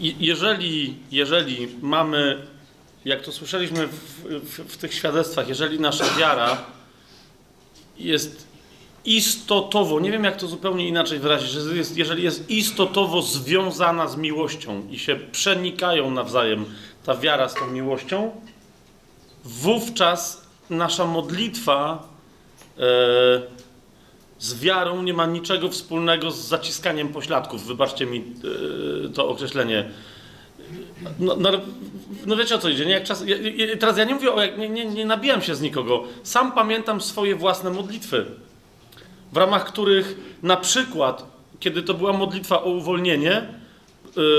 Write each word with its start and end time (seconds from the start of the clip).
jeżeli, 0.00 0.96
jeżeli 1.10 1.68
mamy, 1.82 2.46
jak 3.04 3.22
to 3.22 3.32
słyszeliśmy 3.32 3.86
w, 3.86 3.92
w, 4.24 4.72
w 4.72 4.76
tych 4.76 4.94
świadectwach, 4.94 5.48
jeżeli 5.48 5.80
nasza 5.80 6.04
wiara 6.18 6.64
jest 7.98 8.48
istotowo, 9.04 10.00
nie 10.00 10.12
wiem 10.12 10.24
jak 10.24 10.36
to 10.36 10.46
zupełnie 10.46 10.88
inaczej 10.88 11.18
wyrazić, 11.18 11.50
że 11.50 11.76
jest, 11.76 11.96
jeżeli 11.96 12.22
jest 12.22 12.50
istotowo 12.50 13.22
związana 13.22 14.08
z 14.08 14.16
miłością 14.16 14.88
i 14.90 14.98
się 14.98 15.16
przenikają 15.32 16.10
nawzajem 16.10 16.64
ta 17.04 17.14
wiara 17.14 17.48
z 17.48 17.54
tą 17.54 17.66
miłością, 17.66 18.30
wówczas 19.44 20.46
nasza 20.70 21.06
modlitwa 21.06 22.08
e, 22.78 23.57
z 24.38 24.60
wiarą 24.60 25.02
nie 25.02 25.14
ma 25.14 25.26
niczego 25.26 25.68
wspólnego 25.68 26.30
z 26.30 26.48
zaciskaniem 26.48 27.08
pośladków. 27.08 27.66
Wybaczcie 27.66 28.06
mi 28.06 28.18
e, 28.18 29.08
to 29.08 29.28
określenie. 29.28 29.90
No, 31.18 31.36
no, 31.36 31.50
no, 32.26 32.36
wiecie 32.36 32.54
o 32.54 32.58
co 32.58 32.68
idzie, 32.68 32.86
nie? 32.86 32.92
Jak 32.92 33.04
czas, 33.04 33.24
ja, 33.26 33.36
teraz 33.80 33.98
ja 33.98 34.04
nie 34.04 34.14
mówię 34.14 34.32
o, 34.32 34.46
nie, 34.46 34.68
nie, 34.68 34.84
nie 34.86 35.06
nabijam 35.06 35.42
się 35.42 35.54
z 35.54 35.60
nikogo. 35.60 36.04
Sam 36.22 36.52
pamiętam 36.52 37.00
swoje 37.00 37.36
własne 37.36 37.70
modlitwy, 37.70 38.26
w 39.32 39.36
ramach 39.36 39.64
których 39.64 40.16
na 40.42 40.56
przykład, 40.56 41.26
kiedy 41.60 41.82
to 41.82 41.94
była 41.94 42.12
modlitwa 42.12 42.62
o 42.62 42.70
uwolnienie, 42.70 43.42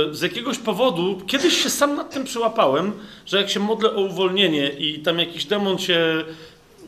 y, 0.09 0.15
z 0.15 0.21
jakiegoś 0.21 0.57
powodu, 0.57 1.21
kiedyś 1.27 1.63
się 1.63 1.69
sam 1.69 1.95
nad 1.95 2.13
tym 2.13 2.23
przyłapałem, 2.23 2.93
że 3.25 3.37
jak 3.37 3.49
się 3.49 3.59
modlę 3.59 3.95
o 3.95 4.01
uwolnienie 4.01 4.69
i 4.69 4.99
tam 4.99 5.19
jakiś 5.19 5.45
demon 5.45 5.77
się 5.77 6.23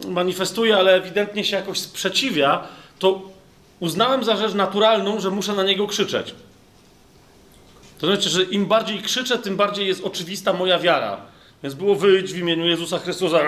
manifestuje, 0.08 0.78
ale 0.78 0.96
ewidentnie 0.96 1.44
się 1.44 1.56
jakoś 1.56 1.80
sprzeciwia, 1.80 2.68
to 3.02 3.22
uznałem 3.80 4.24
za 4.24 4.36
rzecz 4.36 4.54
naturalną, 4.54 5.20
że 5.20 5.32
muszę 5.32 5.54
na 5.54 5.64
niego 5.64 5.88
krzyczeć. 5.88 6.36
To 8.00 8.08
znaczy, 8.08 8.30
że 8.30 8.44
im 8.44 8.66
bardziej 8.66 9.02
krzyczę, 9.02 9.38
tym 9.38 9.56
bardziej 9.56 9.88
jest 9.88 10.04
oczywista 10.04 10.54
moja 10.54 10.80
wiara. 10.80 11.18
Więc 11.64 11.76
było 11.76 11.96
wyjść 11.96 12.34
w 12.34 12.38
imieniu 12.38 12.66
Jezusa 12.66 13.00
Chrystusa. 13.00 13.40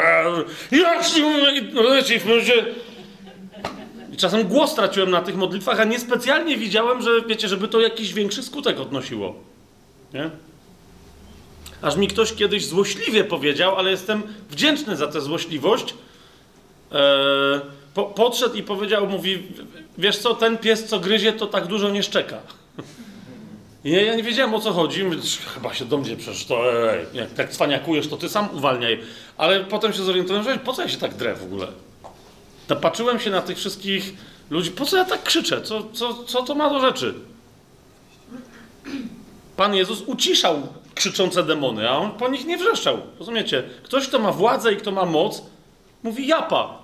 I 4.14 4.18
czasem 4.18 4.48
głos 4.48 4.76
traciłem 4.76 5.12
na 5.12 5.22
tych 5.22 5.36
modlitwach, 5.36 5.80
a 5.80 5.84
niespecjalnie 5.84 6.58
widziałem, 6.58 7.02
że 7.02 7.22
wiecie, 7.28 7.48
żeby 7.48 7.68
to 7.68 7.80
jakiś 7.80 8.14
większy 8.14 8.44
skutek 8.44 8.80
odnosiło. 8.80 9.36
Nie? 10.14 10.30
Aż 11.82 11.96
mi 11.96 12.08
ktoś 12.08 12.34
kiedyś 12.34 12.66
złośliwie 12.66 13.24
powiedział, 13.24 13.76
ale 13.76 13.92
jestem 13.92 14.24
wdzięczny 14.50 14.96
za 14.96 15.08
tę 15.08 15.22
złośliwość. 15.22 15.94
Eee, 16.92 17.62
po, 17.94 18.06
podszedł 18.06 18.56
i 18.56 18.64
powiedział, 18.64 19.08
mówi, 19.08 19.44
wiesz 19.98 20.18
co, 20.18 20.36
ten 20.36 20.58
pies, 20.58 20.86
co 20.86 21.00
gryzie, 21.00 21.34
to 21.34 21.48
tak 21.48 21.68
dużo 21.68 21.90
nie 21.90 22.04
szczeka. 22.04 22.38
I 23.84 23.92
ja 23.92 24.16
nie 24.16 24.24
wiedziałem 24.24 24.54
o 24.54 24.60
co 24.60 24.72
chodzi. 24.72 25.06
Chyba 25.54 25.74
się 25.74 25.86
do 25.86 25.98
mnie 25.98 26.16
przecież 26.16 26.46
to, 26.46 26.90
ej, 26.94 27.06
jak 27.14 27.34
tak 27.34 27.50
cwaniakujesz, 27.50 28.08
to 28.08 28.18
ty 28.18 28.30
sam 28.30 28.56
uwalniaj. 28.56 29.02
Ale 29.38 29.60
potem 29.60 29.94
się 29.94 30.04
zorientowałem, 30.04 30.44
że 30.44 30.58
po 30.58 30.74
co 30.74 30.82
ja 30.82 30.90
się 30.90 30.98
tak 30.98 31.14
drę 31.14 31.36
w 31.36 31.44
ogóle? 31.44 31.68
To 32.68 32.76
patrzyłem 32.76 33.20
się 33.20 33.30
na 33.30 33.42
tych 33.42 33.58
wszystkich 33.58 34.14
ludzi, 34.50 34.72
po 34.72 34.86
co 34.86 34.98
ja 34.98 35.06
tak 35.06 35.24
krzyczę? 35.24 35.62
Co, 35.62 35.84
co, 35.94 36.24
co 36.24 36.44
to 36.44 36.56
ma 36.56 36.70
do 36.70 36.80
rzeczy? 36.80 37.14
Pan 39.58 39.76
Jezus 39.76 40.02
uciszał 40.02 40.68
krzyczące 40.96 41.44
demony, 41.44 41.90
a 41.90 41.98
on 41.98 42.12
po 42.12 42.30
nich 42.30 42.46
nie 42.46 42.58
wrzeszczał. 42.58 42.98
Rozumiecie? 43.20 43.64
Ktoś, 43.84 44.08
kto 44.08 44.20
ma 44.20 44.32
władzę 44.32 44.74
i 44.74 44.78
kto 44.78 44.92
ma 44.92 45.06
moc, 45.06 45.42
mówi 46.04 46.28
japa 46.28 46.83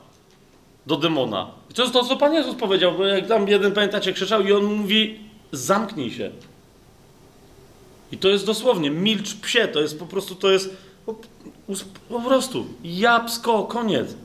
do 0.85 0.97
demona. 0.97 1.51
I 1.69 1.73
to 1.73 1.81
jest 1.81 1.93
to, 1.93 2.03
co 2.03 2.17
Pan 2.17 2.33
Jezus 2.33 2.55
powiedział, 2.55 2.91
bo 2.97 3.05
jak 3.05 3.27
tam 3.27 3.47
jeden, 3.47 3.71
pamiętacie, 3.71 4.13
krzyczał 4.13 4.41
i 4.41 4.53
on 4.53 4.63
mówi 4.63 5.19
zamknij 5.51 6.11
się. 6.11 6.31
I 8.11 8.17
to 8.17 8.29
jest 8.29 8.45
dosłownie, 8.45 8.91
milcz 8.91 9.35
psie, 9.35 9.67
to 9.67 9.81
jest 9.81 9.99
po 9.99 10.05
prostu, 10.05 10.35
to 10.35 10.51
jest 10.51 10.77
po, 12.09 12.21
prostu, 12.21 12.65
jabsko, 12.83 13.63
koniec. 13.63 14.15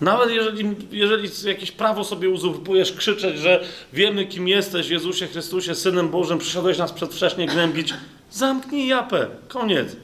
Nawet 0.00 0.30
jeżeli, 0.30 0.76
jeżeli 0.90 1.28
jakieś 1.44 1.72
prawo 1.72 2.04
sobie 2.04 2.30
uzurpujesz, 2.30 2.92
krzyczeć, 2.92 3.38
że 3.38 3.64
wiemy 3.92 4.26
kim 4.26 4.48
jesteś, 4.48 4.88
Jezusie 4.88 5.26
Chrystusie, 5.26 5.74
Synem 5.74 6.08
Bożym, 6.08 6.38
przyszedłeś 6.38 6.78
nas 6.78 6.92
przedwcześnie 6.92 7.46
gnębić, 7.46 7.94
zamknij 8.30 8.86
japę, 8.86 9.26
koniec. 9.48 9.96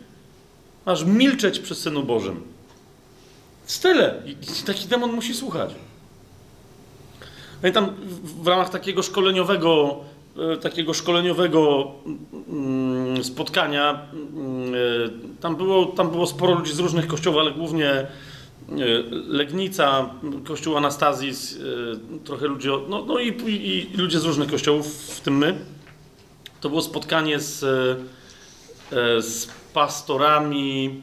Masz 0.87 1.05
milczeć 1.05 1.59
przy 1.59 1.75
Synu 1.75 2.03
Bożym. 2.03 2.43
Tyle. 3.79 4.23
I 4.27 4.37
taki 4.67 4.89
demon 4.89 5.13
musi 5.13 5.35
słuchać. 5.35 5.75
Pamiętam 7.61 7.91
w 8.43 8.47
ramach 8.47 8.71
takiego 8.71 9.03
szkoleniowego 9.03 10.01
E, 10.39 10.57
takiego 10.57 10.95
szkoleniowego 10.95 11.93
mm, 12.49 13.25
spotkania. 13.25 14.07
Mm, 14.13 14.75
e, 14.75 14.79
tam 15.41 15.57
było, 15.57 15.87
tam 15.87 16.11
było 16.11 16.27
sporo 16.27 16.55
ludzi 16.55 16.73
z 16.73 16.79
różnych 16.79 17.07
kościołów, 17.07 17.41
ale 17.41 17.51
głównie 17.51 17.91
e, 17.91 18.07
Legnica, 19.11 20.11
kościół 20.45 20.77
Anastazis, 20.77 21.59
trochę 22.25 22.47
ludzi, 22.47 22.69
no, 22.89 23.05
no 23.05 23.19
i, 23.19 23.29
i, 23.47 23.97
ludzie 23.97 24.19
z 24.19 24.25
różnych 24.25 24.51
kościołów, 24.51 24.87
w 25.17 25.21
tym 25.21 25.39
my. 25.39 25.59
To 26.61 26.69
było 26.69 26.83
spotkanie 26.83 27.41
z, 27.41 27.59
z 29.21 29.49
pastorami. 29.75 31.03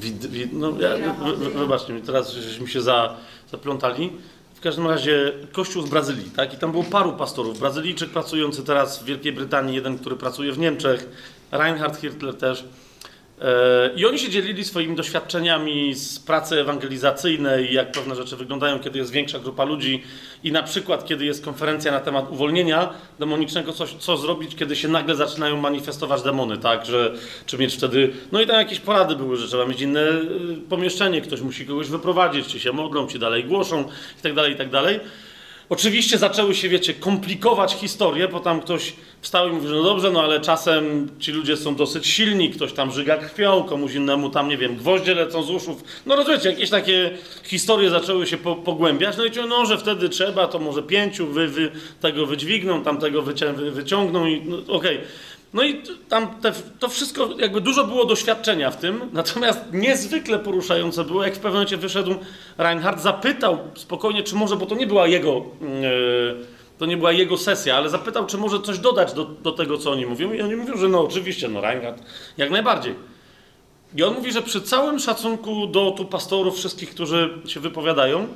Wid, 0.00 0.26
wid, 0.26 0.52
no, 0.52 0.72
ja, 0.80 1.14
wybaczcie 1.54 1.92
mi, 1.92 2.02
teraz 2.02 2.32
żeśmy 2.32 2.68
się 2.68 2.80
za, 2.80 3.16
zaplątali 3.50 4.12
w 4.54 4.60
każdym 4.60 4.86
razie 4.86 5.32
kościół 5.52 5.86
z 5.86 5.90
Brazylii, 5.90 6.30
tak? 6.36 6.54
I 6.54 6.56
tam 6.56 6.72
było 6.72 6.84
paru 6.84 7.12
pastorów. 7.12 7.58
Brazylijczyk 7.58 8.10
pracujący 8.10 8.64
teraz 8.64 9.02
w 9.02 9.04
Wielkiej 9.04 9.32
Brytanii, 9.32 9.74
jeden, 9.74 9.98
który 9.98 10.16
pracuje 10.16 10.52
w 10.52 10.58
Niemczech, 10.58 11.08
Reinhard 11.52 12.00
Hirtler 12.00 12.34
też. 12.34 12.64
E, 13.40 13.90
I 13.96 14.06
oni 14.06 14.18
się 14.18 14.30
dzielili 14.30 14.64
swoimi 14.64 14.96
doświadczeniami 14.96 15.94
z 15.94 16.18
pracy 16.18 16.60
ewangelizacyjnej, 16.60 17.74
jak 17.74 17.92
pewne 17.92 18.14
rzeczy 18.14 18.36
wyglądają, 18.36 18.80
kiedy 18.80 18.98
jest 18.98 19.10
większa 19.10 19.38
grupa 19.38 19.64
ludzi 19.64 20.02
i 20.44 20.52
na 20.52 20.62
przykład, 20.62 21.06
kiedy 21.06 21.24
jest 21.24 21.44
konferencja 21.44 21.92
na 21.92 22.00
temat 22.00 22.30
uwolnienia 22.30 22.94
demonicznego, 23.18 23.72
co 23.98 24.16
zrobić, 24.16 24.56
kiedy 24.56 24.76
się 24.76 24.88
nagle 24.88 25.14
zaczynają 25.14 25.56
manifestować 25.56 26.22
demony, 26.22 26.58
tak, 26.58 26.86
że 26.86 27.14
czy 27.46 27.58
mieć 27.58 27.74
wtedy, 27.74 28.12
no 28.32 28.40
i 28.40 28.46
tam 28.46 28.56
jakieś 28.56 28.80
porady 28.80 29.16
były, 29.16 29.36
że 29.36 29.48
trzeba 29.48 29.66
mieć 29.66 29.80
inne 29.80 30.08
y, 30.10 30.22
pomieszczenie, 30.68 31.20
ktoś 31.20 31.40
musi 31.40 31.66
kogoś 31.66 31.88
wyprowadzić, 31.88 32.46
czy 32.46 32.60
się 32.60 32.72
modlą, 32.72 33.06
ci 33.08 33.18
dalej 33.18 33.44
głoszą 33.44 33.84
i 34.18 34.22
tak 34.22 34.34
dalej, 34.34 34.52
i 34.52 34.56
tak 34.56 34.70
dalej. 34.70 35.00
Oczywiście 35.70 36.18
zaczęły 36.18 36.54
się, 36.54 36.68
wiecie, 36.68 36.94
komplikować 36.94 37.74
historie, 37.74 38.28
bo 38.28 38.40
tam 38.40 38.60
ktoś 38.60 38.92
wstał 39.20 39.48
i 39.48 39.52
mówił, 39.52 39.70
no 39.70 39.82
dobrze, 39.82 40.10
no 40.10 40.22
ale 40.22 40.40
czasem 40.40 41.08
ci 41.18 41.32
ludzie 41.32 41.56
są 41.56 41.74
dosyć 41.74 42.06
silni, 42.06 42.50
ktoś 42.50 42.72
tam 42.72 42.92
żyga 42.92 43.16
krwią, 43.16 43.62
komuś 43.62 43.94
innemu 43.94 44.30
tam, 44.30 44.48
nie 44.48 44.56
wiem, 44.58 44.76
gwoździe 44.76 45.14
lecą 45.14 45.42
z 45.42 45.50
uszów. 45.50 45.84
No 46.06 46.16
rozumiecie, 46.16 46.50
jakieś 46.50 46.70
takie 46.70 47.10
historie 47.44 47.90
zaczęły 47.90 48.26
się 48.26 48.36
po, 48.36 48.56
pogłębiać, 48.56 49.16
no 49.16 49.24
i 49.24 49.30
no, 49.48 49.66
że 49.66 49.78
wtedy 49.78 50.08
trzeba, 50.08 50.48
to 50.48 50.58
może 50.58 50.82
pięciu 50.82 51.26
wy, 51.26 51.48
wy 51.48 51.70
tego 52.00 52.26
wydźwigną, 52.26 52.82
tamtego 52.82 53.22
wycią 53.22 53.46
wyciągną 53.54 54.26
i 54.26 54.42
no, 54.44 54.56
okej. 54.56 54.96
Okay. 54.96 54.98
No 55.54 55.62
i 55.62 55.82
tam 56.08 56.40
te, 56.40 56.52
to 56.78 56.88
wszystko, 56.88 57.28
jakby 57.38 57.60
dużo 57.60 57.84
było 57.84 58.04
doświadczenia 58.04 58.70
w 58.70 58.76
tym, 58.76 59.00
natomiast 59.12 59.60
niezwykle 59.72 60.38
poruszające 60.38 61.04
było, 61.04 61.24
jak 61.24 61.34
w 61.34 61.36
pewnym 61.36 61.52
momencie 61.52 61.76
wyszedł 61.76 62.14
Reinhardt, 62.58 63.02
zapytał 63.02 63.58
spokojnie, 63.74 64.22
czy 64.22 64.34
może, 64.34 64.56
bo 64.56 64.66
to 64.66 64.74
nie 64.74 64.86
była 64.86 65.06
jego, 65.06 65.44
yy, 65.60 66.46
to 66.78 66.86
nie 66.86 66.96
była 66.96 67.12
jego 67.12 67.38
sesja, 67.38 67.76
ale 67.76 67.90
zapytał, 67.90 68.26
czy 68.26 68.38
może 68.38 68.60
coś 68.60 68.78
dodać 68.78 69.12
do, 69.12 69.24
do 69.24 69.52
tego, 69.52 69.78
co 69.78 69.90
oni 69.90 70.06
mówią. 70.06 70.32
I 70.32 70.42
oni 70.42 70.56
mówią, 70.56 70.76
że 70.76 70.88
no 70.88 71.00
oczywiście, 71.04 71.48
no 71.48 71.60
Reinhardt, 71.60 72.02
jak 72.36 72.50
najbardziej. 72.50 72.94
I 73.96 74.02
on 74.02 74.14
mówi, 74.14 74.32
że 74.32 74.42
przy 74.42 74.60
całym 74.60 74.98
szacunku 74.98 75.66
do 75.66 75.90
tu 75.90 76.04
pastorów, 76.04 76.56
wszystkich, 76.56 76.90
którzy 76.90 77.38
się 77.46 77.60
wypowiadają, 77.60 78.28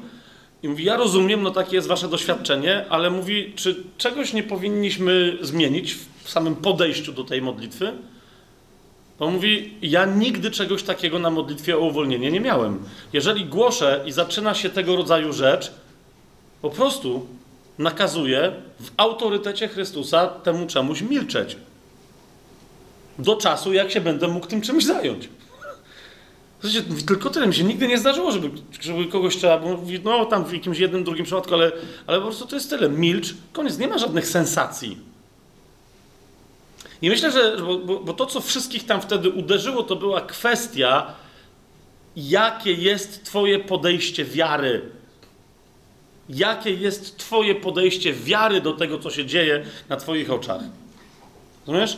i 0.64 0.68
mówi, 0.68 0.84
ja 0.84 0.96
rozumiem, 0.96 1.42
no 1.42 1.50
takie 1.50 1.76
jest 1.76 1.88
wasze 1.88 2.08
doświadczenie, 2.08 2.84
ale 2.88 3.10
mówi, 3.10 3.52
czy 3.56 3.84
czegoś 3.98 4.32
nie 4.32 4.42
powinniśmy 4.42 5.38
zmienić 5.40 5.96
w 6.22 6.30
samym 6.30 6.56
podejściu 6.56 7.12
do 7.12 7.24
tej 7.24 7.42
modlitwy? 7.42 7.92
Bo 9.18 9.30
mówi, 9.30 9.74
ja 9.82 10.04
nigdy 10.04 10.50
czegoś 10.50 10.82
takiego 10.82 11.18
na 11.18 11.30
modlitwie 11.30 11.76
o 11.76 11.80
uwolnienie 11.80 12.30
nie 12.30 12.40
miałem. 12.40 12.84
Jeżeli 13.12 13.44
głoszę 13.44 14.04
i 14.06 14.12
zaczyna 14.12 14.54
się 14.54 14.70
tego 14.70 14.96
rodzaju 14.96 15.32
rzecz, 15.32 15.72
po 16.62 16.70
prostu 16.70 17.26
nakazuję 17.78 18.52
w 18.80 18.90
autorytecie 18.96 19.68
Chrystusa 19.68 20.26
temu 20.26 20.66
czemuś 20.66 21.02
milczeć. 21.02 21.56
Do 23.18 23.36
czasu, 23.36 23.72
jak 23.72 23.90
się 23.90 24.00
będę 24.00 24.28
mógł 24.28 24.46
tym 24.46 24.60
czymś 24.60 24.84
zająć. 24.84 25.28
Tylko 27.06 27.30
tyle 27.30 27.46
mi 27.46 27.54
się 27.54 27.64
nigdy 27.64 27.88
nie 27.88 27.98
zdarzyło, 27.98 28.32
żeby, 28.32 28.50
żeby 28.80 29.06
kogoś 29.06 29.36
trzeba 29.36 29.58
było 29.58 29.76
mówić, 29.76 30.02
no 30.04 30.24
tam 30.24 30.44
w 30.44 30.52
jakimś 30.52 30.78
jednym, 30.78 31.04
drugim 31.04 31.24
przypadku, 31.24 31.54
ale, 31.54 31.72
ale 32.06 32.18
po 32.18 32.24
prostu 32.24 32.46
to 32.46 32.56
jest 32.56 32.70
tyle. 32.70 32.88
Milcz, 32.88 33.34
koniec, 33.52 33.78
nie 33.78 33.88
ma 33.88 33.98
żadnych 33.98 34.26
sensacji. 34.26 34.98
I 37.02 37.08
myślę, 37.10 37.32
że 37.32 37.56
bo, 37.86 38.00
bo 38.00 38.12
to, 38.12 38.26
co 38.26 38.40
wszystkich 38.40 38.86
tam 38.86 39.00
wtedy 39.00 39.30
uderzyło, 39.30 39.82
to 39.82 39.96
była 39.96 40.20
kwestia, 40.20 41.14
jakie 42.16 42.72
jest 42.72 43.24
Twoje 43.24 43.58
podejście 43.58 44.24
wiary. 44.24 44.90
jakie 46.28 46.70
jest 46.70 47.16
Twoje 47.16 47.54
podejście 47.54 48.12
wiary 48.12 48.60
do 48.60 48.72
tego, 48.72 48.98
co 48.98 49.10
się 49.10 49.26
dzieje 49.26 49.64
na 49.88 49.96
Twoich 49.96 50.30
oczach. 50.30 50.60
Rozumiesz? 51.66 51.96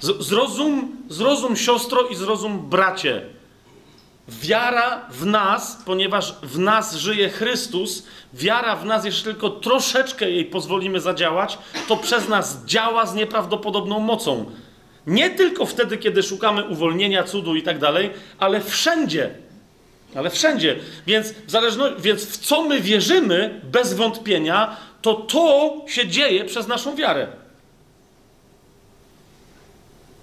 Zrozum, 0.00 0.96
zrozum 1.08 1.56
siostro 1.56 2.02
i 2.02 2.16
zrozum 2.16 2.70
bracie. 2.70 3.37
Wiara 4.28 5.06
w 5.10 5.26
nas, 5.26 5.82
ponieważ 5.84 6.34
w 6.42 6.58
nas 6.58 6.94
żyje 6.94 7.28
Chrystus, 7.28 8.06
wiara 8.34 8.76
w 8.76 8.84
nas, 8.84 9.04
jeszcze 9.04 9.24
tylko 9.24 9.50
troszeczkę 9.50 10.30
jej 10.30 10.44
pozwolimy 10.44 11.00
zadziałać, 11.00 11.58
to 11.88 11.96
przez 11.96 12.28
nas 12.28 12.64
działa 12.64 13.06
z 13.06 13.14
nieprawdopodobną 13.14 13.98
mocą. 13.98 14.50
Nie 15.06 15.30
tylko 15.30 15.66
wtedy, 15.66 15.98
kiedy 15.98 16.22
szukamy 16.22 16.64
uwolnienia, 16.64 17.24
cudu 17.24 17.54
i 17.54 17.62
tak 17.62 17.78
dalej, 17.78 18.10
ale 18.38 18.60
wszędzie. 18.60 19.30
Ale 20.14 20.30
wszędzie. 20.30 20.76
Więc 21.06 21.32
w, 21.32 22.02
więc 22.02 22.24
w 22.24 22.36
co 22.36 22.62
my 22.62 22.80
wierzymy, 22.80 23.60
bez 23.64 23.94
wątpienia, 23.94 24.76
to 25.02 25.14
to 25.14 25.76
się 25.88 26.08
dzieje 26.08 26.44
przez 26.44 26.68
naszą 26.68 26.96
wiarę. 26.96 27.26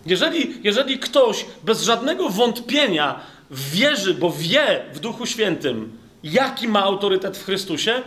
Jeżeli, 0.05 0.57
jeżeli 0.63 0.99
ktoś 0.99 1.45
bez 1.63 1.83
żadnego 1.83 2.29
wątpienia 2.29 3.19
wierzy, 3.51 4.13
bo 4.13 4.31
wie 4.31 4.85
w 4.93 4.99
Duchu 4.99 5.25
Świętym, 5.25 5.97
jaki 6.23 6.67
ma 6.67 6.83
autorytet 6.83 7.37
w 7.37 7.45
Chrystusie, 7.45 8.01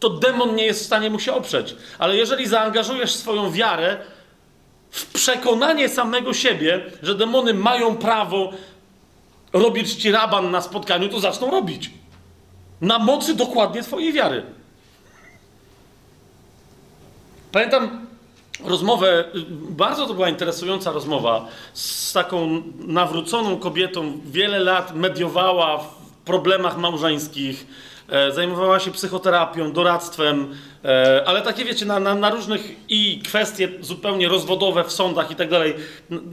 to 0.00 0.10
demon 0.10 0.54
nie 0.54 0.64
jest 0.64 0.82
w 0.82 0.86
stanie 0.86 1.10
mu 1.10 1.20
się 1.20 1.32
oprzeć. 1.32 1.76
Ale 1.98 2.16
jeżeli 2.16 2.46
zaangażujesz 2.46 3.14
swoją 3.14 3.50
wiarę 3.50 3.96
w 4.90 5.12
przekonanie 5.12 5.88
samego 5.88 6.34
siebie, 6.34 6.80
że 7.02 7.14
demony 7.14 7.54
mają 7.54 7.96
prawo 7.96 8.52
robić 9.52 9.94
ci 9.94 10.12
raban 10.12 10.50
na 10.50 10.60
spotkaniu, 10.60 11.08
to 11.08 11.20
zaczną 11.20 11.50
robić. 11.50 11.90
Na 12.80 12.98
mocy 12.98 13.34
dokładnie 13.34 13.82
twojej 13.82 14.12
wiary. 14.12 14.42
Pamiętam 17.52 18.06
rozmowę, 18.64 19.24
bardzo 19.70 20.06
to 20.06 20.14
była 20.14 20.28
interesująca 20.28 20.92
rozmowa 20.92 21.48
z 21.72 22.12
taką 22.12 22.62
nawróconą 22.78 23.56
kobietą, 23.56 24.20
wiele 24.24 24.58
lat 24.58 24.94
mediowała 24.94 25.78
w 25.78 25.94
problemach 26.24 26.78
małżeńskich, 26.78 27.66
zajmowała 28.32 28.80
się 28.80 28.90
psychoterapią, 28.90 29.72
doradztwem, 29.72 30.54
e, 30.84 31.22
ale 31.26 31.42
takie 31.42 31.64
wiecie, 31.64 31.86
na, 31.86 32.00
na, 32.00 32.14
na, 32.14 32.30
różnych 32.30 32.76
i 32.88 33.22
kwestie 33.24 33.68
zupełnie 33.80 34.28
rozwodowe 34.28 34.84
w 34.84 34.92
sądach 34.92 35.30
i 35.30 35.36
tak 35.36 35.50
dalej, 35.50 35.74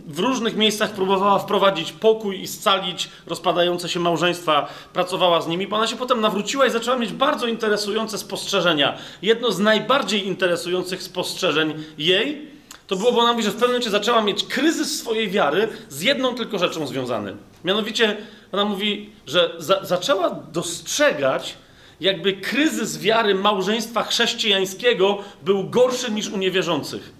w 0.08 0.20
różnych 0.20 0.56
miejscach 0.56 0.92
próbowała 0.92 1.40
wprowadzić 1.40 1.92
pokój 1.92 2.42
i 2.42 2.48
scalić 2.48 3.10
rozpadające 3.28 3.90
się 3.90 4.00
małżeństwa, 4.00 4.68
pracowała 4.94 5.42
z 5.42 5.48
nimi, 5.48 5.68
ona 5.72 5.88
się 5.88 5.96
potem 5.96 6.22
nawróciła 6.22 6.66
i 6.66 6.72
zaczęła 6.72 6.98
mieć 6.98 7.14
bardzo 7.14 7.48
interesujące 7.48 8.18
spostrzeżenia. 8.18 8.98
Jedno 9.22 9.52
z 9.52 9.60
najbardziej 9.60 10.28
interesujących 10.28 11.04
spostrzeżeń 11.04 11.74
jej 11.98 12.51
to 12.92 12.96
było, 12.96 13.12
bo 13.12 13.20
ona 13.20 13.32
mówi, 13.32 13.44
że 13.44 13.50
w 13.50 13.54
pewnym 13.54 13.70
momencie 13.70 13.90
zaczęła 13.90 14.22
mieć 14.22 14.44
kryzys 14.44 15.00
swojej 15.00 15.30
wiary 15.30 15.68
z 15.90 16.02
jedną 16.02 16.36
tylko 16.36 16.60
rzeczą 16.60 16.88
związany. 16.88 17.36
Mianowicie 17.64 18.18
ona 18.52 18.66
mówi, 18.66 19.10
że 19.28 19.56
za, 19.58 19.86
zaczęła 19.86 20.30
dostrzegać, 20.30 21.58
jakby 22.02 22.34
kryzys 22.34 23.00
wiary 23.00 23.36
małżeństwa 23.36 24.04
chrześcijańskiego 24.04 25.18
był 25.42 25.70
gorszy 25.70 26.12
niż 26.12 26.30
u 26.30 26.38
niewierzących. 26.38 27.14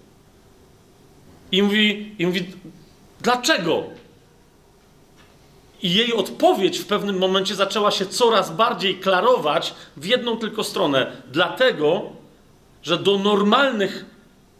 I 1.52 1.62
mówi, 1.62 2.14
i 2.18 2.26
mówi 2.26 2.46
dlaczego? 3.20 3.84
I 5.82 5.94
jej 5.94 6.14
odpowiedź 6.14 6.78
w 6.78 6.86
pewnym 6.86 7.18
momencie 7.18 7.54
zaczęła 7.54 7.90
się 7.90 8.06
coraz 8.06 8.50
bardziej 8.56 8.98
klarować 8.98 9.74
w 9.96 10.04
jedną 10.04 10.36
tylko 10.36 10.64
stronę. 10.64 11.12
Dlatego, 11.30 12.02
że 12.82 12.98
do 12.98 13.18
normalnych 13.18 14.11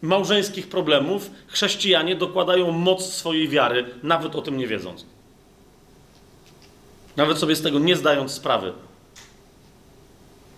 małżeńskich 0.03 0.67
problemów 0.67 1.31
chrześcijanie 1.47 2.15
dokładają 2.15 2.71
moc 2.71 3.05
swojej 3.05 3.47
wiary, 3.49 3.85
nawet 4.03 4.35
o 4.35 4.41
tym 4.41 4.57
nie 4.57 4.67
wiedząc. 4.67 5.05
Nawet 7.17 7.37
sobie 7.37 7.55
z 7.55 7.61
tego 7.61 7.79
nie 7.79 7.95
zdając 7.95 8.31
sprawy. 8.31 8.73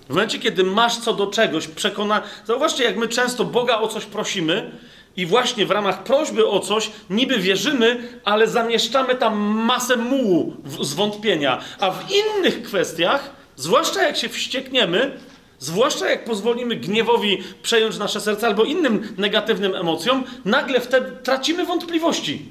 W 0.06 0.10
momencie, 0.10 0.40
kiedy 0.40 0.64
masz 0.64 0.98
co 0.98 1.14
do 1.14 1.28
czegoś 1.28 1.68
przekona... 1.68 2.22
Zauważcie, 2.46 2.84
jak 2.84 2.98
my 2.98 3.08
często 3.08 3.46
Boga 3.46 3.78
o 3.78 3.88
coś 3.88 4.06
prosimy 4.06 4.72
i 5.18 5.26
właśnie 5.26 5.66
w 5.66 5.72
ramach 5.72 6.04
prośby 6.04 6.48
o 6.48 6.60
coś 6.60 6.92
niby 7.10 7.40
wierzymy, 7.40 8.20
ale 8.24 8.48
zamieszczamy 8.48 9.16
tam 9.16 9.38
masę 9.38 9.98
mułu, 9.98 10.54
zwątpienia. 10.82 11.62
A 11.80 11.92
w 11.92 12.12
innych 12.12 12.64
kwestiach, 12.64 13.30
zwłaszcza 13.56 14.04
jak 14.04 14.18
się 14.18 14.30
wściekniemy, 14.30 15.18
zwłaszcza 15.60 16.10
jak 16.10 16.26
pozwolimy 16.26 16.76
gniewowi 16.76 17.44
przejąć 17.64 17.98
nasze 17.98 18.22
serce 18.22 18.48
albo 18.48 18.64
innym 18.64 19.14
negatywnym 19.18 19.76
emocjom, 19.76 20.24
nagle 20.46 20.80
wtedy 20.80 21.12
tracimy 21.24 21.66
wątpliwości. 21.66 22.46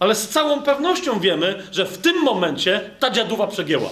Ale 0.00 0.14
z 0.14 0.28
całą 0.28 0.62
pewnością 0.62 1.20
wiemy, 1.20 1.62
że 1.72 1.86
w 1.86 1.98
tym 1.98 2.22
momencie 2.22 2.90
ta 2.98 3.10
dziaduwa 3.10 3.46
przegięła. 3.46 3.90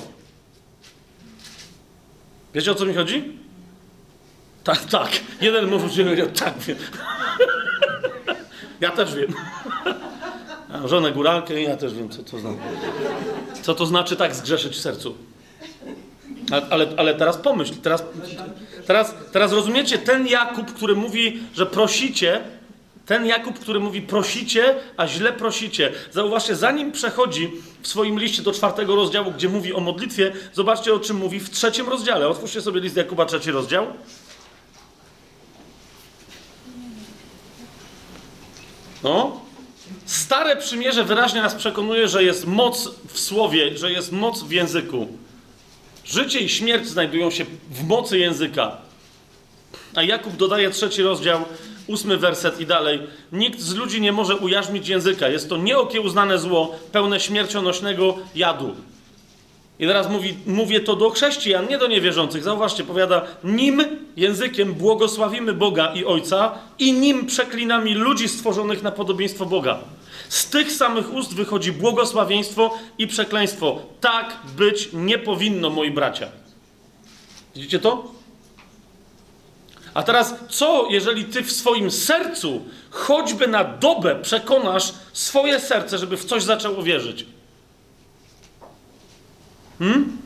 Wiecie 2.54 2.72
o 2.72 2.74
co 2.74 2.86
mi 2.86 2.94
chodzi? 2.94 3.38
Tak, 4.64 4.84
tak. 4.84 5.10
Jeden 5.40 5.70
może 5.70 6.04
powiedział, 6.04 6.26
tak 6.26 6.58
wiem. 6.58 6.76
ja 8.80 8.90
też 8.90 9.14
wiem. 9.14 9.34
Żonę 10.84 11.12
góralkę 11.12 11.62
ja 11.62 11.76
też 11.76 11.94
wiem, 11.94 12.08
co 12.08 12.22
to 12.22 12.38
znaczy. 12.38 12.58
Co 13.62 13.74
to 13.74 13.86
znaczy 13.86 14.16
tak 14.16 14.34
zgrzeszyć 14.34 14.72
w 14.72 14.80
sercu. 14.80 15.14
Ale, 16.70 16.86
ale 16.96 17.14
teraz 17.14 17.36
pomyśl, 17.36 17.74
teraz, 17.82 18.04
teraz, 18.86 19.14
teraz 19.32 19.52
rozumiecie, 19.52 19.98
ten 19.98 20.26
Jakub, 20.26 20.72
który 20.74 20.94
mówi, 20.94 21.40
że 21.54 21.66
prosicie, 21.66 22.40
ten 23.06 23.26
Jakub, 23.26 23.58
który 23.58 23.80
mówi 23.80 24.02
prosicie, 24.02 24.74
a 24.96 25.06
źle 25.06 25.32
prosicie. 25.32 25.92
Zauważcie, 26.10 26.56
zanim 26.56 26.92
przechodzi 26.92 27.50
w 27.82 27.88
swoim 27.88 28.18
liście 28.18 28.42
do 28.42 28.52
czwartego 28.52 28.96
rozdziału, 28.96 29.30
gdzie 29.30 29.48
mówi 29.48 29.74
o 29.74 29.80
modlitwie, 29.80 30.32
zobaczcie 30.52 30.94
o 30.94 31.00
czym 31.00 31.16
mówi 31.16 31.40
w 31.40 31.50
trzecim 31.50 31.88
rozdziale. 31.88 32.28
Otwórzcie 32.28 32.60
sobie 32.60 32.80
list 32.80 32.96
Jakuba, 32.96 33.26
trzeci 33.26 33.50
rozdział. 33.50 33.86
No. 39.02 39.40
Stare 40.06 40.56
przymierze 40.56 41.04
wyraźnie 41.04 41.42
nas 41.42 41.54
przekonuje, 41.54 42.08
że 42.08 42.24
jest 42.24 42.46
moc 42.46 42.90
w 43.08 43.20
słowie, 43.20 43.78
że 43.78 43.92
jest 43.92 44.12
moc 44.12 44.42
w 44.42 44.50
języku. 44.50 45.08
Życie 46.04 46.40
i 46.40 46.48
śmierć 46.48 46.86
znajdują 46.86 47.30
się 47.30 47.44
w 47.70 47.84
mocy 47.84 48.18
języka. 48.18 48.76
A 49.94 50.02
Jakub 50.02 50.36
dodaje 50.36 50.70
trzeci 50.70 51.02
rozdział, 51.02 51.44
ósmy 51.86 52.16
werset 52.16 52.60
i 52.60 52.66
dalej. 52.66 53.00
Nikt 53.32 53.60
z 53.60 53.74
ludzi 53.74 54.00
nie 54.00 54.12
może 54.12 54.36
ujarzmić 54.36 54.88
języka. 54.88 55.28
Jest 55.28 55.48
to 55.48 55.56
nieokiełznane 55.56 56.38
zło, 56.38 56.74
pełne 56.92 57.20
śmiercionośnego 57.20 58.18
jadu. 58.34 58.74
I 59.78 59.86
teraz 59.86 60.10
mówi, 60.10 60.34
mówię 60.46 60.80
to 60.80 60.96
do 60.96 61.10
chrześcijan, 61.10 61.68
nie 61.68 61.78
do 61.78 61.86
niewierzących. 61.86 62.42
Zauważcie, 62.42 62.84
powiada, 62.84 63.26
nim 63.44 63.82
językiem 64.16 64.74
błogosławimy 64.74 65.52
Boga 65.52 65.94
i 65.94 66.04
Ojca 66.04 66.58
i 66.78 66.92
nim 66.92 67.26
przeklinami 67.26 67.94
ludzi 67.94 68.28
stworzonych 68.28 68.82
na 68.82 68.92
podobieństwo 68.92 69.46
Boga. 69.46 69.78
Z 70.32 70.46
tych 70.46 70.72
samych 70.72 71.14
ust 71.14 71.34
wychodzi 71.34 71.72
błogosławieństwo 71.72 72.78
i 72.98 73.06
przekleństwo. 73.06 73.82
Tak 74.00 74.36
być 74.56 74.88
nie 74.92 75.18
powinno, 75.18 75.70
moi 75.70 75.90
bracia. 75.90 76.28
Widzicie 77.54 77.78
to? 77.78 78.12
A 79.94 80.02
teraz, 80.02 80.34
co 80.48 80.86
jeżeli 80.90 81.24
ty 81.24 81.42
w 81.42 81.52
swoim 81.52 81.90
sercu, 81.90 82.64
choćby 82.90 83.46
na 83.46 83.64
dobę, 83.64 84.22
przekonasz 84.22 84.92
swoje 85.12 85.60
serce, 85.60 85.98
żeby 85.98 86.16
w 86.16 86.24
coś 86.24 86.42
zaczęło 86.42 86.82
wierzyć? 86.82 87.26
Hmm? 89.78 90.18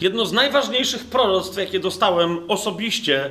Jedno 0.00 0.26
z 0.26 0.32
najważniejszych 0.32 1.04
proroctw, 1.04 1.58
jakie 1.58 1.80
dostałem 1.80 2.38
osobiście, 2.48 3.24
e, 3.24 3.30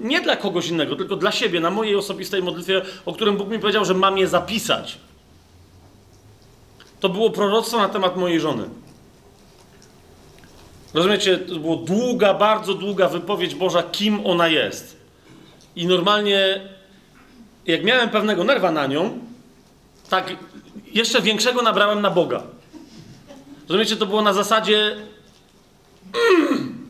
nie 0.00 0.20
dla 0.20 0.36
kogoś 0.36 0.68
innego, 0.68 0.96
tylko 0.96 1.16
dla 1.16 1.32
siebie, 1.32 1.60
na 1.60 1.70
mojej 1.70 1.96
osobistej 1.96 2.42
modlitwie, 2.42 2.82
o 3.06 3.12
którym 3.12 3.36
Bóg 3.36 3.48
mi 3.48 3.58
powiedział, 3.58 3.84
że 3.84 3.94
mam 3.94 4.18
je 4.18 4.28
zapisać. 4.28 4.98
To 7.00 7.08
było 7.08 7.30
proroctwo 7.30 7.78
na 7.78 7.88
temat 7.88 8.16
mojej 8.16 8.40
żony. 8.40 8.68
Rozumiecie, 10.94 11.38
to 11.38 11.56
była 11.56 11.76
długa, 11.76 12.34
bardzo 12.34 12.74
długa 12.74 13.08
wypowiedź 13.08 13.54
Boża, 13.54 13.82
kim 13.82 14.26
ona 14.26 14.48
jest. 14.48 14.96
I 15.76 15.86
normalnie, 15.86 16.60
jak 17.66 17.84
miałem 17.84 18.08
pewnego 18.08 18.44
nerwa 18.44 18.70
na 18.70 18.86
nią, 18.86 19.18
tak 20.10 20.36
jeszcze 20.94 21.22
większego 21.22 21.62
nabrałem 21.62 22.00
na 22.00 22.10
Boga. 22.10 22.42
Rozumiecie, 23.68 23.96
to 23.96 24.06
było 24.06 24.22
na 24.22 24.32
zasadzie. 24.32 24.96
Mm, 26.12 26.88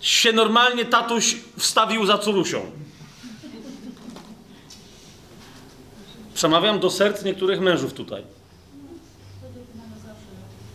się 0.00 0.32
normalnie 0.32 0.84
tatuś 0.84 1.36
wstawił 1.58 2.06
za 2.06 2.18
curusią. 2.18 2.70
Przemawiam 6.34 6.80
do 6.80 6.90
serc 6.90 7.24
niektórych 7.24 7.60
mężów 7.60 7.92
tutaj. 7.92 8.22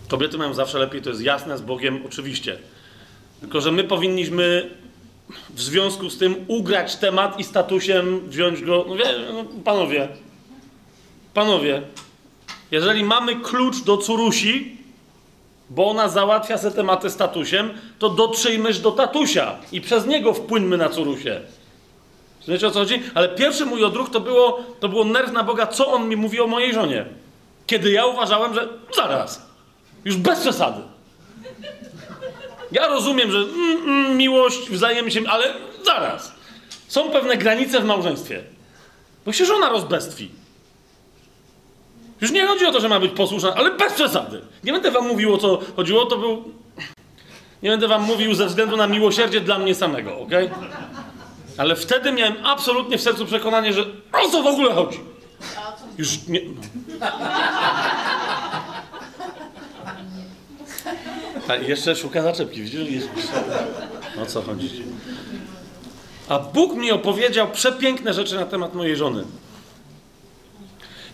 Kobiety 0.08 0.38
mają 0.38 0.54
zawsze 0.54 0.80
lepiej, 0.80 1.02
to 1.02 1.10
jest 1.10 1.22
jasne, 1.22 1.58
z 1.58 1.62
Bogiem 1.62 2.06
oczywiście. 2.06 2.58
Tylko, 3.40 3.62
że 3.62 3.72
my 3.72 3.84
powinniśmy 3.84 4.70
w 5.50 5.62
związku 5.62 6.10
z 6.10 6.18
tym 6.18 6.36
ugrać 6.48 6.96
temat 6.96 7.40
i 7.40 7.44
statusem 7.44 8.30
wziąć 8.30 8.62
go. 8.62 8.86
No, 8.88 8.96
wie, 8.96 9.06
no 9.34 9.46
panowie, 9.64 10.08
panowie, 11.34 11.82
jeżeli 12.72 13.04
mamy 13.04 13.36
klucz 13.36 13.84
do 13.84 13.98
Curusi, 13.98 14.78
bo 15.76 15.90
ona 15.90 16.08
załatwia 16.08 16.58
se 16.58 16.72
tematy 16.72 17.10
statusem, 17.10 17.74
to 18.00 18.10
dotrzyjmyż 18.10 18.80
do 18.80 18.92
tatusia 18.92 19.56
i 19.72 19.82
przez 19.82 20.06
niego 20.06 20.34
wpłyńmy 20.34 20.78
na 20.78 20.90
Curusie. 20.90 21.42
Wiecie 22.48 22.68
o 22.68 22.72
co 22.72 22.80
chodzi? 22.80 23.02
Ale 23.14 23.30
pierwszy 23.30 23.66
mój 23.66 23.84
odruch 23.84 24.10
to 24.10 24.20
było, 24.20 24.64
to 24.80 24.90
było 24.90 25.04
nerw 25.04 25.32
na 25.32 25.44
Boga, 25.44 25.68
co 25.68 25.88
on 25.88 26.08
mi 26.10 26.16
mówi 26.16 26.42
o 26.42 26.48
mojej 26.48 26.74
żonie. 26.74 27.06
Kiedy 27.68 27.92
ja 27.92 28.06
uważałem, 28.06 28.54
że 28.54 28.68
zaraz, 28.96 29.46
już 30.06 30.16
bez 30.16 30.40
przesady. 30.40 30.82
Ja 32.72 32.88
rozumiem, 32.88 33.32
że 33.32 33.38
mm, 33.38 33.78
mm, 33.84 34.18
miłość, 34.18 34.70
wzajemnie 34.70 35.12
się, 35.12 35.22
ale 35.28 35.54
zaraz. 35.86 36.32
Są 36.88 37.10
pewne 37.10 37.38
granice 37.38 37.80
w 37.80 37.86
małżeństwie. 37.86 38.44
Bo 39.26 39.32
się 39.34 39.46
żona 39.46 39.70
rozbestwi. 39.70 40.30
Już 42.24 42.32
nie 42.32 42.48
chodzi 42.48 42.66
o 42.66 42.72
to, 42.72 42.80
że 42.80 42.90
ma 42.90 43.00
być 43.00 43.12
posłuszna, 43.12 43.54
ale 43.56 43.72
bez 43.72 43.94
przesady. 43.94 44.42
Nie 44.64 44.74
będę 44.74 44.92
wam 44.92 45.08
mówił 45.08 45.34
o 45.34 45.38
co 45.38 45.60
chodziło, 45.76 46.06
to 46.06 46.18
był... 46.18 46.44
Nie 47.64 47.70
będę 47.70 47.88
wam 47.88 48.04
mówił 48.04 48.36
ze 48.36 48.46
względu 48.46 48.78
na 48.78 48.88
miłosierdzie 48.88 49.42
dla 49.42 49.60
mnie 49.60 49.76
samego, 49.76 50.20
ok? 50.20 50.32
Ale 51.58 51.76
wtedy 51.76 52.12
miałem 52.12 52.46
absolutnie 52.46 52.98
w 52.98 53.02
sercu 53.02 53.26
przekonanie, 53.26 53.74
że 53.74 53.86
o 54.14 54.30
co 54.30 54.44
w 54.44 54.48
ogóle 54.48 54.74
chodzi? 54.74 55.00
Już 55.98 56.28
nie... 56.28 56.40
A 61.48 61.56
jeszcze 61.56 61.96
szuka 61.96 62.22
zaczepki, 62.22 62.62
widzisz? 62.62 63.04
O 64.24 64.26
co 64.26 64.42
chodzi? 64.42 64.84
A 66.30 66.40
Bóg 66.40 66.76
mi 66.76 66.92
opowiedział 66.92 67.52
przepiękne 67.52 68.14
rzeczy 68.14 68.36
na 68.36 68.46
temat 68.46 68.74
mojej 68.74 68.96
żony. 68.96 69.26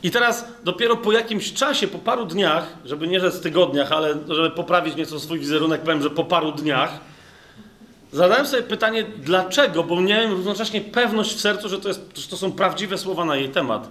I 0.03 0.11
teraz 0.11 0.45
dopiero 0.63 0.97
po 0.97 1.11
jakimś 1.11 1.53
czasie, 1.53 1.87
po 1.87 1.99
paru 1.99 2.25
dniach, 2.25 2.77
żeby 2.85 3.07
nie 3.07 3.19
rzec 3.19 3.41
tygodniach, 3.41 3.91
ale 3.91 4.17
żeby 4.27 4.49
poprawić 4.49 4.95
nieco 4.95 5.19
swój 5.19 5.39
wizerunek, 5.39 5.81
powiem, 5.81 6.01
że 6.01 6.09
po 6.09 6.23
paru 6.23 6.51
dniach, 6.51 6.99
zadałem 8.11 8.47
sobie 8.47 8.63
pytanie, 8.63 9.03
dlaczego, 9.17 9.83
bo 9.83 10.01
miałem 10.01 10.31
równocześnie 10.31 10.81
pewność 10.81 11.35
w 11.35 11.41
sercu, 11.41 11.69
że 11.69 11.79
to, 11.79 11.87
jest, 11.87 12.17
że 12.17 12.27
to 12.27 12.37
są 12.37 12.51
prawdziwe 12.51 12.97
słowa 12.97 13.25
na 13.25 13.35
jej 13.35 13.49
temat. 13.49 13.89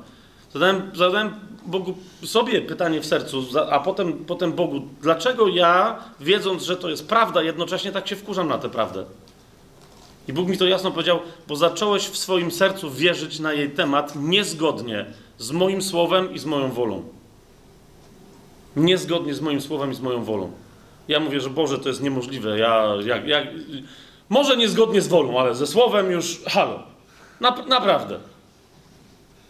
Zadałem, 0.53 0.91
zadałem 0.95 1.35
Bogu 1.67 1.95
sobie 2.25 2.61
pytanie 2.61 3.00
w 3.00 3.07
sercu, 3.07 3.45
a 3.71 3.81
potem, 3.81 4.12
potem 4.12 4.53
Bogu, 4.53 4.81
dlaczego 5.03 5.49
ja, 5.49 5.99
wiedząc, 6.21 6.62
że 6.62 6.77
to 6.77 6.91
jest 6.91 7.09
prawda, 7.09 7.43
jednocześnie 7.43 7.93
tak 7.93 8.09
się 8.09 8.17
wkurzam 8.17 8.49
na 8.49 8.59
tę 8.59 8.69
prawdę? 8.69 9.05
I 10.29 10.33
Bóg 10.33 10.49
mi 10.49 10.59
to 10.59 10.67
jasno 10.67 10.91
powiedział, 10.91 11.21
bo 11.49 11.57
zacząłeś 11.57 12.07
w 12.07 12.17
swoim 12.17 12.50
sercu 12.50 12.91
wierzyć 12.91 13.38
na 13.38 13.53
jej 13.53 13.71
temat 13.71 14.12
niezgodnie 14.17 15.07
z 15.38 15.50
moim 15.50 15.83
słowem 15.83 16.35
i 16.35 16.38
z 16.38 16.45
moją 16.45 16.73
wolą. 16.73 17.02
Niezgodnie 18.76 19.35
z 19.35 19.40
moim 19.40 19.61
słowem 19.61 19.92
i 19.92 19.95
z 19.95 20.00
moją 20.00 20.25
wolą. 20.25 20.50
Ja 21.09 21.21
mówię, 21.21 21.40
że 21.40 21.50
Boże, 21.50 21.78
to 21.78 21.88
jest 21.88 22.02
niemożliwe. 22.02 22.59
Ja, 22.59 22.88
jak, 23.04 23.26
jak, 23.26 23.47
może 24.28 24.57
niezgodnie 24.57 25.00
z 25.00 25.09
wolą, 25.09 25.40
ale 25.40 25.54
ze 25.54 25.66
słowem 25.66 26.11
już 26.11 26.40
halo. 26.47 26.83
Na, 27.40 27.50
naprawdę. 27.66 28.18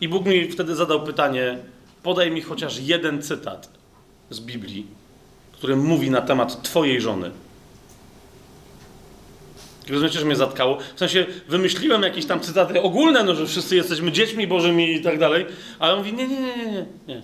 I 0.00 0.08
Bóg 0.08 0.26
mi 0.26 0.48
wtedy 0.48 0.74
zadał 0.74 1.02
pytanie: 1.02 1.58
podaj 2.02 2.30
mi 2.30 2.40
chociaż 2.40 2.78
jeden 2.78 3.22
cytat 3.22 3.68
z 4.30 4.40
Biblii, 4.40 4.86
który 5.52 5.76
mówi 5.76 6.10
na 6.10 6.20
temat 6.20 6.62
Twojej 6.62 7.00
żony. 7.00 7.30
Rozumiecie, 9.90 10.18
że 10.18 10.24
mnie 10.24 10.36
zatkało? 10.36 10.78
W 10.94 10.98
sensie 10.98 11.26
wymyśliłem 11.48 12.02
jakieś 12.02 12.26
tam 12.26 12.40
cytaty 12.40 12.82
ogólne, 12.82 13.24
no, 13.24 13.34
że 13.34 13.46
wszyscy 13.46 13.76
jesteśmy 13.76 14.12
dziećmi 14.12 14.46
bożymi 14.46 14.92
i 14.92 15.02
tak 15.02 15.18
dalej, 15.18 15.46
ale 15.78 15.92
on 15.92 15.98
mówi, 15.98 16.12
nie, 16.12 16.28
nie, 16.28 16.40
nie, 16.40 16.56
nie, 16.56 16.86
nie. 17.08 17.22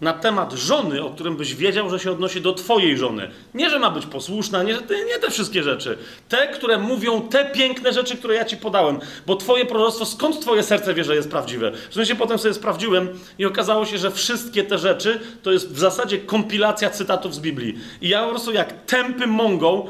Na 0.00 0.12
temat 0.12 0.52
żony, 0.52 1.02
o 1.02 1.10
którym 1.10 1.36
byś 1.36 1.54
wiedział, 1.54 1.90
że 1.90 1.98
się 1.98 2.10
odnosi 2.10 2.40
do 2.40 2.52
twojej 2.52 2.98
żony. 2.98 3.30
Nie, 3.54 3.70
że 3.70 3.78
ma 3.78 3.90
być 3.90 4.06
posłuszna, 4.06 4.62
nie, 4.62 4.72
nie 5.06 5.18
te 5.20 5.30
wszystkie 5.30 5.62
rzeczy. 5.62 5.98
Te, 6.28 6.48
które 6.48 6.78
mówią 6.78 7.20
te 7.20 7.44
piękne 7.44 7.92
rzeczy, 7.92 8.16
które 8.16 8.34
ja 8.34 8.44
ci 8.44 8.56
podałem. 8.56 8.98
Bo 9.26 9.36
twoje 9.36 9.66
proroctwo, 9.66 10.06
skąd 10.06 10.40
twoje 10.40 10.62
serce 10.62 10.94
wie, 10.94 11.04
że 11.04 11.14
jest 11.14 11.30
prawdziwe? 11.30 11.72
W 11.90 12.06
się 12.06 12.14
potem 12.14 12.38
sobie 12.38 12.54
sprawdziłem 12.54 13.08
i 13.38 13.44
okazało 13.44 13.86
się, 13.86 13.98
że 13.98 14.10
wszystkie 14.10 14.64
te 14.64 14.78
rzeczy 14.78 15.20
to 15.42 15.52
jest 15.52 15.72
w 15.72 15.78
zasadzie 15.78 16.18
kompilacja 16.18 16.90
cytatów 16.90 17.34
z 17.34 17.40
Biblii. 17.40 17.78
I 18.00 18.08
ja 18.08 18.22
po 18.24 18.30
prostu 18.30 18.52
jak 18.52 18.84
tępy 18.84 19.26
mongą 19.26 19.86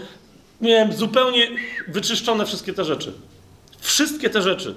miałem 0.60 0.92
zupełnie 0.92 1.48
wyczyszczone 1.88 2.46
wszystkie 2.46 2.72
te 2.72 2.84
rzeczy. 2.84 3.12
Wszystkie 3.80 4.30
te 4.30 4.42
rzeczy. 4.42 4.74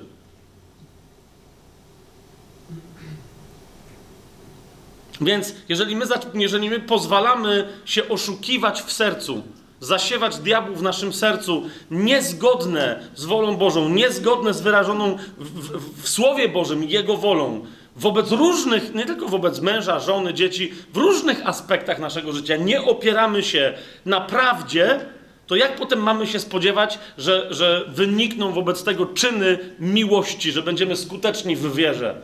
Więc 5.21 5.55
jeżeli 5.69 5.95
my, 5.95 6.05
jeżeli 6.33 6.69
my 6.69 6.79
pozwalamy 6.79 7.67
się 7.85 8.09
oszukiwać 8.09 8.81
w 8.81 8.91
sercu, 8.91 9.43
zasiewać 9.79 10.37
diabłu 10.37 10.75
w 10.75 10.81
naszym 10.81 11.13
sercu, 11.13 11.63
niezgodne 11.91 13.07
z 13.15 13.25
wolą 13.25 13.57
Bożą, 13.57 13.89
niezgodne 13.89 14.53
z 14.53 14.61
wyrażoną 14.61 15.17
w, 15.37 15.49
w, 15.49 16.03
w 16.03 16.09
Słowie 16.09 16.49
Bożym 16.49 16.83
Jego 16.83 17.17
wolą, 17.17 17.65
wobec 17.95 18.31
różnych, 18.31 18.93
nie 18.93 19.05
tylko 19.05 19.27
wobec 19.27 19.61
męża, 19.61 19.99
żony, 19.99 20.33
dzieci, 20.33 20.73
w 20.93 20.97
różnych 20.97 21.47
aspektach 21.47 21.99
naszego 21.99 22.31
życia, 22.31 22.55
nie 22.55 22.81
opieramy 22.81 23.43
się 23.43 23.73
na 24.05 24.21
prawdzie, 24.21 24.99
to 25.47 25.55
jak 25.55 25.75
potem 25.75 25.99
mamy 25.99 26.27
się 26.27 26.39
spodziewać, 26.39 26.99
że, 27.17 27.47
że 27.49 27.85
wynikną 27.87 28.53
wobec 28.53 28.83
tego 28.83 29.05
czyny 29.05 29.59
miłości, 29.79 30.51
że 30.51 30.61
będziemy 30.61 30.95
skuteczni 30.95 31.55
w 31.55 31.75
wierze, 31.75 32.21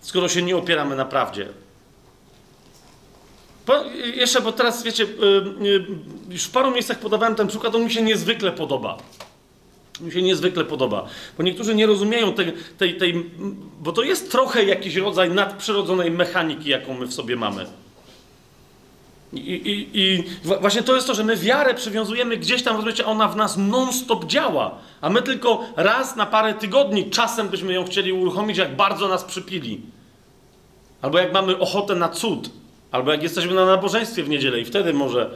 skoro 0.00 0.28
się 0.28 0.42
nie 0.42 0.56
opieramy 0.56 0.96
na 0.96 1.04
prawdzie? 1.04 1.48
Po, 3.66 3.84
jeszcze, 4.14 4.40
bo 4.40 4.52
teraz 4.52 4.82
wiecie, 4.82 5.04
yy, 5.04 5.68
yy, 5.68 5.86
już 6.30 6.44
w 6.44 6.50
paru 6.50 6.70
miejscach 6.70 6.98
podawałem 6.98 7.34
ten 7.34 7.48
przykład, 7.48 7.74
on 7.74 7.84
mi 7.84 7.92
się 7.92 8.02
niezwykle 8.02 8.52
podoba. 8.52 8.98
Mi 10.00 10.12
się 10.12 10.22
niezwykle 10.22 10.64
podoba, 10.64 11.06
bo 11.38 11.42
niektórzy 11.42 11.74
nie 11.74 11.86
rozumieją 11.86 12.32
tej, 12.32 12.52
tej, 12.78 12.96
tej, 12.96 13.30
bo 13.80 13.92
to 13.92 14.02
jest 14.02 14.30
trochę 14.32 14.64
jakiś 14.64 14.96
rodzaj 14.96 15.30
nadprzyrodzonej 15.30 16.10
mechaniki, 16.10 16.70
jaką 16.70 16.94
my 16.94 17.06
w 17.06 17.14
sobie 17.14 17.36
mamy. 17.36 17.66
I, 19.34 19.52
i, 19.70 19.88
I, 19.94 20.24
właśnie 20.60 20.82
to 20.82 20.94
jest 20.94 21.06
to, 21.06 21.14
że 21.14 21.24
my 21.24 21.36
wiarę 21.36 21.74
przywiązujemy 21.74 22.36
gdzieś 22.36 22.62
tam, 22.62 22.76
rozumiecie, 22.76 23.06
ona 23.06 23.28
w 23.28 23.36
nas 23.36 23.56
non-stop 23.56 24.24
działa, 24.24 24.78
a 25.00 25.10
my 25.10 25.22
tylko 25.22 25.64
raz 25.76 26.16
na 26.16 26.26
parę 26.26 26.54
tygodni 26.54 27.10
czasem 27.10 27.48
byśmy 27.48 27.74
ją 27.74 27.84
chcieli 27.84 28.12
uruchomić, 28.12 28.58
jak 28.58 28.76
bardzo 28.76 29.08
nas 29.08 29.24
przypili. 29.24 29.80
Albo 31.02 31.18
jak 31.18 31.32
mamy 31.32 31.58
ochotę 31.58 31.94
na 31.94 32.08
cud, 32.08 32.50
albo 32.92 33.12
jak 33.12 33.22
jesteśmy 33.22 33.54
na 33.54 33.66
nabożeństwie 33.66 34.22
w 34.22 34.28
niedzielę 34.28 34.60
i 34.60 34.64
wtedy 34.64 34.92
może... 34.92 35.30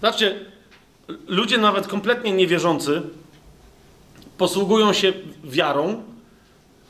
Zobaczcie, 0.00 0.34
ludzie 1.26 1.58
nawet 1.58 1.86
kompletnie 1.86 2.32
niewierzący 2.32 3.02
posługują 4.38 4.92
się 4.92 5.12
wiarą, 5.44 6.02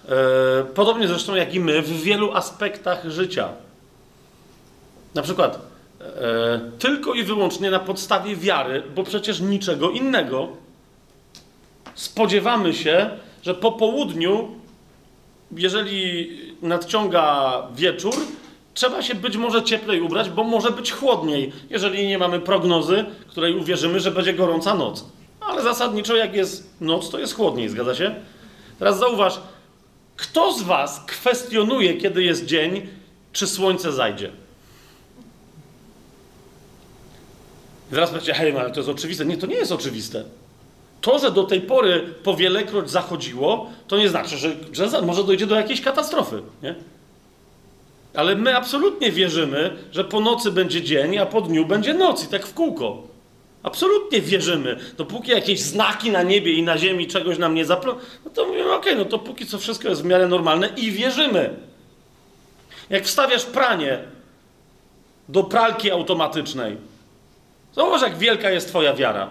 e, 0.09 0.65
podobnie 0.75 1.09
zresztą 1.09 1.35
jak 1.35 1.55
i 1.55 1.61
my, 1.61 1.83
w 1.83 2.03
wielu 2.03 2.33
aspektach 2.33 3.11
życia. 3.11 3.49
Na 5.15 5.23
przykład 5.23 5.59
e, 6.01 6.61
tylko 6.79 7.15
i 7.15 7.25
wyłącznie 7.25 7.71
na 7.71 7.79
podstawie 7.79 8.37
wiary, 8.37 8.83
bo 8.95 9.05
przecież 9.05 9.41
niczego 9.41 9.91
innego, 9.91 10.49
spodziewamy 11.95 12.75
się, 12.75 13.11
że 13.43 13.55
po 13.55 13.73
południu, 13.73 14.49
jeżeli 15.57 16.31
nadciąga 16.63 17.53
wieczór, 17.75 18.15
trzeba 18.75 19.03
się 19.03 19.15
być 19.15 19.37
może 19.37 19.63
cieplej 19.63 20.01
ubrać, 20.01 20.31
bo 20.31 20.45
może 20.45 20.71
być 20.71 20.93
chłodniej, 20.93 21.53
jeżeli 21.71 22.07
nie 22.07 22.19
mamy 22.19 22.41
prognozy, 22.41 23.05
której 23.29 23.55
uwierzymy, 23.57 24.01
że 24.01 24.11
będzie 24.11 24.35
gorąca 24.35 24.75
noc. 24.75 25.05
Ale 25.41 25.63
zasadniczo, 25.63 26.17
jak 26.17 26.35
jest 26.35 26.81
noc, 26.81 27.11
to 27.11 27.19
jest 27.19 27.35
chłodniej, 27.35 27.69
zgadza 27.69 27.95
się? 27.95 28.15
Teraz 28.79 28.99
zauważ, 28.99 29.41
kto 30.17 30.53
z 30.53 30.63
Was 30.63 31.05
kwestionuje, 31.07 31.95
kiedy 31.95 32.23
jest 32.23 32.47
dzień, 32.47 32.89
czy 33.33 33.47
słońce 33.47 33.93
zajdzie? 33.93 34.31
Zaraz 37.93 38.11
powiecie, 38.11 38.35
hej, 38.35 38.57
ale 38.57 38.71
to 38.71 38.81
jest 38.81 38.89
oczywiste. 38.89 39.25
Nie, 39.25 39.37
to 39.37 39.47
nie 39.47 39.55
jest 39.57 39.73
oczywiste. 39.73 40.25
To, 41.01 41.19
że 41.19 41.31
do 41.31 41.45
tej 41.45 41.61
pory 41.61 42.15
powielekroć 42.23 42.91
zachodziło, 42.91 43.71
to 43.89 43.99
nie 43.99 44.09
znaczy, 44.09 44.37
że, 44.37 44.53
że 44.73 45.03
może 45.03 45.25
dojdzie 45.25 45.47
do 45.47 45.57
jakiejś 45.57 45.81
katastrofy. 45.81 46.43
Nie? 46.63 46.75
Ale 48.15 48.35
my 48.35 48.57
absolutnie 48.57 49.13
wierzymy, 49.13 49.77
że 49.93 50.05
po 50.05 50.21
nocy 50.21 50.51
będzie 50.51 50.83
dzień, 50.83 51.19
a 51.19 51.27
po 51.27 51.41
dniu 51.41 51.67
będzie 51.67 51.95
noc 51.95 52.25
i 52.25 52.29
tak 52.29 52.47
w 52.47 52.55
kółko. 52.55 53.03
Absolutnie 53.63 54.21
wierzymy. 54.21 54.77
Dopóki 54.97 55.31
jakieś 55.31 55.61
znaki 55.61 56.11
na 56.11 56.23
niebie 56.23 56.53
i 56.53 56.63
na 56.63 56.79
ziemi 56.79 57.07
czegoś 57.07 57.39
nam 57.39 57.55
nie 57.55 57.65
zaplą, 57.65 57.95
no 58.25 58.31
to 58.31 58.47
mówimy, 58.47 58.73
okej, 58.73 58.97
no 58.97 59.05
to 59.05 59.19
póki 59.19 59.47
co 59.47 59.59
wszystko 59.59 59.89
jest 59.89 60.03
w 60.03 60.05
miarę 60.05 60.29
normalne 60.29 60.69
i 60.77 60.91
wierzymy. 60.91 61.51
Jak 62.91 63.05
wstawiasz 63.05 63.45
pranie 63.45 63.99
do 65.29 65.45
pralki 65.45 65.91
automatycznej, 65.91 66.77
zauważ, 67.75 68.03
jak 68.03 68.19
wielka 68.19 68.51
jest 68.51 68.69
twoja 68.69 68.95
wiara. 68.95 69.31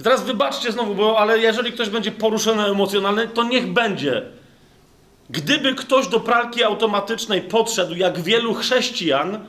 I 0.00 0.02
teraz 0.02 0.24
wybaczcie 0.24 0.72
znowu, 0.72 0.94
bo 0.94 1.18
ale 1.18 1.38
jeżeli 1.38 1.72
ktoś 1.72 1.88
będzie 1.88 2.12
poruszony 2.12 2.66
emocjonalnie, 2.66 3.28
to 3.28 3.44
niech 3.44 3.72
będzie. 3.72 4.22
Gdyby 5.30 5.74
ktoś 5.74 6.08
do 6.08 6.20
pralki 6.20 6.64
automatycznej 6.64 7.42
podszedł, 7.42 7.94
jak 7.94 8.20
wielu 8.20 8.54
chrześcijan 8.54 9.44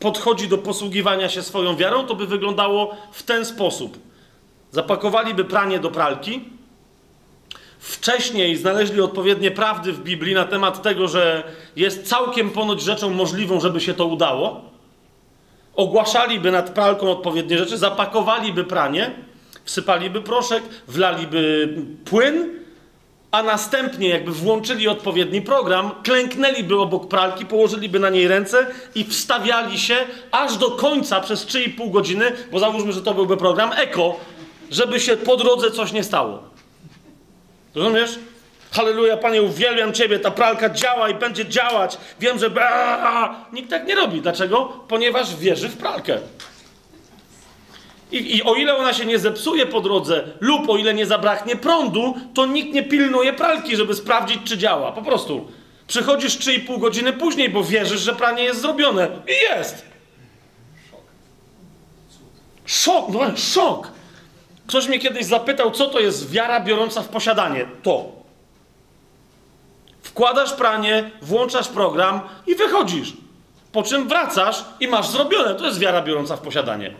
podchodzi 0.00 0.48
do 0.48 0.58
posługiwania 0.58 1.28
się 1.28 1.42
swoją 1.42 1.76
wiarą, 1.76 2.06
to 2.06 2.14
by 2.14 2.26
wyglądało 2.26 2.96
w 3.12 3.22
ten 3.22 3.44
sposób. 3.44 3.98
Zapakowaliby 4.70 5.44
pranie 5.44 5.78
do 5.78 5.90
pralki, 5.90 6.44
wcześniej 7.78 8.56
znaleźli 8.56 9.00
odpowiednie 9.00 9.50
prawdy 9.50 9.92
w 9.92 10.02
Biblii 10.02 10.34
na 10.34 10.44
temat 10.44 10.82
tego, 10.82 11.08
że 11.08 11.42
jest 11.76 12.08
całkiem 12.08 12.50
ponoć 12.50 12.82
rzeczą 12.82 13.10
możliwą, 13.10 13.60
żeby 13.60 13.80
się 13.80 13.94
to 13.94 14.06
udało. 14.06 14.67
Ogłaszaliby 15.78 16.50
nad 16.50 16.70
pralką 16.70 17.10
odpowiednie 17.10 17.58
rzeczy, 17.58 17.78
zapakowaliby 17.78 18.64
pranie, 18.64 19.10
wsypaliby 19.64 20.22
proszek, 20.22 20.62
wlaliby 20.88 21.74
płyn, 22.04 22.50
a 23.30 23.42
następnie 23.42 24.08
jakby 24.08 24.32
włączyli 24.32 24.88
odpowiedni 24.88 25.42
program, 25.42 25.90
klęknęliby 26.02 26.80
obok 26.80 27.08
pralki, 27.08 27.46
położyliby 27.46 27.98
na 27.98 28.10
niej 28.10 28.28
ręce 28.28 28.66
i 28.94 29.04
wstawiali 29.04 29.78
się 29.78 29.96
aż 30.30 30.56
do 30.56 30.70
końca 30.70 31.20
przez 31.20 31.46
3,5 31.46 31.90
godziny, 31.90 32.32
bo 32.52 32.58
załóżmy, 32.58 32.92
że 32.92 33.02
to 33.02 33.14
byłby 33.14 33.36
program 33.36 33.70
eko, 33.76 34.20
żeby 34.70 35.00
się 35.00 35.16
po 35.16 35.36
drodze 35.36 35.70
coś 35.70 35.92
nie 35.92 36.04
stało. 36.04 36.42
Rozumiesz? 37.74 38.18
Halleluja, 38.70 39.16
Panie, 39.16 39.42
uwielbiam 39.42 39.92
Ciebie, 39.92 40.18
ta 40.18 40.30
pralka 40.30 40.70
działa 40.70 41.08
i 41.08 41.14
będzie 41.14 41.46
działać. 41.46 41.98
Wiem, 42.20 42.38
że... 42.38 42.50
Nikt 43.52 43.70
tak 43.70 43.86
nie 43.86 43.94
robi. 43.94 44.20
Dlaczego? 44.20 44.64
Ponieważ 44.88 45.36
wierzy 45.36 45.68
w 45.68 45.76
pralkę. 45.76 46.18
I, 48.12 48.36
I, 48.36 48.42
o 48.42 48.54
ile 48.54 48.76
ona 48.76 48.92
się 48.92 49.06
nie 49.06 49.18
zepsuje 49.18 49.66
po 49.66 49.80
drodze, 49.80 50.24
lub 50.40 50.70
o 50.70 50.76
ile 50.76 50.94
nie 50.94 51.06
zabraknie 51.06 51.56
prądu, 51.56 52.14
to 52.34 52.46
nikt 52.46 52.74
nie 52.74 52.82
pilnuje 52.82 53.32
pralki, 53.32 53.76
żeby 53.76 53.94
sprawdzić, 53.94 54.38
czy 54.44 54.58
działa. 54.58 54.92
Po 54.92 55.02
prostu. 55.02 55.48
Przychodzisz 55.86 56.38
3,5 56.38 56.80
godziny 56.80 57.12
później, 57.12 57.48
bo 57.48 57.64
wierzysz, 57.64 58.00
że 58.00 58.14
pranie 58.14 58.42
jest 58.42 58.60
zrobione. 58.60 59.08
I 59.26 59.54
jest. 59.54 59.86
Szok, 62.66 63.08
no 63.08 63.36
szok. 63.36 63.92
Ktoś 64.66 64.88
mnie 64.88 64.98
kiedyś 64.98 65.24
zapytał, 65.24 65.70
co 65.70 65.86
to 65.86 66.00
jest 66.00 66.30
wiara 66.30 66.60
biorąca 66.60 67.02
w 67.02 67.08
posiadanie. 67.08 67.66
To. 67.82 68.17
Wkładasz 70.18 70.52
pranie, 70.52 71.10
włączasz 71.22 71.68
program 71.68 72.20
i 72.46 72.54
wychodzisz. 72.54 73.12
Po 73.72 73.82
czym 73.82 74.08
wracasz 74.08 74.64
i 74.80 74.88
masz 74.88 75.08
zrobione. 75.08 75.54
To 75.54 75.66
jest 75.66 75.78
wiara 75.78 76.02
biorąca 76.02 76.36
w 76.36 76.40
posiadanie. 76.40 76.94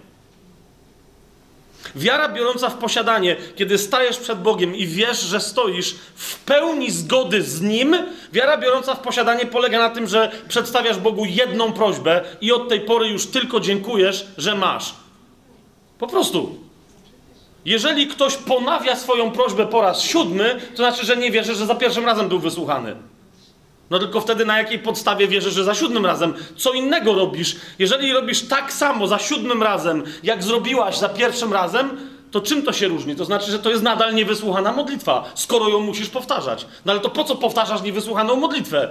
Wiara 1.96 2.28
biorąca 2.28 2.68
w 2.70 2.74
posiadanie, 2.74 3.36
kiedy 3.56 3.78
stajesz 3.78 4.18
przed 4.18 4.42
Bogiem 4.42 4.74
i 4.74 4.86
wiesz, 4.86 5.20
że 5.20 5.40
stoisz 5.40 5.94
w 6.14 6.38
pełni 6.38 6.90
zgody 6.90 7.42
z 7.42 7.60
Nim, 7.60 7.96
wiara 8.32 8.58
biorąca 8.58 8.94
w 8.94 9.00
posiadanie 9.00 9.46
polega 9.46 9.78
na 9.78 9.90
tym, 9.90 10.06
że 10.06 10.30
przedstawiasz 10.48 10.98
Bogu 10.98 11.24
jedną 11.24 11.72
prośbę 11.72 12.24
i 12.40 12.52
od 12.52 12.68
tej 12.68 12.80
pory 12.80 13.08
już 13.08 13.26
tylko 13.26 13.60
dziękujesz, 13.60 14.26
że 14.36 14.54
masz. 14.54 14.94
Po 15.98 16.06
prostu. 16.06 16.58
Jeżeli 17.64 18.06
ktoś 18.06 18.36
ponawia 18.36 18.96
swoją 18.96 19.30
prośbę 19.30 19.66
po 19.66 19.80
raz 19.80 20.00
siódmy, 20.00 20.60
to 20.70 20.76
znaczy, 20.76 21.06
że 21.06 21.16
nie 21.16 21.30
wierzy, 21.30 21.54
że 21.54 21.66
za 21.66 21.74
pierwszym 21.74 22.06
razem 22.06 22.28
był 22.28 22.38
wysłuchany. 22.38 23.07
No 23.90 23.98
tylko 23.98 24.20
wtedy 24.20 24.44
na 24.44 24.58
jakiej 24.58 24.78
podstawie 24.78 25.28
wierzysz, 25.28 25.54
że 25.54 25.64
za 25.64 25.74
siódmym 25.74 26.06
razem 26.06 26.34
co 26.56 26.72
innego 26.72 27.14
robisz? 27.14 27.56
Jeżeli 27.78 28.12
robisz 28.12 28.48
tak 28.48 28.72
samo 28.72 29.06
za 29.06 29.18
siódmym 29.18 29.62
razem, 29.62 30.04
jak 30.22 30.42
zrobiłaś 30.42 30.98
za 30.98 31.08
pierwszym 31.08 31.52
razem, 31.52 31.90
to 32.30 32.40
czym 32.40 32.62
to 32.62 32.72
się 32.72 32.88
różni? 32.88 33.16
To 33.16 33.24
znaczy, 33.24 33.50
że 33.50 33.58
to 33.58 33.70
jest 33.70 33.82
nadal 33.82 34.14
niewysłuchana 34.14 34.72
modlitwa, 34.72 35.32
skoro 35.34 35.68
ją 35.68 35.80
musisz 35.80 36.08
powtarzać. 36.08 36.66
No 36.84 36.92
ale 36.92 37.00
to 37.00 37.10
po 37.10 37.24
co 37.24 37.36
powtarzasz 37.36 37.82
niewysłuchaną 37.82 38.36
modlitwę? 38.36 38.88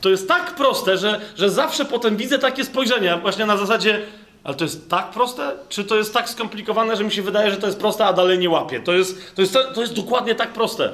To 0.00 0.10
jest 0.10 0.28
tak 0.28 0.54
proste, 0.54 0.98
że, 0.98 1.20
że 1.36 1.50
zawsze 1.50 1.84
potem 1.84 2.16
widzę 2.16 2.38
takie 2.38 2.64
spojrzenia, 2.64 3.18
właśnie 3.18 3.46
na 3.46 3.56
zasadzie, 3.56 4.02
ale 4.44 4.54
to 4.54 4.64
jest 4.64 4.90
tak 4.90 5.10
proste? 5.10 5.56
Czy 5.68 5.84
to 5.84 5.96
jest 5.96 6.14
tak 6.14 6.30
skomplikowane, 6.30 6.96
że 6.96 7.04
mi 7.04 7.12
się 7.12 7.22
wydaje, 7.22 7.50
że 7.50 7.56
to 7.56 7.66
jest 7.66 7.78
proste, 7.78 8.04
a 8.04 8.12
dalej 8.12 8.38
nie 8.38 8.50
łapie? 8.50 8.80
To 8.80 8.92
jest, 8.92 9.34
to 9.34 9.42
jest, 9.42 9.52
to 9.74 9.80
jest 9.80 9.94
dokładnie 9.94 10.34
tak 10.34 10.52
proste. 10.52 10.92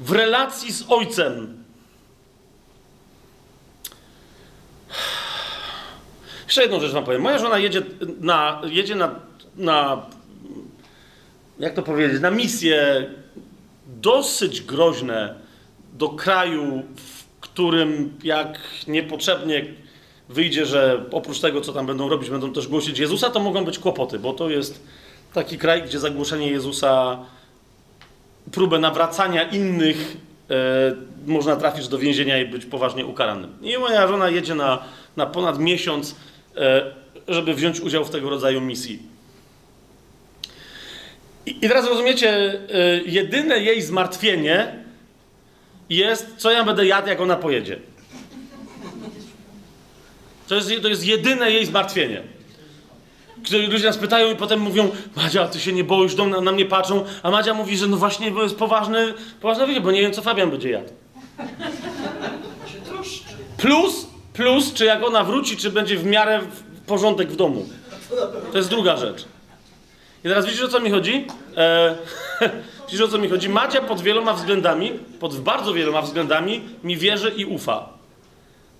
W 0.00 0.12
relacji 0.12 0.72
z 0.72 0.84
ojcem. 0.88 1.64
Jeszcze 6.44 6.62
jedną 6.62 6.80
rzecz 6.80 6.92
wam 6.92 7.04
powiem. 7.04 7.22
Moja 7.22 7.38
żona 7.38 7.58
jedzie 7.58 7.82
na, 8.20 8.60
jedzie 8.64 8.94
na, 8.94 9.14
na 9.56 10.06
jak 11.58 11.74
to 11.74 11.82
powiedzieć, 11.82 12.20
na 12.20 12.30
misje 12.30 13.10
dosyć 13.86 14.62
groźne 14.62 15.34
do 15.92 16.08
kraju, 16.08 16.82
w 16.96 17.40
którym 17.40 18.18
jak 18.22 18.58
niepotrzebnie 18.86 19.64
wyjdzie, 20.28 20.66
że 20.66 21.04
oprócz 21.10 21.40
tego, 21.40 21.60
co 21.60 21.72
tam 21.72 21.86
będą 21.86 22.08
robić, 22.08 22.30
będą 22.30 22.52
też 22.52 22.68
głosić 22.68 22.98
Jezusa, 22.98 23.30
to 23.30 23.40
mogą 23.40 23.64
być 23.64 23.78
kłopoty, 23.78 24.18
bo 24.18 24.32
to 24.32 24.50
jest 24.50 24.82
taki 25.34 25.58
kraj, 25.58 25.82
gdzie 25.82 25.98
zagłoszenie 25.98 26.50
Jezusa, 26.50 27.18
próbę 28.52 28.78
nawracania 28.78 29.42
innych, 29.42 30.16
e, 30.50 30.54
można 31.26 31.56
trafić 31.56 31.88
do 31.88 31.98
więzienia 31.98 32.38
i 32.38 32.46
być 32.46 32.66
poważnie 32.66 33.06
ukaranym. 33.06 33.52
I 33.62 33.78
moja 33.78 34.08
żona 34.08 34.30
jedzie 34.30 34.54
na, 34.54 34.84
na 35.16 35.26
ponad 35.26 35.58
miesiąc, 35.58 36.16
e, 36.56 36.82
żeby 37.28 37.54
wziąć 37.54 37.80
udział 37.80 38.04
w 38.04 38.10
tego 38.10 38.30
rodzaju 38.30 38.60
misji. 38.60 39.02
I, 41.46 41.54
teraz 41.54 41.88
rozumiecie, 41.88 42.28
e, 42.28 42.58
jedyne 43.06 43.58
jej 43.58 43.82
zmartwienie 43.82 44.84
jest, 45.90 46.36
co 46.36 46.50
ja 46.50 46.64
będę 46.64 46.86
jadł, 46.86 47.08
jak 47.08 47.20
ona 47.20 47.36
pojedzie. 47.36 47.78
To 50.52 50.56
jest, 50.56 50.82
to 50.82 50.88
jest 50.88 51.06
jedyne 51.06 51.50
jej 51.50 51.66
zmartwienie. 51.66 52.22
Kiedy 53.44 53.66
ludzie 53.66 53.86
nas 53.86 53.98
pytają 53.98 54.32
i 54.32 54.36
potem 54.36 54.60
mówią, 54.60 54.90
Madzia, 55.16 55.48
ty 55.48 55.60
się 55.60 55.72
nie 55.72 55.84
boisz, 55.84 56.16
na, 56.16 56.40
na 56.40 56.52
mnie 56.52 56.66
patrzą, 56.66 57.04
a 57.22 57.30
Madzia 57.30 57.54
mówi, 57.54 57.76
że 57.76 57.86
no 57.86 57.96
właśnie, 57.96 58.30
bo 58.30 58.42
jest 58.42 58.56
poważny, 58.56 59.14
poważna 59.40 59.66
wyjście, 59.66 59.82
bo 59.82 59.90
nie 59.92 60.00
wiem, 60.00 60.12
co 60.12 60.22
Fabian 60.22 60.50
będzie 60.50 60.70
jadł. 60.70 60.88
Plus, 63.56 64.06
plus, 64.32 64.74
czy 64.74 64.84
jak 64.84 65.02
ona 65.02 65.24
wróci, 65.24 65.56
czy 65.56 65.70
będzie 65.70 65.96
w 65.96 66.04
miarę 66.04 66.40
porządek 66.86 67.30
w 67.30 67.36
domu. 67.36 67.66
To 68.52 68.58
jest 68.58 68.70
druga 68.70 68.96
rzecz. 68.96 69.24
I 70.24 70.28
teraz 70.28 70.46
widzisz, 70.46 70.62
o 70.62 70.68
co 70.68 70.80
mi 70.80 70.90
chodzi? 70.90 71.26
E, 71.56 71.96
widzisz, 72.86 73.00
o 73.00 73.08
co 73.08 73.18
mi 73.18 73.28
chodzi? 73.28 73.48
Madzia 73.48 73.80
pod 73.80 74.00
wieloma 74.00 74.34
względami, 74.34 74.92
pod 75.20 75.40
bardzo 75.40 75.74
wieloma 75.74 76.02
względami 76.02 76.60
mi 76.84 76.96
wierzy 76.96 77.32
i 77.36 77.44
ufa 77.44 78.01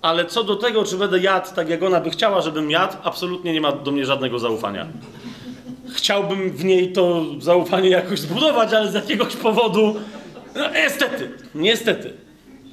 ale 0.03 0.25
co 0.25 0.43
do 0.43 0.55
tego, 0.55 0.83
czy 0.83 0.97
będę 0.97 1.19
jadł 1.19 1.55
tak, 1.55 1.69
jak 1.69 1.83
ona 1.83 1.99
by 1.99 2.09
chciała, 2.09 2.41
żebym 2.41 2.71
jadł, 2.71 2.93
absolutnie 3.03 3.53
nie 3.53 3.61
ma 3.61 3.71
do 3.71 3.91
mnie 3.91 4.05
żadnego 4.05 4.39
zaufania. 4.39 4.87
Chciałbym 5.95 6.51
w 6.51 6.63
niej 6.63 6.93
to 6.93 7.25
zaufanie 7.39 7.89
jakoś 7.89 8.19
zbudować, 8.19 8.73
ale 8.73 8.91
z 8.91 8.93
jakiegoś 8.93 9.35
powodu. 9.35 9.95
No, 10.55 10.69
niestety, 10.69 11.31
niestety, 11.55 12.13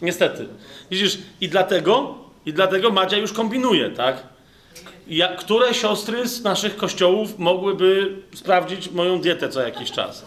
niestety. 0.02 0.48
Widzisz, 0.90 1.18
i 1.40 1.48
dlatego, 1.48 2.14
i 2.46 2.52
dlatego 2.52 2.90
Madzia 2.90 3.16
już 3.16 3.32
kombinuje, 3.32 3.90
tak? 3.90 4.22
Ja, 5.08 5.28
które 5.28 5.74
siostry 5.74 6.28
z 6.28 6.42
naszych 6.42 6.76
kościołów 6.76 7.38
mogłyby 7.38 8.16
sprawdzić 8.34 8.90
moją 8.90 9.20
dietę 9.20 9.48
co 9.48 9.60
jakiś 9.60 9.90
czas? 9.90 10.24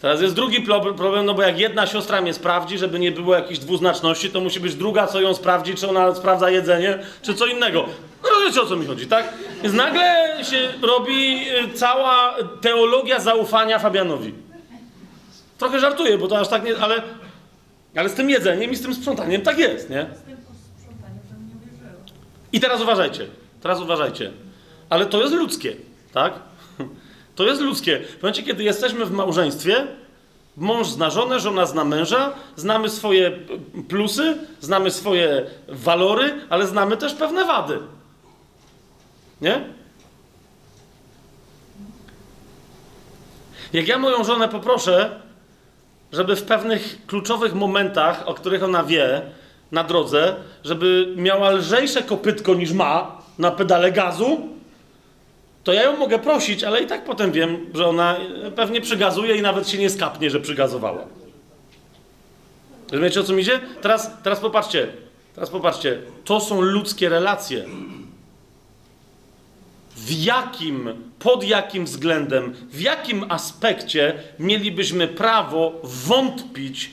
Teraz 0.00 0.20
jest 0.20 0.34
drugi 0.34 0.60
problem, 0.60 1.26
no 1.26 1.34
bo 1.34 1.42
jak 1.42 1.58
jedna 1.58 1.86
siostra 1.86 2.20
mnie 2.20 2.34
sprawdzi, 2.34 2.78
żeby 2.78 2.98
nie 2.98 3.12
było 3.12 3.34
jakiejś 3.34 3.58
dwuznaczności, 3.58 4.30
to 4.30 4.40
musi 4.40 4.60
być 4.60 4.74
druga, 4.74 5.06
co 5.06 5.20
ją 5.20 5.34
sprawdzi, 5.34 5.74
czy 5.74 5.88
ona 5.88 6.14
sprawdza 6.14 6.50
jedzenie, 6.50 6.98
czy 7.22 7.34
co 7.34 7.46
innego. 7.46 7.86
No 8.22 8.28
rozumiecie, 8.30 8.62
o 8.62 8.66
co 8.66 8.76
mi 8.76 8.86
chodzi, 8.86 9.06
tak? 9.06 9.32
Więc 9.62 9.74
nagle 9.74 10.38
się 10.44 10.72
robi 10.82 11.48
y, 11.50 11.72
cała 11.74 12.34
teologia 12.60 13.20
zaufania 13.20 13.78
Fabianowi. 13.78 14.34
Trochę 15.58 15.80
żartuję, 15.80 16.18
bo 16.18 16.28
to 16.28 16.38
aż 16.38 16.48
tak 16.48 16.64
nie... 16.64 16.76
Ale, 16.76 17.02
ale 17.96 18.08
z 18.08 18.14
tym 18.14 18.30
jedzeniem 18.30 18.70
i 18.70 18.76
z 18.76 18.82
tym 18.82 18.94
sprzątaniem 18.94 19.42
tak 19.42 19.58
jest, 19.58 19.90
nie? 19.90 20.06
I 22.52 22.60
teraz 22.60 22.82
uważajcie, 22.82 23.26
teraz 23.60 23.80
uważajcie. 23.80 24.32
Ale 24.90 25.06
to 25.06 25.20
jest 25.22 25.34
ludzkie, 25.34 25.76
tak? 26.12 26.32
To 27.36 27.44
jest 27.44 27.62
ludzkie. 27.62 28.00
W 28.18 28.22
momencie, 28.22 28.42
kiedy 28.42 28.64
jesteśmy 28.64 29.04
w 29.04 29.12
małżeństwie, 29.12 29.86
mąż 30.56 30.88
zna 30.88 31.10
żonę, 31.10 31.40
żona 31.40 31.66
zna 31.66 31.84
męża, 31.84 32.32
znamy 32.56 32.88
swoje 32.88 33.38
plusy, 33.88 34.38
znamy 34.60 34.90
swoje 34.90 35.46
walory, 35.68 36.40
ale 36.48 36.66
znamy 36.66 36.96
też 36.96 37.14
pewne 37.14 37.44
wady. 37.44 37.78
Nie? 39.40 39.64
Jak 43.72 43.88
ja 43.88 43.98
moją 43.98 44.24
żonę 44.24 44.48
poproszę, 44.48 45.20
żeby 46.12 46.36
w 46.36 46.42
pewnych 46.42 47.06
kluczowych 47.06 47.54
momentach, 47.54 48.28
o 48.28 48.34
których 48.34 48.62
ona 48.62 48.84
wie 48.84 49.22
na 49.72 49.84
drodze, 49.84 50.36
żeby 50.64 51.14
miała 51.16 51.50
lżejsze 51.50 52.02
kopytko 52.02 52.54
niż 52.54 52.72
ma 52.72 53.22
na 53.38 53.50
pedale 53.50 53.92
gazu, 53.92 54.55
to 55.66 55.72
ja 55.72 55.82
ją 55.82 55.96
mogę 55.96 56.18
prosić, 56.18 56.64
ale 56.64 56.82
i 56.82 56.86
tak 56.86 57.04
potem 57.04 57.32
wiem, 57.32 57.66
że 57.74 57.86
ona 57.86 58.16
pewnie 58.56 58.80
przygazuje 58.80 59.36
i 59.36 59.42
nawet 59.42 59.68
się 59.68 59.78
nie 59.78 59.90
skapnie, 59.90 60.30
że 60.30 60.40
przygazowała. 60.40 61.04
Rozumiecie 62.92 63.20
o 63.20 63.24
co 63.24 63.32
mi 63.32 63.42
idzie? 63.42 63.60
Teraz, 63.82 64.10
teraz 64.22 64.40
popatrzcie, 64.40 64.88
teraz 65.34 65.50
popatrzcie, 65.50 65.98
to 66.24 66.40
są 66.40 66.60
ludzkie 66.60 67.08
relacje. 67.08 67.64
W 69.96 70.10
jakim, 70.10 70.88
pod 71.18 71.44
jakim 71.44 71.84
względem, 71.84 72.54
w 72.70 72.80
jakim 72.80 73.26
aspekcie 73.28 74.14
mielibyśmy 74.38 75.08
prawo 75.08 75.72
wątpić 75.82 76.90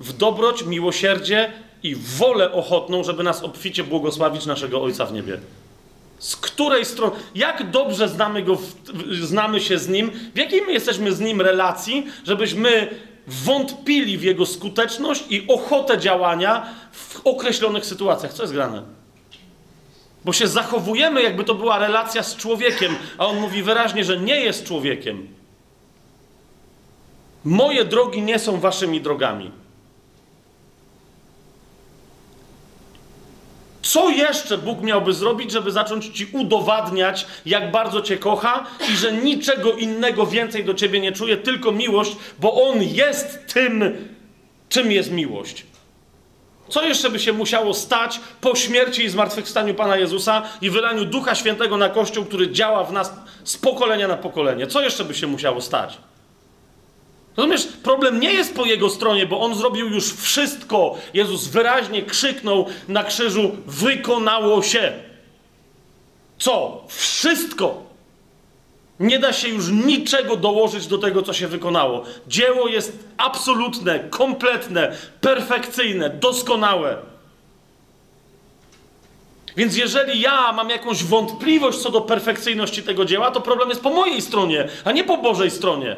w 0.00 0.12
dobroć, 0.12 0.64
miłosierdzie 0.64 1.52
i 1.82 1.94
wolę 1.96 2.52
ochotną, 2.52 3.04
żeby 3.04 3.22
nas 3.22 3.42
obficie 3.42 3.84
błogosławić 3.84 4.46
naszego 4.46 4.82
Ojca 4.82 5.06
w 5.06 5.12
niebie? 5.12 5.38
Z 6.18 6.36
której 6.36 6.84
strony, 6.84 7.16
jak 7.34 7.70
dobrze 7.70 8.08
znamy 8.08 8.42
go, 8.42 8.58
znamy 9.22 9.60
się 9.60 9.78
z 9.78 9.88
nim, 9.88 10.10
w 10.34 10.38
jakiej 10.38 10.62
my 10.62 10.72
jesteśmy 10.72 11.12
z 11.12 11.20
nim 11.20 11.40
relacji, 11.40 12.06
żebyśmy 12.24 12.88
wątpili 13.26 14.18
w 14.18 14.22
jego 14.22 14.46
skuteczność 14.46 15.24
i 15.30 15.46
ochotę 15.48 15.98
działania 15.98 16.66
w 16.92 17.20
określonych 17.26 17.86
sytuacjach. 17.86 18.32
Co 18.32 18.42
jest 18.42 18.52
grane? 18.52 18.82
Bo 20.24 20.32
się 20.32 20.46
zachowujemy, 20.46 21.22
jakby 21.22 21.44
to 21.44 21.54
była 21.54 21.78
relacja 21.78 22.22
z 22.22 22.36
człowiekiem, 22.36 22.96
a 23.18 23.26
on 23.26 23.40
mówi 23.40 23.62
wyraźnie, 23.62 24.04
że 24.04 24.20
nie 24.20 24.40
jest 24.40 24.64
człowiekiem. 24.64 25.28
Moje 27.44 27.84
drogi 27.84 28.22
nie 28.22 28.38
są 28.38 28.60
waszymi 28.60 29.00
drogami. 29.00 29.50
Co 33.82 34.10
jeszcze 34.10 34.58
Bóg 34.58 34.82
miałby 34.82 35.12
zrobić, 35.12 35.50
żeby 35.52 35.72
zacząć 35.72 36.06
ci 36.06 36.26
udowadniać, 36.32 37.26
jak 37.46 37.70
bardzo 37.70 38.02
cię 38.02 38.16
kocha 38.16 38.66
i 38.92 38.96
że 38.96 39.12
niczego 39.12 39.72
innego 39.72 40.26
więcej 40.26 40.64
do 40.64 40.74
ciebie 40.74 41.00
nie 41.00 41.12
czuje, 41.12 41.36
tylko 41.36 41.72
miłość, 41.72 42.16
bo 42.38 42.62
On 42.62 42.82
jest 42.82 43.54
tym, 43.54 44.08
czym 44.68 44.92
jest 44.92 45.10
miłość. 45.10 45.66
Co 46.68 46.82
jeszcze 46.82 47.10
by 47.10 47.18
się 47.18 47.32
musiało 47.32 47.74
stać 47.74 48.20
po 48.40 48.56
śmierci 48.56 49.04
i 49.04 49.08
zmartwychwstaniu 49.08 49.74
Pana 49.74 49.96
Jezusa 49.96 50.42
i 50.60 50.70
wylaniu 50.70 51.04
Ducha 51.04 51.34
Świętego 51.34 51.76
na 51.76 51.88
Kościół, 51.88 52.24
który 52.24 52.50
działa 52.50 52.84
w 52.84 52.92
nas 52.92 53.12
z 53.44 53.56
pokolenia 53.56 54.08
na 54.08 54.16
pokolenie? 54.16 54.66
Co 54.66 54.80
jeszcze 54.80 55.04
by 55.04 55.14
się 55.14 55.26
musiało 55.26 55.60
stać? 55.60 55.98
Rozumiesz, 57.38 57.66
problem 57.82 58.20
nie 58.20 58.32
jest 58.32 58.54
po 58.54 58.64
jego 58.64 58.90
stronie, 58.90 59.26
bo 59.26 59.40
on 59.40 59.54
zrobił 59.54 59.88
już 59.88 60.12
wszystko. 60.12 60.94
Jezus 61.14 61.46
wyraźnie 61.46 62.02
krzyknął 62.02 62.66
na 62.88 63.04
krzyżu: 63.04 63.56
Wykonało 63.66 64.62
się. 64.62 64.92
Co? 66.38 66.84
Wszystko. 66.88 67.82
Nie 69.00 69.18
da 69.18 69.32
się 69.32 69.48
już 69.48 69.68
niczego 69.68 70.36
dołożyć 70.36 70.86
do 70.86 70.98
tego, 70.98 71.22
co 71.22 71.32
się 71.32 71.48
wykonało. 71.48 72.02
Dzieło 72.28 72.68
jest 72.68 72.98
absolutne, 73.16 73.98
kompletne, 73.98 74.96
perfekcyjne, 75.20 76.10
doskonałe. 76.10 76.96
Więc 79.56 79.76
jeżeli 79.76 80.20
ja 80.20 80.52
mam 80.52 80.70
jakąś 80.70 81.04
wątpliwość 81.04 81.78
co 81.78 81.90
do 81.90 82.00
perfekcyjności 82.00 82.82
tego 82.82 83.04
dzieła, 83.04 83.30
to 83.30 83.40
problem 83.40 83.68
jest 83.68 83.82
po 83.82 83.90
mojej 83.90 84.22
stronie, 84.22 84.68
a 84.84 84.92
nie 84.92 85.04
po 85.04 85.18
Bożej 85.18 85.50
stronie. 85.50 85.96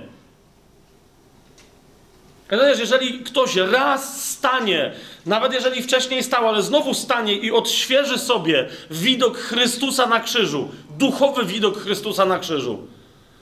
Ponieważ 2.50 2.78
jeżeli 2.78 3.18
ktoś 3.18 3.56
raz 3.56 4.30
stanie, 4.30 4.92
nawet 5.26 5.52
jeżeli 5.52 5.82
wcześniej 5.82 6.22
stał, 6.22 6.48
ale 6.48 6.62
znowu 6.62 6.94
stanie 6.94 7.34
i 7.34 7.50
odświeży 7.50 8.18
sobie 8.18 8.68
widok 8.90 9.38
Chrystusa 9.38 10.06
na 10.06 10.20
krzyżu, 10.20 10.68
duchowy 10.98 11.44
widok 11.44 11.78
Chrystusa 11.78 12.24
na 12.24 12.38
krzyżu, 12.38 12.78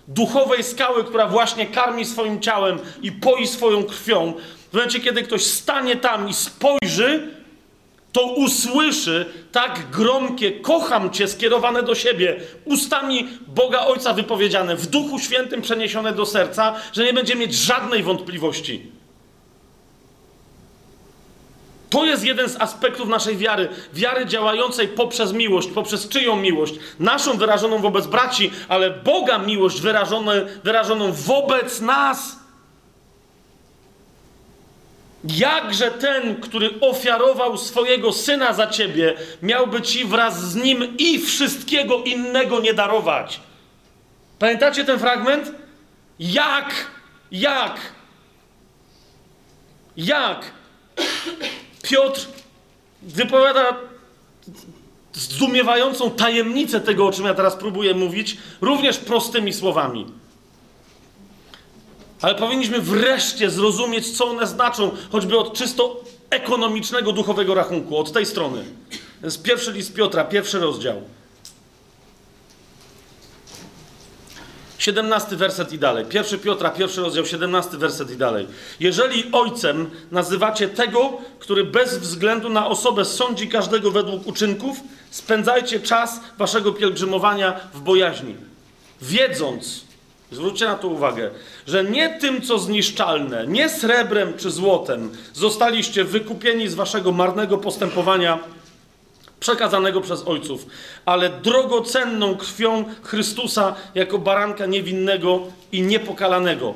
duchowej 0.08 0.64
skały, 0.64 1.04
która 1.04 1.26
właśnie 1.26 1.66
karmi 1.66 2.04
swoim 2.04 2.40
ciałem 2.40 2.78
i 3.02 3.12
poi 3.12 3.46
swoją 3.46 3.84
krwią, 3.84 4.34
w 4.70 4.74
momencie, 4.74 5.00
kiedy 5.00 5.22
ktoś 5.22 5.44
stanie 5.44 5.96
tam 5.96 6.28
i 6.28 6.34
spojrzy, 6.34 7.30
to 8.12 8.26
usłyszy 8.26 9.26
tak 9.52 9.90
gromkie 9.90 10.52
kocham 10.52 11.10
Cię 11.10 11.28
skierowane 11.28 11.82
do 11.82 11.94
siebie, 11.94 12.36
ustami 12.64 13.28
Boga 13.46 13.80
Ojca 13.80 14.12
wypowiedziane, 14.12 14.76
w 14.76 14.86
Duchu 14.86 15.18
Świętym 15.18 15.62
przeniesione 15.62 16.12
do 16.12 16.26
serca, 16.26 16.74
że 16.92 17.04
nie 17.04 17.12
będzie 17.12 17.36
mieć 17.36 17.54
żadnej 17.54 18.02
wątpliwości. 18.02 18.97
To 21.90 22.04
jest 22.04 22.24
jeden 22.24 22.48
z 22.48 22.60
aspektów 22.60 23.08
naszej 23.08 23.36
wiary. 23.36 23.68
Wiary 23.92 24.26
działającej 24.26 24.88
poprzez 24.88 25.32
miłość. 25.32 25.68
Poprzez 25.68 26.08
czyją 26.08 26.36
miłość? 26.36 26.74
Naszą 27.00 27.36
wyrażoną 27.36 27.78
wobec 27.78 28.06
braci, 28.06 28.50
ale 28.68 28.90
Boga 28.90 29.38
miłość 29.38 29.80
wyrażone, 29.80 30.44
wyrażoną 30.64 31.12
wobec 31.12 31.80
nas. 31.80 32.36
Jakże 35.24 35.90
ten, 35.90 36.40
który 36.40 36.80
ofiarował 36.80 37.58
swojego 37.58 38.12
syna 38.12 38.52
za 38.52 38.66
ciebie, 38.66 39.14
miałby 39.42 39.82
ci 39.82 40.04
wraz 40.04 40.50
z 40.50 40.56
nim 40.56 40.96
i 40.98 41.18
wszystkiego 41.18 41.98
innego 41.98 42.60
nie 42.60 42.74
darować? 42.74 43.40
Pamiętacie 44.38 44.84
ten 44.84 44.98
fragment? 44.98 45.52
Jak? 46.18 46.86
Jak? 47.30 47.80
Jak? 49.96 50.52
Piotr 51.88 52.26
wypowiada 53.02 53.76
zdumiewającą 55.12 56.10
tajemnicę 56.10 56.80
tego, 56.80 57.06
o 57.06 57.12
czym 57.12 57.24
ja 57.24 57.34
teraz 57.34 57.56
próbuję 57.56 57.94
mówić, 57.94 58.36
również 58.60 58.98
prostymi 58.98 59.52
słowami. 59.52 60.06
Ale 62.22 62.34
powinniśmy 62.34 62.80
wreszcie 62.80 63.50
zrozumieć, 63.50 64.16
co 64.16 64.26
one 64.26 64.46
znaczą, 64.46 64.90
choćby 65.12 65.38
od 65.38 65.54
czysto 65.54 66.04
ekonomicznego, 66.30 67.12
duchowego 67.12 67.54
rachunku, 67.54 67.98
od 67.98 68.12
tej 68.12 68.26
strony. 68.26 68.64
To 69.20 69.26
jest 69.26 69.42
pierwszy 69.42 69.72
list 69.72 69.94
Piotra, 69.94 70.24
pierwszy 70.24 70.58
rozdział. 70.58 71.02
17 74.78 75.36
werset 75.36 75.72
i 75.72 75.78
dalej. 75.78 76.04
Pierwszy 76.04 76.38
Piotra, 76.38 76.70
pierwszy 76.70 77.00
rozdział, 77.00 77.26
17 77.26 77.78
werset 77.78 78.10
i 78.10 78.16
dalej. 78.16 78.46
Jeżeli 78.80 79.24
ojcem 79.32 79.90
nazywacie 80.10 80.68
tego, 80.68 81.12
który 81.38 81.64
bez 81.64 81.98
względu 81.98 82.48
na 82.48 82.66
osobę 82.66 83.04
sądzi 83.04 83.48
każdego 83.48 83.90
według 83.90 84.26
uczynków, 84.26 84.80
spędzajcie 85.10 85.80
czas 85.80 86.20
waszego 86.38 86.72
pielgrzymowania 86.72 87.60
w 87.74 87.80
bojaźni. 87.80 88.36
Wiedząc, 89.02 89.84
zwróćcie 90.30 90.64
na 90.64 90.74
to 90.74 90.88
uwagę, 90.88 91.30
że 91.66 91.84
nie 91.84 92.08
tym, 92.08 92.42
co 92.42 92.58
zniszczalne, 92.58 93.46
nie 93.46 93.68
srebrem 93.68 94.34
czy 94.36 94.50
złotem 94.50 95.10
zostaliście 95.32 96.04
wykupieni 96.04 96.68
z 96.68 96.74
waszego 96.74 97.12
marnego 97.12 97.58
postępowania 97.58 98.38
przekazanego 99.40 100.00
przez 100.00 100.22
ojców, 100.26 100.66
ale 101.06 101.30
drogocenną 101.30 102.36
krwią 102.36 102.84
Chrystusa 103.02 103.74
jako 103.94 104.18
baranka 104.18 104.66
niewinnego 104.66 105.40
i 105.72 105.82
niepokalanego, 105.82 106.74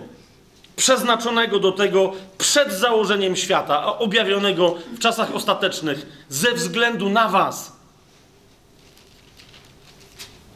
przeznaczonego 0.77 1.59
do 1.59 1.73
tego 1.73 2.13
przed 2.39 2.73
założeniem 2.73 3.37
świata, 3.37 3.83
a 3.83 3.99
objawionego 3.99 4.75
w 4.93 4.99
czasach 4.99 5.35
ostatecznych 5.35 6.25
ze 6.29 6.53
względu 6.53 7.09
na 7.09 7.29
Was. 7.29 7.73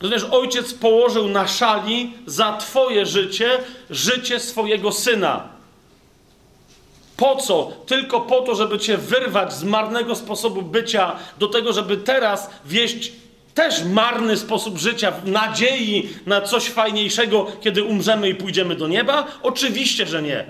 Rozumiesz, 0.01 0.25
ojciec 0.31 0.75
położył 0.75 1.29
na 1.29 1.49
szali 1.49 2.15
za 2.27 2.57
Twoje 2.57 3.07
życie 3.07 3.59
życie 3.91 4.41
swojego 4.41 4.93
syna. 4.93 5.56
Po 7.17 7.37
co? 7.37 7.73
Tylko 7.87 8.21
po 8.21 8.41
to, 8.41 8.55
żeby 8.55 8.79
cię 8.79 8.97
wyrwać 8.97 9.53
z 9.53 9.65
marnego 9.65 10.17
sposobu 10.17 10.63
bycia 10.63 11.17
do 11.39 11.49
tego, 11.49 11.73
żeby 11.73 11.97
teraz 11.97 12.51
wieść 12.65 13.13
też 13.55 13.85
marny 13.85 14.37
sposób 14.37 14.79
życia 14.79 15.11
w 15.11 15.29
nadziei 15.29 16.09
na 16.27 16.41
coś 16.41 16.65
fajniejszego, 16.65 17.47
kiedy 17.61 17.85
umrzemy 17.85 18.29
i 18.29 18.35
pójdziemy 18.35 18.77
do 18.77 18.89
nieba? 18.89 19.27
Oczywiście, 19.43 20.07
że 20.07 20.23
nie. 20.23 20.45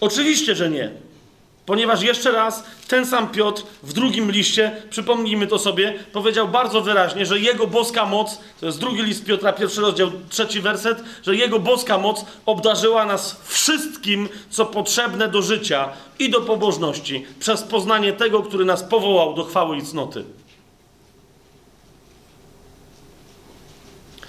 Oczywiście, 0.00 0.54
że 0.54 0.70
nie. 0.70 0.90
Ponieważ 1.66 2.02
jeszcze 2.02 2.32
raz 2.32 2.64
ten 2.88 3.06
sam 3.06 3.28
Piotr 3.28 3.62
w 3.82 3.92
drugim 3.92 4.30
liście, 4.30 4.82
przypomnijmy 4.90 5.46
to 5.46 5.58
sobie, 5.58 5.94
powiedział 6.12 6.48
bardzo 6.48 6.80
wyraźnie, 6.80 7.26
że 7.26 7.38
jego 7.38 7.66
boska 7.66 8.06
moc, 8.06 8.38
to 8.60 8.66
jest 8.66 8.80
drugi 8.80 9.02
list 9.02 9.24
Piotra, 9.24 9.52
pierwszy 9.52 9.80
rozdział, 9.80 10.10
trzeci 10.28 10.60
werset, 10.60 11.04
że 11.26 11.36
jego 11.36 11.58
boska 11.58 11.98
moc 11.98 12.24
obdarzyła 12.46 13.04
nas 13.04 13.40
wszystkim, 13.44 14.28
co 14.50 14.66
potrzebne 14.66 15.28
do 15.28 15.42
życia 15.42 15.88
i 16.18 16.30
do 16.30 16.40
pobożności, 16.40 17.26
przez 17.40 17.62
poznanie 17.62 18.12
tego, 18.12 18.42
który 18.42 18.64
nas 18.64 18.82
powołał 18.82 19.34
do 19.34 19.44
chwały 19.44 19.76
i 19.76 19.82
cnoty. 19.82 20.24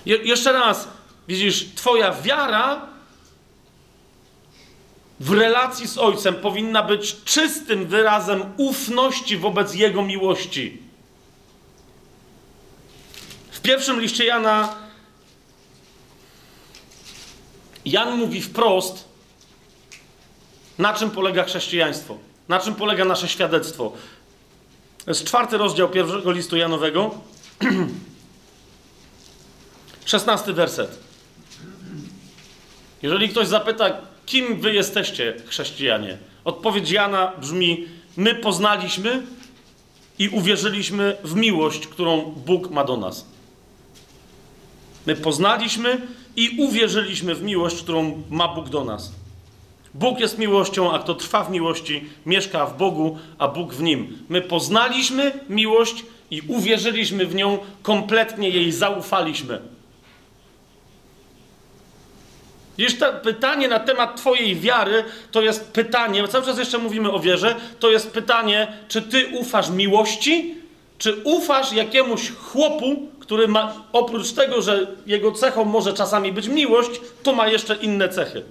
Je 0.06 0.17
jeszcze 0.17 0.54
raz, 0.54 0.88
Widzisz, 1.28 1.65
twoja 1.76 2.12
wiara 2.12 2.92
w 5.23 5.31
relacji 5.31 5.88
z 5.88 5.97
Ojcem 5.97 6.36
powinna 6.36 6.83
być 6.83 7.23
czystym 7.23 7.86
wyrazem 7.86 8.43
ufności 8.57 9.38
wobec 9.38 9.73
Jego 9.73 10.01
miłości. 10.01 10.81
W 13.51 13.62
pierwszym 13.62 14.01
liście 14.01 14.25
Jana 14.25 14.75
Jan 17.86 18.17
mówi 18.17 18.41
wprost, 18.41 19.03
na 20.77 20.93
czym 20.93 21.12
polega 21.12 21.43
chrześcijaństwo, 21.43 22.17
na 22.49 22.59
czym 22.59 22.75
polega 22.75 23.05
nasze 23.05 23.27
świadectwo. 23.27 23.93
To 25.05 25.12
jest 25.12 25.25
czwarty 25.25 25.57
rozdział 25.57 25.89
pierwszego 25.89 26.31
listu 26.31 26.57
Janowego, 26.57 27.15
szesnasty 30.05 30.53
werset. 30.53 30.99
Jeżeli 33.01 33.29
ktoś 33.29 33.47
zapyta, 33.47 34.12
kim 34.25 34.62
wy 34.62 34.73
jesteście, 34.73 35.33
chrześcijanie, 35.45 36.17
odpowiedź 36.45 36.91
Jana 36.91 37.31
brzmi: 37.41 37.86
My 38.17 38.36
poznaliśmy 38.36 39.23
i 40.19 40.29
uwierzyliśmy 40.29 41.17
w 41.23 41.36
miłość, 41.36 41.88
którą 41.88 42.21
Bóg 42.21 42.69
ma 42.69 42.83
do 42.83 42.97
nas. 42.97 43.25
My 45.05 45.15
poznaliśmy 45.15 46.01
i 46.36 46.55
uwierzyliśmy 46.59 47.36
w 47.36 47.43
miłość, 47.43 47.75
którą 47.75 48.23
ma 48.29 48.47
Bóg 48.47 48.69
do 48.69 48.83
nas. 48.83 49.12
Bóg 49.93 50.19
jest 50.19 50.39
miłością, 50.39 50.93
a 50.93 50.99
kto 50.99 51.15
trwa 51.15 51.43
w 51.43 51.51
miłości, 51.51 52.03
mieszka 52.25 52.65
w 52.65 52.77
Bogu, 52.77 53.17
a 53.38 53.47
Bóg 53.47 53.73
w 53.73 53.81
nim. 53.81 54.17
My 54.29 54.41
poznaliśmy 54.41 55.31
miłość 55.49 56.05
i 56.31 56.41
uwierzyliśmy 56.47 57.25
w 57.25 57.36
nią, 57.36 57.57
kompletnie 57.81 58.49
jej 58.49 58.71
zaufaliśmy. 58.71 59.59
To 62.99 63.13
pytanie 63.23 63.67
na 63.67 63.79
temat 63.79 64.17
Twojej 64.17 64.55
wiary 64.55 65.03
to 65.31 65.41
jest 65.41 65.71
pytanie, 65.71 66.27
cały 66.27 66.45
czas 66.45 66.57
jeszcze 66.57 66.77
mówimy 66.77 67.12
o 67.12 67.19
wierze, 67.19 67.55
to 67.79 67.91
jest 67.91 68.12
pytanie, 68.12 68.67
czy 68.88 69.01
Ty 69.01 69.27
ufasz 69.27 69.69
miłości, 69.69 70.55
czy 70.97 71.15
ufasz 71.23 71.73
jakiemuś 71.73 72.31
chłopu, 72.31 73.07
który 73.19 73.47
ma, 73.47 73.73
oprócz 73.93 74.31
tego, 74.31 74.62
że 74.62 74.88
jego 75.05 75.31
cechą 75.31 75.65
może 75.65 75.93
czasami 75.93 76.31
być 76.31 76.47
miłość, 76.47 77.01
to 77.23 77.33
ma 77.33 77.47
jeszcze 77.47 77.75
inne 77.75 78.09
cechy. 78.09 78.43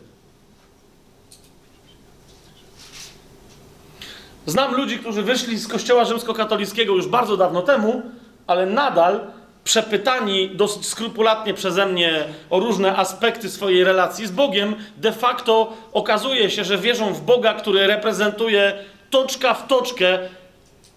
Znam 4.46 4.74
ludzi, 4.74 4.98
którzy 4.98 5.22
wyszli 5.22 5.58
z 5.58 5.68
kościoła 5.68 6.04
rzymskokatolickiego 6.04 6.94
już 6.94 7.06
bardzo 7.06 7.36
dawno 7.36 7.62
temu, 7.62 8.02
ale 8.46 8.66
nadal 8.66 9.20
przepytani 9.64 10.50
dosyć 10.50 10.86
skrupulatnie 10.86 11.54
przeze 11.54 11.86
mnie 11.86 12.24
o 12.50 12.60
różne 12.60 12.96
aspekty 12.96 13.50
swojej 13.50 13.84
relacji 13.84 14.26
z 14.26 14.30
Bogiem, 14.30 14.74
de 14.96 15.12
facto 15.12 15.72
okazuje 15.92 16.50
się, 16.50 16.64
że 16.64 16.78
wierzą 16.78 17.14
w 17.14 17.20
Boga, 17.20 17.54
który 17.54 17.86
reprezentuje 17.86 18.84
toczka 19.10 19.54
w 19.54 19.66
toczkę 19.66 20.18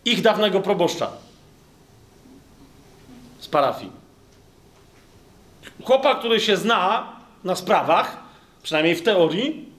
ich 0.06 0.22
dawnego 0.22 0.62
proboszcza 0.62 1.12
z 3.40 3.48
parafii. 3.48 3.92
Chłopak, 5.84 6.20
który 6.20 6.40
się 6.40 6.58
zna 6.58 7.08
na 7.44 7.56
sprawach, 7.56 8.18
przynajmniej 8.64 8.96
w 8.96 9.04
teorii, 9.04 9.70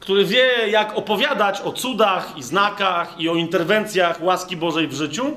który 0.00 0.24
wie, 0.24 0.68
jak 0.68 0.98
opowiadać 0.98 1.60
o 1.60 1.72
cudach 1.72 2.36
i 2.36 2.42
znakach 2.42 3.20
i 3.20 3.28
o 3.28 3.34
interwencjach 3.34 4.22
łaski 4.22 4.56
Bożej 4.56 4.88
w 4.88 4.92
życiu, 4.92 5.36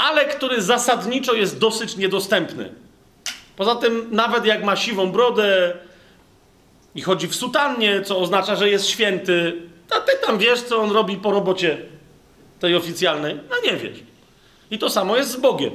ale 0.00 0.24
który 0.24 0.62
zasadniczo 0.62 1.34
jest 1.34 1.58
dosyć 1.58 1.96
niedostępny. 1.96 2.72
Poza 3.56 3.74
tym, 3.74 4.08
nawet 4.10 4.44
jak 4.44 4.64
ma 4.64 4.76
siwą 4.76 5.12
brodę 5.12 5.76
i 6.94 7.02
chodzi 7.02 7.28
w 7.28 7.34
sutannie, 7.34 8.02
co 8.02 8.18
oznacza, 8.18 8.56
że 8.56 8.70
jest 8.70 8.86
święty, 8.86 9.62
to 9.88 10.00
ty 10.00 10.12
tam 10.26 10.38
wiesz, 10.38 10.62
co 10.62 10.78
on 10.78 10.90
robi 10.90 11.16
po 11.16 11.30
robocie 11.30 11.78
tej 12.60 12.74
oficjalnej? 12.74 13.40
No 13.50 13.70
nie 13.70 13.76
wiesz. 13.76 13.98
I 14.70 14.78
to 14.78 14.90
samo 14.90 15.16
jest 15.16 15.30
z 15.30 15.36
Bogiem. 15.36 15.72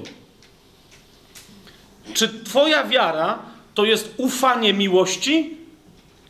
Czy 2.14 2.44
Twoja 2.44 2.84
wiara 2.84 3.40
to 3.74 3.86
jest 3.86 4.14
ufanie 4.18 4.74
miłości, 4.74 5.58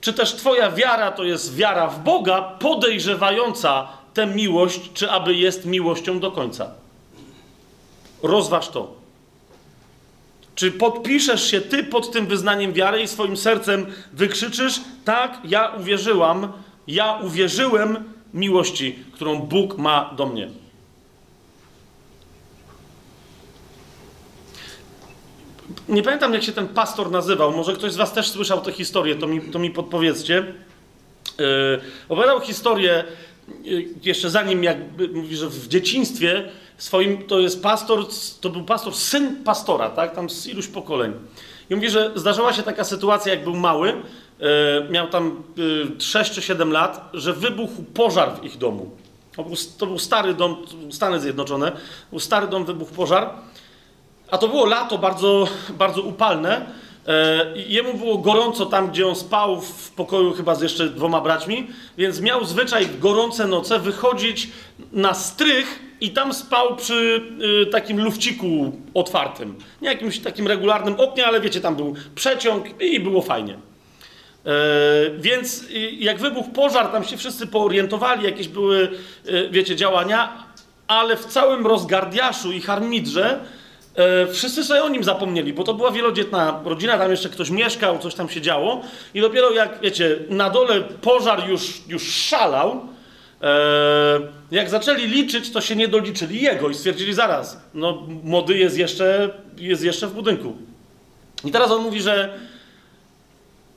czy 0.02 0.14
też 0.14 0.34
Twoja 0.34 0.72
wiara 0.72 1.12
to 1.12 1.24
jest 1.24 1.56
wiara 1.56 1.88
w 1.88 2.04
Boga, 2.04 2.42
podejrzewająca 2.42 3.88
tę 4.14 4.28
miłość, 4.28 4.80
czy 4.94 5.12
aby 5.12 5.34
jest 5.34 5.66
miłością 5.66 6.20
do 6.20 6.32
końca? 6.32 6.85
Rozważ 8.24 8.70
to. 8.70 8.94
Czy 10.56 10.72
podpiszesz 10.72 11.52
się 11.52 11.62
Ty 11.62 11.84
pod 11.84 12.12
tym 12.12 12.28
wyznaniem 12.28 12.74
wiary 12.74 13.02
i 13.02 13.08
swoim 13.08 13.38
sercem 13.38 13.86
wykrzyczysz: 14.14 14.82
Tak, 15.06 15.38
ja 15.44 15.74
uwierzyłam, 15.80 16.54
ja 16.88 17.20
uwierzyłem 17.24 18.04
miłości, 18.34 19.00
którą 19.14 19.40
Bóg 19.40 19.78
ma 19.78 20.14
do 20.18 20.26
mnie. 20.26 20.50
Nie 25.90 26.04
pamiętam, 26.04 26.34
jak 26.34 26.44
się 26.44 26.52
ten 26.52 26.68
pastor 26.68 27.12
nazywał. 27.12 27.52
Może 27.52 27.74
ktoś 27.74 27.92
z 27.92 27.96
Was 27.96 28.14
też 28.14 28.30
słyszał 28.30 28.62
tę 28.62 28.72
historię, 28.72 29.16
to 29.16 29.28
mi, 29.28 29.42
to 29.42 29.60
mi 29.60 29.72
podpowiedzcie. 29.72 30.54
Yy, 31.40 31.46
opowiadał 32.10 32.42
historię 32.42 33.04
yy, 33.64 33.86
jeszcze 34.04 34.30
zanim, 34.30 34.64
jak 34.64 34.78
mówi, 35.14 35.36
że 35.36 35.50
w 35.50 35.68
dzieciństwie 35.68 36.50
swoim, 36.78 37.28
to 37.28 37.40
jest 37.40 37.64
pastor, 37.64 38.06
to 38.42 38.50
był 38.50 38.64
pastor, 38.64 38.96
syn 38.96 39.44
pastora, 39.44 39.90
tak, 39.90 40.16
tam 40.16 40.30
z 40.30 40.48
iluś 40.48 40.68
pokoleń. 40.68 41.14
I 41.70 41.76
mówi, 41.76 41.90
że 41.90 42.12
zdarzyła 42.16 42.54
się 42.54 42.64
taka 42.64 42.84
sytuacja, 42.84 43.34
jak 43.34 43.44
był 43.44 43.56
mały, 43.56 43.88
yy, 44.40 44.48
miał 44.90 45.08
tam 45.08 45.44
6 46.00 46.32
czy 46.32 46.42
7 46.42 46.72
lat, 46.72 47.10
że 47.14 47.34
wybuchł 47.34 47.84
pożar 47.84 48.40
w 48.40 48.44
ich 48.44 48.58
domu. 48.58 48.92
To 49.36 49.44
był, 49.44 49.56
to 49.78 49.86
był 49.86 50.00
stary 50.00 50.34
dom, 50.34 50.58
Stany 50.92 51.20
Zjednoczone, 51.20 51.72
był 52.10 52.20
stary 52.20 52.48
dom, 52.48 52.66
wybuchł 52.66 52.94
pożar. 52.94 53.30
A 54.32 54.38
to 54.38 54.48
było 54.48 54.66
lato 54.66 54.98
bardzo, 54.98 55.48
bardzo 55.70 56.02
upalne. 56.02 56.66
E, 57.08 57.46
jemu 57.68 57.94
było 57.94 58.18
gorąco 58.18 58.66
tam, 58.66 58.90
gdzie 58.90 59.08
on 59.08 59.16
spał, 59.16 59.62
w 59.62 59.92
pokoju 59.92 60.34
chyba 60.34 60.56
z 60.56 60.62
jeszcze 60.62 60.90
dwoma 60.90 61.22
braćmi, 61.22 61.68
więc 61.98 62.22
miał 62.22 62.46
zwyczaj 62.46 62.90
gorące 63.00 63.48
noce 63.48 63.80
wychodzić 63.80 64.50
na 64.92 65.14
strych 65.14 65.85
i 66.02 66.10
tam 66.12 66.34
spał 66.34 66.76
przy 66.76 67.22
y, 67.64 67.66
takim 67.66 68.04
lufciku 68.04 68.72
otwartym. 68.94 69.56
Nie 69.82 69.90
jakimś 69.90 70.20
takim 70.20 70.48
regularnym 70.48 71.00
oknie, 71.00 71.28
ale 71.28 71.42
wiecie, 71.42 71.62
tam 71.62 71.76
był 71.76 71.96
przeciąg 72.16 72.82
i 72.82 73.00
było 73.00 73.22
fajnie. 73.22 73.54
E, 73.54 73.60
więc 75.18 75.64
y, 75.64 75.92
jak 75.92 76.20
wybuchł 76.20 76.52
pożar, 76.52 76.88
tam 76.88 77.04
się 77.04 77.18
wszyscy 77.18 77.48
poorientowali, 77.48 78.24
jakieś 78.24 78.48
były, 78.48 78.90
y, 79.28 79.50
wiecie, 79.52 79.76
działania, 79.76 80.44
ale 80.88 81.18
w 81.18 81.26
całym 81.26 81.68
rozgardiaszu 81.68 82.52
i 82.52 82.62
harmidrze 82.62 83.40
E, 83.96 84.28
wszyscy 84.28 84.64
sobie 84.64 84.84
o 84.84 84.90
nim 84.90 85.04
zapomnieli, 85.04 85.54
bo 85.54 85.64
to 85.64 85.74
była 85.74 85.92
wielodzietna 85.92 86.62
rodzina, 86.66 86.98
tam 86.98 87.12
jeszcze 87.12 87.30
ktoś 87.30 87.50
mieszkał, 87.50 88.00
coś 88.00 88.16
tam 88.16 88.30
się 88.30 88.42
działo. 88.42 88.82
I 89.14 89.22
dopiero 89.22 89.52
jak, 89.52 89.80
wiecie, 89.82 90.18
na 90.30 90.50
dole 90.50 90.82
pożar 90.82 91.50
już, 91.50 91.82
już 91.88 92.12
szalał, 92.12 92.82
e, 93.42 94.20
jak 94.52 94.70
zaczęli 94.70 95.08
liczyć, 95.08 95.52
to 95.52 95.62
się 95.62 95.76
nie 95.76 95.88
doliczyli 95.88 96.42
jego 96.42 96.70
i 96.70 96.74
stwierdzili 96.74 97.14
zaraz, 97.14 97.62
no 97.74 98.08
młody 98.24 98.58
jest 98.58 98.78
jeszcze, 98.78 99.30
jest 99.58 99.84
jeszcze 99.84 100.08
w 100.08 100.14
budynku. 100.14 100.56
I 101.46 101.52
teraz 101.52 101.72
on 101.72 101.84
mówi, 101.84 102.02
że 102.02 102.40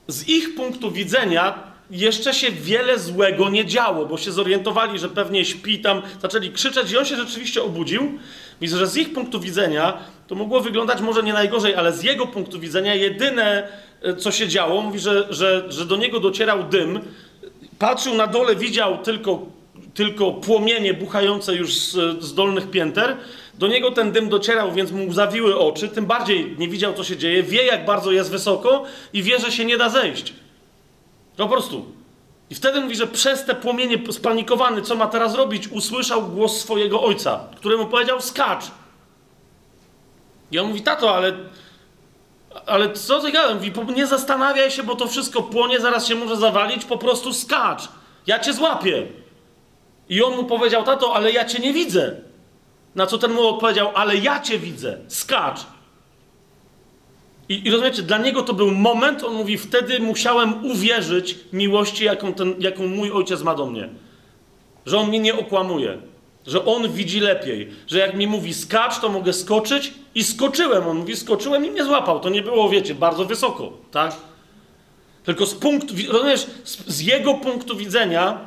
z 0.07 0.27
ich 0.27 0.55
punktu 0.55 0.91
widzenia 0.91 1.69
jeszcze 1.91 2.33
się 2.33 2.51
wiele 2.51 2.99
złego 2.99 3.49
nie 3.49 3.65
działo, 3.65 4.05
bo 4.05 4.17
się 4.17 4.31
zorientowali, 4.31 4.99
że 4.99 5.09
pewnie 5.09 5.45
śpi 5.45 5.79
tam, 5.79 6.01
zaczęli 6.21 6.51
krzyczeć 6.51 6.91
i 6.91 6.97
on 6.97 7.05
się 7.05 7.15
rzeczywiście 7.15 7.63
obudził. 7.63 8.19
Widzę, 8.61 8.77
że 8.77 8.87
z 8.87 8.97
ich 8.97 9.13
punktu 9.13 9.39
widzenia 9.39 9.97
to 10.27 10.35
mogło 10.35 10.59
wyglądać 10.59 11.01
może 11.01 11.23
nie 11.23 11.33
najgorzej, 11.33 11.75
ale 11.75 11.93
z 11.93 12.03
jego 12.03 12.27
punktu 12.27 12.59
widzenia 12.59 12.95
jedyne, 12.95 13.67
e, 14.01 14.15
co 14.15 14.31
się 14.31 14.47
działo, 14.47 14.81
mówi, 14.81 14.99
że, 14.99 15.27
że, 15.29 15.65
że 15.69 15.85
do 15.85 15.95
niego 15.95 16.19
docierał 16.19 16.63
dym, 16.63 16.99
patrzył 17.79 18.15
na 18.15 18.27
dole, 18.27 18.55
widział 18.55 18.97
tylko, 18.97 19.45
tylko 19.93 20.31
płomienie 20.31 20.93
buchające 20.93 21.55
już 21.55 21.77
z, 21.77 22.23
z 22.23 22.33
dolnych 22.33 22.69
pięter, 22.69 23.17
do 23.53 23.67
niego 23.67 23.91
ten 23.91 24.11
dym 24.11 24.29
docierał, 24.29 24.71
więc 24.71 24.91
mu 24.91 25.13
zawiły 25.13 25.59
oczy, 25.59 25.89
tym 25.89 26.05
bardziej 26.05 26.55
nie 26.59 26.67
widział, 26.67 26.93
co 26.93 27.03
się 27.03 27.17
dzieje, 27.17 27.43
wie, 27.43 27.65
jak 27.65 27.85
bardzo 27.85 28.11
jest 28.11 28.31
wysoko 28.31 28.83
i 29.13 29.23
wie, 29.23 29.39
że 29.39 29.51
się 29.51 29.65
nie 29.65 29.77
da 29.77 29.89
zejść. 29.89 30.33
Po 31.37 31.47
prostu. 31.47 31.85
I 32.49 32.55
wtedy 32.55 32.81
mówi, 32.81 32.95
że 32.95 33.07
przez 33.07 33.45
te 33.45 33.55
płomienie 33.55 33.97
spanikowany, 34.11 34.81
co 34.81 34.95
ma 34.95 35.07
teraz 35.07 35.35
robić, 35.35 35.67
usłyszał 35.67 36.27
głos 36.27 36.59
swojego 36.61 37.03
ojca, 37.03 37.39
któremu 37.55 37.85
powiedział: 37.85 38.21
skacz. 38.21 38.63
I 40.51 40.59
on 40.59 40.67
mówi: 40.67 40.81
tato, 40.81 41.15
ale. 41.15 41.33
Ale 42.65 42.93
co 42.93 43.19
ty 43.19 43.31
gadam? 43.31 43.57
Mówi, 43.57 43.93
nie 43.95 44.07
zastanawiaj 44.07 44.71
się, 44.71 44.83
bo 44.83 44.95
to 44.95 45.07
wszystko 45.07 45.43
płonie, 45.43 45.79
zaraz 45.79 46.07
się 46.07 46.15
może 46.15 46.37
zawalić, 46.37 46.85
po 46.85 46.97
prostu 46.97 47.33
skacz. 47.33 47.87
Ja 48.27 48.39
cię 48.39 48.53
złapię. 48.53 49.07
I 50.09 50.23
on 50.23 50.35
mu 50.35 50.43
powiedział: 50.43 50.83
tato, 50.83 51.15
ale 51.15 51.31
ja 51.31 51.45
cię 51.45 51.59
nie 51.59 51.73
widzę. 51.73 52.15
Na 52.95 53.07
co 53.07 53.17
ten 53.17 53.31
mu 53.31 53.47
odpowiedział: 53.47 53.91
ale 53.95 54.17
ja 54.17 54.39
cię 54.39 54.59
widzę, 54.59 54.97
skacz. 55.07 55.59
I, 57.49 57.67
I 57.67 57.71
rozumiecie, 57.71 58.01
dla 58.01 58.17
niego 58.17 58.41
to 58.41 58.53
był 58.53 58.71
moment, 58.71 59.23
on 59.23 59.33
mówi, 59.33 59.57
wtedy 59.57 59.99
musiałem 59.99 60.65
uwierzyć 60.65 61.35
miłości, 61.53 62.03
jaką, 62.03 62.33
ten, 62.33 62.55
jaką 62.59 62.87
mój 62.87 63.11
ojciec 63.11 63.41
ma 63.41 63.55
do 63.55 63.65
mnie. 63.65 63.89
Że 64.85 64.97
on 64.97 65.07
mnie 65.07 65.19
nie 65.19 65.39
okłamuje, 65.39 65.97
że 66.47 66.65
on 66.65 66.91
widzi 66.91 67.19
lepiej, 67.19 67.69
że 67.87 67.99
jak 67.99 68.15
mi 68.15 68.27
mówi 68.27 68.53
skacz, 68.53 68.99
to 68.99 69.09
mogę 69.09 69.33
skoczyć 69.33 69.93
i 70.15 70.23
skoczyłem. 70.23 70.87
On 70.87 70.97
mówi, 70.97 71.15
skoczyłem 71.15 71.65
i 71.65 71.71
mnie 71.71 71.83
złapał. 71.83 72.19
To 72.19 72.29
nie 72.29 72.41
było, 72.41 72.69
wiecie, 72.69 72.95
bardzo 72.95 73.25
wysoko, 73.25 73.73
tak? 73.91 74.15
Tylko 75.23 75.45
z 75.45 75.55
punktu, 75.55 75.93
rozumiesz, 76.11 76.47
z, 76.63 76.87
z 76.87 77.01
jego 77.01 77.33
punktu 77.33 77.77
widzenia, 77.77 78.39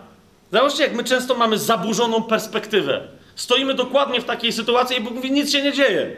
zobaczcie, 0.52 0.82
jak 0.82 0.94
my 0.94 1.04
często 1.04 1.34
mamy 1.34 1.58
zaburzoną 1.58 2.22
perspektywę. 2.22 3.00
Stoimy 3.36 3.74
dokładnie 3.74 4.20
w 4.20 4.24
takiej 4.24 4.52
sytuacji 4.52 4.96
i 4.96 5.00
Bóg 5.00 5.14
mówi, 5.14 5.32
nic 5.32 5.52
się 5.52 5.62
nie 5.62 5.72
dzieje. 5.72 6.16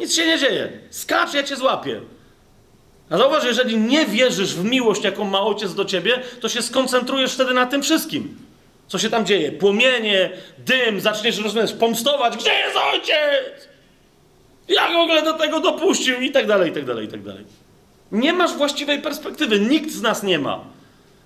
Nic 0.00 0.14
się 0.14 0.26
nie 0.26 0.38
dzieje. 0.38 0.72
Skacz, 0.90 1.34
ja 1.34 1.42
cię 1.42 1.56
złapię. 1.56 2.00
A 3.10 3.18
zauważ, 3.18 3.44
jeżeli 3.44 3.76
nie 3.76 4.06
wierzysz 4.06 4.54
w 4.54 4.64
miłość, 4.64 5.04
jaką 5.04 5.24
ma 5.24 5.40
ojciec 5.40 5.74
do 5.74 5.84
ciebie, 5.84 6.22
to 6.40 6.48
się 6.48 6.62
skoncentrujesz 6.62 7.34
wtedy 7.34 7.54
na 7.54 7.66
tym 7.66 7.82
wszystkim. 7.82 8.38
Co 8.86 8.98
się 8.98 9.10
tam 9.10 9.26
dzieje? 9.26 9.52
Płomienie, 9.52 10.30
dym, 10.58 11.00
zaczniesz, 11.00 11.38
rozumiesz, 11.38 11.72
pomstować. 11.72 12.36
Gdzie 12.36 12.50
jest 12.50 12.76
ojciec? 12.92 13.68
Jak 14.68 14.92
w 14.92 14.96
ogóle 14.96 15.22
do 15.22 15.32
tego 15.32 15.60
dopuścił? 15.60 16.20
I 16.20 16.30
tak 16.30 16.46
dalej, 16.46 16.70
i 16.70 16.74
tak 16.74 16.84
dalej, 16.84 17.06
i 17.06 17.08
tak 17.08 17.22
dalej. 17.22 17.44
Nie 18.12 18.32
masz 18.32 18.52
właściwej 18.52 19.02
perspektywy. 19.02 19.60
Nikt 19.60 19.90
z 19.90 20.02
nas 20.02 20.22
nie 20.22 20.38
ma. 20.38 20.75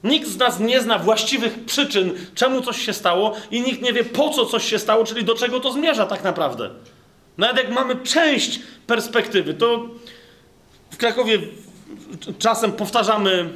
Nikt 0.05 0.29
z 0.29 0.37
nas 0.37 0.61
nie 0.61 0.81
zna 0.81 0.99
właściwych 0.99 1.65
przyczyn, 1.65 2.13
czemu 2.35 2.63
coś 2.63 2.87
się 2.87 2.93
stało, 2.93 3.37
i 3.51 3.61
nikt 3.61 3.83
nie 3.83 3.93
wie, 3.93 4.05
po 4.05 4.29
co 4.29 4.47
coś 4.47 4.65
się 4.65 4.79
stało, 4.79 5.05
czyli 5.05 5.25
do 5.25 5.35
czego 5.35 5.61
to 5.61 5.73
zmierza 5.73 6.07
tak 6.07 6.25
naprawdę. 6.25 6.71
Nawet 7.39 7.57
jak 7.57 7.71
mamy 7.71 7.97
część 7.97 8.61
perspektywy, 8.87 9.55
to 9.55 9.89
w 10.91 10.97
Krakowie 10.97 11.39
czasem 12.39 12.73
powtarzamy 12.73 13.51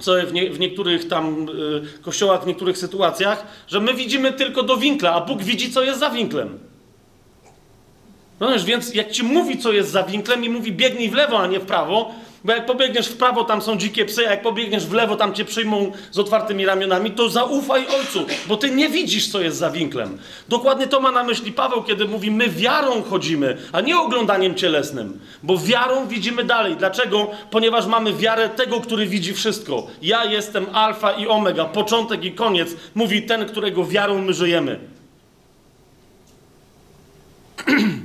sobie 0.00 0.26
w, 0.26 0.32
nie, 0.32 0.50
w 0.50 0.60
niektórych 0.60 1.08
tam 1.08 1.48
y, 1.98 2.02
kościołach, 2.02 2.44
w 2.44 2.46
niektórych 2.46 2.78
sytuacjach, 2.78 3.46
że 3.68 3.80
my 3.80 3.94
widzimy 3.94 4.32
tylko 4.32 4.62
do 4.62 4.76
winkla, 4.76 5.12
a 5.12 5.20
Bóg 5.20 5.42
widzi, 5.42 5.72
co 5.72 5.82
jest 5.82 6.00
za 6.00 6.10
winklem. 6.10 6.58
No 8.40 8.50
wiesz, 8.50 8.64
więc 8.64 8.94
jak 8.94 9.10
ci 9.10 9.22
mówi, 9.22 9.58
co 9.58 9.72
jest 9.72 9.90
za 9.90 10.02
winklem 10.02 10.44
i 10.44 10.48
mówi 10.48 10.72
biegnij 10.72 11.10
w 11.10 11.14
lewo, 11.14 11.38
a 11.38 11.46
nie 11.46 11.60
w 11.60 11.66
prawo, 11.66 12.14
bo 12.44 12.52
jak 12.52 12.66
pobiegniesz 12.66 13.08
w 13.08 13.16
prawo, 13.16 13.44
tam 13.44 13.62
są 13.62 13.76
dzikie 13.76 14.04
psy, 14.04 14.28
a 14.28 14.30
jak 14.30 14.42
pobiegniesz 14.42 14.86
w 14.86 14.92
lewo, 14.92 15.16
tam 15.16 15.34
cię 15.34 15.44
przyjmą 15.44 15.92
z 16.10 16.18
otwartymi 16.18 16.66
ramionami, 16.66 17.10
to 17.10 17.28
zaufaj 17.28 17.86
Ojcu, 17.86 18.26
bo 18.46 18.56
ty 18.56 18.70
nie 18.70 18.88
widzisz, 18.88 19.28
co 19.28 19.40
jest 19.40 19.56
za 19.56 19.70
winklem. 19.70 20.18
Dokładnie 20.48 20.86
to 20.86 21.00
ma 21.00 21.12
na 21.12 21.24
myśli 21.24 21.52
Paweł, 21.52 21.82
kiedy 21.82 22.04
mówi, 22.04 22.30
my 22.30 22.48
wiarą 22.48 23.02
chodzimy, 23.02 23.56
a 23.72 23.80
nie 23.80 23.98
oglądaniem 23.98 24.54
cielesnym, 24.54 25.20
bo 25.42 25.58
wiarą 25.58 26.06
widzimy 26.06 26.44
dalej. 26.44 26.76
Dlaczego? 26.76 27.30
Ponieważ 27.50 27.86
mamy 27.86 28.12
wiarę 28.12 28.48
tego, 28.48 28.80
który 28.80 29.06
widzi 29.06 29.34
wszystko. 29.34 29.86
Ja 30.02 30.24
jestem 30.24 30.66
alfa 30.72 31.12
i 31.12 31.26
omega, 31.26 31.64
początek 31.64 32.24
i 32.24 32.32
koniec, 32.32 32.76
mówi 32.94 33.22
ten, 33.22 33.46
którego 33.46 33.84
wiarą 33.84 34.22
my 34.22 34.34
żyjemy. 34.34 34.78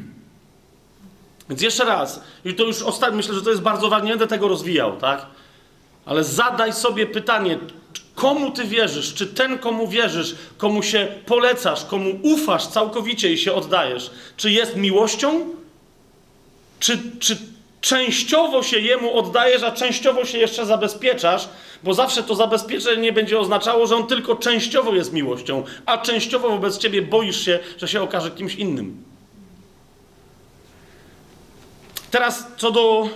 Więc 1.49 1.61
jeszcze 1.61 1.85
raz, 1.85 2.23
i 2.45 2.53
to 2.53 2.63
już 2.63 2.81
ostatnio, 2.81 3.17
myślę, 3.17 3.33
że 3.35 3.41
to 3.41 3.49
jest 3.49 3.61
bardzo 3.61 3.89
ważne, 3.89 4.05
nie 4.05 4.11
będę 4.11 4.27
tego 4.27 4.47
rozwijał, 4.47 4.97
tak? 4.97 5.25
Ale 6.05 6.23
zadaj 6.23 6.73
sobie 6.73 7.05
pytanie, 7.05 7.59
komu 8.15 8.51
ty 8.51 8.63
wierzysz? 8.63 9.13
Czy 9.13 9.27
ten, 9.27 9.57
komu 9.57 9.87
wierzysz, 9.87 10.35
komu 10.57 10.83
się 10.83 11.07
polecasz, 11.25 11.85
komu 11.85 12.19
ufasz 12.23 12.67
całkowicie 12.67 13.33
i 13.33 13.37
się 13.37 13.53
oddajesz, 13.53 14.11
czy 14.37 14.51
jest 14.51 14.75
miłością? 14.75 15.45
Czy, 16.79 16.99
czy 17.19 17.37
częściowo 17.81 18.63
się 18.63 18.79
jemu 18.79 19.17
oddajesz, 19.17 19.63
a 19.63 19.71
częściowo 19.71 20.25
się 20.25 20.37
jeszcze 20.37 20.65
zabezpieczasz? 20.65 21.49
Bo 21.83 21.93
zawsze 21.93 22.23
to 22.23 22.35
zabezpieczenie 22.35 23.13
będzie 23.13 23.39
oznaczało, 23.39 23.87
że 23.87 23.95
on 23.95 24.07
tylko 24.07 24.35
częściowo 24.35 24.95
jest 24.95 25.13
miłością, 25.13 25.63
a 25.85 25.97
częściowo 25.97 26.49
wobec 26.49 26.77
ciebie 26.77 27.01
boisz 27.01 27.45
się, 27.45 27.59
że 27.77 27.87
się 27.87 28.01
okaże 28.01 28.31
kimś 28.31 28.55
innym. 28.55 29.08
Teraz 32.11 32.47
co 32.57 32.71
do, 32.71 33.09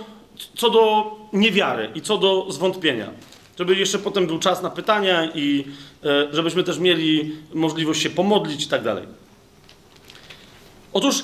co 0.56 0.70
do 0.70 1.16
niewiary 1.32 1.90
i 1.94 2.00
co 2.00 2.18
do 2.18 2.46
zwątpienia. 2.48 3.10
Żeby 3.58 3.76
jeszcze 3.76 3.98
potem 3.98 4.26
był 4.26 4.38
czas 4.38 4.62
na 4.62 4.70
pytania 4.70 5.30
i 5.34 5.64
e, 6.04 6.34
żebyśmy 6.34 6.64
też 6.64 6.78
mieli 6.78 7.36
możliwość 7.54 8.02
się 8.02 8.10
pomodlić 8.10 8.64
i 8.64 8.68
tak 8.68 8.82
dalej. 8.82 9.04
Otóż 10.92 11.22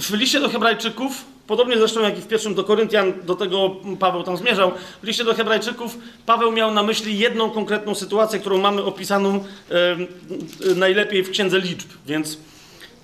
w 0.00 0.14
liście 0.14 0.40
do 0.40 0.48
Hebrajczyków, 0.48 1.24
podobnie 1.46 1.78
zresztą 1.78 2.00
jak 2.00 2.18
i 2.18 2.20
w 2.20 2.28
pierwszym 2.28 2.54
do 2.54 2.64
Koryntian, 2.64 3.12
do 3.22 3.34
tego 3.34 3.76
Paweł 3.98 4.22
tam 4.22 4.36
zmierzał, 4.36 4.72
w 5.02 5.06
liście 5.06 5.24
do 5.24 5.34
Hebrajczyków 5.34 5.98
Paweł 6.26 6.52
miał 6.52 6.74
na 6.74 6.82
myśli 6.82 7.18
jedną 7.18 7.50
konkretną 7.50 7.94
sytuację, 7.94 8.38
którą 8.38 8.58
mamy 8.58 8.82
opisaną 8.82 9.44
e, 9.70 10.74
najlepiej 10.74 11.22
w 11.22 11.30
Księdze 11.30 11.58
Liczb, 11.58 11.88
więc, 12.06 12.38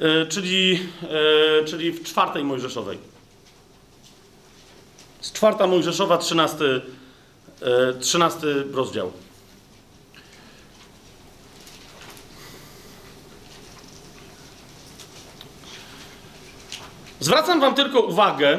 e, 0.01 0.27
czyli, 0.27 0.81
e, 1.61 1.65
czyli 1.65 1.93
w 1.93 2.03
czwartej 2.03 2.45
Mojżeszowej. 2.45 3.16
Z 5.27 5.33
czwarta 5.33 5.67
Mojżeszowa, 5.67 6.19
13, 6.19 6.65
13 8.01 8.39
e, 8.49 8.73
rozdział. 8.73 9.12
Zwracam 17.21 17.61
Wam 17.61 17.75
tylko 17.75 18.01
uwagę, 18.01 18.59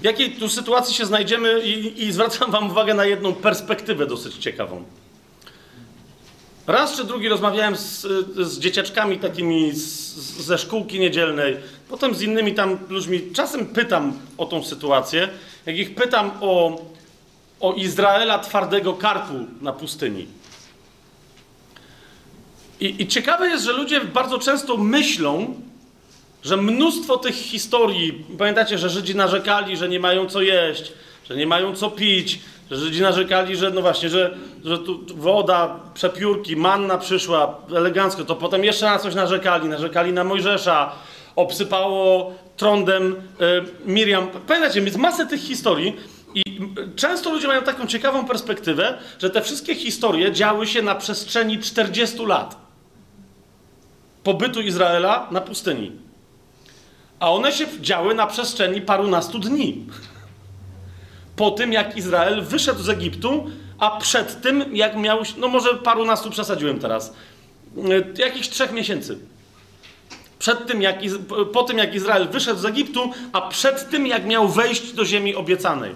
w 0.00 0.04
jakiej 0.04 0.36
tu 0.36 0.48
sytuacji 0.48 0.94
się 0.94 1.06
znajdziemy, 1.06 1.60
i, 1.60 2.04
i 2.04 2.12
zwracam 2.12 2.50
Wam 2.50 2.70
uwagę 2.70 2.94
na 2.94 3.04
jedną 3.04 3.34
perspektywę 3.34 4.06
dosyć 4.06 4.36
ciekawą. 4.36 4.84
Raz 6.66 6.96
czy 6.96 7.04
drugi 7.04 7.28
rozmawiałem 7.28 7.76
z, 7.76 8.06
z 8.36 8.58
dzieciaczkami 8.58 9.18
takimi 9.18 9.72
z, 9.72 10.14
ze 10.46 10.58
szkółki 10.58 11.00
niedzielnej, 11.00 11.56
potem 11.88 12.14
z 12.14 12.22
innymi 12.22 12.54
tam 12.54 12.78
ludźmi. 12.88 13.22
Czasem 13.32 13.66
pytam 13.66 14.12
o 14.38 14.46
tą 14.46 14.64
sytuację. 14.64 15.28
Jak 15.66 15.76
ich 15.76 15.94
pytam 15.94 16.30
o, 16.40 16.82
o 17.60 17.72
Izraela 17.72 18.38
twardego 18.38 18.94
karpu 18.94 19.34
na 19.60 19.72
pustyni. 19.72 20.26
I, 22.80 23.02
I 23.02 23.06
ciekawe 23.06 23.48
jest, 23.48 23.64
że 23.64 23.72
ludzie 23.72 24.00
bardzo 24.00 24.38
często 24.38 24.76
myślą, 24.76 25.54
że 26.44 26.56
mnóstwo 26.56 27.16
tych 27.16 27.34
historii, 27.34 28.24
pamiętacie, 28.38 28.78
że 28.78 28.90
Żydzi 28.90 29.16
narzekali, 29.16 29.76
że 29.76 29.88
nie 29.88 30.00
mają 30.00 30.26
co 30.26 30.42
jeść, 30.42 30.92
że 31.28 31.36
nie 31.36 31.46
mają 31.46 31.76
co 31.76 31.90
pić, 31.90 32.40
że 32.70 32.76
Żydzi 32.76 33.02
narzekali, 33.02 33.56
że 33.56 33.70
no 33.70 33.82
właśnie, 33.82 34.08
że, 34.08 34.34
że 34.64 34.78
tu 34.78 35.00
woda, 35.16 35.80
przepiórki, 35.94 36.56
manna 36.56 36.98
przyszła 36.98 37.58
elegancko, 37.76 38.24
to 38.24 38.36
potem 38.36 38.64
jeszcze 38.64 38.86
na 38.86 38.98
coś 38.98 39.14
narzekali. 39.14 39.68
Narzekali 39.68 40.12
na 40.12 40.24
Mojżesza, 40.24 40.92
obsypało 41.36 42.32
trądem 42.56 43.12
y, 43.12 43.16
Miriam. 43.86 44.28
Pamiętacie, 44.46 44.80
jest 44.80 44.96
masę 44.96 45.26
tych 45.26 45.40
historii 45.40 45.96
i 46.34 46.42
często 46.96 47.30
ludzie 47.30 47.48
mają 47.48 47.62
taką 47.62 47.86
ciekawą 47.86 48.26
perspektywę, 48.26 48.98
że 49.18 49.30
te 49.30 49.42
wszystkie 49.42 49.74
historie 49.74 50.32
działy 50.32 50.66
się 50.66 50.82
na 50.82 50.94
przestrzeni 50.94 51.58
40 51.58 52.26
lat 52.26 52.64
pobytu 54.24 54.60
Izraela 54.60 55.28
na 55.30 55.40
pustyni. 55.40 55.92
A 57.20 57.30
one 57.30 57.52
się 57.52 57.66
działy 57.80 58.14
na 58.14 58.26
przestrzeni 58.26 58.80
parunastu 58.80 59.38
dni 59.38 59.86
po 61.36 61.50
tym, 61.50 61.72
jak 61.72 61.96
Izrael 61.96 62.42
wyszedł 62.42 62.82
z 62.82 62.88
Egiptu, 62.88 63.50
a 63.78 63.98
przed 63.98 64.42
tym, 64.42 64.76
jak 64.76 64.96
miał, 64.96 65.18
no 65.36 65.48
może 65.48 65.74
parunastu 65.74 66.30
przesadziłem 66.30 66.78
teraz, 66.78 67.14
e, 67.76 68.22
jakichś 68.22 68.48
trzech 68.48 68.72
miesięcy. 68.72 69.18
Przed 70.38 70.66
tym, 70.66 70.82
jak, 70.82 70.98
po 71.52 71.62
tym, 71.62 71.78
jak 71.78 71.94
Izrael 71.94 72.28
wyszedł 72.28 72.60
z 72.60 72.64
Egiptu, 72.64 73.10
a 73.32 73.40
przed 73.40 73.90
tym, 73.90 74.06
jak 74.06 74.26
miał 74.26 74.48
wejść 74.48 74.92
do 74.92 75.04
ziemi 75.04 75.34
obiecanej. 75.34 75.94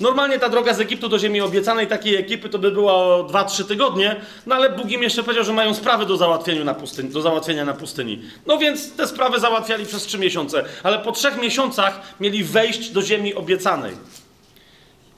Normalnie 0.00 0.38
ta 0.38 0.48
droga 0.48 0.74
z 0.74 0.80
Egiptu 0.80 1.08
do 1.08 1.18
ziemi 1.18 1.40
obiecanej 1.40 1.86
takiej 1.86 2.16
ekipy 2.16 2.48
to 2.48 2.58
by 2.58 2.70
było 2.70 3.24
2-3 3.24 3.64
tygodnie, 3.64 4.16
no 4.46 4.54
ale 4.54 4.70
Bóg 4.70 4.90
im 4.90 5.02
jeszcze 5.02 5.22
powiedział, 5.22 5.44
że 5.44 5.52
mają 5.52 5.74
sprawy 5.74 6.06
do 6.06 6.16
załatwienia, 6.16 6.64
na 6.64 6.74
pustyni, 6.74 7.10
do 7.10 7.22
załatwienia 7.22 7.64
na 7.64 7.74
pustyni. 7.74 8.22
No 8.46 8.58
więc 8.58 8.92
te 8.92 9.06
sprawy 9.06 9.40
załatwiali 9.40 9.86
przez 9.86 10.02
3 10.02 10.18
miesiące, 10.18 10.64
ale 10.82 10.98
po 10.98 11.12
3 11.12 11.28
miesiącach 11.42 12.00
mieli 12.20 12.44
wejść 12.44 12.90
do 12.90 13.02
ziemi 13.02 13.34
obiecanej. 13.34 13.92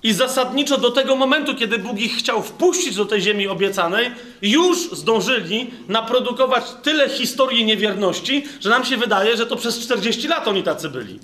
I 0.02 0.12
zasadniczo 0.12 0.78
do 0.78 0.90
tego 0.90 1.16
momentu, 1.16 1.54
kiedy 1.54 1.78
Bóg 1.78 1.98
ich 1.98 2.16
chciał 2.16 2.42
wpuścić 2.42 2.96
do 2.96 3.04
tej 3.04 3.22
ziemi 3.22 3.48
obiecanej, 3.48 4.10
już 4.42 4.78
zdążyli 4.78 5.70
naprodukować 5.88 6.64
tyle 6.82 7.08
historii 7.08 7.64
niewierności, 7.64 8.44
że 8.60 8.70
nam 8.70 8.84
się 8.84 8.96
wydaje, 8.96 9.36
że 9.36 9.46
to 9.46 9.56
przez 9.56 9.78
40 9.78 10.28
lat 10.28 10.48
oni 10.48 10.62
tacy 10.62 10.88
byli. 10.88 11.18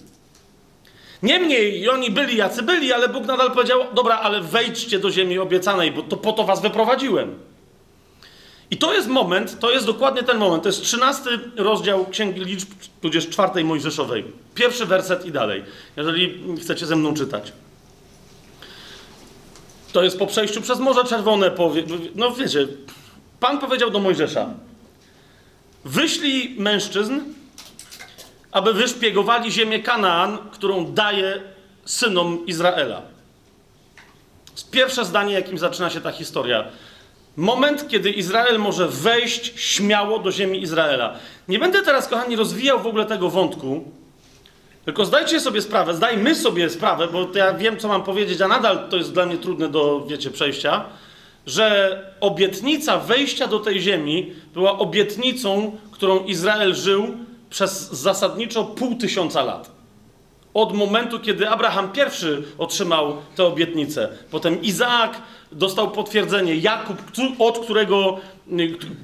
Niemniej 1.22 1.89
oni 1.89 2.11
byli 2.11 2.37
jacy 2.37 2.62
byli, 2.62 2.93
ale 2.93 3.09
Bóg 3.09 3.26
nadal 3.26 3.51
powiedział: 3.51 3.81
Dobra, 3.95 4.18
ale 4.18 4.41
wejdźcie 4.41 4.99
do 4.99 5.11
ziemi 5.11 5.39
obiecanej, 5.39 5.93
bo 5.93 6.03
to 6.03 6.16
po 6.16 6.33
to 6.33 6.45
was 6.45 6.62
wyprowadziłem. 6.62 7.39
I 8.70 8.76
to 8.76 8.95
jest 8.95 9.09
moment, 9.09 9.59
to 9.59 9.70
jest 9.70 9.87
dokładnie 9.87 10.22
ten 10.22 10.39
moment. 10.39 10.62
To 10.62 10.68
jest 10.68 10.83
13 10.83 11.31
rozdział 11.57 12.07
Księgi 12.07 12.45
Liczb, 12.45 12.68
tudzież 13.01 13.29
czwartej 13.29 13.64
Mojżeszowej. 13.64 14.24
Pierwszy 14.55 14.87
werset 14.87 15.26
i 15.26 15.33
dalej, 15.33 15.64
jeżeli 15.97 16.39
chcecie 16.61 16.87
ze 16.87 16.97
mną 16.97 17.14
czytać. 17.14 17.53
To 19.93 20.03
jest 20.03 20.18
po 20.18 20.26
przejściu 20.26 20.61
przez 20.61 20.78
Morze 20.78 21.05
Czerwone. 21.05 21.51
No 22.14 22.30
wiecie, 22.30 22.66
Pan 23.41 23.59
powiedział 23.59 23.91
do 23.91 23.99
Mojżesza: 23.99 24.47
Wyślij 25.84 26.55
mężczyzn, 26.59 27.20
aby 28.53 28.72
wyszpiegowali 28.72 29.53
ziemię 29.53 29.82
Kanaan, 29.82 30.39
którą 30.51 30.93
daje 30.93 31.43
synom 31.84 32.47
Izraela. 32.47 33.03
Pierwsze 34.70 35.05
zdanie, 35.05 35.32
jakim 35.32 35.59
zaczyna 35.59 35.91
się 35.91 36.01
ta 36.01 36.12
historia. 36.12 36.64
Moment, 37.36 37.89
kiedy 37.89 38.11
Izrael 38.11 38.59
może 38.59 38.89
wejść 38.89 39.53
śmiało 39.57 40.18
do 40.18 40.32
ziemi 40.32 40.62
Izraela. 40.62 41.14
Nie 41.49 41.59
będę 41.59 41.82
teraz, 41.82 42.09
kochani, 42.09 42.36
rozwijał 42.36 42.80
w 42.80 42.86
ogóle 42.86 43.07
tego 43.07 43.30
wątku, 43.30 43.84
tylko 44.89 45.05
zdajcie 45.05 45.41
sobie 45.41 45.62
sprawę, 45.62 45.95
zdajmy 45.95 46.34
sobie 46.34 46.70
sprawę, 46.70 47.09
bo 47.12 47.28
ja 47.34 47.55
wiem, 47.55 47.76
co 47.76 47.89
mam 47.89 48.03
powiedzieć, 48.03 48.41
a 48.41 48.49
nadal 48.49 48.89
to 48.89 48.97
jest 48.97 49.12
dla 49.12 49.26
mnie 49.26 49.36
trudne 49.36 49.68
do, 49.68 50.07
wiecie, 50.07 50.30
przejścia, 50.30 50.84
że 51.47 52.01
obietnica 52.20 52.99
wejścia 52.99 53.47
do 53.47 53.59
tej 53.59 53.80
ziemi 53.80 54.32
była 54.55 54.78
obietnicą, 54.78 55.76
którą 55.91 56.24
Izrael 56.24 56.74
żył 56.74 57.16
przez 57.51 57.91
zasadniczo 57.93 58.64
pół 58.64 58.95
tysiąca 58.95 59.43
lat. 59.43 59.78
Od 60.55 60.73
momentu, 60.73 61.21
kiedy 61.21 61.49
Abraham 61.49 61.93
pierwszy 61.93 62.43
otrzymał 62.59 63.17
tę 63.37 63.45
obietnicę, 63.45 64.09
potem 64.31 64.63
Izaak 64.63 65.23
dostał 65.53 65.91
potwierdzenie, 65.91 66.57
Jakub, 66.57 66.97
od 67.39 67.59
którego, 67.59 68.19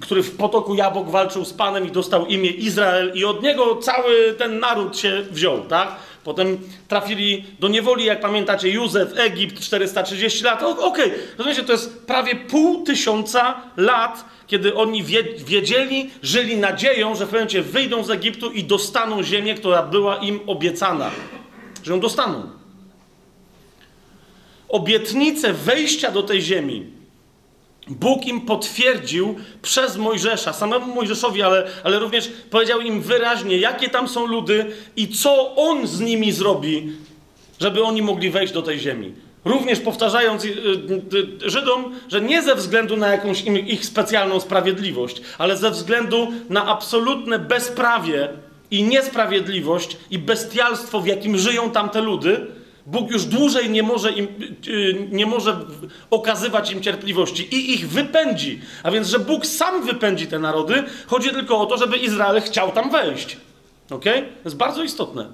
który 0.01 0.23
w 0.23 0.37
potoku 0.37 0.75
jabłok 0.75 1.11
walczył 1.11 1.45
z 1.45 1.53
Panem 1.53 1.87
i 1.87 1.91
dostał 1.91 2.27
imię 2.27 2.51
Izrael 2.51 3.13
i 3.15 3.25
od 3.25 3.43
niego 3.43 3.77
cały 3.77 4.35
ten 4.39 4.59
naród 4.59 4.99
się 4.99 5.23
wziął, 5.31 5.61
tak? 5.61 5.97
Potem 6.25 6.59
trafili 6.89 7.45
do 7.61 7.69
niewoli, 7.69 8.05
jak 8.05 8.21
pamiętacie, 8.21 8.69
Józef, 8.69 9.19
Egipt, 9.19 9.61
430 9.61 10.45
lat. 10.45 10.63
Okej, 10.63 10.81
okay. 10.85 11.11
rozumiecie, 11.39 11.63
to 11.63 11.73
jest 11.73 12.07
prawie 12.07 12.37
pół 12.37 12.85
tysiąca 12.85 13.61
lat, 13.77 14.25
kiedy 14.47 14.75
oni 14.75 15.03
wiedzieli, 15.47 16.11
żyli 16.23 16.57
nadzieją, 16.57 17.15
że 17.15 17.27
w 17.27 17.29
pewnym 17.29 17.41
momencie 17.41 17.63
wyjdą 17.63 18.05
z 18.05 18.11
Egiptu 18.11 18.51
i 18.51 18.65
dostaną 18.65 19.23
ziemię, 19.23 19.55
która 19.55 19.83
była 19.83 20.17
im 20.17 20.41
obiecana. 20.47 21.11
Że 21.83 21.93
ją 21.93 22.01
dostaną. 22.01 22.51
Obietnicę 24.69 25.53
wejścia 25.53 26.11
do 26.11 26.23
tej 26.23 26.43
ziemi 26.43 26.87
Bóg 27.89 28.27
im 28.27 28.41
potwierdził 28.41 29.37
przez 29.63 29.97
Mojżesza, 29.97 30.53
samemu 30.53 30.95
Mojżeszowi, 30.95 31.43
ale, 31.43 31.67
ale 31.85 31.99
również 31.99 32.31
powiedział 32.51 32.81
im 32.81 33.03
wyraźnie, 33.03 33.57
jakie 33.57 33.89
tam 33.89 34.09
są 34.09 34.27
ludy 34.27 34.67
i 34.97 35.09
co 35.09 35.57
on 35.57 35.87
z 35.87 36.01
nimi 36.01 36.33
zrobi, 36.33 36.93
żeby 37.61 37.85
oni 37.85 38.03
mogli 38.03 38.31
wejść 38.31 38.53
do 38.53 38.63
tej 38.63 38.79
ziemi. 38.79 39.13
Również 39.45 39.81
powtarzając 39.81 40.45
y, 40.45 40.49
y, 40.49 41.47
y, 41.47 41.51
Żydom, 41.51 41.95
że 42.09 42.21
nie 42.21 42.43
ze 42.43 42.55
względu 42.55 42.97
na 42.97 43.09
jakąś 43.09 43.43
ich 43.67 43.85
specjalną 43.85 44.41
sprawiedliwość, 44.41 45.23
ale 45.39 45.57
ze 45.57 45.71
względu 45.71 46.33
na 46.49 46.67
absolutne 46.67 47.39
bezprawie 47.39 48.29
i 48.71 48.83
niesprawiedliwość 48.83 49.97
i 50.11 50.19
bestialstwo, 50.19 51.01
w 51.01 51.07
jakim 51.07 51.39
żyją 51.39 51.71
tamte 51.71 52.01
ludy, 52.01 52.47
Bóg 52.87 53.11
już 53.11 53.25
dłużej 53.25 53.71
nie 53.71 53.83
może, 53.83 54.13
im, 54.13 54.29
nie 55.11 55.27
może 55.27 55.57
okazywać 56.11 56.71
im 56.71 56.83
cierpliwości 56.83 57.55
i 57.55 57.75
ich 57.75 57.89
wypędzi. 57.89 58.61
A 58.83 58.91
więc, 58.91 59.09
że 59.09 59.19
Bóg 59.19 59.47
sam 59.47 59.87
wypędzi 59.87 60.27
te 60.27 60.39
narody, 60.39 60.83
chodzi 61.07 61.31
tylko 61.31 61.61
o 61.61 61.67
to, 61.67 61.77
żeby 61.77 61.97
Izrael 61.97 62.41
chciał 62.41 62.73
tam 62.73 62.91
wejść. 62.91 63.37
Ok? 63.91 64.05
To 64.05 64.45
jest 64.45 64.57
bardzo 64.57 64.83
istotne. 64.83 65.29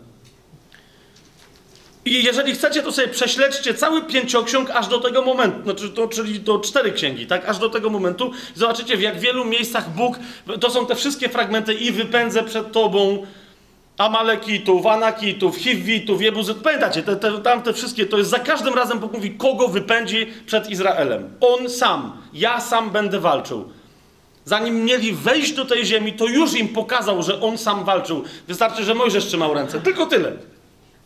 I 2.05 2.25
jeżeli 2.25 2.53
chcecie, 2.53 2.83
to 2.83 2.93
sobie 2.93 3.09
prześledźcie 3.09 3.75
cały 3.75 4.03
pięcioksiąg 4.03 4.71
aż 4.71 4.89
do 4.89 5.01
tego 5.01 5.23
momentu, 5.23 5.63
znaczy 5.63 5.91
to, 5.91 6.09
czyli 6.09 6.41
do 6.41 6.59
cztery 6.59 6.93
księgi, 6.93 7.27
tak? 7.27 7.49
Aż 7.49 7.59
do 7.59 7.69
tego 7.69 7.91
momentu. 7.91 8.33
Zobaczycie, 8.55 8.97
w 8.97 9.01
jak 9.01 9.21
wielu 9.21 9.45
miejscach 9.45 9.91
Bóg, 9.95 10.19
to 10.61 10.71
są 10.71 10.87
te 10.87 10.95
wszystkie 10.95 11.29
fragmenty 11.29 11.75
i 11.75 11.93
wypędzę 11.93 12.43
przed 12.43 12.73
tobą 12.73 13.27
Amalekitów, 13.99 14.87
Anakitów, 14.87 15.57
Hiwitów, 15.57 16.23
Jebuzów. 16.23 16.59
Pamiętacie, 16.63 17.03
te, 17.03 17.17
te, 17.17 17.39
tam 17.39 17.63
te 17.63 17.73
wszystkie, 17.73 18.07
to 18.07 18.19
jest 18.19 18.31
za 18.31 18.39
każdym 18.39 18.75
razem 18.75 18.99
Bóg 18.99 19.13
mówi, 19.13 19.31
kogo 19.31 19.69
wypędzi 19.69 20.27
przed 20.47 20.71
Izraelem. 20.71 21.31
On 21.41 21.71
sam, 21.71 22.13
ja 22.33 22.61
sam 22.61 22.91
będę 22.91 23.21
walczył. 23.21 23.69
Zanim 24.45 24.85
mieli 24.85 25.13
wejść 25.13 25.53
do 25.53 25.65
tej 25.65 25.87
ziemi, 25.87 26.13
to 26.13 26.27
już 26.27 26.55
im 26.55 26.69
pokazał, 26.69 27.23
że 27.23 27.41
on 27.41 27.59
sam 27.59 27.85
walczył. 27.85 28.25
Wystarczy, 28.49 28.85
że 28.85 28.95
Mojżesz 28.95 29.27
trzymał 29.27 29.55
ręce. 29.55 29.81
Tylko 29.81 30.07
tyle. 30.07 30.33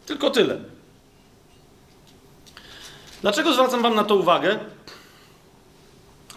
Tylko 0.07 0.31
tyle. 0.31 0.59
Dlaczego 3.23 3.53
zwracam 3.53 3.83
Wam 3.83 3.95
na 3.95 4.05
to 4.05 4.17
uwagę? 4.17 4.59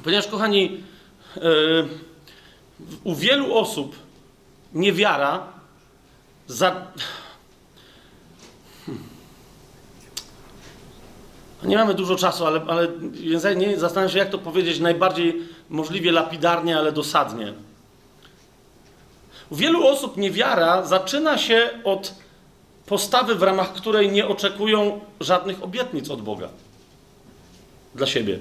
Ponieważ, 0.03 0.27
kochani, 0.27 0.83
yy, 1.35 1.87
u 3.03 3.15
wielu 3.15 3.57
osób 3.57 3.95
niewiara 4.73 5.47
za. 6.47 6.87
Hmm. 8.85 9.03
Nie 11.63 11.77
mamy 11.77 11.93
dużo 11.93 12.15
czasu, 12.15 12.45
ale, 12.45 12.61
ale 12.67 12.87
nie 13.55 13.77
zastanawiam 13.79 14.13
się, 14.13 14.19
jak 14.19 14.29
to 14.29 14.37
powiedzieć 14.37 14.79
najbardziej 14.79 15.41
możliwie 15.69 16.11
lapidarnie, 16.11 16.77
ale 16.77 16.91
dosadnie. 16.91 17.53
U 19.49 19.55
wielu 19.55 19.87
osób 19.87 20.17
niewiara 20.17 20.85
zaczyna 20.85 21.37
się 21.37 21.69
od 21.83 22.13
postawy, 22.85 23.35
w 23.35 23.43
ramach 23.43 23.73
której 23.73 24.11
nie 24.11 24.27
oczekują 24.27 24.99
żadnych 25.19 25.63
obietnic 25.63 26.09
od 26.09 26.21
Boga 26.21 26.49
dla 27.95 28.07
siebie. 28.07 28.39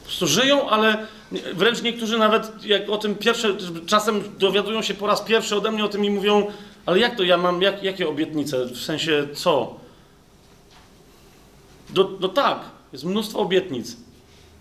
Po 0.00 0.06
prostu 0.06 0.26
żyją, 0.26 0.68
ale 0.68 1.06
wręcz 1.54 1.82
niektórzy 1.82 2.18
nawet 2.18 2.64
jak 2.64 2.90
o 2.90 2.98
tym 2.98 3.14
pierwsze, 3.14 3.48
czasem 3.86 4.22
dowiadują 4.38 4.82
się 4.82 4.94
po 4.94 5.06
raz 5.06 5.20
pierwszy 5.20 5.56
ode 5.56 5.70
mnie 5.70 5.84
o 5.84 5.88
tym 5.88 6.04
i 6.04 6.10
mówią, 6.10 6.46
ale 6.86 6.98
jak 6.98 7.16
to 7.16 7.22
ja 7.22 7.36
mam, 7.36 7.62
jak, 7.62 7.82
jakie 7.82 8.08
obietnice, 8.08 8.66
w 8.66 8.78
sensie 8.78 9.26
co? 9.34 9.80
No, 11.94 12.10
no 12.20 12.28
tak, 12.28 12.60
jest 12.92 13.04
mnóstwo 13.04 13.38
obietnic 13.38 13.96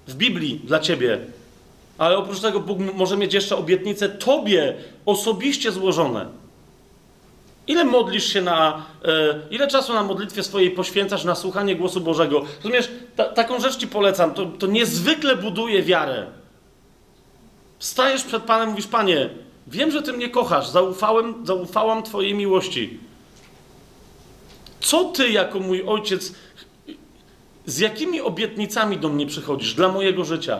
w 0.07 0.15
Biblii 0.15 0.61
dla 0.63 0.79
ciebie, 0.79 1.19
ale 1.97 2.17
oprócz 2.17 2.39
tego 2.39 2.59
Bóg 2.59 2.79
może 2.93 3.17
mieć 3.17 3.33
jeszcze 3.33 3.57
obietnice 3.57 4.09
tobie 4.09 4.75
osobiście 5.05 5.71
złożone. 5.71 6.41
Ile 7.67 7.83
modlisz 7.83 8.33
się 8.33 8.41
na. 8.41 8.85
E, 9.05 9.39
ile 9.51 9.67
czasu 9.67 9.93
na 9.93 10.03
modlitwie 10.03 10.43
swojej 10.43 10.71
poświęcasz 10.71 11.23
na 11.23 11.35
słuchanie 11.35 11.75
głosu 11.75 12.01
Bożego? 12.01 12.43
Rozumiesz, 12.63 12.91
ta, 13.15 13.23
taką 13.23 13.59
rzecz 13.59 13.77
ci 13.77 13.87
polecam. 13.87 14.33
To, 14.33 14.45
to 14.45 14.67
niezwykle 14.67 15.35
buduje 15.35 15.83
wiarę. 15.83 16.25
Stajesz 17.79 18.23
przed 18.23 18.43
Panem, 18.43 18.69
mówisz: 18.69 18.87
Panie, 18.87 19.29
wiem, 19.71 19.91
że 19.91 20.01
Ty 20.01 20.13
mnie 20.13 20.29
kochasz, 20.29 20.69
zaufałem, 20.69 21.45
zaufałam 21.45 22.03
Twojej 22.03 22.33
miłości. 22.33 22.99
Co 24.81 25.05
Ty, 25.05 25.29
jako 25.29 25.59
mój 25.59 25.83
ojciec, 25.83 26.33
z 27.65 27.79
jakimi 27.79 28.21
obietnicami 28.21 28.97
do 28.97 29.09
mnie 29.09 29.25
przychodzisz 29.27 29.73
dla 29.73 29.87
mojego 29.87 30.25
życia? 30.25 30.59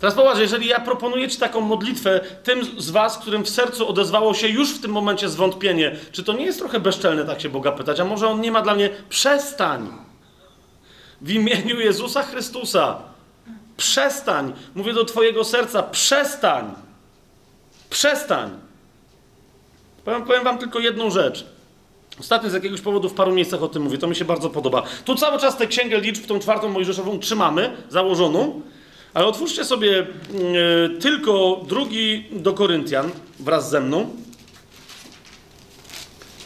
Teraz 0.00 0.14
popatrz, 0.14 0.40
jeżeli 0.40 0.68
ja 0.68 0.80
proponuję 0.80 1.28
Ci 1.28 1.38
taką 1.38 1.60
modlitwę 1.60 2.20
tym 2.42 2.60
z 2.78 2.90
Was, 2.90 3.18
którym 3.18 3.44
w 3.44 3.48
sercu 3.48 3.88
odezwało 3.88 4.34
się 4.34 4.48
już 4.48 4.74
w 4.74 4.80
tym 4.80 4.90
momencie 4.90 5.28
zwątpienie, 5.28 5.96
czy 6.12 6.24
to 6.24 6.32
nie 6.32 6.44
jest 6.44 6.58
trochę 6.58 6.80
bezczelne 6.80 7.24
tak 7.24 7.40
się 7.40 7.48
Boga 7.48 7.72
pytać? 7.72 8.00
A 8.00 8.04
może 8.04 8.28
On 8.28 8.40
nie 8.40 8.52
ma 8.52 8.62
dla 8.62 8.74
mnie? 8.74 8.90
Przestań! 9.08 9.88
W 11.20 11.30
imieniu 11.30 11.80
Jezusa 11.80 12.22
Chrystusa. 12.22 12.98
Przestań! 13.76 14.52
Mówię 14.74 14.92
do 14.92 15.04
Twojego 15.04 15.44
serca, 15.44 15.82
przestań! 15.82 16.85
Przestań! 17.90 18.50
Powiem, 20.04 20.24
powiem 20.24 20.44
Wam 20.44 20.58
tylko 20.58 20.78
jedną 20.78 21.10
rzecz. 21.10 21.46
Ostatnio 22.20 22.50
z 22.50 22.52
jakiegoś 22.52 22.80
powodu 22.80 23.08
w 23.08 23.14
paru 23.14 23.32
miejscach 23.32 23.62
o 23.62 23.68
tym 23.68 23.82
mówię, 23.82 23.98
to 23.98 24.06
mi 24.06 24.16
się 24.16 24.24
bardzo 24.24 24.50
podoba. 24.50 24.82
Tu 25.04 25.14
cały 25.14 25.38
czas 25.38 25.56
tę 25.56 25.66
księgę 25.66 26.00
liczb, 26.00 26.26
tą 26.26 26.38
czwartą 26.38 26.68
Mojżeszową 26.68 27.18
trzymamy, 27.18 27.76
założoną, 27.88 28.62
ale 29.14 29.26
otwórzcie 29.26 29.64
sobie 29.64 30.00
e, 30.00 30.06
tylko 31.00 31.60
drugi 31.68 32.24
do 32.32 32.52
Koryntian 32.52 33.10
wraz 33.40 33.70
ze 33.70 33.80
mną. 33.80 34.10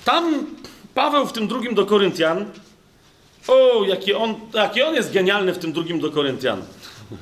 Tam 0.04 0.46
Paweł 0.94 1.26
w 1.26 1.32
tym 1.32 1.48
drugim 1.48 1.74
do 1.74 1.86
Koryntian, 1.86 2.44
o, 3.48 3.84
jaki 3.84 4.14
on, 4.14 4.34
jaki 4.54 4.82
on 4.82 4.94
jest 4.94 5.12
genialny 5.12 5.52
w 5.52 5.58
tym 5.58 5.72
drugim 5.72 6.00
do 6.00 6.10
Koryntian. 6.10 6.62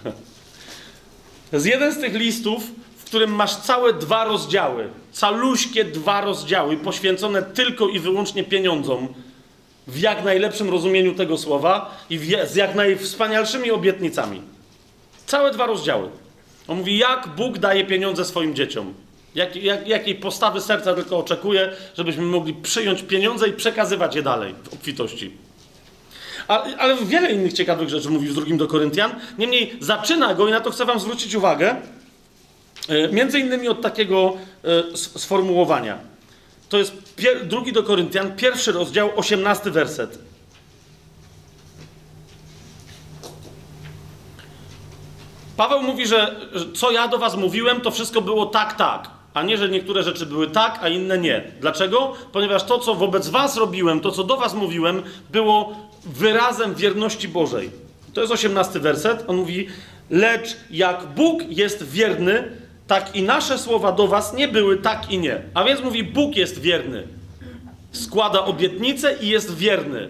Jest 1.53 1.67
jeden 1.67 1.93
z 1.93 2.01
tych 2.01 2.15
listów, 2.15 2.63
którym 3.09 3.31
masz 3.31 3.57
całe 3.57 3.93
dwa 3.93 4.25
rozdziały, 4.25 4.89
caluśkie 5.13 5.85
dwa 5.85 6.21
rozdziały, 6.21 6.77
poświęcone 6.77 7.43
tylko 7.43 7.89
i 7.89 7.99
wyłącznie 7.99 8.45
pieniądzom, 8.45 9.09
w 9.87 9.99
jak 9.99 10.25
najlepszym 10.25 10.71
rozumieniu 10.71 11.15
tego 11.15 11.39
słowa 11.39 11.99
i 12.11 12.19
z 12.47 12.55
jak 12.55 12.75
najwspanialszymi 12.75 13.71
obietnicami. 13.71 14.43
Całe 15.27 15.51
dwa 15.51 15.67
rozdziały. 15.67 16.09
On 16.69 16.79
mówi, 16.79 16.99
jak 16.99 17.29
Bóg 17.37 17.59
daje 17.59 17.85
pieniądze 17.85 18.25
swoim 18.25 18.55
dzieciom. 18.55 18.95
Jak, 19.35 19.57
jak, 19.57 19.89
jakiej 19.89 20.15
postawy 20.15 20.61
serca 20.61 20.95
tylko 20.95 21.19
oczekuje, 21.19 21.73
żebyśmy 21.97 22.23
mogli 22.23 22.55
przyjąć 22.55 23.03
pieniądze 23.03 23.49
i 23.49 23.53
przekazywać 23.53 24.17
je 24.17 24.23
dalej 24.23 24.55
w 24.65 24.73
obfitości. 24.73 25.31
Ale, 26.79 26.97
wiele 26.97 27.33
innych 27.33 27.53
ciekawych 27.53 27.89
rzeczy 27.89 28.11
mówi 28.11 28.29
w 28.29 28.35
drugim 28.35 28.59
do 28.59 28.67
Koryntian. 28.67 29.15
Niemniej 29.39 29.77
zaczyna 29.81 30.35
go 30.35 30.49
i 30.49 30.51
na 30.51 30.61
to 30.61 30.71
chcę 30.71 30.85
wam 30.85 31.01
zwrócić 31.01 31.35
uwagę. 31.35 31.77
E, 32.89 33.09
między 33.09 33.39
innymi 33.39 33.69
od 33.69 33.81
takiego 33.81 34.37
e, 34.65 34.97
sformułowania. 34.97 35.99
To 36.69 36.79
jest 36.79 36.93
drugi 37.45 37.73
do 37.73 37.83
Koryntian, 37.83 38.37
pierwszy 38.37 38.73
rozdział, 38.73 39.11
osiemnasty 39.17 39.71
werset. 39.71 40.19
Paweł 45.57 45.83
mówi, 45.83 46.07
że 46.07 46.37
co 46.75 46.91
ja 46.91 47.09
do 47.09 47.19
was 47.19 47.37
mówiłem, 47.37 47.81
to 47.81 47.91
wszystko 47.91 48.21
było 48.21 48.47
tak, 48.47 48.77
tak, 48.77 49.11
a 49.35 49.43
nie, 49.43 49.59
że 49.59 49.69
niektóre 49.69 50.03
rzeczy 50.03 50.27
były 50.27 50.51
tak, 50.51 50.79
a 50.83 50.89
inne 50.89 51.19
nie. 51.19 51.53
Dlaczego? 51.61 52.13
Ponieważ 52.33 52.65
to, 52.65 52.79
co 52.79 52.95
wobec 52.95 53.29
was 53.29 53.57
robiłem, 53.57 54.01
to, 54.01 54.11
co 54.11 54.25
do 54.25 54.37
was 54.37 54.55
mówiłem, 54.55 55.03
było 55.31 55.77
wyrazem 56.05 56.75
wierności 56.75 57.29
Bożej. 57.29 57.71
To 58.15 58.21
jest 58.21 58.33
osiemnasty 58.33 58.81
werset. 58.81 59.25
On 59.27 59.37
mówi, 59.37 59.69
lecz 60.11 60.57
jak 60.71 61.07
Bóg 61.07 61.43
jest 61.49 61.91
wierny, 61.91 62.51
tak 62.89 63.17
i 63.17 63.23
nasze 63.23 63.59
słowa 63.59 63.93
do 63.93 64.07
was 64.09 64.35
nie 64.35 64.49
były 64.49 64.77
tak 64.77 65.11
i 65.11 65.19
nie. 65.19 65.41
A 65.55 65.65
więc 65.65 65.81
mówi, 65.81 66.05
Bóg 66.05 66.37
jest 66.37 66.61
wierny. 66.61 67.07
Składa 67.93 68.45
obietnicę 68.45 69.17
i 69.21 69.29
jest 69.29 69.57
wierny. 69.57 70.09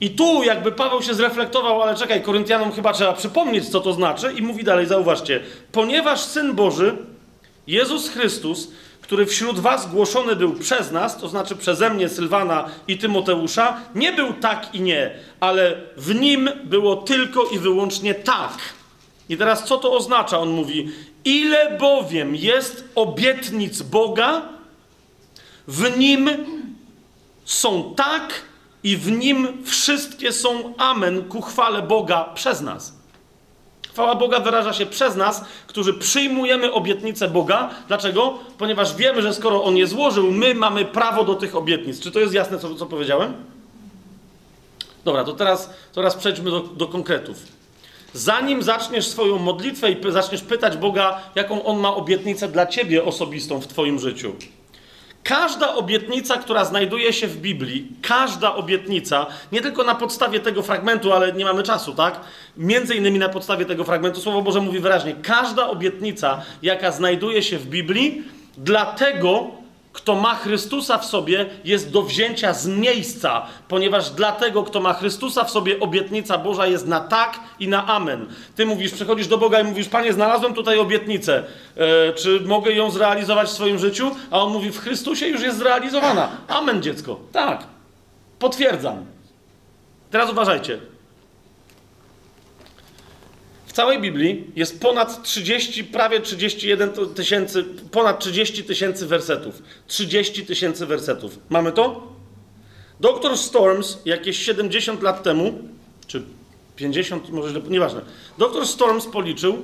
I 0.00 0.10
tu 0.10 0.42
jakby 0.42 0.72
Paweł 0.72 1.02
się 1.02 1.14
zreflektował, 1.14 1.82
ale 1.82 1.96
czekaj, 1.96 2.22
Koryntianom 2.22 2.72
chyba 2.72 2.92
trzeba 2.92 3.12
przypomnieć, 3.12 3.68
co 3.68 3.80
to 3.80 3.92
znaczy, 3.92 4.32
i 4.32 4.42
mówi 4.42 4.64
dalej, 4.64 4.86
zauważcie, 4.86 5.40
ponieważ 5.72 6.20
Syn 6.20 6.54
Boży, 6.54 6.96
Jezus 7.66 8.08
Chrystus, 8.08 8.68
który 9.02 9.26
wśród 9.26 9.58
was 9.58 9.90
głoszony 9.90 10.36
był 10.36 10.52
przez 10.52 10.90
nas, 10.90 11.18
to 11.18 11.28
znaczy 11.28 11.56
przeze 11.56 11.90
mnie, 11.90 12.08
Sylwana 12.08 12.68
i 12.88 12.98
Tymoteusza, 12.98 13.80
nie 13.94 14.12
był 14.12 14.32
tak 14.32 14.74
i 14.74 14.80
nie, 14.80 15.10
ale 15.40 15.76
w 15.96 16.14
nim 16.14 16.50
było 16.64 16.96
tylko 16.96 17.44
i 17.44 17.58
wyłącznie 17.58 18.14
tak. 18.14 18.58
I 19.28 19.36
teraz 19.36 19.64
co 19.64 19.78
to 19.78 19.92
oznacza? 19.92 20.38
On 20.38 20.48
mówi, 20.48 20.88
ile 21.24 21.78
bowiem 21.78 22.36
jest 22.36 22.84
obietnic 22.94 23.82
Boga, 23.82 24.42
w 25.68 25.98
nim 25.98 26.30
są 27.44 27.94
tak 27.96 28.42
i 28.82 28.96
w 28.96 29.10
nim 29.10 29.64
wszystkie 29.64 30.32
są 30.32 30.74
amen 30.76 31.24
ku 31.24 31.40
chwale 31.40 31.82
Boga 31.82 32.24
przez 32.34 32.60
nas. 32.60 33.00
Chwała 33.92 34.14
Boga 34.14 34.40
wyraża 34.40 34.72
się 34.72 34.86
przez 34.86 35.16
nas, 35.16 35.44
którzy 35.66 35.94
przyjmujemy 35.94 36.72
obietnicę 36.72 37.28
Boga. 37.28 37.70
Dlaczego? 37.88 38.38
Ponieważ 38.58 38.96
wiemy, 38.96 39.22
że 39.22 39.34
skoro 39.34 39.64
On 39.64 39.76
je 39.76 39.86
złożył, 39.86 40.30
my 40.30 40.54
mamy 40.54 40.84
prawo 40.84 41.24
do 41.24 41.34
tych 41.34 41.56
obietnic. 41.56 42.00
Czy 42.00 42.10
to 42.10 42.20
jest 42.20 42.34
jasne, 42.34 42.58
co, 42.58 42.74
co 42.74 42.86
powiedziałem? 42.86 43.34
Dobra, 45.04 45.24
to 45.24 45.32
teraz, 45.32 45.70
teraz 45.94 46.16
przejdźmy 46.16 46.50
do, 46.50 46.60
do 46.60 46.86
konkretów. 46.86 47.59
Zanim 48.12 48.62
zaczniesz 48.62 49.06
swoją 49.06 49.38
modlitwę 49.38 49.90
i 49.90 50.12
zaczniesz 50.12 50.42
pytać 50.42 50.76
Boga, 50.76 51.20
jaką 51.34 51.64
On 51.64 51.78
ma 51.78 51.94
obietnicę 51.94 52.48
dla 52.48 52.66
ciebie 52.66 53.04
osobistą 53.04 53.60
w 53.60 53.66
Twoim 53.66 53.98
życiu, 53.98 54.32
Każda 55.22 55.74
obietnica, 55.74 56.36
która 56.36 56.64
znajduje 56.64 57.12
się 57.12 57.26
w 57.26 57.36
Biblii, 57.36 57.88
każda 58.02 58.54
obietnica, 58.54 59.26
nie 59.52 59.60
tylko 59.60 59.84
na 59.84 59.94
podstawie 59.94 60.40
tego 60.40 60.62
fragmentu, 60.62 61.12
ale 61.12 61.32
nie 61.32 61.44
mamy 61.44 61.62
czasu, 61.62 61.94
tak? 61.94 62.20
Między 62.56 62.94
innymi 62.94 63.18
na 63.18 63.28
podstawie 63.28 63.64
tego 63.64 63.84
fragmentu, 63.84 64.20
Słowo 64.20 64.42
Boże 64.42 64.60
mówi 64.60 64.80
wyraźnie, 64.80 65.14
każda 65.22 65.68
obietnica, 65.68 66.42
jaka 66.62 66.90
znajduje 66.92 67.42
się 67.42 67.58
w 67.58 67.66
Biblii, 67.66 68.22
dlatego 68.58 69.59
kto 69.92 70.14
ma 70.14 70.34
Chrystusa 70.34 70.98
w 70.98 71.04
sobie, 71.04 71.46
jest 71.64 71.90
do 71.90 72.02
wzięcia 72.02 72.54
z 72.54 72.66
miejsca, 72.66 73.46
ponieważ 73.68 74.10
dla 74.10 74.32
tego, 74.32 74.62
kto 74.62 74.80
ma 74.80 74.92
Chrystusa 74.92 75.44
w 75.44 75.50
sobie, 75.50 75.80
obietnica 75.80 76.38
Boża 76.38 76.66
jest 76.66 76.86
na 76.86 77.00
tak 77.00 77.40
i 77.60 77.68
na 77.68 77.86
amen. 77.86 78.26
Ty 78.56 78.66
mówisz, 78.66 78.92
przychodzisz 78.92 79.28
do 79.28 79.38
Boga 79.38 79.60
i 79.60 79.64
mówisz, 79.64 79.88
Panie, 79.88 80.12
znalazłem 80.12 80.54
tutaj 80.54 80.78
obietnicę, 80.78 81.44
e, 81.76 82.12
czy 82.12 82.40
mogę 82.40 82.72
ją 82.72 82.90
zrealizować 82.90 83.48
w 83.48 83.52
swoim 83.52 83.78
życiu? 83.78 84.10
A 84.30 84.42
on 84.42 84.52
mówi, 84.52 84.70
w 84.70 84.78
Chrystusie 84.78 85.26
już 85.26 85.42
jest 85.42 85.58
zrealizowana. 85.58 86.28
Amen, 86.48 86.82
dziecko. 86.82 87.20
Tak. 87.32 87.64
Potwierdzam. 88.38 89.04
Teraz 90.10 90.30
uważajcie. 90.30 90.78
W 93.70 93.72
całej 93.72 94.00
Biblii 94.00 94.44
jest 94.56 94.80
ponad 94.80 95.22
30, 95.22 95.84
prawie 95.84 96.20
31 96.20 96.90
tysięcy, 97.14 97.64
ponad 97.90 98.20
30 98.20 98.64
tysięcy 98.64 99.06
wersetów. 99.06 99.62
30 99.86 100.46
tysięcy 100.46 100.86
wersetów. 100.86 101.38
Mamy 101.48 101.72
to? 101.72 102.12
Doktor 103.00 103.38
Storms 103.38 103.98
jakieś 104.04 104.38
70 104.38 105.02
lat 105.02 105.22
temu, 105.22 105.58
czy 106.06 106.22
50, 106.76 107.30
może 107.30 107.50
źle, 107.50 107.60
nieważne. 107.68 108.00
Doktor 108.38 108.66
Storms 108.66 109.06
policzył, 109.06 109.62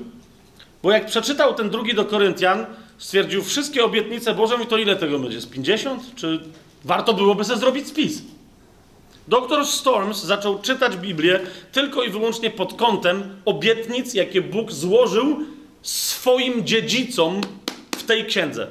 bo 0.82 0.90
jak 0.90 1.06
przeczytał 1.06 1.54
ten 1.54 1.70
drugi 1.70 1.94
do 1.94 2.04
Koryntian, 2.04 2.66
stwierdził 2.98 3.44
wszystkie 3.44 3.84
obietnice 3.84 4.34
Boże 4.34 4.56
i 4.64 4.66
to 4.66 4.78
ile 4.78 4.96
tego 4.96 5.18
będzie? 5.18 5.40
Z 5.40 5.46
50? 5.46 6.14
Czy 6.14 6.40
warto 6.84 7.14
byłoby 7.14 7.44
sobie 7.44 7.60
zrobić 7.60 7.88
spis? 7.88 8.22
Doktor 9.28 9.66
Storms 9.66 10.24
zaczął 10.24 10.58
czytać 10.58 10.96
Biblię 10.96 11.40
tylko 11.72 12.02
i 12.02 12.10
wyłącznie 12.10 12.50
pod 12.50 12.74
kątem 12.74 13.36
obietnic, 13.44 14.14
jakie 14.14 14.42
Bóg 14.42 14.72
złożył 14.72 15.38
swoim 15.82 16.66
dziedzicom 16.66 17.40
w 17.96 18.02
tej 18.02 18.26
księdze. 18.26 18.66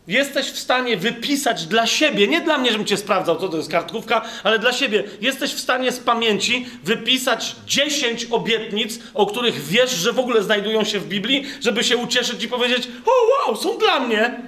jesteś 0.07 0.45
w 0.45 0.59
stanie 0.59 0.97
wypisać 0.97 1.65
dla 1.65 1.87
siebie, 1.87 2.27
nie 2.27 2.41
dla 2.41 2.57
mnie, 2.57 2.71
żebym 2.71 2.87
cię 2.87 2.97
sprawdzał, 2.97 3.39
co 3.39 3.47
to 3.49 3.57
jest 3.57 3.71
kartkówka, 3.71 4.21
ale 4.43 4.59
dla 4.59 4.73
siebie, 4.73 5.03
jesteś 5.21 5.53
w 5.53 5.59
stanie 5.59 5.91
z 5.91 5.99
pamięci 5.99 6.65
wypisać 6.83 7.55
10 7.67 8.25
obietnic, 8.31 8.99
o 9.13 9.25
których 9.25 9.63
wiesz, 9.63 9.91
że 9.91 10.13
w 10.13 10.19
ogóle 10.19 10.43
znajdują 10.43 10.83
się 10.83 10.99
w 10.99 11.07
Biblii, 11.07 11.45
żeby 11.61 11.83
się 11.83 11.97
ucieszyć 11.97 12.43
i 12.43 12.47
powiedzieć: 12.47 12.87
O, 13.05 13.11
wow, 13.47 13.57
są 13.57 13.77
dla 13.77 13.99
mnie. 13.99 14.41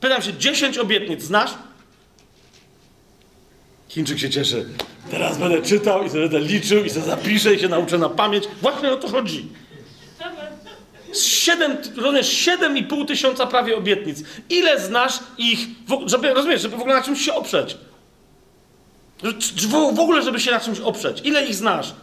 Pytam 0.00 0.22
się, 0.22 0.34
10 0.34 0.78
obietnic 0.78 1.22
znasz? 1.22 1.50
Chińczyk 3.88 4.18
się 4.18 4.30
cieszy. 4.30 4.66
Teraz 5.10 5.38
będę 5.38 5.62
czytał 5.62 6.04
i 6.04 6.08
sobie 6.08 6.28
będę 6.28 6.40
liczył 6.40 6.84
i 6.84 6.90
sobie 6.90 7.06
zapiszę 7.06 7.54
i 7.54 7.58
się 7.58 7.68
nauczę 7.68 7.98
na 7.98 8.08
pamięć. 8.08 8.44
Właśnie 8.62 8.90
o 8.92 8.96
to 8.96 9.08
chodzi. 9.08 9.48
7, 11.22 11.76
rozumiesz, 11.96 12.46
7,5 12.46 13.06
tysiąca 13.06 13.46
prawie 13.46 13.76
obietnic. 13.76 14.18
Ile 14.50 14.80
znasz 14.80 15.18
ich, 15.38 15.58
żeby, 16.06 16.34
rozumiesz, 16.34 16.62
żeby 16.62 16.76
w 16.76 16.80
ogóle 16.80 16.94
na 16.94 17.02
czymś 17.02 17.24
się 17.24 17.34
oprzeć? 17.34 17.76
W 19.68 20.00
ogóle, 20.00 20.22
żeby 20.22 20.40
się 20.40 20.50
na 20.50 20.60
czymś 20.60 20.80
oprzeć. 20.80 21.20
Ile 21.24 21.46
ich 21.46 21.54
znasz? 21.54 21.94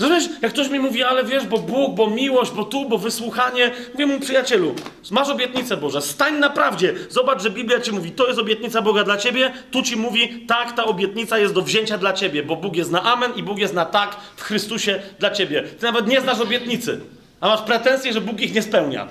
Rozumiesz, 0.00 0.24
jak 0.42 0.52
ktoś 0.52 0.68
mi 0.68 0.78
mówi, 0.78 1.02
ale 1.02 1.24
wiesz, 1.24 1.46
bo 1.46 1.58
Bóg, 1.58 1.94
bo 1.94 2.10
miłość, 2.10 2.50
bo 2.52 2.64
tu, 2.64 2.88
bo 2.88 2.98
wysłuchanie. 2.98 3.70
Mówię 3.92 4.06
mu, 4.06 4.20
przyjacielu, 4.20 4.74
masz 5.10 5.28
obietnicę 5.28 5.76
Boża, 5.76 6.00
stań 6.00 6.38
na 6.38 6.50
prawdzie. 6.50 6.94
Zobacz, 7.08 7.42
że 7.42 7.50
Biblia 7.50 7.80
ci 7.80 7.92
mówi, 7.92 8.10
to 8.10 8.26
jest 8.26 8.38
obietnica 8.38 8.82
Boga 8.82 9.04
dla 9.04 9.16
ciebie. 9.16 9.52
Tu 9.70 9.82
ci 9.82 9.96
mówi, 9.96 10.44
tak, 10.48 10.76
ta 10.76 10.84
obietnica 10.84 11.38
jest 11.38 11.54
do 11.54 11.62
wzięcia 11.62 11.98
dla 11.98 12.12
ciebie, 12.12 12.42
bo 12.42 12.56
Bóg 12.56 12.76
jest 12.76 12.90
na 12.90 13.02
amen 13.02 13.32
i 13.36 13.42
Bóg 13.42 13.58
jest 13.58 13.74
na 13.74 13.84
tak 13.84 14.16
w 14.36 14.42
Chrystusie 14.42 15.02
dla 15.18 15.30
ciebie. 15.30 15.62
Ty 15.62 15.84
nawet 15.86 16.06
nie 16.06 16.20
znasz 16.20 16.40
obietnicy, 16.40 17.00
a 17.40 17.48
masz 17.48 17.62
pretensje, 17.62 18.12
że 18.12 18.20
Bóg 18.20 18.40
ich 18.40 18.54
nie 18.54 18.62
spełnia. 18.62 19.08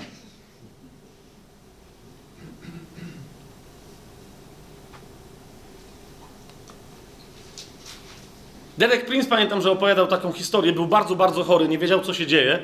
Derek 8.77 9.05
Prince, 9.05 9.27
pamiętam, 9.29 9.61
że 9.61 9.71
opowiadał 9.71 10.07
taką 10.07 10.31
historię, 10.31 10.73
był 10.73 10.85
bardzo, 10.85 11.15
bardzo 11.15 11.43
chory, 11.43 11.67
nie 11.67 11.77
wiedział, 11.77 12.01
co 12.01 12.13
się 12.13 12.27
dzieje. 12.27 12.59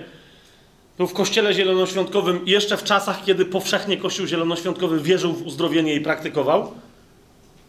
Był 0.97 1.08
w 1.08 1.14
kościele 1.14 1.53
zielonoświątkowym 1.53 2.39
jeszcze 2.45 2.78
w 2.78 2.84
czasach, 2.84 3.26
kiedy 3.26 3.45
powszechnie 3.45 3.97
kościół 3.97 4.28
zielonoświątkowy 4.28 4.99
wierzył 4.99 5.34
w 5.34 5.45
uzdrowienie 5.45 5.95
i 5.95 6.01
praktykował. 6.01 6.72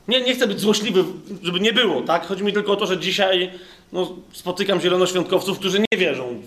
Nie, 0.08 0.20
nie 0.20 0.34
chcę 0.34 0.46
być 0.46 0.60
złośliwy, 0.60 1.04
żeby 1.42 1.60
nie 1.60 1.72
było, 1.72 2.02
tak? 2.02 2.26
Chodzi 2.26 2.44
mi 2.44 2.52
tylko 2.52 2.72
o 2.72 2.76
to, 2.76 2.86
że 2.86 2.98
dzisiaj 2.98 3.50
no, 3.92 4.16
spotykam 4.32 4.80
zielonoświątkowców, 4.80 5.58
którzy 5.58 5.78
nie 5.78 5.98
wierzą 5.98 6.42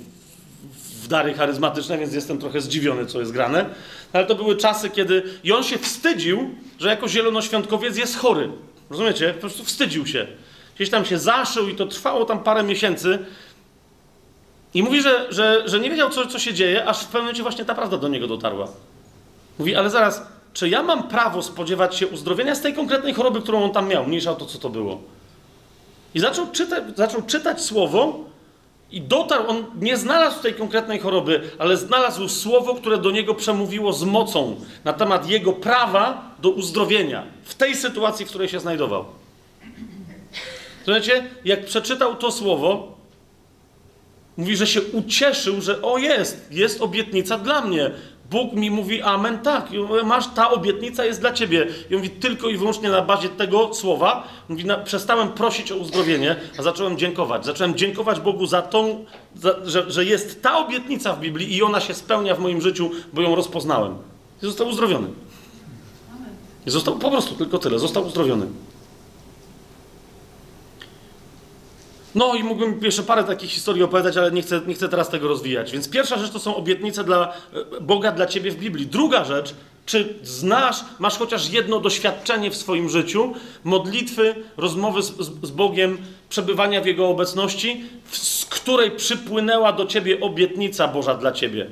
w 1.03 1.07
dary 1.07 1.33
charyzmatyczne, 1.33 1.97
więc 1.97 2.13
jestem 2.13 2.37
trochę 2.37 2.61
zdziwiony, 2.61 3.05
co 3.05 3.19
jest 3.19 3.31
grane. 3.31 3.65
Ale 4.13 4.25
to 4.25 4.35
były 4.35 4.57
czasy, 4.57 4.89
kiedy... 4.89 5.23
I 5.43 5.51
on 5.51 5.63
się 5.63 5.77
wstydził, 5.77 6.49
że 6.79 6.89
jako 6.89 7.07
zielonoświątkowiec 7.07 7.97
jest 7.97 8.17
chory. 8.17 8.49
Rozumiecie? 8.89 9.33
Po 9.33 9.39
prostu 9.39 9.63
wstydził 9.63 10.07
się. 10.07 10.27
Gdzieś 10.81 10.91
tam 10.91 11.05
się 11.05 11.19
zaszył 11.19 11.69
i 11.69 11.75
to 11.75 11.85
trwało 11.85 12.25
tam 12.25 12.43
parę 12.43 12.63
miesięcy. 12.63 13.19
I 14.73 14.83
mówi, 14.83 15.01
że, 15.01 15.27
że, 15.29 15.63
że 15.65 15.79
nie 15.79 15.89
wiedział, 15.89 16.09
co, 16.09 16.27
co 16.27 16.39
się 16.39 16.53
dzieje, 16.53 16.85
aż 16.85 16.99
w 16.99 17.05
pewnym 17.05 17.21
momencie 17.21 17.43
właśnie 17.43 17.65
ta 17.65 17.75
prawda 17.75 17.97
do 17.97 18.07
niego 18.07 18.27
dotarła. 18.27 18.67
Mówi, 19.59 19.75
ale 19.75 19.89
zaraz, 19.89 20.21
czy 20.53 20.69
ja 20.69 20.83
mam 20.83 21.03
prawo 21.03 21.43
spodziewać 21.43 21.95
się 21.95 22.07
uzdrowienia 22.07 22.55
z 22.55 22.61
tej 22.61 22.73
konkretnej 22.73 23.13
choroby, 23.13 23.41
którą 23.41 23.63
on 23.63 23.71
tam 23.71 23.87
miał, 23.87 24.07
mniejsza 24.07 24.31
o 24.31 24.35
to, 24.35 24.45
co 24.45 24.57
to 24.57 24.69
było. 24.69 25.01
I 26.13 26.19
zaczął, 26.19 26.47
czyta, 26.51 26.75
zaczął 26.95 27.21
czytać 27.21 27.61
słowo 27.61 28.19
i 28.91 29.01
dotarł, 29.01 29.43
on 29.47 29.65
nie 29.79 29.97
znalazł 29.97 30.41
tej 30.41 30.53
konkretnej 30.53 30.99
choroby, 30.99 31.41
ale 31.59 31.77
znalazł 31.77 32.29
słowo, 32.29 32.75
które 32.75 32.97
do 32.97 33.11
niego 33.11 33.35
przemówiło 33.35 33.93
z 33.93 34.03
mocą 34.03 34.55
na 34.83 34.93
temat 34.93 35.29
jego 35.29 35.53
prawa 35.53 36.35
do 36.39 36.49
uzdrowienia 36.49 37.23
w 37.43 37.55
tej 37.55 37.75
sytuacji, 37.75 38.25
w 38.25 38.29
której 38.29 38.49
się 38.49 38.59
znajdował. 38.59 39.21
Słuchajcie, 40.83 41.23
jak 41.45 41.65
przeczytał 41.65 42.15
to 42.15 42.31
słowo, 42.31 42.97
mówi, 44.37 44.55
że 44.55 44.67
się 44.67 44.81
ucieszył, 44.81 45.61
że 45.61 45.81
o 45.81 45.97
jest, 45.97 46.47
jest 46.51 46.81
obietnica 46.81 47.37
dla 47.37 47.61
mnie. 47.61 47.91
Bóg 48.31 48.53
mi 48.53 48.71
mówi 48.71 49.01
amen, 49.01 49.39
tak, 49.39 49.69
masz, 50.05 50.27
ta 50.27 50.51
obietnica 50.51 51.05
jest 51.05 51.19
dla 51.19 51.33
ciebie. 51.33 51.67
I 51.89 51.95
on 51.95 52.01
mówi 52.01 52.09
tylko 52.09 52.49
i 52.49 52.57
wyłącznie 52.57 52.89
na 52.89 53.01
bazie 53.01 53.29
tego 53.29 53.73
słowa. 53.73 54.27
Mówi, 54.49 54.65
na, 54.65 54.77
przestałem 54.77 55.29
prosić 55.29 55.71
o 55.71 55.75
uzdrowienie, 55.75 56.35
a 56.59 56.63
zacząłem 56.63 56.97
dziękować. 56.97 57.45
Zacząłem 57.45 57.75
dziękować 57.75 58.19
Bogu 58.19 58.45
za 58.45 58.61
tą, 58.61 59.05
za, 59.35 59.55
że, 59.65 59.91
że 59.91 60.05
jest 60.05 60.41
ta 60.41 60.57
obietnica 60.57 61.13
w 61.13 61.19
Biblii 61.19 61.55
i 61.55 61.63
ona 61.63 61.79
się 61.79 61.93
spełnia 61.93 62.35
w 62.35 62.39
moim 62.39 62.61
życiu, 62.61 62.91
bo 63.13 63.21
ją 63.21 63.35
rozpoznałem. 63.35 63.95
I 64.43 64.45
został 64.45 64.67
uzdrowiony. 64.67 65.07
I 66.65 66.69
został 66.69 66.97
po 66.97 67.11
prostu 67.11 67.35
tylko 67.35 67.57
tyle, 67.57 67.79
został 67.79 68.05
uzdrowiony. 68.05 68.45
No 72.15 72.35
i 72.35 72.43
mógłbym 72.43 72.79
jeszcze 72.81 73.03
parę 73.03 73.23
takich 73.23 73.49
historii 73.49 73.83
opowiadać, 73.83 74.17
ale 74.17 74.31
nie 74.31 74.41
chcę, 74.41 74.61
nie 74.67 74.73
chcę 74.73 74.89
teraz 74.89 75.09
tego 75.09 75.27
rozwijać. 75.27 75.71
Więc 75.71 75.89
pierwsza 75.89 76.17
rzecz 76.17 76.31
to 76.31 76.39
są 76.39 76.55
obietnice 76.55 77.03
dla 77.03 77.33
e, 77.77 77.81
Boga 77.81 78.11
dla 78.11 78.25
ciebie 78.25 78.51
w 78.51 78.55
Biblii. 78.55 78.87
Druga 78.87 79.25
rzecz, 79.25 79.55
czy 79.85 80.15
znasz, 80.23 80.85
masz 80.99 81.17
chociaż 81.17 81.49
jedno 81.49 81.79
doświadczenie 81.79 82.51
w 82.51 82.55
swoim 82.55 82.89
życiu 82.89 83.33
modlitwy, 83.63 84.35
rozmowy 84.57 85.01
z, 85.01 85.17
z, 85.17 85.47
z 85.47 85.51
Bogiem, 85.51 85.97
przebywania 86.29 86.81
w 86.81 86.85
Jego 86.85 87.07
obecności, 87.07 87.83
w, 88.05 88.17
z 88.17 88.45
której 88.45 88.91
przypłynęła 88.91 89.73
do 89.73 89.85
ciebie 89.85 90.19
obietnica 90.19 90.87
Boża 90.87 91.15
dla 91.15 91.31
ciebie. 91.31 91.67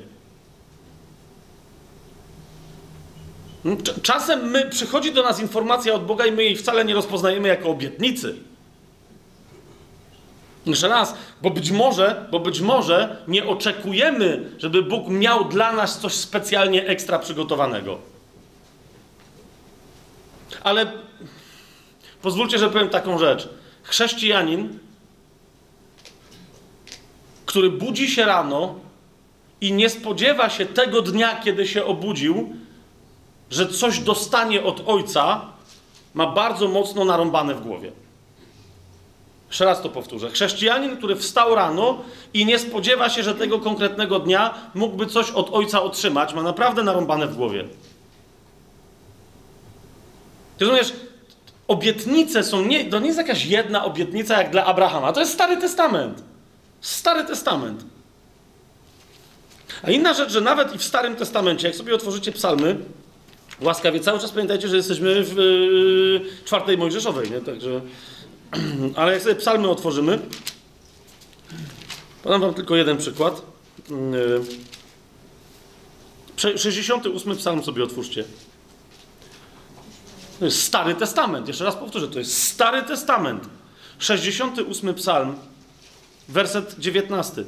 Hmm, 3.62 3.82
czasem 4.02 4.50
my, 4.50 4.68
przychodzi 4.70 5.12
do 5.12 5.22
nas 5.22 5.40
informacja 5.40 5.94
od 5.94 6.06
Boga 6.06 6.26
i 6.26 6.32
my 6.32 6.44
jej 6.44 6.56
wcale 6.56 6.84
nie 6.84 6.94
rozpoznajemy 6.94 7.48
jako 7.48 7.68
obietnicy. 7.68 8.49
Jeszcze 10.66 10.88
raz, 10.88 11.14
bo 11.42 11.50
być 11.50 11.70
może, 11.70 12.26
bo 12.30 12.40
być 12.40 12.60
może 12.60 13.16
nie 13.28 13.46
oczekujemy, 13.46 14.50
żeby 14.58 14.82
Bóg 14.82 15.08
miał 15.08 15.44
dla 15.44 15.72
nas 15.72 15.98
coś 15.98 16.12
specjalnie 16.12 16.86
ekstra 16.86 17.18
przygotowanego. 17.18 17.98
Ale 20.64 20.92
pozwólcie, 22.22 22.58
że 22.58 22.70
powiem 22.70 22.88
taką 22.88 23.18
rzecz. 23.18 23.48
Chrześcijanin, 23.82 24.78
który 27.46 27.70
budzi 27.70 28.10
się 28.10 28.24
rano 28.24 28.74
i 29.60 29.72
nie 29.72 29.90
spodziewa 29.90 30.50
się 30.50 30.66
tego 30.66 31.02
dnia, 31.02 31.40
kiedy 31.40 31.66
się 31.66 31.84
obudził, 31.84 32.56
że 33.50 33.68
coś 33.68 33.98
dostanie 33.98 34.62
od 34.62 34.82
Ojca, 34.88 35.46
ma 36.14 36.26
bardzo 36.26 36.68
mocno 36.68 37.04
narąbane 37.04 37.54
w 37.54 37.60
głowie. 37.60 37.92
Jeszcze 39.50 39.64
raz 39.64 39.82
to 39.82 39.88
powtórzę. 39.88 40.30
Chrześcijanin, 40.30 40.96
który 40.96 41.16
wstał 41.16 41.54
rano 41.54 41.98
i 42.34 42.46
nie 42.46 42.58
spodziewa 42.58 43.08
się, 43.08 43.22
że 43.22 43.34
tego 43.34 43.58
konkretnego 43.58 44.18
dnia 44.18 44.54
mógłby 44.74 45.06
coś 45.06 45.30
od 45.30 45.50
ojca 45.52 45.82
otrzymać, 45.82 46.34
ma 46.34 46.42
naprawdę 46.42 46.82
narąbane 46.82 47.26
w 47.26 47.36
głowie. 47.36 47.64
Ty 50.58 50.64
rozumiesz, 50.64 50.92
obietnice 51.68 52.44
są 52.44 52.62
nie, 52.62 52.84
to 52.84 52.98
nie 52.98 53.06
jest 53.06 53.18
jakaś 53.18 53.44
jedna 53.44 53.84
obietnica 53.84 54.38
jak 54.38 54.50
dla 54.50 54.64
Abrahama. 54.64 55.12
To 55.12 55.20
jest 55.20 55.32
Stary 55.32 55.56
Testament. 55.56 56.22
Stary 56.80 57.24
Testament. 57.24 57.84
A 59.82 59.90
inna 59.90 60.14
rzecz, 60.14 60.32
że 60.32 60.40
nawet 60.40 60.74
i 60.74 60.78
w 60.78 60.84
Starym 60.84 61.16
Testamencie, 61.16 61.66
jak 61.66 61.76
sobie 61.76 61.94
otworzycie 61.94 62.32
psalmy, 62.32 62.76
łaskawie 63.60 64.00
cały 64.00 64.20
czas 64.20 64.30
pamiętajcie, 64.30 64.68
że 64.68 64.76
jesteśmy 64.76 65.24
w 65.24 65.36
yy, 65.36 66.44
czwartej 66.44 66.78
Mojżeszowej, 66.78 67.30
nie? 67.30 67.40
Także 67.40 67.80
ale 68.96 69.12
jak 69.12 69.22
sobie 69.22 69.34
psalmy 69.34 69.68
otworzymy, 69.68 70.18
podam 72.22 72.40
wam 72.40 72.54
tylko 72.54 72.76
jeden 72.76 72.96
przykład. 72.96 73.42
68 76.36 77.36
psalm 77.36 77.64
sobie 77.64 77.84
otwórzcie. 77.84 78.24
To 80.38 80.44
jest 80.44 80.62
Stary 80.62 80.94
Testament. 80.94 81.48
Jeszcze 81.48 81.64
raz 81.64 81.76
powtórzę, 81.76 82.08
to 82.08 82.18
jest 82.18 82.42
Stary 82.42 82.82
Testament. 82.82 83.48
68 83.98 84.94
psalm, 84.94 85.36
werset 86.28 86.78
19. 86.78 87.44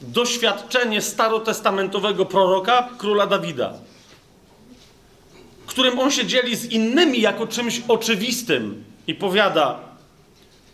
Doświadczenie 0.00 1.02
starotestamentowego 1.02 2.26
proroka, 2.26 2.88
króla 2.98 3.26
Dawida, 3.26 3.74
którym 5.66 5.98
on 5.98 6.10
się 6.10 6.26
dzieli 6.26 6.56
z 6.56 6.64
innymi 6.64 7.20
jako 7.20 7.46
czymś 7.46 7.82
oczywistym 7.88 8.84
i 9.08 9.14
powiada: 9.14 9.78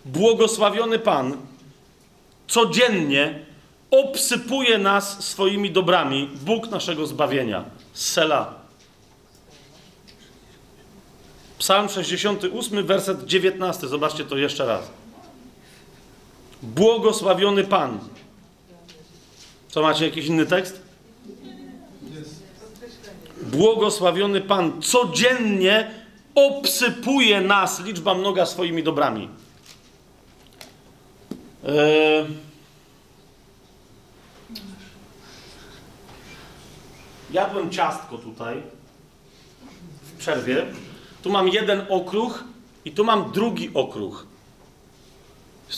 Błogosławiony 0.05 0.99
Pan 0.99 1.37
codziennie 2.49 3.45
obsypuje 3.91 4.79
nas 4.79 5.25
swoimi 5.25 5.71
dobrami, 5.71 6.31
Bóg 6.43 6.71
naszego 6.71 7.07
zbawienia. 7.07 7.65
Sela. 7.93 8.55
Psalm 11.59 11.89
68, 11.89 12.87
werset 12.87 13.25
19. 13.25 13.89
Zobaczcie 13.89 14.25
to 14.25 14.37
jeszcze 14.37 14.67
raz. 14.67 14.91
Błogosławiony 16.63 17.65
Pan. 17.65 17.99
Co 19.69 19.83
macie 19.83 20.05
jakiś 20.05 20.27
inny 20.27 20.47
tekst? 20.47 20.83
Błogosławiony 23.43 24.41
Pan 24.41 24.83
codziennie 24.83 26.04
obsypuje 26.35 27.41
nas 27.41 27.81
liczba 27.81 28.15
mnoga 28.15 28.47
swoimi 28.47 28.83
dobrami. 28.83 29.29
Eee... 31.69 32.27
Jadłem 37.31 37.71
ciastko 37.71 38.19
tutaj 38.19 38.63
w 40.03 40.19
przerwie. 40.19 40.67
Tu 41.23 41.31
mam 41.31 41.49
jeden 41.49 41.87
okruch 41.89 42.45
i 42.85 42.93
tu 42.93 43.05
mam 43.05 43.33
drugi 43.33 43.71
okruch. 43.75 44.27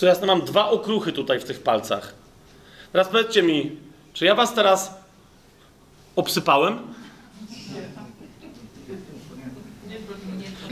To 0.01 0.07
jasne, 0.07 0.27
mam 0.27 0.41
dwa 0.41 0.71
okruchy 0.71 1.13
tutaj 1.13 1.41
w 1.41 1.45
tych 1.45 1.63
palcach. 1.63 2.15
Teraz 2.93 3.09
powiedzcie 3.09 3.43
mi, 3.43 3.77
czy 4.13 4.25
ja 4.25 4.35
was 4.35 4.55
teraz 4.55 4.95
obsypałem? 6.17 6.79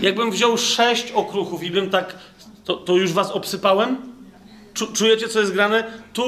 Jakbym 0.02 0.30
wziął 0.30 0.58
sześć 0.58 1.12
okruchów 1.12 1.62
i 1.62 1.70
bym 1.70 1.90
tak, 1.90 2.18
to, 2.64 2.74
to 2.74 2.96
już 2.96 3.12
was 3.12 3.30
obsypałem? 3.30 3.96
Czujecie, 4.94 5.28
co 5.28 5.40
jest 5.40 5.52
grane? 5.52 5.84
Tu 6.12 6.24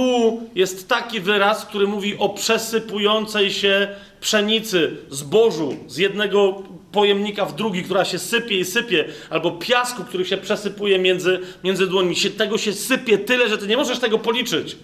jest 0.55 0.89
taki 0.89 1.21
wyraz, 1.21 1.67
który 1.67 1.87
mówi 1.87 2.19
o 2.19 2.29
przesypującej 2.29 3.51
się 3.51 3.89
pszenicy, 4.21 4.97
zbożu 5.11 5.77
z 5.87 5.97
jednego 5.97 6.63
pojemnika 6.93 7.45
w 7.45 7.55
drugi, 7.55 7.83
która 7.83 8.05
się 8.05 8.19
sypie 8.19 8.59
i 8.59 8.65
sypie, 8.65 9.05
albo 9.31 9.51
piasku, 9.51 10.05
który 10.05 10.25
się 10.25 10.37
przesypuje 10.37 10.99
między, 10.99 11.41
między 11.65 11.87
dłońmi. 11.87 12.17
Się, 12.17 12.31
tego 12.31 12.59
się 12.59 12.73
sypie 12.73 13.19
tyle, 13.19 13.49
że 13.49 13.59
ty 13.59 13.67
nie 13.67 13.77
możesz 13.77 13.99
tego 13.99 14.19
policzyć. 14.19 14.77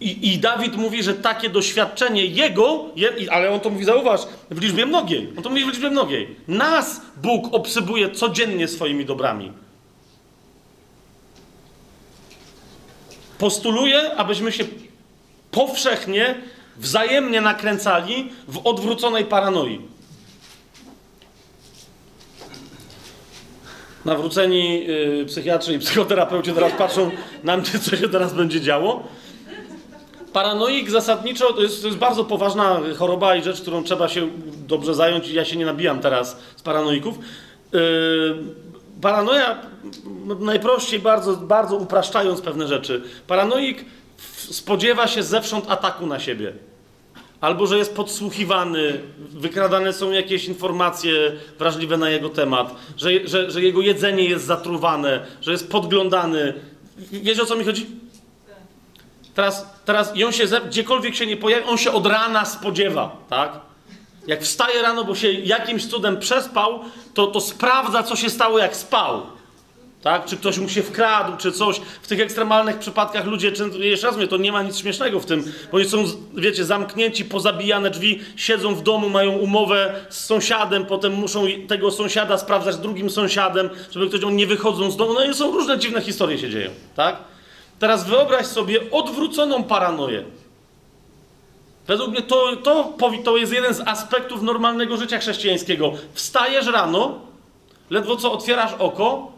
I, 0.00 0.32
I, 0.32 0.38
Dawid 0.38 0.76
mówi, 0.76 1.02
że 1.02 1.14
takie 1.14 1.50
doświadczenie 1.50 2.26
jego, 2.26 2.84
je, 2.96 3.12
ale 3.30 3.50
on 3.50 3.60
to 3.60 3.70
mówi, 3.70 3.84
zauważ, 3.84 4.20
w 4.50 4.62
liczbie 4.62 4.86
mnogiej. 4.86 5.28
On 5.36 5.42
to 5.42 5.50
mówi 5.50 5.64
w 5.64 5.68
liczbie 5.68 5.90
mnogiej. 5.90 6.36
Nas 6.48 7.00
Bóg 7.22 7.54
obsybuje 7.54 8.10
codziennie 8.10 8.68
swoimi 8.68 9.04
dobrami. 9.04 9.52
postuluje, 13.38 14.16
abyśmy 14.16 14.52
się 14.52 14.64
powszechnie, 15.50 16.34
wzajemnie 16.76 17.40
nakręcali 17.40 18.30
w 18.48 18.66
odwróconej 18.66 19.24
paranoi. 19.24 19.80
Nawróceni 24.04 24.86
yy, 24.86 25.24
psychiatrzy 25.26 25.74
i 25.74 25.78
psychoterapeuci 25.78 26.52
teraz 26.52 26.72
patrzą 26.72 27.10
na 27.44 27.56
mnie, 27.56 27.78
co 27.82 27.96
się 27.96 28.08
teraz 28.08 28.34
będzie 28.34 28.60
działo. 28.60 29.08
Paranoik 30.36 30.90
zasadniczo 30.90 31.52
to 31.52 31.62
jest, 31.62 31.82
to 31.82 31.86
jest 31.86 31.98
bardzo 31.98 32.24
poważna 32.24 32.80
choroba 32.98 33.36
i 33.36 33.42
rzecz, 33.42 33.60
którą 33.60 33.82
trzeba 33.82 34.08
się 34.08 34.28
dobrze 34.68 34.94
zająć 34.94 35.28
ja 35.28 35.44
się 35.44 35.56
nie 35.56 35.66
nabijam 35.66 36.00
teraz 36.00 36.38
z 36.56 36.62
paranoików. 36.62 37.18
Yy, 37.72 37.80
paranoja, 39.00 39.62
najprościej, 40.40 41.00
bardzo, 41.00 41.36
bardzo 41.36 41.76
upraszczając 41.76 42.40
pewne 42.40 42.68
rzeczy, 42.68 43.02
paranoik 43.26 43.84
spodziewa 44.34 45.06
się 45.06 45.22
zewsząd 45.22 45.70
ataku 45.70 46.06
na 46.06 46.20
siebie. 46.20 46.52
Albo 47.40 47.66
że 47.66 47.78
jest 47.78 47.96
podsłuchiwany, 47.96 49.00
wykradane 49.18 49.92
są 49.92 50.10
jakieś 50.10 50.44
informacje 50.44 51.32
wrażliwe 51.58 51.96
na 51.96 52.10
jego 52.10 52.28
temat, 52.28 52.74
że, 52.96 53.10
że, 53.24 53.50
że 53.50 53.62
jego 53.62 53.80
jedzenie 53.80 54.24
jest 54.24 54.44
zatruwane, 54.44 55.26
że 55.40 55.52
jest 55.52 55.70
podglądany. 55.70 56.54
Wiecie 57.12 57.42
o 57.42 57.46
co 57.46 57.56
mi 57.56 57.64
chodzi? 57.64 57.86
Teraz, 59.36 59.66
teraz 59.84 60.16
i 60.16 60.24
on 60.24 60.32
się, 60.32 60.44
gdziekolwiek 60.68 61.14
się 61.14 61.26
nie 61.26 61.36
pojawi, 61.36 61.64
on 61.64 61.78
się 61.78 61.92
od 61.92 62.06
rana 62.06 62.44
spodziewa, 62.44 63.16
tak? 63.28 63.52
Jak 64.26 64.42
wstaje 64.42 64.82
rano, 64.82 65.04
bo 65.04 65.14
się 65.14 65.32
jakimś 65.32 65.86
cudem 65.86 66.18
przespał, 66.18 66.80
to, 67.14 67.26
to 67.26 67.40
sprawdza, 67.40 68.02
co 68.02 68.16
się 68.16 68.30
stało, 68.30 68.58
jak 68.58 68.76
spał. 68.76 69.22
Tak? 70.02 70.24
Czy 70.24 70.36
ktoś 70.36 70.58
mu 70.58 70.68
się 70.68 70.82
wkradł, 70.82 71.36
czy 71.36 71.52
coś. 71.52 71.80
W 72.02 72.08
tych 72.08 72.20
ekstremalnych 72.20 72.78
przypadkach 72.78 73.26
ludzie, 73.26 73.52
jeszcze 73.78 74.06
raz 74.06 74.16
mówię, 74.16 74.28
to 74.28 74.36
nie 74.36 74.52
ma 74.52 74.62
nic 74.62 74.78
śmiesznego 74.78 75.20
w 75.20 75.26
tym, 75.26 75.52
bo 75.72 75.78
oni 75.78 75.88
są, 75.88 76.04
wiecie, 76.34 76.64
zamknięci, 76.64 77.24
pozabijane 77.24 77.90
drzwi, 77.90 78.20
siedzą 78.36 78.74
w 78.74 78.82
domu, 78.82 79.08
mają 79.08 79.32
umowę 79.32 79.94
z 80.08 80.24
sąsiadem, 80.24 80.86
potem 80.86 81.12
muszą 81.12 81.46
tego 81.68 81.90
sąsiada 81.90 82.38
sprawdzać 82.38 82.76
drugim 82.76 83.10
sąsiadem, 83.10 83.70
żeby 83.90 84.08
ktoś, 84.08 84.22
oni 84.22 84.36
nie 84.36 84.46
wychodzą 84.46 84.90
z 84.90 84.96
domu. 84.96 85.14
No 85.14 85.24
i 85.24 85.34
są 85.34 85.52
różne 85.52 85.78
dziwne 85.78 86.00
historie 86.00 86.38
się 86.38 86.50
dzieją, 86.50 86.70
tak? 86.94 87.16
Teraz 87.78 88.04
wyobraź 88.04 88.46
sobie 88.46 88.90
odwróconą 88.90 89.64
paranoję. 89.64 90.24
Według 91.86 92.10
mnie 92.10 92.22
to, 92.22 92.56
to, 92.56 92.92
to 93.24 93.36
jest 93.36 93.52
jeden 93.52 93.74
z 93.74 93.80
aspektów 93.80 94.42
normalnego 94.42 94.96
życia 94.96 95.18
chrześcijańskiego. 95.18 95.92
Wstajesz 96.12 96.66
rano, 96.66 97.18
ledwo 97.90 98.16
co 98.16 98.32
otwierasz 98.32 98.72
oko, 98.78 99.32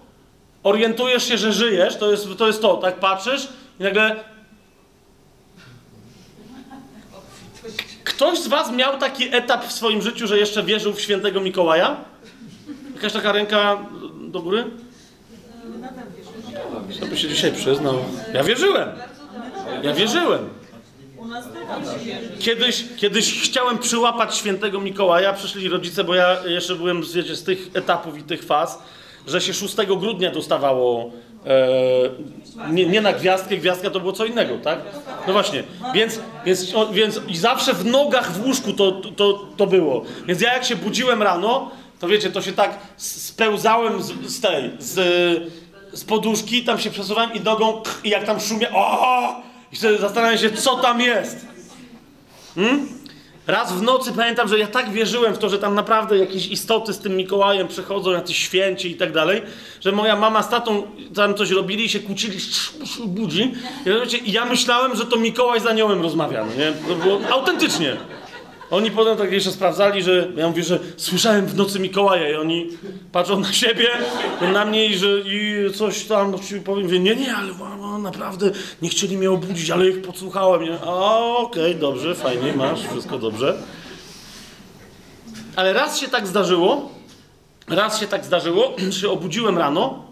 orientujesz 0.62 1.24
się, 1.24 1.38
że 1.38 1.52
żyjesz, 1.52 1.96
to 1.96 2.10
jest 2.10 2.38
to, 2.38 2.46
jest 2.46 2.62
to 2.62 2.76
tak 2.76 3.00
patrzysz 3.00 3.48
i 3.80 3.82
nagle... 3.82 4.24
Ktoś 8.04 8.38
z 8.38 8.46
was 8.48 8.72
miał 8.72 8.98
taki 8.98 9.36
etap 9.36 9.64
w 9.64 9.72
swoim 9.72 10.02
życiu, 10.02 10.26
że 10.26 10.38
jeszcze 10.38 10.62
wierzył 10.62 10.92
w 10.92 11.00
świętego 11.00 11.40
Mikołaja? 11.40 11.96
Jakaś 12.94 13.12
taka 13.12 13.32
ręka 13.32 13.78
do 14.20 14.42
góry? 14.42 14.64
Kto 16.96 17.06
by 17.06 17.16
się 17.16 17.28
dzisiaj 17.28 17.52
przyznał? 17.52 17.94
Ja 18.34 18.44
wierzyłem. 18.44 18.88
Ja 19.82 19.94
wierzyłem. 19.94 20.48
Kiedyś, 22.38 22.84
kiedyś 22.96 23.42
chciałem 23.42 23.78
przyłapać 23.78 24.36
świętego 24.36 24.80
Mikołaja, 24.80 25.32
przyszli 25.32 25.68
rodzice, 25.68 26.04
bo 26.04 26.14
ja 26.14 26.36
jeszcze 26.46 26.74
byłem 26.74 27.02
wiecie, 27.14 27.36
z 27.36 27.44
tych 27.44 27.70
etapów 27.74 28.18
i 28.18 28.22
tych 28.22 28.44
faz, 28.44 28.78
że 29.26 29.40
się 29.40 29.54
6 29.54 29.76
grudnia 29.98 30.30
dostawało 30.30 31.10
e, 31.46 32.70
nie, 32.72 32.86
nie, 32.86 33.00
na 33.00 33.12
gwiazdkę, 33.12 33.56
gwiazdka 33.56 33.90
to 33.90 34.00
było 34.00 34.12
co 34.12 34.24
innego, 34.24 34.58
tak? 34.58 34.78
No 35.26 35.32
właśnie, 35.32 35.62
więc, 35.94 36.20
więc, 36.46 36.72
więc 36.92 37.20
i 37.28 37.36
zawsze 37.36 37.74
w 37.74 37.86
nogach 37.86 38.32
w 38.32 38.46
łóżku 38.46 38.72
to, 38.72 38.92
to, 38.92 39.46
to 39.56 39.66
było. 39.66 40.04
Więc 40.26 40.40
ja 40.40 40.52
jak 40.52 40.64
się 40.64 40.76
budziłem 40.76 41.22
rano, 41.22 41.70
to 42.00 42.08
wiecie, 42.08 42.30
to 42.30 42.42
się 42.42 42.52
tak 42.52 42.78
spełzałem 42.96 44.02
z, 44.02 44.12
z 44.12 44.40
tej, 44.40 44.70
z, 44.78 45.00
z 45.98 46.04
poduszki, 46.04 46.64
tam 46.64 46.78
się 46.78 46.90
przesuwałem 46.90 47.34
i 47.34 47.40
nogą, 47.40 47.82
i 48.04 48.10
jak 48.10 48.24
tam 48.24 48.40
szumie, 48.40 48.70
o! 48.74 49.42
I 49.72 49.76
zastanawiam 49.76 50.38
się, 50.38 50.50
co 50.50 50.76
tam 50.76 51.00
jest. 51.00 51.46
Hmm? 52.54 52.88
Raz 53.46 53.72
w 53.72 53.82
nocy 53.82 54.12
pamiętam, 54.12 54.48
że 54.48 54.58
ja 54.58 54.66
tak 54.66 54.90
wierzyłem 54.92 55.34
w 55.34 55.38
to, 55.38 55.48
że 55.48 55.58
tam 55.58 55.74
naprawdę 55.74 56.18
jakieś 56.18 56.46
istoty 56.46 56.92
z 56.92 56.98
tym 56.98 57.16
Mikołajem 57.16 57.68
przychodzą, 57.68 58.10
jacyś 58.10 58.36
święci 58.36 58.90
i 58.90 58.94
tak 58.94 59.12
dalej, 59.12 59.42
że 59.80 59.92
moja 59.92 60.16
mama 60.16 60.42
z 60.42 60.48
tatą 60.48 60.82
tam 61.14 61.34
coś 61.34 61.50
robili 61.50 61.84
i 61.84 61.88
się 61.88 62.00
kłócili, 62.00 62.38
budzi. 63.06 63.52
I 64.24 64.32
ja 64.32 64.44
myślałem, 64.44 64.96
że 64.96 65.06
to 65.06 65.16
Mikołaj 65.16 65.60
z 65.60 65.66
aniołem 65.66 66.02
rozmawia, 66.02 66.44
no 66.44 66.54
nie? 66.54 66.72
To 66.88 66.94
było 66.94 67.20
autentycznie. 67.30 67.96
Oni 68.70 68.90
potem 68.90 69.16
tak 69.16 69.32
jeszcze 69.32 69.52
sprawdzali, 69.52 70.02
że 70.02 70.28
ja 70.36 70.48
mówię, 70.48 70.62
że 70.62 70.78
słyszałem 70.96 71.46
w 71.46 71.56
nocy 71.56 71.80
Mikołaja 71.80 72.30
i 72.30 72.34
oni 72.34 72.68
patrzą 73.12 73.40
na 73.40 73.52
siebie, 73.52 73.88
na 74.52 74.64
mnie 74.64 74.86
i 74.86 74.98
że 74.98 75.08
i 75.24 75.66
coś 75.74 76.04
tam 76.04 76.34
powiem, 76.64 76.84
mówię, 76.84 77.00
nie, 77.00 77.16
nie, 77.16 77.34
ale 77.34 77.52
no, 77.80 77.98
naprawdę 77.98 78.50
nie 78.82 78.88
chcieli 78.88 79.16
mnie 79.16 79.30
obudzić, 79.30 79.70
ale 79.70 79.88
ich 79.88 80.02
podsłuchałem. 80.02 80.62
Okej, 80.62 80.74
okay, 81.36 81.74
dobrze, 81.74 82.14
fajnie, 82.14 82.52
masz, 82.52 82.80
wszystko 82.82 83.18
dobrze. 83.18 83.56
Ale 85.56 85.72
raz 85.72 85.98
się 85.98 86.08
tak 86.08 86.26
zdarzyło, 86.26 86.90
raz 87.68 88.00
się 88.00 88.06
tak 88.06 88.24
zdarzyło, 88.24 88.76
że 88.90 89.10
obudziłem 89.10 89.58
rano 89.58 90.04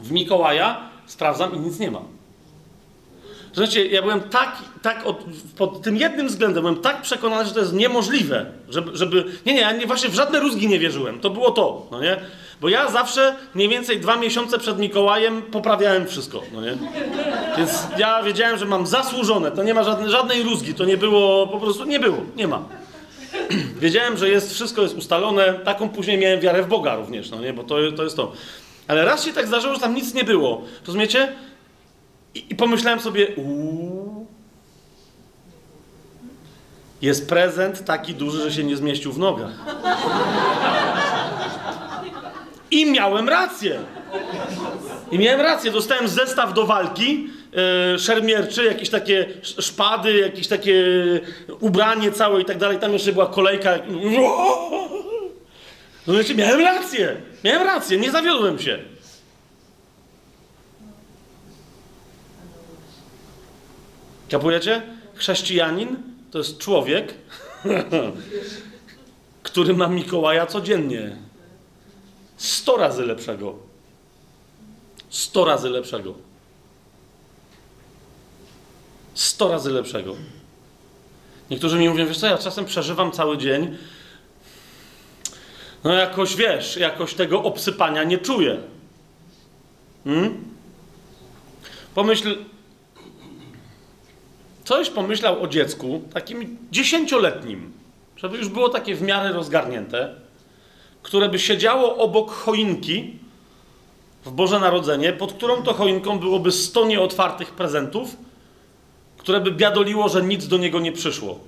w 0.00 0.12
Mikołaja, 0.12 0.90
sprawdzam 1.06 1.54
i 1.54 1.58
nic 1.58 1.78
nie 1.78 1.90
ma. 1.90 2.19
Słuchajcie, 3.52 3.86
ja 3.86 4.02
byłem 4.02 4.20
tak, 4.20 4.56
tak 4.82 5.06
od, 5.06 5.24
pod 5.56 5.82
tym 5.82 5.96
jednym 5.96 6.28
względem, 6.28 6.62
byłem 6.62 6.80
tak 6.80 7.02
przekonany, 7.02 7.48
że 7.48 7.54
to 7.54 7.60
jest 7.60 7.72
niemożliwe, 7.72 8.46
żeby, 8.68 8.90
żeby... 8.96 9.24
Nie, 9.46 9.54
nie, 9.54 9.60
ja 9.60 9.72
nie, 9.72 9.86
właśnie 9.86 10.08
w 10.08 10.14
żadne 10.14 10.40
rózgi 10.40 10.68
nie 10.68 10.78
wierzyłem. 10.78 11.20
To 11.20 11.30
było 11.30 11.50
to, 11.50 11.86
no 11.90 12.00
nie? 12.00 12.16
Bo 12.60 12.68
ja 12.68 12.90
zawsze 12.90 13.36
mniej 13.54 13.68
więcej 13.68 14.00
dwa 14.00 14.16
miesiące 14.16 14.58
przed 14.58 14.78
Mikołajem 14.78 15.42
poprawiałem 15.42 16.06
wszystko, 16.06 16.42
no 16.52 16.60
nie? 16.60 16.76
Więc 17.56 17.86
ja 17.98 18.22
wiedziałem, 18.22 18.58
że 18.58 18.64
mam 18.66 18.86
zasłużone, 18.86 19.50
to 19.50 19.62
nie 19.62 19.74
ma 19.74 19.82
żadnej, 19.84 20.10
żadnej 20.10 20.42
rózgi, 20.42 20.74
to 20.74 20.84
nie 20.84 20.96
było, 20.96 21.46
po 21.46 21.60
prostu 21.60 21.84
nie 21.84 22.00
było, 22.00 22.18
nie 22.36 22.48
ma. 22.48 22.62
wiedziałem, 23.80 24.16
że 24.16 24.28
jest, 24.28 24.54
wszystko 24.54 24.82
jest 24.82 24.96
ustalone, 24.96 25.54
taką 25.54 25.88
później 25.88 26.18
miałem 26.18 26.40
wiarę 26.40 26.62
w 26.62 26.68
Boga 26.68 26.96
również, 26.96 27.30
no 27.30 27.40
nie? 27.40 27.52
Bo 27.52 27.64
to, 27.64 27.76
to 27.96 28.04
jest 28.04 28.16
to. 28.16 28.32
Ale 28.88 29.04
raz 29.04 29.24
się 29.24 29.32
tak 29.32 29.46
zdarzyło, 29.46 29.74
że 29.74 29.80
tam 29.80 29.94
nic 29.94 30.14
nie 30.14 30.24
było. 30.24 30.62
Rozumiecie? 30.86 31.32
I, 32.34 32.46
i 32.50 32.54
pomyślałem 32.54 33.00
sobie, 33.00 33.28
uuu, 33.36 34.26
jest 37.02 37.28
prezent 37.28 37.84
taki 37.84 38.14
duży, 38.14 38.42
że 38.42 38.52
się 38.52 38.64
nie 38.64 38.76
zmieścił 38.76 39.12
w 39.12 39.18
nogach. 39.18 39.50
I 42.70 42.90
miałem 42.90 43.28
rację. 43.28 43.80
I 45.10 45.18
miałem 45.18 45.40
rację. 45.40 45.70
Dostałem 45.70 46.08
zestaw 46.08 46.54
do 46.54 46.66
walki, 46.66 47.28
yy, 47.92 47.98
szermierczy, 47.98 48.64
jakieś 48.64 48.90
takie 48.90 49.26
szpady, 49.42 50.18
jakieś 50.18 50.48
takie 50.48 50.84
ubranie 51.60 52.12
całe 52.12 52.40
i 52.40 52.44
tak 52.44 52.58
dalej. 52.58 52.78
Tam 52.78 52.92
jeszcze 52.92 53.12
była 53.12 53.26
kolejka. 53.26 53.78
No 56.06 56.14
wiecie, 56.14 56.34
miałem 56.34 56.60
rację. 56.60 57.16
Miałem 57.44 57.62
rację, 57.62 57.98
nie 57.98 58.10
zawiodłem 58.10 58.58
się. 58.58 58.78
Kapujecie? 64.30 64.82
Chrześcijanin 65.14 65.96
to 66.30 66.38
jest 66.38 66.58
człowiek, 66.58 67.14
który 69.42 69.74
ma 69.74 69.88
Mikołaja 69.88 70.46
codziennie. 70.46 71.16
Sto 72.36 72.76
razy 72.76 73.06
lepszego. 73.06 73.54
Sto 75.10 75.44
razy 75.44 75.70
lepszego. 75.70 76.14
Sto 79.14 79.48
razy 79.48 79.70
lepszego. 79.70 80.16
Niektórzy 81.50 81.78
mi 81.78 81.88
mówią, 81.88 82.06
wiesz 82.06 82.18
co, 82.18 82.26
ja 82.26 82.38
czasem 82.38 82.64
przeżywam 82.64 83.12
cały 83.12 83.38
dzień. 83.38 83.76
No 85.84 85.92
jakoś, 85.92 86.36
wiesz, 86.36 86.76
jakoś 86.76 87.14
tego 87.14 87.42
obsypania 87.42 88.04
nie 88.04 88.18
czuję. 88.18 88.60
Hmm? 90.04 90.44
Pomyśl, 91.94 92.36
coś 94.70 94.90
pomyślał 94.90 95.42
o 95.42 95.48
dziecku, 95.48 96.02
takim 96.14 96.58
dziesięcioletnim, 96.70 97.72
żeby 98.16 98.38
już 98.38 98.48
było 98.48 98.68
takie 98.68 98.94
w 98.94 99.02
miarę 99.02 99.32
rozgarnięte, 99.32 100.14
które 101.02 101.28
by 101.28 101.38
siedziało 101.38 101.96
obok 101.96 102.30
choinki 102.30 103.18
w 104.24 104.30
Boże 104.30 104.60
Narodzenie, 104.60 105.12
pod 105.12 105.32
którą 105.32 105.62
to 105.62 105.74
choinką 105.74 106.18
byłoby 106.18 106.52
sto 106.52 106.86
nieotwartych 106.86 107.52
prezentów, 107.52 108.16
które 109.18 109.40
by 109.40 109.52
biadoliło, 109.52 110.08
że 110.08 110.22
nic 110.22 110.48
do 110.48 110.58
niego 110.58 110.80
nie 110.80 110.92
przyszło. 110.92 111.40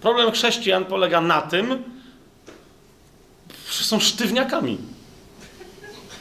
Problem 0.00 0.32
chrześcijan 0.32 0.84
polega 0.84 1.20
na 1.20 1.42
tym, 1.42 1.82
że 3.70 3.84
są 3.84 4.00
sztywniakami. 4.00 4.78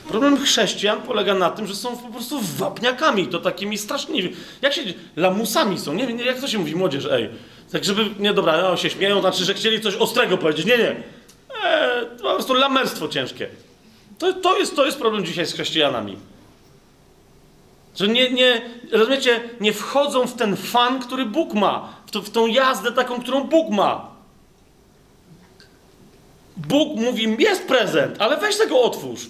Problem 0.07 0.37
chrześcijan 0.37 1.01
polega 1.01 1.33
na 1.33 1.49
tym, 1.49 1.67
że 1.67 1.75
są 1.75 1.97
po 1.97 2.07
prostu 2.07 2.39
wapniakami, 2.41 3.27
to 3.27 3.39
takimi 3.39 3.77
strasznymi, 3.77 4.33
jak 4.61 4.73
się, 4.73 4.81
lamusami 5.15 5.79
są, 5.79 5.93
nie 5.93 6.07
wiem, 6.07 6.19
jak 6.19 6.39
to 6.39 6.47
się 6.47 6.57
mówi, 6.57 6.75
młodzież, 6.75 7.07
ej. 7.11 7.29
Tak 7.71 7.83
żeby, 7.83 8.09
nie 8.19 8.33
dobra, 8.33 8.61
no, 8.61 8.77
się 8.77 8.89
śmieją, 8.89 9.21
znaczy, 9.21 9.45
że 9.45 9.53
chcieli 9.53 9.81
coś 9.81 9.95
ostrego 9.95 10.37
powiedzieć, 10.37 10.65
nie, 10.65 10.77
nie. 10.77 10.89
Eee, 10.89 12.05
po 12.21 12.33
prostu 12.35 12.53
lamerstwo 12.53 13.07
ciężkie. 13.07 13.47
To, 14.17 14.33
to, 14.33 14.57
jest, 14.57 14.75
to 14.75 14.85
jest 14.85 14.99
problem 14.99 15.25
dzisiaj 15.25 15.45
z 15.45 15.53
chrześcijanami. 15.53 16.17
Że 17.95 18.07
nie, 18.07 18.31
nie, 18.31 18.61
rozumiecie, 18.91 19.49
nie 19.59 19.73
wchodzą 19.73 20.27
w 20.27 20.33
ten 20.33 20.55
fan, 20.55 20.99
który 20.99 21.25
Bóg 21.25 21.53
ma, 21.53 21.93
w, 22.05 22.11
to, 22.11 22.21
w 22.21 22.29
tą 22.29 22.47
jazdę 22.47 22.91
taką, 22.91 23.21
którą 23.21 23.43
Bóg 23.43 23.71
ma. 23.71 24.15
Bóg 26.57 26.99
mówi, 26.99 27.35
jest 27.39 27.67
prezent, 27.67 28.21
ale 28.21 28.37
weź 28.37 28.57
tego 28.57 28.81
otwórz. 28.81 29.29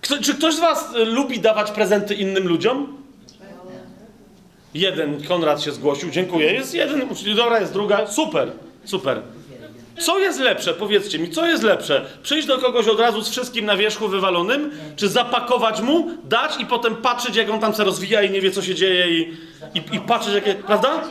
Kto, 0.00 0.22
czy 0.22 0.34
ktoś 0.34 0.54
z 0.54 0.60
was 0.60 0.94
y, 0.94 1.04
lubi 1.04 1.40
dawać 1.40 1.70
prezenty 1.70 2.14
innym 2.14 2.48
ludziom? 2.48 2.98
Jeden, 4.74 5.24
Konrad 5.24 5.62
się 5.62 5.72
zgłosił, 5.72 6.10
dziękuję. 6.10 6.52
Jest 6.52 6.74
jeden, 6.74 7.08
dobra, 7.36 7.60
jest 7.60 7.72
druga, 7.72 8.06
super, 8.06 8.52
super. 8.84 9.22
Co 9.98 10.18
jest 10.18 10.40
lepsze? 10.40 10.74
Powiedzcie 10.74 11.18
mi, 11.18 11.30
co 11.30 11.46
jest 11.46 11.62
lepsze? 11.62 12.06
Przyjść 12.22 12.48
do 12.48 12.58
kogoś 12.58 12.88
od 12.88 13.00
razu 13.00 13.22
z 13.22 13.28
wszystkim 13.28 13.66
na 13.66 13.76
wierzchu 13.76 14.08
wywalonym, 14.08 14.70
czy 14.96 15.08
zapakować 15.08 15.80
mu, 15.80 16.10
dać 16.24 16.60
i 16.60 16.66
potem 16.66 16.96
patrzeć, 16.96 17.36
jak 17.36 17.50
on 17.50 17.60
tam 17.60 17.74
się 17.74 17.84
rozwija 17.84 18.22
i 18.22 18.30
nie 18.30 18.40
wie, 18.40 18.50
co 18.50 18.62
się 18.62 18.74
dzieje 18.74 19.18
i, 19.18 19.36
i, 19.74 19.96
i 19.96 20.00
patrzeć, 20.00 20.34
jakie... 20.34 20.54
Prawda? 20.54 21.02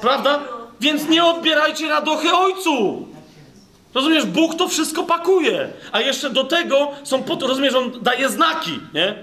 Prawda? 0.00 0.40
Więc 0.80 1.08
nie 1.08 1.24
odbierajcie 1.24 1.88
radochy 1.88 2.32
ojcu! 2.32 3.08
Rozumiesz, 3.94 4.26
Bóg 4.26 4.54
to 4.54 4.68
wszystko 4.68 5.02
pakuje. 5.02 5.68
A 5.92 6.00
jeszcze 6.00 6.30
do 6.30 6.44
tego 6.44 6.90
są, 7.04 7.22
pod, 7.22 7.42
rozumiesz, 7.42 7.74
on 7.74 7.92
daje 8.02 8.28
znaki, 8.28 8.80
nie? 8.94 9.14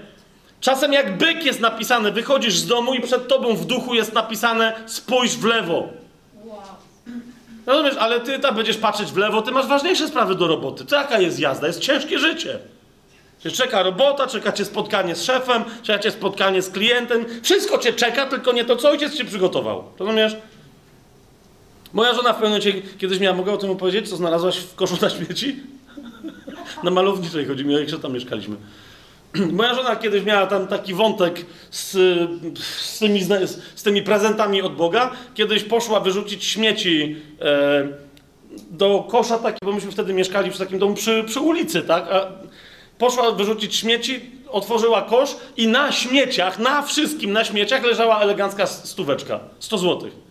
Czasem 0.60 0.92
jak 0.92 1.18
byk 1.18 1.44
jest 1.44 1.60
napisane, 1.60 2.12
wychodzisz 2.12 2.58
z 2.58 2.66
domu 2.66 2.94
i 2.94 3.00
przed 3.00 3.28
tobą 3.28 3.54
w 3.56 3.64
duchu 3.64 3.94
jest 3.94 4.12
napisane 4.12 4.72
spójrz 4.86 5.36
w 5.36 5.44
lewo. 5.44 5.88
Rozumiesz, 7.66 7.94
ale 7.98 8.20
ty 8.20 8.38
tam 8.38 8.54
będziesz 8.54 8.76
patrzeć 8.76 9.12
w 9.12 9.16
lewo, 9.16 9.42
ty 9.42 9.50
masz 9.50 9.66
ważniejsze 9.66 10.08
sprawy 10.08 10.34
do 10.34 10.46
roboty. 10.46 10.84
To 10.84 10.96
jaka 10.96 11.20
jest 11.20 11.38
jazda? 11.40 11.66
Jest 11.66 11.80
ciężkie 11.80 12.18
życie. 12.18 12.58
Cię 13.40 13.50
czeka 13.50 13.82
robota, 13.82 14.26
czeka 14.26 14.52
cię 14.52 14.64
spotkanie 14.64 15.14
z 15.14 15.24
szefem, 15.24 15.64
czeka 15.82 15.98
cię 15.98 16.10
spotkanie 16.10 16.62
z 16.62 16.70
klientem. 16.70 17.24
Wszystko 17.42 17.78
cię 17.78 17.92
czeka, 17.92 18.26
tylko 18.26 18.52
nie 18.52 18.64
to, 18.64 18.76
co 18.76 18.90
ojciec 18.90 19.14
ci 19.14 19.24
przygotował. 19.24 19.84
Rozumiesz? 19.98 20.36
Moja 21.92 22.14
żona 22.14 22.32
w 22.32 22.36
pewnym 22.36 22.50
momencie 22.50 22.82
kiedyś 22.98 23.20
miała, 23.20 23.36
mogę 23.36 23.52
o 23.52 23.56
tym 23.56 23.70
opowiedzieć, 23.70 24.10
co 24.10 24.16
znalazłaś 24.16 24.56
w 24.56 24.74
koszu 24.74 24.96
na 25.02 25.10
śmieci? 25.10 25.56
na 26.82 26.90
malowniczej 26.90 27.46
chodzi 27.46 27.64
mi, 27.64 27.74
jak 27.74 28.00
tam 28.02 28.12
mieszkaliśmy. 28.12 28.56
Moja 29.52 29.74
żona 29.74 29.96
kiedyś 29.96 30.24
miała 30.24 30.46
tam 30.46 30.66
taki 30.66 30.94
wątek 30.94 31.46
z, 31.70 31.90
z, 32.58 32.98
tymi, 32.98 33.22
z, 33.74 33.82
tymi 33.82 34.02
prezentami 34.02 34.62
od 34.62 34.76
Boga. 34.76 35.10
Kiedyś 35.34 35.62
poszła 35.62 36.00
wyrzucić 36.00 36.44
śmieci 36.44 37.16
e, 37.40 37.88
do 38.70 39.06
kosza, 39.10 39.38
taki, 39.38 39.58
bo 39.64 39.72
myśmy 39.72 39.90
wtedy 39.90 40.12
mieszkali 40.12 40.50
przy 40.50 40.58
takim 40.58 40.78
domu 40.78 40.94
przy, 40.94 41.24
przy 41.26 41.40
ulicy, 41.40 41.82
tak? 41.82 42.04
A 42.12 42.26
poszła 42.98 43.32
wyrzucić 43.32 43.76
śmieci, 43.76 44.20
otworzyła 44.48 45.02
kosz 45.02 45.36
i 45.56 45.68
na 45.68 45.92
śmieciach, 45.92 46.58
na 46.58 46.82
wszystkim, 46.82 47.32
na 47.32 47.44
śmieciach 47.44 47.84
leżała 47.84 48.20
elegancka 48.20 48.66
stóweczka. 48.66 49.40
100 49.58 49.78
złotych. 49.78 50.25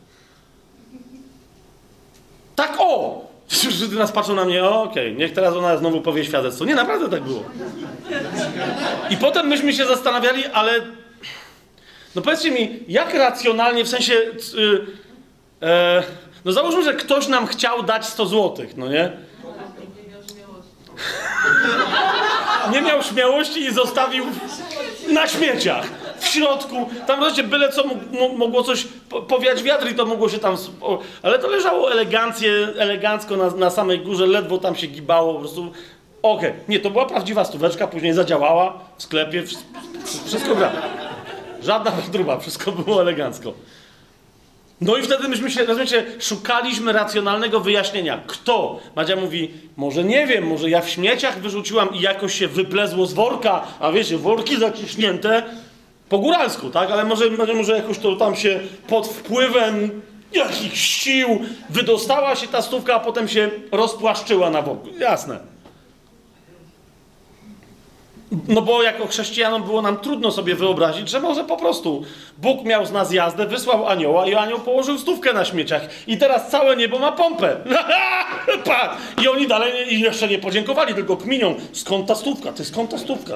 Tak 2.55 2.75
o! 2.79 3.25
Wszyscy 3.47 3.95
nas 3.95 4.11
patrzą 4.11 4.35
na 4.35 4.45
mnie, 4.45 4.63
okej, 4.63 5.07
okay, 5.07 5.11
niech 5.11 5.33
teraz 5.33 5.55
ona 5.55 5.77
znowu 5.77 6.01
powie 6.01 6.25
świadectwo. 6.25 6.65
Nie, 6.65 6.75
naprawdę 6.75 7.09
tak 7.09 7.23
było. 7.23 7.43
I 9.09 9.17
potem 9.17 9.47
myśmy 9.47 9.73
się 9.73 9.85
zastanawiali, 9.85 10.45
ale 10.45 10.71
no 12.15 12.21
powiedzcie 12.21 12.51
mi, 12.51 12.79
jak 12.87 13.13
racjonalnie, 13.13 13.83
w 13.83 13.87
sensie, 13.87 14.13
yy, 14.13 14.85
e, 15.61 16.03
no 16.45 16.51
załóżmy, 16.51 16.83
że 16.83 16.93
ktoś 16.93 17.27
nam 17.27 17.47
chciał 17.47 17.83
dać 17.83 18.05
100 18.05 18.25
złotych, 18.25 18.77
no 18.77 18.87
nie? 18.87 19.11
Nie 22.71 22.81
miał 22.81 23.03
śmiałości 23.03 23.59
i 23.59 23.73
zostawił 23.73 24.25
na 25.09 25.27
śmieciach 25.27 25.85
w 26.19 26.27
środku, 26.27 26.89
tam 27.07 27.19
wreszcie 27.19 27.43
byle 27.43 27.69
co 27.69 27.83
mogło 28.37 28.63
coś 28.63 28.87
powiać 29.27 29.63
wiatr 29.63 29.89
i 29.89 29.95
to 29.95 30.05
mogło 30.05 30.29
się 30.29 30.39
tam... 30.39 30.57
Ale 31.23 31.39
to 31.39 31.47
leżało 31.47 31.91
elegancję, 31.91 32.51
elegancko 32.77 33.37
na, 33.37 33.49
na 33.49 33.69
samej 33.69 33.99
górze, 33.99 34.27
ledwo 34.27 34.57
tam 34.57 34.75
się 34.75 34.87
gibało, 34.87 35.33
po 35.33 35.39
prostu... 35.39 35.71
Okej, 36.21 36.49
okay. 36.49 36.61
nie, 36.67 36.79
to 36.79 36.89
była 36.89 37.05
prawdziwa 37.05 37.45
stóweczka, 37.45 37.87
później 37.87 38.13
zadziałała 38.13 38.79
w 38.97 39.03
sklepie, 39.03 39.43
wszystko 40.25 40.55
gra. 40.55 40.71
Żadna 41.63 41.91
wątruba, 41.91 42.39
wszystko 42.39 42.71
było 42.71 43.01
elegancko. 43.01 43.53
No 44.81 44.97
i 44.97 45.01
wtedy 45.01 45.27
myśmy 45.27 45.51
się, 45.51 45.65
rozumiecie, 45.65 46.05
szukaliśmy 46.19 46.93
racjonalnego 46.93 47.59
wyjaśnienia. 47.59 48.21
Kto? 48.27 48.79
Madzia 48.95 49.15
mówi, 49.15 49.51
może 49.77 50.03
nie 50.03 50.27
wiem, 50.27 50.47
może 50.47 50.69
ja 50.69 50.81
w 50.81 50.89
śmieciach 50.89 51.39
wyrzuciłam 51.39 51.95
i 51.95 52.01
jakoś 52.01 52.39
się 52.39 52.47
wyplezło 52.47 53.05
z 53.05 53.13
worka, 53.13 53.63
a 53.79 53.91
wiecie, 53.91 54.17
worki 54.17 54.59
zaciśnięte, 54.59 55.43
po 56.09 56.17
góralsku, 56.17 56.69
tak? 56.69 56.91
Ale 56.91 57.05
może, 57.05 57.29
może 57.29 57.77
jakoś 57.77 57.99
to 57.99 58.15
tam 58.15 58.35
się 58.35 58.59
pod 58.87 59.07
wpływem 59.07 60.01
jakichś 60.33 60.79
sił 60.79 61.27
wydostała 61.69 62.35
się 62.35 62.47
ta 62.47 62.61
stówka, 62.61 62.95
a 62.95 62.99
potem 62.99 63.27
się 63.27 63.49
rozpłaszczyła 63.71 64.49
na 64.49 64.61
wokół. 64.61 64.91
Jasne. 64.99 65.55
No 68.47 68.61
bo 68.61 68.83
jako 68.83 69.07
chrześcijanom 69.07 69.63
było 69.63 69.81
nam 69.81 69.97
trudno 69.97 70.31
sobie 70.31 70.55
wyobrazić, 70.55 71.09
że 71.09 71.19
może 71.19 71.43
po 71.43 71.57
prostu 71.57 72.03
Bóg 72.37 72.63
miał 72.63 72.85
z 72.85 72.91
nas 72.91 73.13
jazdę, 73.13 73.45
wysłał 73.45 73.87
anioła 73.87 74.27
i 74.27 74.35
anioł 74.35 74.59
położył 74.59 74.97
stówkę 74.97 75.33
na 75.33 75.45
śmieciach. 75.45 75.81
I 76.07 76.17
teraz 76.17 76.49
całe 76.49 76.75
niebo 76.75 76.99
ma 76.99 77.11
pompę. 77.11 77.57
I 79.23 79.27
oni 79.27 79.47
dalej 79.47 80.01
jeszcze 80.01 80.27
nie 80.27 80.39
podziękowali, 80.39 80.93
tylko 80.93 81.17
kminią. 81.17 81.55
Skąd 81.73 82.07
ta 82.07 82.15
stówka? 82.15 82.51
Ty 82.53 82.65
skąd 82.65 82.91
ta 82.91 82.97
stówka? 82.97 83.33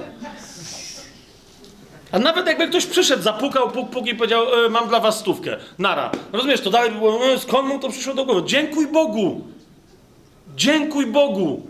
A 2.12 2.20
nawet 2.20 2.48
jakby 2.48 2.68
ktoś 2.68 2.86
przyszedł, 2.86 3.24
zapukał, 3.24 3.72
puk, 3.72 3.90
puk 3.90 4.08
i 4.08 4.16
powiedział, 4.16 4.66
e, 4.66 4.70
mam 4.70 4.88
dla 4.88 5.00
was 5.00 5.20
stówkę, 5.20 5.58
nara. 5.78 6.12
Rozumiesz, 6.34 6.62
to 6.62 6.70
dalej 6.70 6.92
by 6.92 6.98
było, 6.98 7.26
e, 7.26 7.40
skąd 7.40 7.68
mu 7.68 7.80
to 7.80 7.90
przyszło 7.90 8.14
do 8.14 8.26
głowy? 8.26 8.42
Dziękuj 8.46 8.88
Bogu! 8.88 9.42
Dziękuj 10.56 11.06
Bogu! 11.06 11.70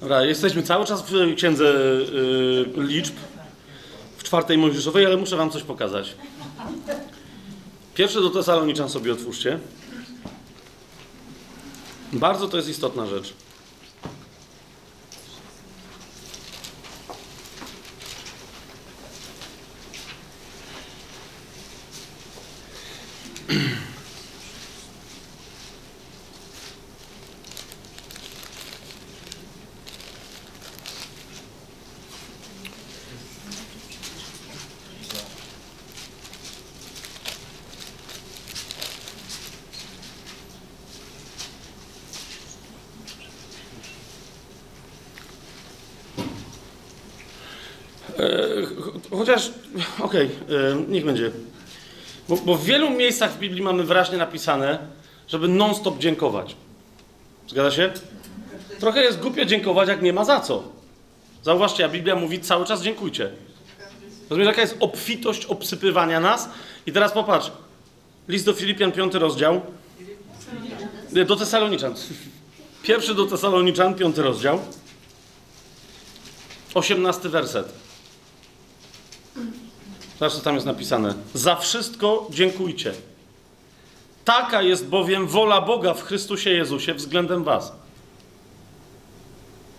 Dobra, 0.00 0.24
jesteśmy 0.24 0.62
cały 0.62 0.86
czas 0.86 1.02
w 1.02 1.34
księdze 1.36 1.64
yy, 1.64 2.66
liczb, 2.76 3.14
w 4.16 4.22
czwartej 4.22 4.58
Mojżeszowej, 4.58 5.06
ale 5.06 5.16
muszę 5.16 5.36
wam 5.36 5.50
coś 5.50 5.62
pokazać. 5.62 6.14
Pierwsze 7.94 8.20
do 8.20 8.30
Tesaloniczan 8.30 8.88
sobie 8.88 9.12
otwórzcie. 9.12 9.58
Bardzo 12.12 12.48
to 12.48 12.56
jest 12.56 12.68
istotna 12.68 13.06
rzecz. 13.06 13.34
Chociaż, 49.10 49.52
okej, 49.98 50.30
okay, 50.46 50.86
niech 50.88 51.04
będzie. 51.04 51.30
Bo, 52.30 52.36
bo, 52.36 52.54
w 52.54 52.64
wielu 52.64 52.90
miejscach 52.90 53.32
w 53.32 53.38
Biblii 53.38 53.62
mamy 53.62 53.84
wyraźnie 53.84 54.18
napisane, 54.18 54.78
żeby 55.28 55.48
non-stop 55.48 55.98
dziękować. 55.98 56.56
Zgadza 57.48 57.70
się? 57.70 57.92
Trochę 58.78 59.02
jest 59.02 59.20
głupio 59.20 59.44
dziękować, 59.44 59.88
jak 59.88 60.02
nie 60.02 60.12
ma 60.12 60.24
za 60.24 60.40
co. 60.40 60.62
Zauważcie, 61.42 61.84
a 61.84 61.88
Biblia 61.88 62.16
mówi 62.16 62.40
cały 62.40 62.66
czas 62.66 62.82
dziękujcie. 62.82 63.30
Rozumiesz, 64.30 64.46
jaka 64.46 64.60
jest 64.60 64.76
obfitość 64.80 65.46
obsypywania 65.46 66.20
nas? 66.20 66.48
I 66.86 66.92
teraz 66.92 67.12
popatrz. 67.12 67.52
List 68.28 68.46
do 68.46 68.52
Filipian, 68.52 68.92
piąty 68.92 69.18
rozdział. 69.18 69.60
Do 71.26 71.36
Tesaloniczan. 71.36 71.94
Pierwszy 72.82 73.14
do 73.14 73.26
Tesaloniczan, 73.26 73.94
piąty 73.94 74.22
rozdział. 74.22 74.60
Osiemnasty 76.74 77.28
werset. 77.28 77.79
Zobacz, 80.20 80.34
co 80.34 80.40
tam 80.40 80.54
jest 80.54 80.66
napisane. 80.66 81.14
Za 81.34 81.56
wszystko 81.56 82.26
dziękujcie. 82.30 82.92
Taka 84.24 84.62
jest 84.62 84.88
bowiem 84.88 85.26
wola 85.26 85.60
Boga 85.60 85.94
w 85.94 86.02
Chrystusie 86.02 86.50
Jezusie 86.50 86.94
względem 86.94 87.44
was. 87.44 87.72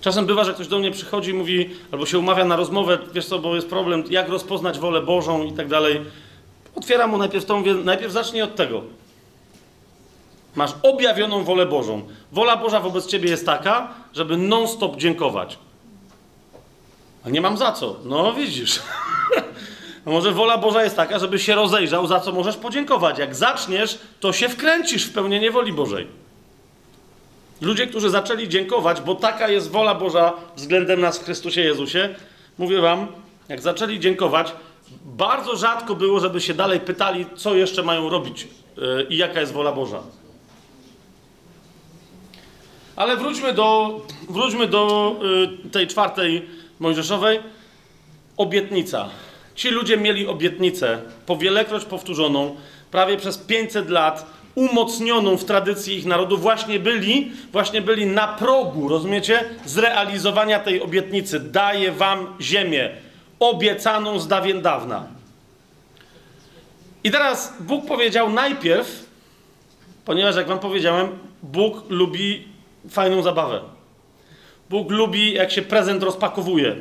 Czasem 0.01 0.25
bywa, 0.25 0.43
że 0.43 0.53
ktoś 0.53 0.67
do 0.67 0.79
mnie 0.79 0.91
przychodzi 0.91 1.31
i 1.31 1.33
mówi, 1.33 1.69
albo 1.91 2.05
się 2.05 2.19
umawia 2.19 2.45
na 2.45 2.55
rozmowę, 2.55 2.97
wiesz 3.13 3.25
co, 3.25 3.39
bo 3.39 3.55
jest 3.55 3.69
problem, 3.69 4.03
jak 4.09 4.29
rozpoznać 4.29 4.79
wolę 4.79 5.01
Bożą 5.01 5.43
i 5.43 5.53
tak 5.53 5.67
dalej. 5.67 6.01
Otwieram 6.75 7.09
mu 7.09 7.17
najpierw 7.17 7.45
tą, 7.45 7.63
najpierw 7.83 8.13
zacznij 8.13 8.41
od 8.41 8.55
tego. 8.55 8.81
Masz 10.55 10.71
objawioną 10.83 11.43
wolę 11.43 11.65
Bożą. 11.65 12.01
Wola 12.31 12.57
Boża 12.57 12.79
wobec 12.79 13.07
ciebie 13.07 13.29
jest 13.29 13.45
taka, 13.45 13.93
żeby 14.13 14.37
non-stop 14.37 14.97
dziękować. 14.97 15.57
A 17.25 17.29
nie 17.29 17.41
mam 17.41 17.57
za 17.57 17.71
co. 17.71 17.95
No 18.03 18.33
widzisz. 18.33 18.79
A 20.05 20.09
może 20.09 20.31
wola 20.31 20.57
Boża 20.57 20.83
jest 20.83 20.95
taka, 20.95 21.19
żeby 21.19 21.39
się 21.39 21.55
rozejrzał, 21.55 22.07
za 22.07 22.19
co 22.19 22.31
możesz 22.31 22.57
podziękować. 22.57 23.17
Jak 23.17 23.35
zaczniesz, 23.35 23.99
to 24.19 24.33
się 24.33 24.49
wkręcisz 24.49 25.05
w 25.05 25.13
pełnienie 25.13 25.51
woli 25.51 25.73
Bożej. 25.73 26.07
Ludzie, 27.61 27.87
którzy 27.87 28.09
zaczęli 28.09 28.49
dziękować, 28.49 29.01
bo 29.01 29.15
taka 29.15 29.49
jest 29.49 29.71
wola 29.71 29.95
Boża 29.95 30.33
względem 30.55 31.01
nas 31.01 31.19
w 31.19 31.23
Chrystusie 31.25 31.61
Jezusie, 31.61 32.15
mówię 32.57 32.81
wam, 32.81 33.07
jak 33.49 33.61
zaczęli 33.61 33.99
dziękować, 33.99 34.53
bardzo 35.05 35.55
rzadko 35.55 35.95
było, 35.95 36.19
żeby 36.19 36.41
się 36.41 36.53
dalej 36.53 36.79
pytali, 36.79 37.25
co 37.35 37.55
jeszcze 37.55 37.83
mają 37.83 38.09
robić 38.09 38.47
yy, 38.77 39.07
i 39.09 39.17
jaka 39.17 39.39
jest 39.39 39.53
wola 39.53 39.71
Boża. 39.71 39.99
Ale 42.95 43.17
wróćmy 43.17 43.53
do, 43.53 44.01
wróćmy 44.29 44.67
do 44.67 45.15
yy, 45.63 45.69
tej 45.69 45.87
czwartej 45.87 46.47
Mojżeszowej. 46.79 47.39
Obietnica. 48.37 49.09
Ci 49.55 49.69
ludzie 49.69 49.97
mieli 49.97 50.27
obietnicę, 50.27 51.01
powielekroć 51.25 51.85
powtórzoną, 51.85 52.55
prawie 52.91 53.17
przez 53.17 53.37
500 53.37 53.89
lat, 53.89 54.25
umocnioną 54.55 55.37
w 55.37 55.45
tradycji 55.45 55.97
ich 55.97 56.05
narodu, 56.05 56.37
właśnie 56.37 56.79
byli, 56.79 57.31
właśnie 57.51 57.81
byli 57.81 58.05
na 58.05 58.27
progu, 58.27 58.87
rozumiecie, 58.87 59.43
zrealizowania 59.65 60.59
tej 60.59 60.81
obietnicy. 60.81 61.39
Daję 61.39 61.91
wam 61.91 62.27
ziemię, 62.41 62.89
obiecaną 63.39 64.19
z 64.19 64.27
dawien 64.27 64.61
dawna. 64.61 65.07
I 67.03 67.11
teraz 67.11 67.53
Bóg 67.59 67.85
powiedział 67.85 68.29
najpierw, 68.29 69.05
ponieważ 70.05 70.35
jak 70.35 70.47
wam 70.47 70.59
powiedziałem, 70.59 71.07
Bóg 71.43 71.89
lubi 71.89 72.47
fajną 72.89 73.21
zabawę. 73.21 73.61
Bóg 74.69 74.91
lubi, 74.91 75.33
jak 75.33 75.51
się 75.51 75.61
prezent 75.61 76.03
rozpakowuje. 76.03 76.75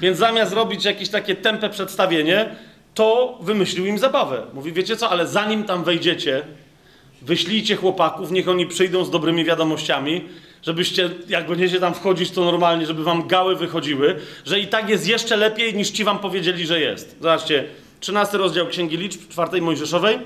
Więc 0.00 0.18
zamiast 0.18 0.52
robić 0.52 0.84
jakieś 0.84 1.08
takie 1.08 1.34
tempe 1.34 1.70
przedstawienie, 1.70 2.56
to 2.94 3.38
wymyślił 3.40 3.86
im 3.86 3.98
zabawę. 3.98 4.42
Mówi, 4.54 4.72
wiecie 4.72 4.96
co, 4.96 5.10
ale 5.10 5.26
zanim 5.26 5.64
tam 5.64 5.84
wejdziecie, 5.84 6.42
wyślijcie 7.22 7.76
chłopaków, 7.76 8.30
niech 8.30 8.48
oni 8.48 8.66
przyjdą 8.66 9.04
z 9.04 9.10
dobrymi 9.10 9.44
wiadomościami, 9.44 10.24
żebyście, 10.62 11.10
jak 11.28 11.48
będziecie 11.48 11.80
tam 11.80 11.94
wchodzić, 11.94 12.30
to 12.30 12.44
normalnie, 12.44 12.86
żeby 12.86 13.04
wam 13.04 13.26
gały 13.26 13.56
wychodziły, 13.56 14.16
że 14.44 14.60
i 14.60 14.66
tak 14.66 14.88
jest 14.88 15.08
jeszcze 15.08 15.36
lepiej, 15.36 15.74
niż 15.74 15.90
ci 15.90 16.04
wam 16.04 16.18
powiedzieli, 16.18 16.66
że 16.66 16.80
jest. 16.80 17.16
Zobaczcie, 17.20 17.64
13 18.00 18.38
rozdział 18.38 18.66
Księgi 18.66 18.96
Liczb, 18.96 19.20
czwartej 19.28 19.62
Mojżeszowej. 19.62 20.18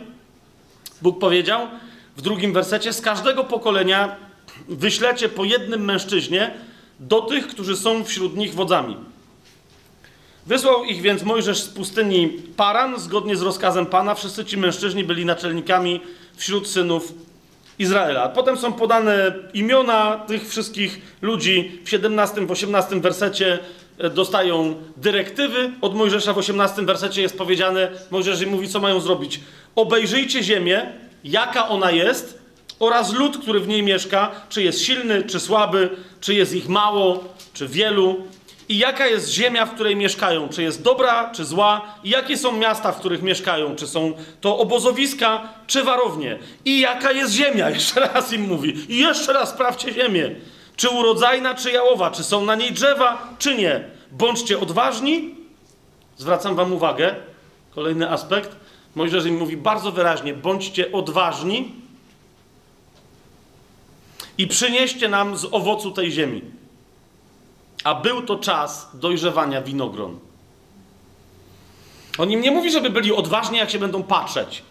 Bóg 1.03 1.19
powiedział 1.19 1.69
w 2.17 2.23
drugim 2.23 2.53
wersecie, 2.53 2.93
z 2.93 3.01
każdego 3.01 3.45
pokolenia 3.45 4.17
wyślecie 4.69 5.29
po 5.29 5.45
jednym 5.45 5.85
mężczyźnie 5.85 6.51
do 7.01 7.21
tych, 7.21 7.47
którzy 7.47 7.77
są 7.77 8.05
wśród 8.05 8.37
nich 8.37 8.55
wodzami. 8.55 8.97
Wysłał 10.49 10.85
ich 10.85 11.03
więc 11.03 11.23
Mojżesz 11.23 11.63
z 11.63 11.69
pustyni 11.69 12.29
Paran, 12.57 13.01
zgodnie 13.01 13.37
z 13.37 13.43
rozkazem 13.43 13.87
Pana. 13.87 14.15
Wszyscy 14.15 14.45
ci 14.45 14.57
mężczyźni 14.57 15.05
byli 15.05 15.25
naczelnikami 15.25 16.01
wśród 16.37 16.69
synów 16.69 17.13
Izraela. 17.79 18.29
Potem 18.29 18.59
są 18.59 18.73
podane 18.73 19.33
imiona 19.55 20.17
tych 20.27 20.49
wszystkich 20.49 21.01
ludzi. 21.23 21.81
W 21.85 21.91
17, 21.91 22.47
w 22.47 22.51
18 22.51 23.01
wersecie 23.01 23.59
e, 23.99 24.11
dostają 24.11 24.75
dyrektywy 24.97 25.71
od 25.81 25.95
Mojżesza. 25.95 26.33
W 26.33 26.39
18 26.39 26.83
wersecie 26.83 27.23
jest 27.23 27.39
powiedziane, 27.39 27.91
Mojżesz 28.11 28.43
im 28.43 28.49
mówi, 28.49 28.69
co 28.69 28.81
mają 28.81 29.01
zrobić. 29.01 29.41
Obejrzyjcie 29.75 30.43
ziemię, 30.43 30.93
jaka 31.25 31.69
ona 31.69 31.91
jest 31.91 32.39
oraz 32.79 33.15
lud, 33.15 33.39
który 33.39 33.61
w 33.61 33.69
niej 33.69 33.83
mieszka, 33.83 34.31
czy 34.49 34.63
jest 34.63 34.83
silny, 34.83 35.23
czy 35.23 35.41
słaby, 35.41 35.91
czy 36.21 36.35
jest 36.35 36.55
ich 36.55 36.69
mało, 36.69 37.25
czy 37.55 37.69
wielu 37.69 38.17
i 38.69 38.79
jaka 38.79 39.07
jest 39.07 39.31
ziemia, 39.31 39.67
w 39.67 39.75
której 39.75 39.97
mieszkają, 39.97 40.49
czy 40.49 40.63
jest 40.63 40.83
dobra, 40.83 41.31
czy 41.35 41.45
zła, 41.45 41.95
i 42.05 42.11
jakie 42.11 42.37
są 42.37 42.53
miasta, 42.53 42.93
w 42.93 42.99
których 42.99 43.23
mieszkają, 43.23 43.77
czy 43.77 43.87
są 43.87 44.13
to 44.41 44.59
obozowiska, 44.59 45.49
czy 45.67 45.83
warownie, 45.83 46.39
i 46.65 46.81
jaka 46.81 47.13
jest 47.13 47.33
ziemia, 47.33 47.71
jeszcze 47.81 48.01
raz 48.01 48.33
im 48.33 48.43
mówi, 48.43 48.77
i 48.89 48.99
jeszcze 48.99 49.33
raz 49.33 49.51
sprawdźcie 49.51 49.93
ziemię, 49.93 50.35
czy 50.77 50.89
urodzajna, 50.89 51.55
czy 51.55 51.71
jałowa, 51.71 52.11
czy 52.11 52.25
są 52.25 52.45
na 52.45 52.55
niej 52.55 52.73
drzewa, 52.73 53.35
czy 53.39 53.55
nie. 53.55 53.85
Bądźcie 54.13 54.61
odważni, 54.61 55.35
zwracam 56.17 56.55
wam 56.55 56.73
uwagę, 56.73 57.15
kolejny 57.75 58.11
aspekt, 58.11 58.57
Mojżesz 58.95 59.27
im 59.27 59.37
mówi 59.37 59.57
bardzo 59.57 59.93
wyraźnie, 59.93 60.35
bądźcie 60.35 60.93
odważni 60.93 61.73
i 64.39 64.47
przynieście 64.47 65.09
nam 65.09 65.37
z 65.37 65.45
owocu 65.45 65.91
tej 65.91 66.13
ziemi 66.13 66.43
a 67.89 67.95
był 67.95 68.23
to 68.23 68.37
czas 68.37 68.91
dojrzewania 68.95 69.63
winogron. 69.63 70.19
On 72.19 72.31
im 72.31 72.41
nie 72.41 72.51
mówi, 72.51 72.71
żeby 72.71 72.91
byli 72.91 73.13
odważni, 73.13 73.59
jak 73.59 73.71
się 73.71 73.79
będą 73.79 74.03
patrzeć. 74.03 74.63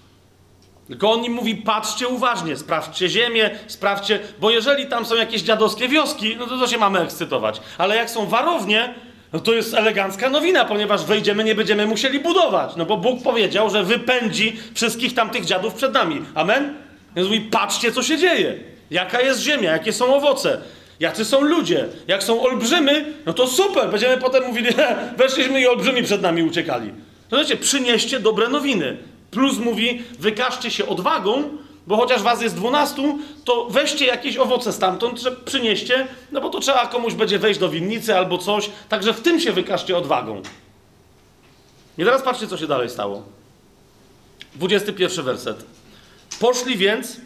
Tylko 0.88 1.12
on 1.12 1.24
im 1.24 1.34
mówi, 1.34 1.56
patrzcie 1.56 2.08
uważnie, 2.08 2.58
sprawdźcie 2.58 3.10
ziemię, 3.10 3.50
sprawdźcie, 3.68 4.20
bo 4.40 4.50
jeżeli 4.50 4.88
tam 4.88 5.06
są 5.06 5.16
jakieś 5.16 5.42
dziadowskie 5.42 5.88
wioski, 5.88 6.36
no 6.40 6.48
to, 6.48 6.58
to 6.58 6.68
się 6.68 6.78
mamy 6.78 7.00
ekscytować. 7.00 7.62
Ale 7.78 7.96
jak 7.96 8.10
są 8.10 8.26
warownie, 8.26 8.94
no 9.34 9.40
to 9.40 9.54
jest 9.54 9.74
elegancka 9.74 10.30
nowina, 10.30 10.66
ponieważ 10.66 11.06
wejdziemy, 11.06 11.44
nie 11.44 11.56
będziemy 11.56 11.86
musieli 11.86 12.20
budować. 12.20 12.76
No 12.76 12.86
bo 12.86 12.98
Bóg 12.98 13.24
powiedział, 13.24 13.70
że 13.70 13.84
wypędzi 13.84 14.60
wszystkich 14.74 15.14
tamtych 15.14 15.46
dziadów 15.46 15.74
przed 15.74 15.94
nami. 15.94 16.22
Amen? 16.36 16.74
Więc 17.16 17.28
mówi, 17.28 17.42
patrzcie, 17.42 17.92
co 17.92 18.04
się 18.04 18.18
dzieje. 18.18 18.60
Jaka 18.92 19.22
jest 19.22 19.42
ziemia, 19.42 19.72
jakie 19.72 19.94
są 19.94 20.16
owoce. 20.16 20.62
Jacy 21.00 21.26
są 21.26 21.42
ludzie? 21.42 21.88
Jak 22.08 22.24
są 22.24 22.42
olbrzymy, 22.42 23.14
no 23.26 23.34
to 23.34 23.48
super. 23.48 23.90
Będziemy 23.90 24.18
potem 24.18 24.44
mówili, 24.44 24.70
weszliśmy 25.18 25.62
i 25.62 25.68
olbrzymi 25.68 26.04
przed 26.04 26.22
nami 26.22 26.44
uciekali. 26.44 26.92
To 27.30 27.38
wiecie, 27.38 27.58
przynieście 27.58 28.20
dobre 28.20 28.50
nowiny. 28.50 28.98
Plus 29.32 29.58
mówi, 29.58 30.04
wykażcie 30.20 30.72
się 30.72 30.88
odwagą, 30.88 31.44
bo 31.88 31.98
chociaż 31.98 32.22
was 32.22 32.42
jest 32.42 32.56
dwunastu, 32.56 33.20
to 33.46 33.68
weźcie 33.70 34.06
jakieś 34.06 34.38
owoce 34.38 34.74
stamtąd, 34.74 35.20
że 35.20 35.32
przynieście, 35.32 36.08
no 36.32 36.42
bo 36.42 36.50
to 36.50 36.60
trzeba 36.60 36.88
komuś 36.88 37.14
będzie 37.14 37.40
wejść 37.40 37.60
do 37.60 37.70
winnicy 37.70 38.16
albo 38.16 38.38
coś. 38.38 38.70
Także 38.90 39.14
w 39.14 39.22
tym 39.22 39.40
się 39.40 39.52
wykażcie 39.52 39.98
odwagą. 39.98 40.42
I 41.98 42.04
teraz 42.04 42.22
patrzcie, 42.22 42.48
co 42.48 42.58
się 42.58 42.68
dalej 42.68 42.90
stało. 42.90 43.24
21 44.56 45.26
werset. 45.26 45.66
Poszli 46.40 46.78
więc 46.78 47.18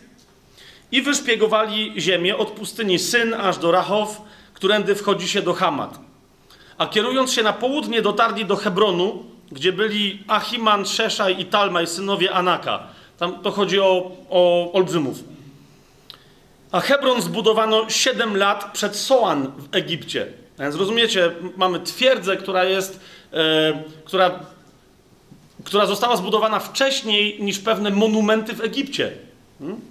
i 0.91 1.01
wyszpiegowali 1.01 1.93
ziemię 1.97 2.37
od 2.37 2.51
pustyni 2.51 2.99
Syn 2.99 3.33
aż 3.33 3.57
do 3.57 3.71
Rachow, 3.71 4.21
którędy 4.53 4.95
wchodzi 4.95 5.27
się 5.27 5.41
do 5.41 5.53
Hamat. 5.53 5.99
A 6.77 6.87
kierując 6.87 7.33
się 7.33 7.43
na 7.43 7.53
południe, 7.53 8.01
dotarli 8.01 8.45
do 8.45 8.55
Hebronu, 8.55 9.23
gdzie 9.51 9.73
byli 9.73 10.23
Achiman, 10.27 10.85
Szeszaj 10.85 11.41
i 11.41 11.45
Talmaj, 11.45 11.87
synowie 11.87 12.31
Anaka. 12.31 12.83
Tam 13.17 13.41
to 13.41 13.51
chodzi 13.51 13.79
o, 13.79 14.11
o 14.29 14.71
olbrzymów. 14.73 15.23
A 16.71 16.79
Hebron 16.79 17.21
zbudowano 17.21 17.89
7 17.89 18.37
lat 18.37 18.69
przed 18.73 18.95
Soan 18.95 19.51
w 19.57 19.75
Egipcie. 19.75 20.27
A 20.59 20.63
więc 20.63 20.75
rozumiecie, 20.75 21.31
mamy 21.57 21.79
twierdzę, 21.79 22.37
która 22.37 22.63
jest, 22.63 22.99
e, 23.33 23.83
która, 24.05 24.39
która 25.63 25.85
została 25.85 26.17
zbudowana 26.17 26.59
wcześniej 26.59 27.43
niż 27.43 27.59
pewne 27.59 27.89
monumenty 27.89 28.53
w 28.53 28.61
Egipcie. 28.61 29.11
Hmm? 29.59 29.81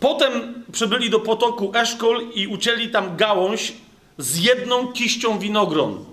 Potem 0.00 0.64
przybyli 0.72 1.10
do 1.10 1.20
potoku 1.20 1.72
Eszkol 1.74 2.22
i 2.34 2.46
ucięli 2.46 2.88
tam 2.88 3.16
gałąź 3.16 3.72
z 4.18 4.38
jedną 4.38 4.92
kiścią 4.92 5.38
winogron. 5.38 6.04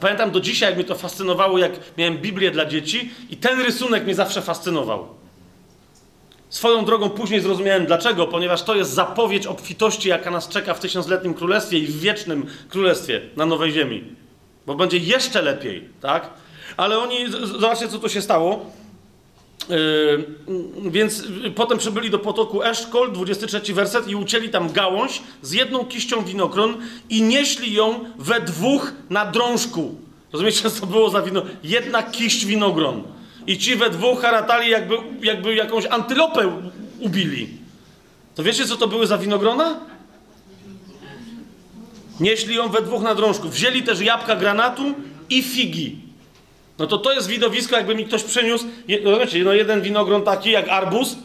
Pamiętam 0.00 0.30
do 0.30 0.40
dzisiaj, 0.40 0.68
jak 0.68 0.76
mnie 0.76 0.84
to 0.84 0.94
fascynowało, 0.94 1.58
jak 1.58 1.72
miałem 1.98 2.18
Biblię 2.18 2.50
dla 2.50 2.66
dzieci 2.66 3.10
i 3.30 3.36
ten 3.36 3.60
rysunek 3.60 4.04
mnie 4.04 4.14
zawsze 4.14 4.42
fascynował. 4.42 5.08
Swoją 6.48 6.84
drogą 6.84 7.10
później 7.10 7.40
zrozumiałem 7.40 7.86
dlaczego, 7.86 8.26
ponieważ 8.26 8.62
to 8.62 8.74
jest 8.74 8.90
zapowiedź 8.90 9.46
obfitości, 9.46 10.08
jaka 10.08 10.30
nas 10.30 10.48
czeka 10.48 10.74
w 10.74 10.80
tysiącletnim 10.80 11.34
królestwie 11.34 11.78
i 11.78 11.86
w 11.86 12.00
wiecznym 12.00 12.46
królestwie 12.68 13.20
na 13.36 13.46
Nowej 13.46 13.72
Ziemi. 13.72 14.04
Bo 14.66 14.74
będzie 14.74 14.98
jeszcze 14.98 15.42
lepiej, 15.42 15.88
tak? 16.00 16.30
Ale 16.76 16.98
oni, 16.98 17.30
zobaczcie 17.44 17.88
co 17.88 17.98
tu 17.98 18.08
się 18.08 18.22
stało. 18.22 18.66
Yy, 19.68 20.90
więc 20.90 21.24
potem 21.54 21.78
przybyli 21.78 22.10
do 22.10 22.18
potoku 22.18 22.62
Eszkol, 22.62 23.12
23 23.12 23.74
werset, 23.74 24.08
i 24.08 24.16
ucięli 24.16 24.48
tam 24.48 24.72
gałąź 24.72 25.22
z 25.42 25.52
jedną 25.52 25.84
kiścią 25.84 26.24
winogron 26.24 26.76
i 27.10 27.22
nieśli 27.22 27.74
ją 27.74 28.04
we 28.18 28.40
dwóch 28.40 28.92
na 29.10 29.24
drążku. 29.24 29.94
Rozumiecie, 30.32 30.70
co 30.70 30.86
było 30.86 31.10
za 31.10 31.22
wino? 31.22 31.42
Jedna 31.62 32.02
kiść 32.02 32.46
winogron. 32.46 33.02
I 33.46 33.58
ci 33.58 33.76
we 33.76 33.90
dwóch 33.90 34.20
haratali 34.20 34.70
jakby, 34.70 34.96
jakby 35.22 35.54
jakąś 35.54 35.86
antylopę 35.86 36.60
ubili. 37.00 37.48
To 38.34 38.42
wiecie, 38.42 38.66
co 38.66 38.76
to 38.76 38.88
były 38.88 39.06
za 39.06 39.18
winogrona? 39.18 39.80
Nieśli 42.20 42.54
ją 42.54 42.68
we 42.68 42.82
dwóch 42.82 43.02
na 43.02 43.14
drążku. 43.14 43.48
Wzięli 43.48 43.82
też 43.82 44.00
jabłka 44.00 44.36
granatu 44.36 44.94
i 45.30 45.42
figi. 45.42 46.03
No 46.78 46.86
to 46.86 46.98
to 46.98 47.12
jest 47.12 47.28
widowisko, 47.28 47.76
jakby 47.76 47.94
mi 47.94 48.04
ktoś 48.04 48.22
przyniósł. 48.22 48.64
No 49.04 49.18
wiecie, 49.18 49.44
no 49.44 49.52
jeden 49.52 49.82
winogron 49.82 50.22
taki 50.22 50.50
jak 50.50 50.68
arbuz. 50.68 51.16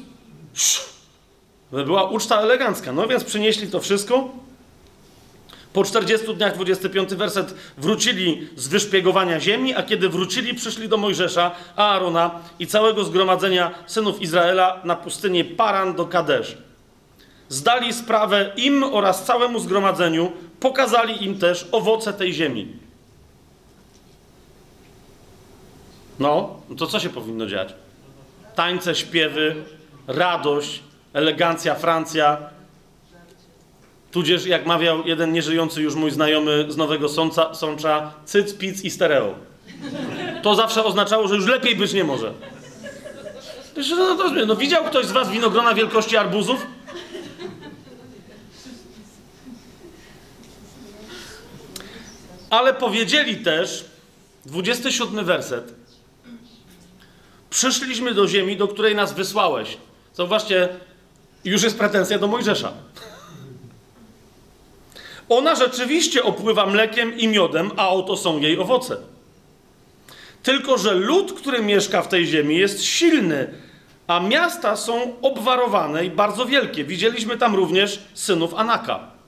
Była 1.71 2.09
uczta 2.09 2.41
elegancka. 2.41 2.91
No 2.91 3.07
więc 3.07 3.23
przynieśli 3.23 3.67
to 3.67 3.79
wszystko. 3.79 4.29
Po 5.73 5.83
40 5.83 6.33
dniach, 6.35 6.55
25 6.55 7.09
werset, 7.15 7.53
wrócili 7.77 8.47
z 8.55 8.67
wyszpiegowania 8.67 9.39
ziemi, 9.39 9.75
a 9.75 9.83
kiedy 9.83 10.09
wrócili, 10.09 10.53
przyszli 10.53 10.89
do 10.89 10.97
Mojżesza, 10.97 11.51
Aarona 11.75 12.31
i 12.59 12.67
całego 12.67 13.03
zgromadzenia 13.03 13.71
synów 13.85 14.21
Izraela 14.21 14.81
na 14.83 14.95
pustynię 14.95 15.45
Paran 15.45 15.93
do 15.95 16.05
Kadesz. 16.05 16.57
Zdali 17.49 17.93
sprawę 17.93 18.51
im 18.55 18.83
oraz 18.83 19.25
całemu 19.25 19.59
zgromadzeniu, 19.59 20.31
pokazali 20.59 21.23
im 21.23 21.39
też 21.39 21.67
owoce 21.71 22.13
tej 22.13 22.33
ziemi. 22.33 22.67
No, 26.19 26.61
to 26.77 26.87
co 26.87 26.99
się 26.99 27.09
powinno 27.09 27.45
dziać? 27.45 27.73
Tańce, 28.55 28.95
śpiewy, 28.95 29.55
radość, 30.07 30.83
elegancja, 31.13 31.75
Francja. 31.75 32.37
Tudzież, 34.11 34.45
jak 34.45 34.65
mawiał 34.65 35.07
jeden 35.07 35.33
nieżyjący 35.33 35.81
już 35.81 35.95
mój 35.95 36.11
znajomy 36.11 36.65
z 36.71 36.77
Nowego 36.77 37.09
Sącza, 37.09 37.53
Sącza 37.53 38.13
cyc, 38.25 38.53
pic 38.53 38.81
i 38.81 38.89
stereo. 38.91 39.35
To 40.43 40.55
zawsze 40.55 40.83
oznaczało, 40.83 41.27
że 41.27 41.35
już 41.35 41.47
lepiej 41.47 41.75
być 41.75 41.93
nie 41.93 42.03
może. 42.03 42.33
No, 43.89 44.15
to, 44.15 44.45
no 44.45 44.55
widział 44.55 44.83
ktoś 44.83 45.05
z 45.05 45.11
was 45.11 45.29
winogrona 45.29 45.73
wielkości 45.73 46.17
arbuzów? 46.17 46.65
Ale 52.49 52.73
powiedzieli 52.73 53.37
też, 53.37 53.85
27 54.45 55.25
werset, 55.25 55.78
przyszliśmy 57.49 58.13
do 58.13 58.27
ziemi, 58.27 58.57
do 58.57 58.67
której 58.67 58.95
nas 58.95 59.13
wysłałeś. 59.13 59.77
Zauważcie, 60.13 60.69
już 61.45 61.63
jest 61.63 61.77
pretensja 61.77 62.19
do 62.19 62.27
Mojżesza. 62.27 62.73
Ona 65.29 65.55
rzeczywiście 65.55 66.23
opływa 66.23 66.65
mlekiem 66.65 67.17
i 67.17 67.27
miodem, 67.27 67.71
a 67.77 67.89
oto 67.89 68.17
są 68.17 68.39
jej 68.39 68.59
owoce. 68.59 68.97
Tylko, 70.43 70.77
że 70.77 70.93
lud, 70.93 71.33
który 71.33 71.61
mieszka 71.61 72.01
w 72.01 72.07
tej 72.07 72.27
ziemi, 72.27 72.57
jest 72.57 72.83
silny, 72.83 73.53
a 74.07 74.19
miasta 74.19 74.75
są 74.75 75.21
obwarowane 75.21 76.05
i 76.05 76.09
bardzo 76.09 76.45
wielkie. 76.45 76.83
Widzieliśmy 76.83 77.37
tam 77.37 77.55
również 77.55 77.99
synów 78.13 78.53
Anaka. 78.53 79.18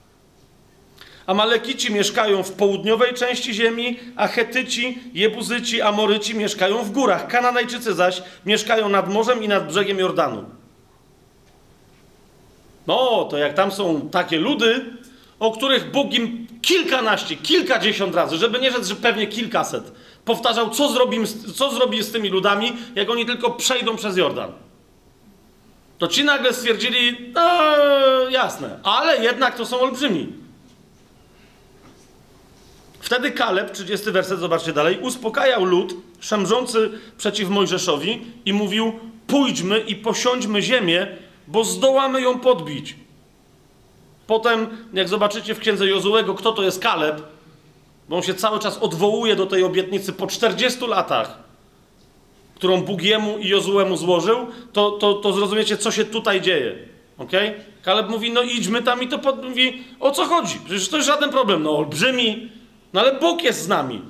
Amalekici 1.32 1.94
mieszkają 1.94 2.44
w 2.44 2.52
południowej 2.52 3.14
części 3.14 3.54
ziemi, 3.54 4.00
a 4.16 4.28
Chetyci, 4.28 5.00
Jebuzyci, 5.14 5.82
Amoryci 5.82 6.36
mieszkają 6.36 6.84
w 6.84 6.92
górach. 6.92 7.28
Kananejczycy 7.28 7.94
zaś 7.94 8.22
mieszkają 8.46 8.90
nad 8.90 9.14
morzem 9.14 9.44
i 9.44 9.48
nad 9.48 9.68
brzegiem 9.68 10.00
Jordanu. 10.00 10.46
No, 12.88 13.28
to 13.30 13.38
jak 13.38 13.54
tam 13.54 13.72
są 13.72 14.10
takie 14.10 14.40
ludy, 14.40 14.86
o 15.40 15.52
których 15.52 15.92
Bóg 15.92 16.14
im 16.14 16.48
kilkanaście, 16.62 17.36
kilkadziesiąt 17.36 18.16
razy, 18.16 18.38
żeby 18.38 18.60
nie 18.60 18.72
rzec, 18.72 18.88
że 18.88 18.96
pewnie 18.96 19.28
kilkaset, 19.28 19.92
powtarzał, 20.26 20.70
co 20.70 20.90
zrobi, 20.90 21.18
co 21.56 21.72
zrobi 21.72 22.04
z 22.04 22.12
tymi 22.12 22.30
ludami, 22.30 22.74
jak 22.96 23.10
oni 23.10 23.26
tylko 23.26 23.52
przejdą 23.52 23.96
przez 23.96 24.18
Jordan. 24.18 24.52
To 25.98 26.08
ci 26.08 26.24
nagle 26.24 26.54
stwierdzili, 26.54 27.32
no 27.34 27.42
jasne, 28.30 28.80
ale 28.84 29.24
jednak 29.24 29.58
to 29.58 29.66
są 29.66 29.80
olbrzymi. 29.80 30.41
Wtedy 33.02 33.32
Kaleb, 33.32 33.72
30 33.72 34.12
werset, 34.12 34.40
zobaczcie 34.40 34.74
dalej, 34.74 35.00
uspokajał 35.02 35.66
lud 35.66 35.96
szemrzący 36.20 36.90
przeciw 37.18 37.50
Mojżeszowi 37.50 38.22
i 38.46 38.54
mówił: 38.54 39.00
Pójdźmy 39.28 39.80
i 39.80 39.96
posiądźmy 39.96 40.62
ziemię, 40.62 41.08
bo 41.48 41.64
zdołamy 41.64 42.22
ją 42.22 42.40
podbić. 42.40 42.96
Potem, 44.28 44.68
jak 44.94 45.10
zobaczycie 45.10 45.56
w 45.56 45.60
księdze 45.60 45.88
Jozułego, 45.88 46.34
kto 46.34 46.52
to 46.52 46.64
jest 46.64 46.80
Kaleb, 46.80 47.22
bo 48.10 48.16
on 48.16 48.22
się 48.22 48.34
cały 48.34 48.60
czas 48.60 48.78
odwołuje 48.78 49.36
do 49.36 49.46
tej 49.46 49.64
obietnicy 49.64 50.14
po 50.14 50.28
40 50.28 50.88
latach, 50.88 51.40
którą 52.56 52.82
Bóg 52.82 53.02
jemu 53.02 53.38
i 53.38 53.48
Jozułemu 53.48 53.98
złożył, 53.98 54.48
to, 54.74 54.92
to, 54.92 55.14
to 55.14 55.34
zrozumiecie, 55.34 55.78
co 55.78 55.92
się 55.92 56.06
tutaj 56.06 56.42
dzieje. 56.42 56.76
ok? 57.18 57.32
Kaleb 57.82 58.10
mówi, 58.10 58.32
no 58.32 58.42
idźmy 58.42 58.84
tam 58.84 59.04
i 59.04 59.08
to 59.08 59.20
pod... 59.20 59.44
mówi, 59.46 59.84
o 60.00 60.12
co 60.12 60.26
chodzi? 60.26 60.60
Przecież 60.66 60.90
to 60.90 60.98
jest 60.98 61.08
żaden 61.08 61.30
problem. 61.30 61.64
No 61.64 61.78
olbrzymi, 61.78 62.50
no 62.94 63.02
ale 63.02 63.20
Bóg 63.20 63.44
jest 63.44 63.62
z 63.62 63.68
nami. 63.68 64.02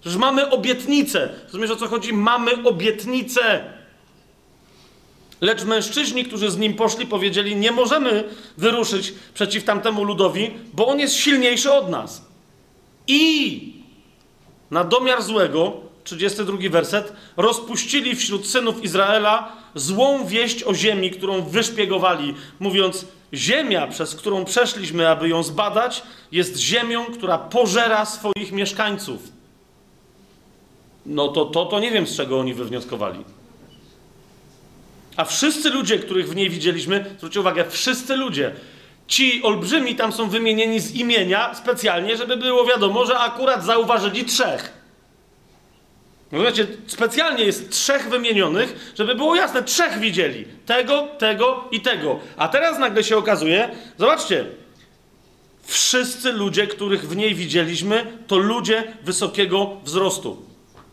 Przecież 0.00 0.18
mamy 0.18 0.50
obietnicę. 0.50 1.28
Rozumiesz 1.44 1.70
o 1.70 1.76
co 1.76 1.88
chodzi? 1.88 2.12
Mamy 2.12 2.62
obietnicę. 2.64 3.64
Lecz 5.40 5.64
mężczyźni, 5.64 6.24
którzy 6.24 6.50
z 6.50 6.58
nim 6.58 6.74
poszli, 6.74 7.06
powiedzieli: 7.06 7.56
Nie 7.56 7.72
możemy 7.72 8.24
wyruszyć 8.56 9.14
przeciw 9.34 9.64
tamtemu 9.64 10.04
ludowi, 10.04 10.50
bo 10.72 10.86
on 10.86 11.00
jest 11.00 11.14
silniejszy 11.14 11.72
od 11.72 11.90
nas. 11.90 12.24
I 13.06 13.72
na 14.70 14.84
domiar 14.84 15.22
złego, 15.22 15.80
32 16.04 16.58
werset, 16.70 17.12
rozpuścili 17.36 18.16
wśród 18.16 18.46
synów 18.46 18.84
Izraela 18.84 19.52
złą 19.78 20.26
wieść 20.26 20.64
o 20.64 20.74
ziemi, 20.74 21.10
którą 21.10 21.42
wyszpiegowali, 21.42 22.34
mówiąc: 22.60 23.06
Ziemia, 23.34 23.86
przez 23.86 24.14
którą 24.14 24.44
przeszliśmy, 24.44 25.08
aby 25.08 25.28
ją 25.28 25.42
zbadać, 25.42 26.02
jest 26.32 26.56
ziemią, 26.56 27.04
która 27.04 27.38
pożera 27.38 28.04
swoich 28.04 28.52
mieszkańców. 28.52 29.22
No 31.06 31.28
to, 31.28 31.44
to, 31.44 31.66
to 31.66 31.80
nie 31.80 31.90
wiem, 31.90 32.06
z 32.06 32.16
czego 32.16 32.40
oni 32.40 32.54
wywnioskowali. 32.54 33.24
A 35.16 35.24
wszyscy 35.24 35.70
ludzie, 35.70 35.98
których 35.98 36.28
w 36.28 36.36
niej 36.36 36.50
widzieliśmy, 36.50 37.14
zwróćcie 37.16 37.40
uwagę, 37.40 37.64
wszyscy 37.70 38.16
ludzie, 38.16 38.54
ci 39.08 39.42
olbrzymi 39.42 39.94
tam 39.94 40.12
są 40.12 40.28
wymienieni 40.28 40.80
z 40.80 40.94
imienia 40.94 41.54
specjalnie, 41.54 42.16
żeby 42.16 42.36
było 42.36 42.66
wiadomo, 42.66 43.06
że 43.06 43.18
akurat 43.18 43.64
zauważyli 43.64 44.24
trzech. 44.24 44.77
Rozumiecie, 46.32 46.66
specjalnie 46.86 47.44
jest 47.44 47.70
trzech 47.70 48.08
wymienionych, 48.08 48.92
żeby 48.98 49.14
było 49.14 49.36
jasne, 49.36 49.62
trzech 49.62 49.98
widzieli. 49.98 50.44
Tego, 50.66 51.08
tego 51.18 51.64
i 51.70 51.80
tego. 51.80 52.20
A 52.36 52.48
teraz 52.48 52.78
nagle 52.78 53.04
się 53.04 53.16
okazuje, 53.16 53.68
zobaczcie, 53.98 54.46
wszyscy 55.62 56.32
ludzie, 56.32 56.66
których 56.66 57.08
w 57.08 57.16
niej 57.16 57.34
widzieliśmy, 57.34 58.18
to 58.26 58.36
ludzie 58.36 58.92
wysokiego 59.02 59.76
wzrostu. 59.84 60.48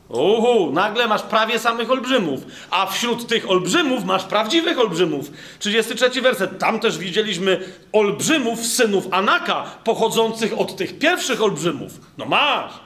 Uhu, 0.10 0.72
nagle 0.72 1.08
masz 1.08 1.22
prawie 1.22 1.60
samych 1.60 1.92
olbrzymów, 1.92 2.40
a 2.70 2.86
wśród 2.86 3.28
tych 3.28 3.50
olbrzymów 3.50 4.06
masz 4.06 4.24
prawdziwych 4.24 4.80
olbrzymów. 4.80 5.32
33 5.60 6.22
werset. 6.22 6.60
Tam 6.60 6.80
też 6.80 6.98
widzieliśmy 6.98 7.60
olbrzymów, 7.92 8.66
synów 8.66 9.08
Anaka, 9.12 9.64
pochodzących 9.84 10.60
od 10.60 10.76
tych 10.76 11.00
pierwszych 11.00 11.42
olbrzymów. 11.42 11.92
No 12.18 12.26
masz. 12.26 12.85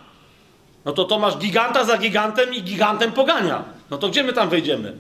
No 0.86 0.92
to 0.92 1.04
to 1.04 1.20
masz 1.20 1.38
giganta 1.38 1.84
za 1.84 1.98
gigantem 1.98 2.54
i 2.54 2.64
gigantem 2.64 3.12
pogania. 3.12 3.64
No 3.90 3.98
to 3.98 4.10
gdzie 4.10 4.24
my 4.24 4.34
tam 4.34 4.50
wejdziemy? 4.50 4.94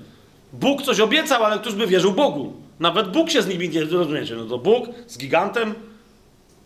Bóg 0.53 0.81
coś 0.81 0.99
obiecał, 0.99 1.43
ale 1.43 1.59
któż 1.59 1.73
by 1.73 1.87
wierzył 1.87 2.11
Bogu? 2.11 2.53
Nawet 2.79 3.11
Bóg 3.11 3.29
się 3.29 3.41
z 3.41 3.47
nimi 3.47 3.69
nie 3.69 3.83
rozumiecie. 3.83 4.35
No 4.35 4.45
to 4.45 4.57
Bóg 4.57 4.85
z 5.07 5.17
gigantem. 5.17 5.75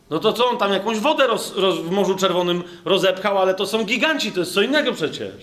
No 0.09 0.19
to 0.19 0.33
co 0.33 0.49
on 0.49 0.57
tam 0.57 0.73
jakąś 0.73 0.99
wodę 0.99 1.27
roz, 1.27 1.53
roz, 1.55 1.79
w 1.79 1.91
Morzu 1.91 2.15
Czerwonym 2.15 2.63
rozepchał, 2.85 3.37
ale 3.37 3.53
to 3.53 3.65
są 3.65 3.83
giganci, 3.83 4.31
to 4.31 4.39
jest 4.39 4.53
co 4.53 4.61
innego 4.61 4.93
przecież. 4.93 5.33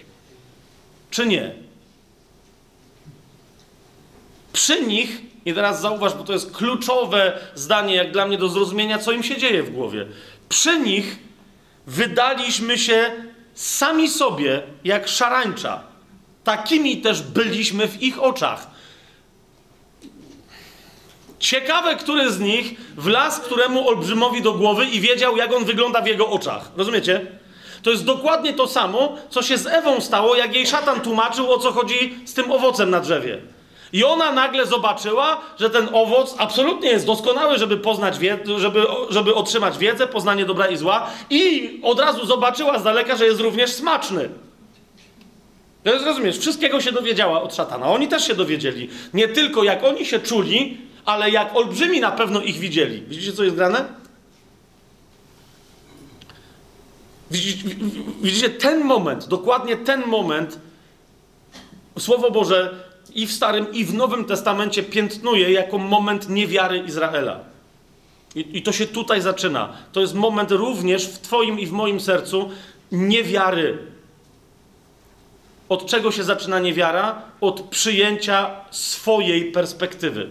Czy 1.10 1.26
nie? 1.26 1.52
Przy 4.52 4.86
nich, 4.86 5.22
i 5.44 5.54
teraz 5.54 5.80
zauważ, 5.80 6.14
bo 6.14 6.24
to 6.24 6.32
jest 6.32 6.56
kluczowe 6.56 7.38
zdanie, 7.54 7.94
jak 7.94 8.12
dla 8.12 8.26
mnie 8.26 8.38
do 8.38 8.48
zrozumienia, 8.48 8.98
co 8.98 9.12
im 9.12 9.22
się 9.22 9.36
dzieje 9.36 9.62
w 9.62 9.70
głowie. 9.70 10.06
Przy 10.48 10.80
nich 10.80 11.18
wydaliśmy 11.86 12.78
się 12.78 13.10
sami 13.60 14.08
sobie 14.08 14.62
jak 14.84 15.08
szarańcza. 15.08 15.80
Takimi 16.44 16.96
też 16.96 17.22
byliśmy 17.22 17.88
w 17.88 18.02
ich 18.02 18.22
oczach. 18.22 18.66
Ciekawe, 21.38 21.96
który 21.96 22.32
z 22.32 22.40
nich 22.40 22.80
wlazł 22.96 23.42
któremu 23.42 23.88
olbrzymowi 23.88 24.42
do 24.42 24.52
głowy 24.52 24.86
i 24.86 25.00
wiedział, 25.00 25.36
jak 25.36 25.52
on 25.52 25.64
wygląda 25.64 26.02
w 26.02 26.06
jego 26.06 26.28
oczach. 26.30 26.70
Rozumiecie? 26.76 27.26
To 27.82 27.90
jest 27.90 28.04
dokładnie 28.04 28.52
to 28.52 28.68
samo, 28.68 29.16
co 29.30 29.42
się 29.42 29.58
z 29.58 29.66
Ewą 29.66 30.00
stało, 30.00 30.36
jak 30.36 30.54
jej 30.54 30.66
szatan 30.66 31.00
tłumaczył, 31.00 31.52
o 31.52 31.58
co 31.58 31.72
chodzi 31.72 32.18
z 32.24 32.34
tym 32.34 32.52
owocem 32.52 32.90
na 32.90 33.00
drzewie. 33.00 33.38
I 33.92 34.04
ona 34.04 34.32
nagle 34.32 34.66
zobaczyła, 34.66 35.40
że 35.58 35.70
ten 35.70 35.88
owoc 35.92 36.34
absolutnie 36.38 36.88
jest 36.88 37.06
doskonały, 37.06 37.58
żeby 37.58 37.76
poznać 37.76 38.18
wiedzę, 38.18 38.58
żeby, 38.58 38.82
żeby 39.10 39.34
otrzymać 39.34 39.78
wiedzę, 39.78 40.06
poznanie 40.06 40.44
dobra 40.44 40.66
i 40.66 40.76
zła, 40.76 41.10
i 41.30 41.70
od 41.82 42.00
razu 42.00 42.26
zobaczyła 42.26 42.78
z 42.78 42.82
daleka, 42.82 43.16
że 43.16 43.26
jest 43.26 43.40
również 43.40 43.72
smaczny. 43.72 44.28
To 45.84 45.92
jest, 45.92 46.06
rozumiesz, 46.06 46.38
wszystkiego 46.38 46.80
się 46.80 46.92
dowiedziała 46.92 47.42
od 47.42 47.54
szatana. 47.54 47.86
Oni 47.86 48.08
też 48.08 48.26
się 48.26 48.34
dowiedzieli. 48.34 48.88
Nie 49.14 49.28
tylko 49.28 49.64
jak 49.64 49.84
oni 49.84 50.06
się 50.06 50.18
czuli, 50.18 50.78
ale 51.04 51.30
jak 51.30 51.56
olbrzymi 51.56 52.00
na 52.00 52.10
pewno 52.10 52.40
ich 52.40 52.58
widzieli. 52.58 53.00
Widzicie, 53.00 53.32
co 53.32 53.44
jest 53.44 53.56
grane? 53.56 53.84
Widzicie 58.20 58.50
ten 58.50 58.84
moment, 58.84 59.28
dokładnie 59.28 59.76
ten 59.76 60.06
moment, 60.06 60.58
Słowo 61.98 62.30
Boże 62.30 62.89
i 63.14 63.26
w 63.26 63.32
Starym, 63.32 63.72
i 63.72 63.84
w 63.84 63.94
Nowym 63.94 64.24
Testamencie 64.24 64.82
piętnuje 64.82 65.52
jako 65.52 65.78
moment 65.78 66.28
niewiary 66.28 66.78
Izraela. 66.78 67.40
I, 68.34 68.58
I, 68.58 68.62
to 68.62 68.72
się 68.72 68.86
tutaj 68.86 69.20
zaczyna. 69.20 69.72
To 69.92 70.00
jest 70.00 70.14
moment 70.14 70.50
również 70.50 71.06
w 71.06 71.18
Twoim 71.18 71.60
i 71.60 71.66
w 71.66 71.72
moim 71.72 72.00
sercu 72.00 72.50
niewiary. 72.92 73.78
Od 75.68 75.86
czego 75.86 76.10
się 76.10 76.24
zaczyna 76.24 76.58
niewiara? 76.58 77.22
Od 77.40 77.60
przyjęcia 77.60 78.50
swojej 78.70 79.52
perspektywy. 79.52 80.28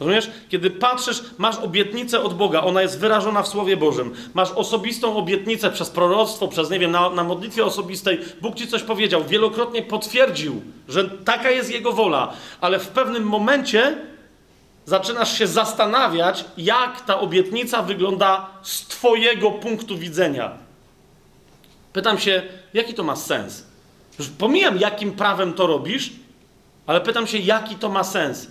Rozumiesz? 0.00 0.30
Kiedy 0.48 0.70
patrzysz, 0.70 1.22
masz 1.38 1.58
obietnicę 1.58 2.22
od 2.22 2.34
Boga, 2.34 2.62
ona 2.62 2.82
jest 2.82 2.98
wyrażona 2.98 3.42
w 3.42 3.48
Słowie 3.48 3.76
Bożym. 3.76 4.14
Masz 4.34 4.50
osobistą 4.50 5.16
obietnicę 5.16 5.70
przez 5.70 5.90
proroctwo, 5.90 6.48
przez, 6.48 6.70
nie 6.70 6.78
wiem, 6.78 6.90
na, 6.90 7.10
na 7.10 7.24
modlitwie 7.24 7.64
osobistej. 7.64 8.20
Bóg 8.40 8.54
ci 8.54 8.68
coś 8.68 8.82
powiedział, 8.82 9.24
wielokrotnie 9.24 9.82
potwierdził, 9.82 10.62
że 10.88 11.10
taka 11.10 11.50
jest 11.50 11.70
Jego 11.70 11.92
wola, 11.92 12.32
ale 12.60 12.78
w 12.78 12.88
pewnym 12.88 13.22
momencie 13.22 13.96
zaczynasz 14.84 15.38
się 15.38 15.46
zastanawiać, 15.46 16.44
jak 16.56 17.00
ta 17.00 17.20
obietnica 17.20 17.82
wygląda 17.82 18.46
z 18.62 18.86
Twojego 18.86 19.50
punktu 19.50 19.98
widzenia. 19.98 20.50
Pytam 21.92 22.18
się, 22.18 22.42
jaki 22.74 22.94
to 22.94 23.02
ma 23.02 23.16
sens? 23.16 23.66
Już 24.18 24.28
pomijam, 24.28 24.78
jakim 24.78 25.12
prawem 25.12 25.52
to 25.52 25.66
robisz, 25.66 26.12
ale 26.86 27.00
pytam 27.00 27.26
się, 27.26 27.38
jaki 27.38 27.74
to 27.74 27.88
ma 27.88 28.04
sens. 28.04 28.46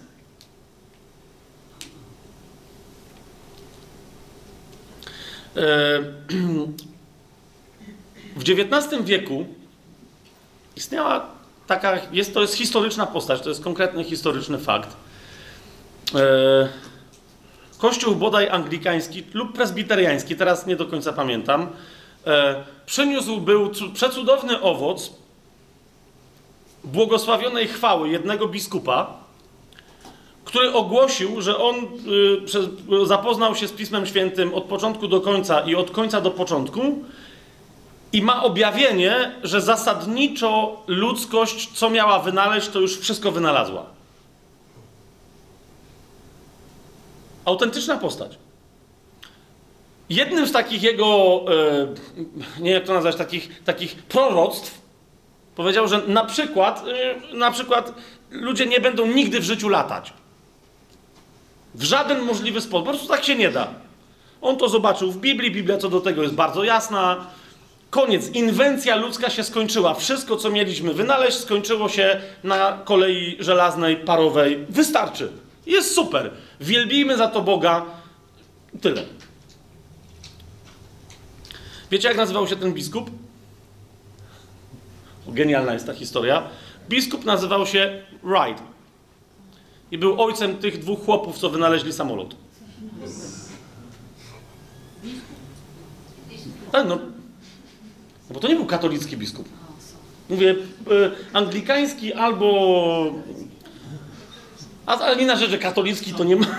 w 8.35 8.41
XIX 8.41 9.03
wieku 9.03 9.45
istniała 10.75 11.25
taka, 11.67 11.97
jest, 12.11 12.33
to 12.33 12.41
jest 12.41 12.53
historyczna 12.53 13.05
postać, 13.05 13.41
to 13.41 13.49
jest 13.49 13.63
konkretny 13.63 14.03
historyczny 14.03 14.57
fakt. 14.57 14.89
E, 16.15 16.69
kościół 17.77 18.15
bodaj 18.15 18.49
anglikański 18.49 19.23
lub 19.33 19.53
prezbiteriański, 19.53 20.35
teraz 20.35 20.67
nie 20.67 20.75
do 20.75 20.85
końca 20.85 21.13
pamiętam, 21.13 21.67
e, 22.27 22.63
przyniósł 22.85 23.41
był 23.41 23.71
przecudowny 23.93 24.61
owoc 24.61 25.11
błogosławionej 26.83 27.67
chwały 27.67 28.09
jednego 28.09 28.47
biskupa, 28.47 29.18
który 30.49 30.73
ogłosił, 30.73 31.41
że 31.41 31.57
on 31.57 31.75
y, 31.75 33.05
zapoznał 33.05 33.55
się 33.55 33.67
z 33.67 33.71
Pismem 33.71 34.05
Świętym 34.05 34.53
od 34.53 34.63
początku 34.63 35.07
do 35.07 35.21
końca 35.21 35.59
i 35.59 35.75
od 35.75 35.91
końca 35.91 36.21
do 36.21 36.31
początku 36.31 36.81
i 38.13 38.21
ma 38.21 38.43
objawienie, 38.43 39.31
że 39.43 39.61
zasadniczo 39.61 40.83
ludzkość, 40.87 41.69
co 41.73 41.89
miała 41.89 42.19
wynaleźć, 42.19 42.69
to 42.69 42.79
już 42.79 42.99
wszystko 42.99 43.31
wynalazła. 43.31 43.85
Autentyczna 47.45 47.97
postać. 47.97 48.37
Jednym 50.09 50.47
z 50.47 50.51
takich 50.51 50.83
jego, 50.83 51.41
y, 52.57 52.61
nie 52.61 52.71
jak 52.71 52.85
to 52.85 52.93
nazwać, 52.93 53.15
takich, 53.15 53.63
takich 53.63 53.95
proroctw, 53.95 54.81
powiedział, 55.55 55.87
że 55.87 56.01
na 56.07 56.25
przykład, 56.25 56.83
y, 57.33 57.37
na 57.37 57.51
przykład 57.51 57.93
ludzie 58.31 58.65
nie 58.65 58.79
będą 58.79 59.05
nigdy 59.05 59.39
w 59.39 59.43
życiu 59.43 59.69
latać. 59.69 60.13
W 61.75 61.83
żaden 61.83 62.21
możliwy 62.21 62.61
sposób. 62.61 62.85
Po 62.85 62.91
prostu 62.91 63.07
tak 63.07 63.23
się 63.23 63.35
nie 63.35 63.49
da. 63.49 63.67
On 64.41 64.57
to 64.57 64.69
zobaczył 64.69 65.11
w 65.11 65.17
Biblii. 65.17 65.51
Biblia 65.51 65.77
co 65.77 65.89
do 65.89 66.01
tego 66.01 66.23
jest 66.23 66.35
bardzo 66.35 66.63
jasna. 66.63 67.27
Koniec. 67.89 68.29
Inwencja 68.29 68.95
ludzka 68.95 69.29
się 69.29 69.43
skończyła. 69.43 69.93
Wszystko, 69.93 70.37
co 70.37 70.49
mieliśmy 70.49 70.93
wynaleźć, 70.93 71.37
skończyło 71.37 71.89
się 71.89 72.21
na 72.43 72.77
kolei 72.83 73.37
żelaznej, 73.39 73.97
parowej. 73.97 74.65
Wystarczy. 74.69 75.31
Jest 75.65 75.95
super. 75.95 76.31
Wielbijmy 76.61 77.17
za 77.17 77.27
to 77.27 77.41
Boga. 77.41 77.85
Tyle. 78.81 79.03
Wiecie, 81.91 82.07
jak 82.07 82.17
nazywał 82.17 82.47
się 82.47 82.55
ten 82.55 82.73
biskup? 82.73 83.09
Genialna 85.27 85.73
jest 85.73 85.85
ta 85.85 85.93
historia. 85.93 86.43
Biskup 86.89 87.25
nazywał 87.25 87.65
się 87.65 88.01
Wright. 88.23 88.63
I 89.91 89.97
był 89.97 90.21
ojcem 90.21 90.57
tych 90.57 90.79
dwóch 90.79 91.05
chłopów, 91.05 91.37
co 91.37 91.49
wynaleźli 91.49 91.93
samolot. 91.93 92.35
Tak, 96.71 96.87
no. 96.87 96.95
no 98.29 98.33
bo 98.33 98.39
to 98.39 98.47
nie 98.47 98.55
był 98.55 98.65
katolicki 98.65 99.17
biskup. 99.17 99.49
Mówię, 100.29 100.51
y, 100.51 100.55
anglikański 101.33 102.13
albo. 102.13 103.13
A, 104.85 105.13
nie 105.13 105.25
na 105.25 105.35
rzecz, 105.35 105.49
że 105.49 105.57
katolicki 105.57 106.13
to 106.13 106.23
nie 106.23 106.35
ma. 106.35 106.45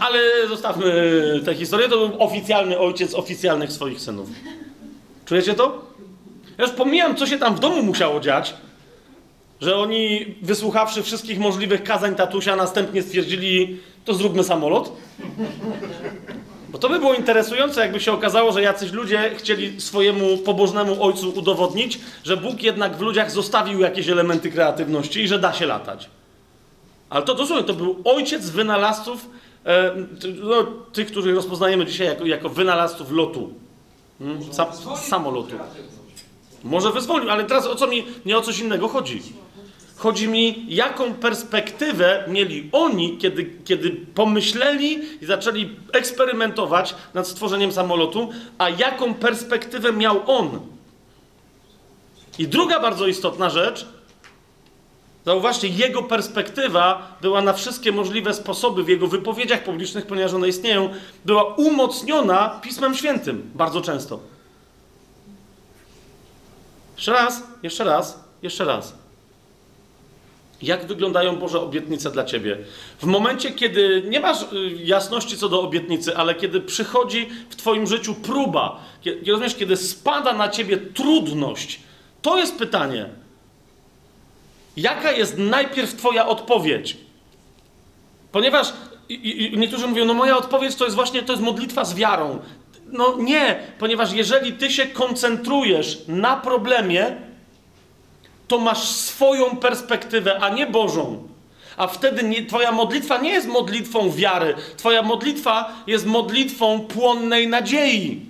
Ale 0.00 0.48
zostawmy 0.48 1.40
tę 1.44 1.54
historię. 1.54 1.88
To 1.88 2.08
był 2.08 2.22
oficjalny 2.22 2.78
ojciec 2.78 3.14
oficjalnych 3.14 3.72
swoich 3.72 4.00
synów. 4.00 4.28
Czujecie 5.24 5.54
to? 5.54 5.84
Ja 6.58 6.64
już 6.64 6.72
pomijam, 6.72 7.16
co 7.16 7.26
się 7.26 7.38
tam 7.38 7.56
w 7.56 7.60
domu 7.60 7.82
musiało 7.82 8.20
dziać, 8.20 8.54
że 9.62 9.76
oni, 9.76 10.34
wysłuchawszy 10.42 11.02
wszystkich 11.02 11.38
możliwych 11.38 11.84
kazań 11.84 12.14
tatusia, 12.14 12.56
następnie 12.56 13.02
stwierdzili, 13.02 13.78
to 14.04 14.14
zróbmy 14.14 14.44
samolot. 14.44 14.92
Bo 16.68 16.78
to 16.78 16.88
by 16.88 16.98
było 16.98 17.14
interesujące, 17.14 17.80
jakby 17.80 18.00
się 18.00 18.12
okazało, 18.12 18.52
że 18.52 18.62
jacyś 18.62 18.92
ludzie 18.92 19.30
chcieli 19.36 19.80
swojemu 19.80 20.38
pobożnemu 20.38 21.02
ojcu 21.02 21.28
udowodnić, 21.30 21.98
że 22.24 22.36
Bóg 22.36 22.62
jednak 22.62 22.96
w 22.96 23.00
ludziach 23.00 23.30
zostawił 23.30 23.80
jakieś 23.80 24.08
elementy 24.08 24.50
kreatywności 24.50 25.20
i 25.20 25.28
że 25.28 25.38
da 25.38 25.52
się 25.52 25.66
latać. 25.66 26.10
Ale 27.10 27.24
to 27.24 27.34
dosłownie, 27.34 27.64
to 27.64 27.74
był 27.74 27.96
ojciec 28.04 28.50
wynalazców, 28.50 29.28
e, 29.66 29.92
no, 30.42 30.66
tych, 30.92 31.06
których 31.06 31.34
rozpoznajemy 31.34 31.86
dzisiaj 31.86 32.06
jako, 32.06 32.26
jako 32.26 32.48
wynalazców 32.48 33.12
lotu. 33.12 33.54
Hmm? 34.18 34.52
Sam, 34.52 34.66
samolotu. 34.96 35.56
Może 36.64 36.92
wyzwolił, 36.92 37.30
ale 37.30 37.44
teraz 37.44 37.66
o 37.66 37.74
co 37.74 37.86
mi, 37.86 38.04
nie 38.26 38.38
o 38.38 38.40
coś 38.40 38.58
innego 38.58 38.88
chodzi. 38.88 39.22
Chodzi 40.02 40.28
mi, 40.28 40.66
jaką 40.68 41.14
perspektywę 41.14 42.24
mieli 42.28 42.68
oni, 42.72 43.18
kiedy, 43.18 43.50
kiedy 43.64 43.90
pomyśleli 43.90 44.98
i 45.22 45.26
zaczęli 45.26 45.76
eksperymentować 45.92 46.94
nad 47.14 47.28
stworzeniem 47.28 47.72
samolotu, 47.72 48.30
a 48.58 48.68
jaką 48.68 49.14
perspektywę 49.14 49.92
miał 49.92 50.22
on. 50.26 50.60
I 52.38 52.48
druga 52.48 52.80
bardzo 52.80 53.06
istotna 53.06 53.50
rzecz, 53.50 53.86
zauważcie, 55.24 55.68
jego 55.68 56.02
perspektywa 56.02 57.16
była 57.20 57.42
na 57.42 57.52
wszystkie 57.52 57.92
możliwe 57.92 58.34
sposoby 58.34 58.84
w 58.84 58.88
jego 58.88 59.06
wypowiedziach 59.06 59.64
publicznych, 59.64 60.06
ponieważ 60.06 60.34
one 60.34 60.48
istnieją, 60.48 60.90
była 61.24 61.44
umocniona 61.54 62.60
Pismem 62.62 62.94
Świętym 62.94 63.50
bardzo 63.54 63.80
często. 63.80 64.20
Jeszcze 66.96 67.12
raz, 67.12 67.42
jeszcze 67.62 67.84
raz, 67.84 68.24
jeszcze 68.42 68.64
raz. 68.64 69.01
Jak 70.62 70.86
wyglądają 70.86 71.36
Boże 71.36 71.60
obietnice 71.60 72.10
dla 72.10 72.24
ciebie? 72.24 72.58
W 72.98 73.04
momencie, 73.04 73.50
kiedy 73.50 74.02
nie 74.08 74.20
masz 74.20 74.42
y, 74.42 74.46
jasności 74.84 75.36
co 75.36 75.48
do 75.48 75.62
obietnicy, 75.62 76.16
ale 76.16 76.34
kiedy 76.34 76.60
przychodzi 76.60 77.28
w 77.50 77.56
Twoim 77.56 77.86
życiu 77.86 78.14
próba, 78.14 78.80
kiedy, 79.00 79.30
rozumiesz, 79.30 79.54
kiedy 79.54 79.76
spada 79.76 80.32
na 80.32 80.48
ciebie 80.48 80.76
trudność, 80.76 81.80
to 82.22 82.38
jest 82.38 82.58
pytanie. 82.58 83.08
Jaka 84.76 85.12
jest 85.12 85.38
najpierw 85.38 85.96
Twoja 85.96 86.26
odpowiedź? 86.26 86.96
Ponieważ 88.32 88.72
niektórzy 89.56 89.86
mówią, 89.86 90.04
no 90.04 90.14
moja 90.14 90.36
odpowiedź 90.36 90.74
to 90.74 90.84
jest 90.84 90.96
właśnie 90.96 91.22
to 91.22 91.32
jest 91.32 91.42
modlitwa 91.42 91.84
z 91.84 91.94
wiarą. 91.94 92.38
No 92.86 93.16
nie, 93.18 93.60
ponieważ 93.78 94.12
jeżeli 94.12 94.52
ty 94.52 94.70
się 94.70 94.86
koncentrujesz 94.86 95.98
na 96.08 96.36
problemie, 96.36 97.16
to 98.52 98.58
masz 98.58 98.82
swoją 98.88 99.56
perspektywę, 99.56 100.40
a 100.40 100.48
nie 100.48 100.66
Bożą. 100.66 101.28
A 101.76 101.86
wtedy 101.86 102.22
nie, 102.22 102.46
Twoja 102.46 102.72
modlitwa 102.72 103.18
nie 103.18 103.30
jest 103.30 103.46
modlitwą 103.46 104.10
wiary. 104.10 104.54
Twoja 104.76 105.02
modlitwa 105.02 105.72
jest 105.86 106.06
modlitwą 106.06 106.80
płonnej 106.80 107.48
nadziei. 107.48 108.20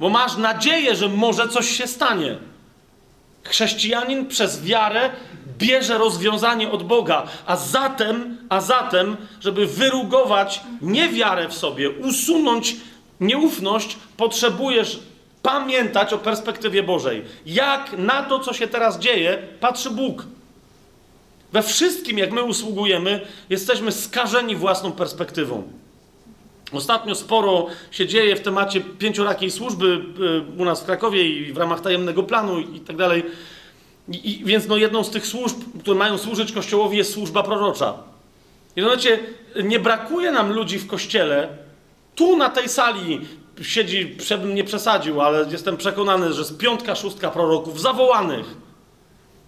Bo 0.00 0.08
masz 0.08 0.36
nadzieję, 0.36 0.96
że 0.96 1.08
może 1.08 1.48
coś 1.48 1.70
się 1.70 1.86
stanie. 1.86 2.36
Chrześcijanin 3.42 4.26
przez 4.26 4.62
wiarę 4.62 5.10
bierze 5.58 5.98
rozwiązanie 5.98 6.70
od 6.70 6.82
Boga, 6.82 7.26
a 7.46 7.56
zatem, 7.56 8.38
a 8.48 8.60
zatem, 8.60 9.16
żeby 9.40 9.66
wyrugować 9.66 10.60
niewiarę 10.82 11.48
w 11.48 11.54
sobie, 11.54 11.90
usunąć 11.90 12.76
nieufność, 13.20 13.96
potrzebujesz 14.16 15.00
Pamiętać 15.44 16.12
o 16.12 16.18
perspektywie 16.18 16.82
Bożej. 16.82 17.24
Jak 17.46 17.98
na 17.98 18.22
to, 18.22 18.40
co 18.40 18.52
się 18.52 18.66
teraz 18.66 18.98
dzieje, 18.98 19.38
patrzy 19.60 19.90
Bóg. 19.90 20.26
We 21.52 21.62
wszystkim, 21.62 22.18
jak 22.18 22.32
my 22.32 22.42
usługujemy, 22.42 23.20
jesteśmy 23.50 23.92
skażeni 23.92 24.56
własną 24.56 24.92
perspektywą. 24.92 25.62
Ostatnio 26.72 27.14
sporo 27.14 27.66
się 27.90 28.06
dzieje 28.06 28.36
w 28.36 28.40
temacie 28.40 28.80
pięciorakiej 28.80 29.50
służby 29.50 30.04
y, 30.56 30.60
u 30.60 30.64
nas 30.64 30.82
w 30.82 30.86
Krakowie 30.86 31.28
i 31.28 31.52
w 31.52 31.56
ramach 31.56 31.80
tajemnego 31.80 32.22
planu 32.22 32.60
i 32.60 32.80
tak 32.80 32.96
dalej. 32.96 33.22
I, 34.08 34.42
więc 34.44 34.66
no 34.68 34.76
jedną 34.76 35.04
z 35.04 35.10
tych 35.10 35.26
służb, 35.26 35.56
które 35.80 35.98
mają 35.98 36.18
służyć 36.18 36.52
Kościołowi, 36.52 36.98
jest 36.98 37.12
służba 37.12 37.42
prorocza. 37.42 37.94
I 38.76 38.82
wiecie, 38.82 39.18
nie 39.64 39.78
brakuje 39.78 40.32
nam 40.32 40.52
ludzi 40.52 40.78
w 40.78 40.86
Kościele. 40.86 41.48
Tu 42.14 42.36
na 42.36 42.48
tej 42.48 42.68
sali 42.68 43.20
siedzi, 43.62 44.16
żebym 44.26 44.54
nie 44.54 44.64
przesadził, 44.64 45.20
ale 45.20 45.46
jestem 45.50 45.76
przekonany, 45.76 46.32
że 46.32 46.44
z 46.44 46.52
piątka, 46.52 46.94
szóstka 46.94 47.30
proroków 47.30 47.80
zawołanych. 47.80 48.46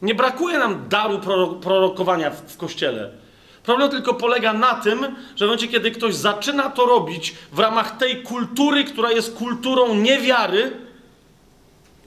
Nie 0.02 0.14
brakuje 0.14 0.58
nam 0.58 0.88
daru 0.88 1.20
prorokowania 1.60 2.30
w, 2.30 2.52
w 2.52 2.56
Kościele. 2.56 3.10
Problem 3.62 3.90
tylko 3.90 4.14
polega 4.14 4.52
na 4.52 4.74
tym, 4.74 5.02
że 5.36 5.44
w 5.44 5.48
momencie, 5.48 5.68
kiedy 5.68 5.90
ktoś 5.90 6.14
zaczyna 6.14 6.70
to 6.70 6.86
robić 6.86 7.34
w 7.52 7.58
ramach 7.58 7.96
tej 7.96 8.22
kultury, 8.22 8.84
która 8.84 9.12
jest 9.12 9.34
kulturą 9.34 9.94
niewiary, 9.94 10.72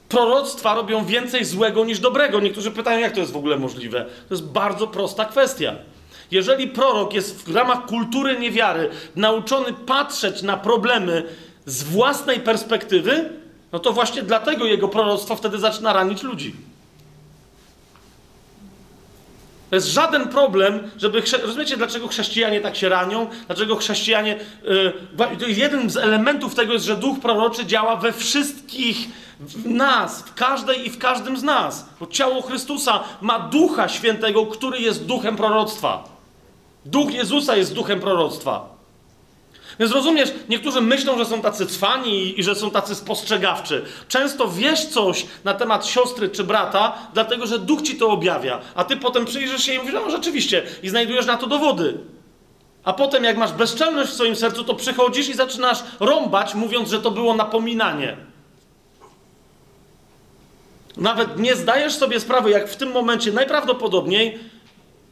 proroctwa 0.08 0.74
robią 0.74 1.04
więcej 1.04 1.44
złego 1.44 1.84
niż 1.84 2.00
dobrego. 2.00 2.40
Niektórzy 2.40 2.70
pytają, 2.70 2.98
jak 2.98 3.12
to 3.12 3.20
jest 3.20 3.32
w 3.32 3.36
ogóle 3.36 3.58
możliwe. 3.58 4.04
To 4.28 4.34
jest 4.34 4.46
bardzo 4.46 4.86
prosta 4.86 5.24
kwestia. 5.24 5.74
Jeżeli 6.30 6.68
prorok 6.68 7.14
jest 7.14 7.48
w 7.48 7.54
ramach 7.54 7.86
kultury 7.86 8.38
niewiary 8.38 8.90
nauczony 9.16 9.72
patrzeć 9.72 10.42
na 10.42 10.56
problemy 10.56 11.24
z 11.70 11.82
własnej 11.82 12.40
perspektywy, 12.40 13.30
no 13.72 13.78
to 13.78 13.92
właśnie 13.92 14.22
dlatego 14.22 14.64
jego 14.64 14.88
proroctwo 14.88 15.36
wtedy 15.36 15.58
zaczyna 15.58 15.92
ranić 15.92 16.22
ludzi. 16.22 16.56
To 19.70 19.76
jest 19.76 19.88
żaden 19.88 20.28
problem, 20.28 20.90
żeby. 20.96 21.22
Rozumiecie, 21.42 21.76
dlaczego 21.76 22.08
chrześcijanie 22.08 22.60
tak 22.60 22.76
się 22.76 22.88
ranią? 22.88 23.26
Dlaczego 23.46 23.76
chrześcijanie. 23.76 24.38
Yy, 25.38 25.54
jeden 25.54 25.90
z 25.90 25.96
elementów 25.96 26.54
tego 26.54 26.72
jest, 26.72 26.84
że 26.84 26.96
duch 26.96 27.20
proroczy 27.20 27.66
działa 27.66 27.96
we 27.96 28.12
wszystkich 28.12 29.08
w 29.40 29.66
nas, 29.66 30.22
w 30.22 30.34
każdej 30.34 30.86
i 30.86 30.90
w 30.90 30.98
każdym 30.98 31.36
z 31.36 31.42
nas. 31.42 31.88
Bo 32.00 32.06
ciało 32.06 32.42
Chrystusa 32.42 33.04
ma 33.20 33.38
ducha 33.38 33.88
świętego, 33.88 34.46
który 34.46 34.80
jest 34.80 35.06
duchem 35.06 35.36
proroctwa. 35.36 36.04
Duch 36.84 37.14
Jezusa 37.14 37.56
jest 37.56 37.74
duchem 37.74 38.00
proroctwa. 38.00 38.79
Więc 39.80 39.92
rozumiesz, 39.92 40.32
niektórzy 40.48 40.80
myślą, 40.80 41.18
że 41.18 41.24
są 41.24 41.40
tacy 41.40 41.66
cwani 41.66 42.40
i 42.40 42.42
że 42.42 42.54
są 42.54 42.70
tacy 42.70 42.94
spostrzegawczy. 42.94 43.84
Często 44.08 44.48
wiesz 44.48 44.86
coś 44.86 45.26
na 45.44 45.54
temat 45.54 45.86
siostry 45.86 46.28
czy 46.28 46.44
brata, 46.44 46.98
dlatego 47.14 47.46
że 47.46 47.58
duch 47.58 47.82
ci 47.82 47.96
to 47.96 48.08
objawia, 48.08 48.60
a 48.74 48.84
ty 48.84 48.96
potem 48.96 49.24
przyjrzysz 49.24 49.62
się 49.62 49.74
i 49.74 49.78
mówisz, 49.78 49.94
no 49.94 50.10
rzeczywiście, 50.10 50.62
i 50.82 50.88
znajdujesz 50.88 51.26
na 51.26 51.36
to 51.36 51.46
dowody. 51.46 51.98
A 52.84 52.92
potem, 52.92 53.24
jak 53.24 53.36
masz 53.36 53.52
bezczelność 53.52 54.10
w 54.10 54.14
swoim 54.14 54.36
sercu, 54.36 54.64
to 54.64 54.74
przychodzisz 54.74 55.28
i 55.28 55.34
zaczynasz 55.34 55.78
rąbać, 56.00 56.54
mówiąc, 56.54 56.90
że 56.90 57.00
to 57.00 57.10
było 57.10 57.34
napominanie. 57.34 58.16
Nawet 60.96 61.38
nie 61.38 61.56
zdajesz 61.56 61.94
sobie 61.94 62.20
sprawy, 62.20 62.50
jak 62.50 62.68
w 62.68 62.76
tym 62.76 62.92
momencie 62.92 63.32
najprawdopodobniej 63.32 64.38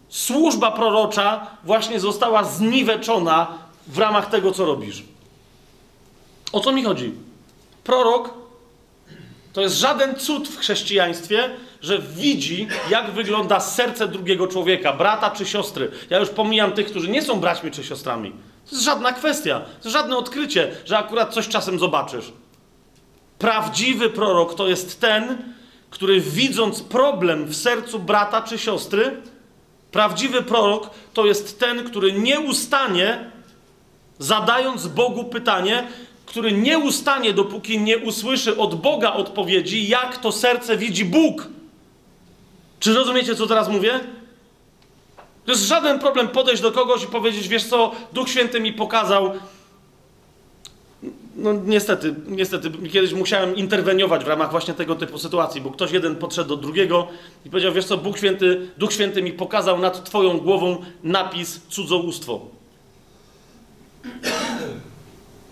służba 0.09 0.71
prorocza 0.71 1.47
właśnie 1.65 2.01
została 2.01 2.45
zniweczona 2.45 3.68
w 3.89 3.99
ramach 3.99 4.31
tego, 4.31 4.53
co 4.53 4.65
robisz. 4.65 5.03
O 6.53 6.61
co 6.61 6.73
mi 6.73 6.85
chodzi? 6.85 7.13
Prorok 7.85 8.35
to 9.53 9.61
jest 9.61 9.77
żaden 9.77 10.15
cud 10.17 10.49
w 10.49 10.59
chrześcijaństwie, 10.59 11.51
że 11.81 11.99
widzi, 11.99 12.69
jak 12.91 13.11
wygląda 13.11 13.61
serce 13.61 14.09
drugiego 14.09 14.47
człowieka, 14.47 14.93
brata 14.93 15.31
czy 15.31 15.47
siostry. 15.47 15.91
Ja 16.11 16.19
już 16.19 16.29
pomijam 16.29 16.73
tych, 16.73 16.87
którzy 16.87 17.09
nie 17.09 17.23
są 17.23 17.41
braćmi 17.41 17.71
czy 17.71 17.85
siostrami. 17.85 18.31
To 18.65 18.71
jest 18.71 18.85
żadna 18.85 19.13
kwestia, 19.13 19.61
to 19.61 19.89
jest 19.89 19.93
żadne 19.93 20.17
odkrycie, 20.17 20.71
że 20.85 20.99
akurat 20.99 21.35
coś 21.35 21.49
czasem 21.49 21.79
zobaczysz. 21.79 22.33
Prawdziwy 23.39 24.11
prorok 24.11 24.55
to 24.55 24.69
jest 24.69 25.01
ten, 25.01 25.53
który 25.91 26.21
widząc 26.21 26.83
problem 26.83 27.47
w 27.47 27.57
sercu 27.57 27.99
brata 27.99 28.43
czy 28.43 28.59
siostry, 28.59 29.23
prawdziwy 29.93 30.43
prorok 30.43 30.91
to 31.15 31.27
jest 31.27 31.61
ten, 31.61 31.85
który 31.85 32.13
nieustanie 32.13 33.31
zadając 34.19 34.87
Bogu 34.87 35.25
pytanie, 35.25 35.89
który 36.27 36.53
nie 36.53 36.79
ustanie, 36.79 37.33
dopóki 37.33 37.81
nie 37.81 37.99
usłyszy 37.99 38.57
od 38.57 38.75
Boga 38.75 39.13
odpowiedzi, 39.13 39.89
jak 39.89 40.17
to 40.17 40.33
serce 40.33 40.77
widzi 40.77 41.05
Bóg. 41.05 41.47
Czy 42.81 42.95
rozumiecie, 42.95 43.35
co 43.35 43.47
teraz 43.47 43.69
mówię? 43.69 44.01
To 45.45 45.53
jest 45.53 45.65
żaden 45.65 45.99
problem 45.99 46.29
podejść 46.29 46.63
do 46.63 46.73
kogoś 46.73 47.05
i 47.05 47.07
powiedzieć, 47.07 47.49
wiesz 47.49 47.65
co, 47.65 47.93
Duch 48.13 48.29
Święty 48.29 48.61
mi 48.61 48.73
pokazał. 48.73 49.33
No 51.37 51.53
niestety, 51.53 52.15
niestety, 52.27 52.71
kiedyś 52.93 53.13
musiałem 53.13 53.57
interweniować 53.57 54.25
w 54.25 54.29
ramach 54.29 54.51
właśnie 54.51 54.75
tego 54.75 54.95
typu 54.95 55.19
sytuacji, 55.19 55.61
bo 55.61 55.71
ktoś 55.71 55.93
jeden 55.93 56.17
podszedł 56.17 56.49
do 56.49 56.57
drugiego 56.57 57.09
i 57.47 57.51
powiedział, 57.51 57.73
wiesz 57.73 57.85
co, 57.85 57.99
Bóg 57.99 58.19
Święty, 58.19 58.71
Duch 58.79 58.93
Święty 58.93 59.23
mi 59.23 59.33
pokazał 59.33 59.79
nad 59.79 60.05
twoją 60.05 60.39
głową 60.39 60.83
napis 61.03 61.61
cudzołóstwo. 61.69 62.58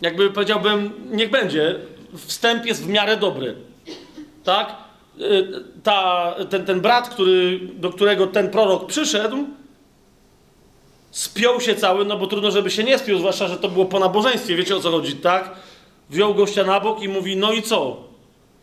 Jakby 0.00 0.30
powiedziałbym, 0.30 0.92
niech 1.10 1.30
będzie, 1.30 1.74
wstęp 2.16 2.66
jest 2.66 2.84
w 2.84 2.88
miarę 2.88 3.16
dobry. 3.16 3.54
Tak? 4.44 4.76
Y, 5.20 5.64
ta, 5.82 6.34
ten, 6.50 6.64
ten 6.64 6.80
brat, 6.80 7.08
który, 7.08 7.60
do 7.74 7.90
którego 7.90 8.26
ten 8.26 8.50
prorok 8.50 8.86
przyszedł, 8.86 9.36
spiął 11.10 11.60
się 11.60 11.74
cały, 11.74 12.04
no 12.04 12.18
bo 12.18 12.26
trudno, 12.26 12.50
żeby 12.50 12.70
się 12.70 12.84
nie 12.84 12.98
spiął, 12.98 13.18
zwłaszcza, 13.18 13.48
że 13.48 13.56
to 13.56 13.68
było 13.68 13.84
po 13.84 13.98
nabożeństwie, 13.98 14.56
wiecie 14.56 14.76
o 14.76 14.80
co 14.80 14.90
chodzi, 14.90 15.16
tak? 15.16 15.56
Wziął 16.10 16.34
gościa 16.34 16.64
na 16.64 16.80
bok 16.80 17.02
i 17.02 17.08
mówi, 17.08 17.36
no 17.36 17.52
i 17.52 17.62
co? 17.62 17.96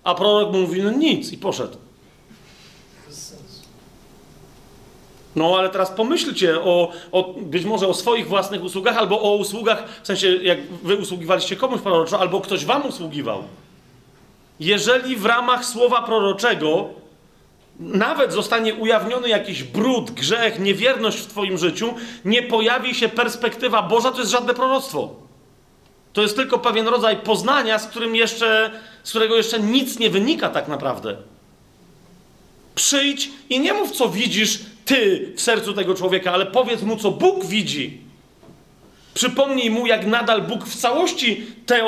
A 0.03 0.15
prorok 0.15 0.53
mówi, 0.53 0.83
no 0.83 0.91
nic 0.91 1.31
i 1.31 1.37
poszedł. 1.37 1.77
No 5.35 5.57
ale 5.57 5.69
teraz 5.69 5.91
pomyślcie 5.91 6.61
o, 6.61 6.91
o, 7.11 7.33
być 7.41 7.65
może 7.65 7.87
o 7.87 7.93
swoich 7.93 8.27
własnych 8.27 8.63
usługach, 8.63 8.97
albo 8.97 9.21
o 9.21 9.35
usługach, 9.35 9.83
w 10.03 10.07
sensie 10.07 10.35
jak 10.35 10.67
wy 10.67 10.95
usługiwaliście 10.95 11.55
komuś 11.55 11.81
proroczo, 11.81 12.19
albo 12.19 12.41
ktoś 12.41 12.65
wam 12.65 12.85
usługiwał. 12.85 13.43
Jeżeli 14.59 15.15
w 15.15 15.25
ramach 15.25 15.65
słowa 15.65 16.01
proroczego 16.01 16.89
nawet 17.79 18.33
zostanie 18.33 18.73
ujawniony 18.73 19.29
jakiś 19.29 19.63
brud, 19.63 20.11
grzech, 20.11 20.59
niewierność 20.59 21.17
w 21.17 21.27
twoim 21.27 21.57
życiu, 21.57 21.93
nie 22.25 22.43
pojawi 22.43 22.95
się 22.95 23.09
perspektywa 23.09 23.81
Boża, 23.81 24.11
to 24.11 24.19
jest 24.19 24.31
żadne 24.31 24.53
proroctwo. 24.53 25.09
To 26.13 26.21
jest 26.21 26.35
tylko 26.35 26.59
pewien 26.59 26.87
rodzaj 26.87 27.17
poznania, 27.17 27.79
z 27.79 27.87
którym 27.87 28.15
jeszcze, 28.15 28.71
z 29.03 29.09
którego 29.09 29.35
jeszcze 29.35 29.59
nic 29.59 29.99
nie 29.99 30.09
wynika 30.09 30.49
tak 30.49 30.67
naprawdę. 30.67 31.17
Przyjdź 32.75 33.29
i 33.49 33.59
nie 33.59 33.73
mów, 33.73 33.91
co 33.91 34.09
widzisz 34.09 34.59
ty 34.85 35.33
w 35.35 35.41
sercu 35.41 35.73
tego 35.73 35.95
człowieka, 35.95 36.33
ale 36.33 36.45
powiedz 36.45 36.81
mu, 36.81 36.97
co 36.97 37.11
Bóg 37.11 37.45
widzi. 37.45 38.01
Przypomnij 39.13 39.69
mu, 39.69 39.87
jak 39.87 40.05
nadal 40.05 40.41
Bóg 40.41 40.65
w 40.65 40.75
całości 40.75 41.45
te 41.65 41.81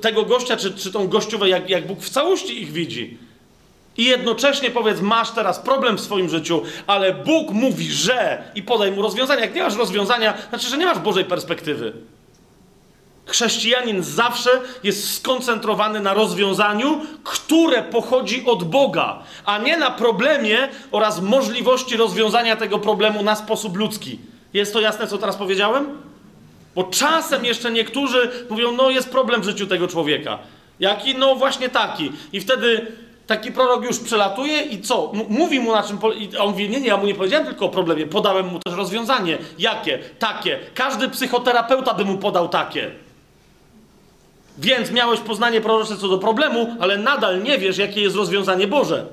tego 0.00 0.24
gościa, 0.24 0.56
czy, 0.56 0.74
czy 0.74 0.92
tą 0.92 1.08
gościowę, 1.08 1.48
jak, 1.48 1.70
jak 1.70 1.86
Bóg 1.86 2.00
w 2.00 2.10
całości 2.10 2.62
ich 2.62 2.72
widzi. 2.72 3.18
I 3.96 4.04
jednocześnie 4.04 4.70
powiedz, 4.70 5.00
masz 5.00 5.30
teraz 5.30 5.58
problem 5.58 5.96
w 5.96 6.00
swoim 6.00 6.28
życiu, 6.28 6.62
ale 6.86 7.14
Bóg 7.14 7.50
mówi, 7.50 7.92
że 7.92 8.42
i 8.54 8.62
podaj 8.62 8.92
mu 8.92 9.02
rozwiązania. 9.02 9.40
Jak 9.40 9.54
nie 9.54 9.62
masz 9.62 9.76
rozwiązania, 9.76 10.34
znaczy, 10.48 10.68
że 10.68 10.78
nie 10.78 10.86
masz 10.86 10.98
Bożej 10.98 11.24
perspektywy. 11.24 11.92
Chrześcijanin 13.26 14.02
zawsze 14.02 14.50
jest 14.82 15.14
skoncentrowany 15.14 16.00
na 16.00 16.14
rozwiązaniu, 16.14 17.00
które 17.24 17.82
pochodzi 17.82 18.44
od 18.44 18.64
Boga, 18.64 19.22
a 19.44 19.58
nie 19.58 19.76
na 19.76 19.90
problemie 19.90 20.68
oraz 20.90 21.20
możliwości 21.20 21.96
rozwiązania 21.96 22.56
tego 22.56 22.78
problemu 22.78 23.22
na 23.22 23.36
sposób 23.36 23.76
ludzki. 23.76 24.18
Jest 24.54 24.72
to 24.72 24.80
jasne, 24.80 25.06
co 25.06 25.18
teraz 25.18 25.36
powiedziałem? 25.36 25.86
Bo 26.74 26.84
czasem 26.84 27.44
jeszcze 27.44 27.72
niektórzy 27.72 28.30
mówią, 28.50 28.72
no 28.72 28.90
jest 28.90 29.10
problem 29.10 29.40
w 29.40 29.44
życiu 29.44 29.66
tego 29.66 29.88
człowieka. 29.88 30.38
Jaki? 30.80 31.14
No 31.14 31.34
właśnie 31.34 31.68
taki. 31.68 32.12
I 32.32 32.40
wtedy 32.40 32.86
taki 33.26 33.52
prorok 33.52 33.84
już 33.84 33.98
przelatuje 33.98 34.62
i 34.62 34.82
co? 34.82 35.12
M 35.14 35.20
mówi 35.28 35.60
mu 35.60 35.72
na 35.72 35.82
czym. 35.82 35.98
I 36.16 36.36
on 36.36 36.50
mówi: 36.50 36.68
Nie, 36.68 36.80
nie, 36.80 36.88
ja 36.88 36.96
mu 36.96 37.06
nie 37.06 37.14
powiedziałem 37.14 37.46
tylko 37.46 37.66
o 37.66 37.68
problemie, 37.68 38.06
podałem 38.06 38.46
mu 38.46 38.58
też 38.58 38.74
rozwiązanie. 38.74 39.38
Jakie? 39.58 39.98
Takie. 40.18 40.58
Każdy 40.74 41.08
psychoterapeuta 41.08 41.94
by 41.94 42.04
mu 42.04 42.18
podał 42.18 42.48
takie. 42.48 42.90
Więc 44.58 44.90
miałeś 44.90 45.20
poznanie 45.20 45.60
prorocze 45.60 45.96
co 45.96 46.08
do 46.08 46.18
problemu, 46.18 46.76
ale 46.80 46.98
nadal 46.98 47.42
nie 47.42 47.58
wiesz, 47.58 47.78
jakie 47.78 48.00
jest 48.00 48.16
rozwiązanie 48.16 48.66
Boże. 48.66 49.06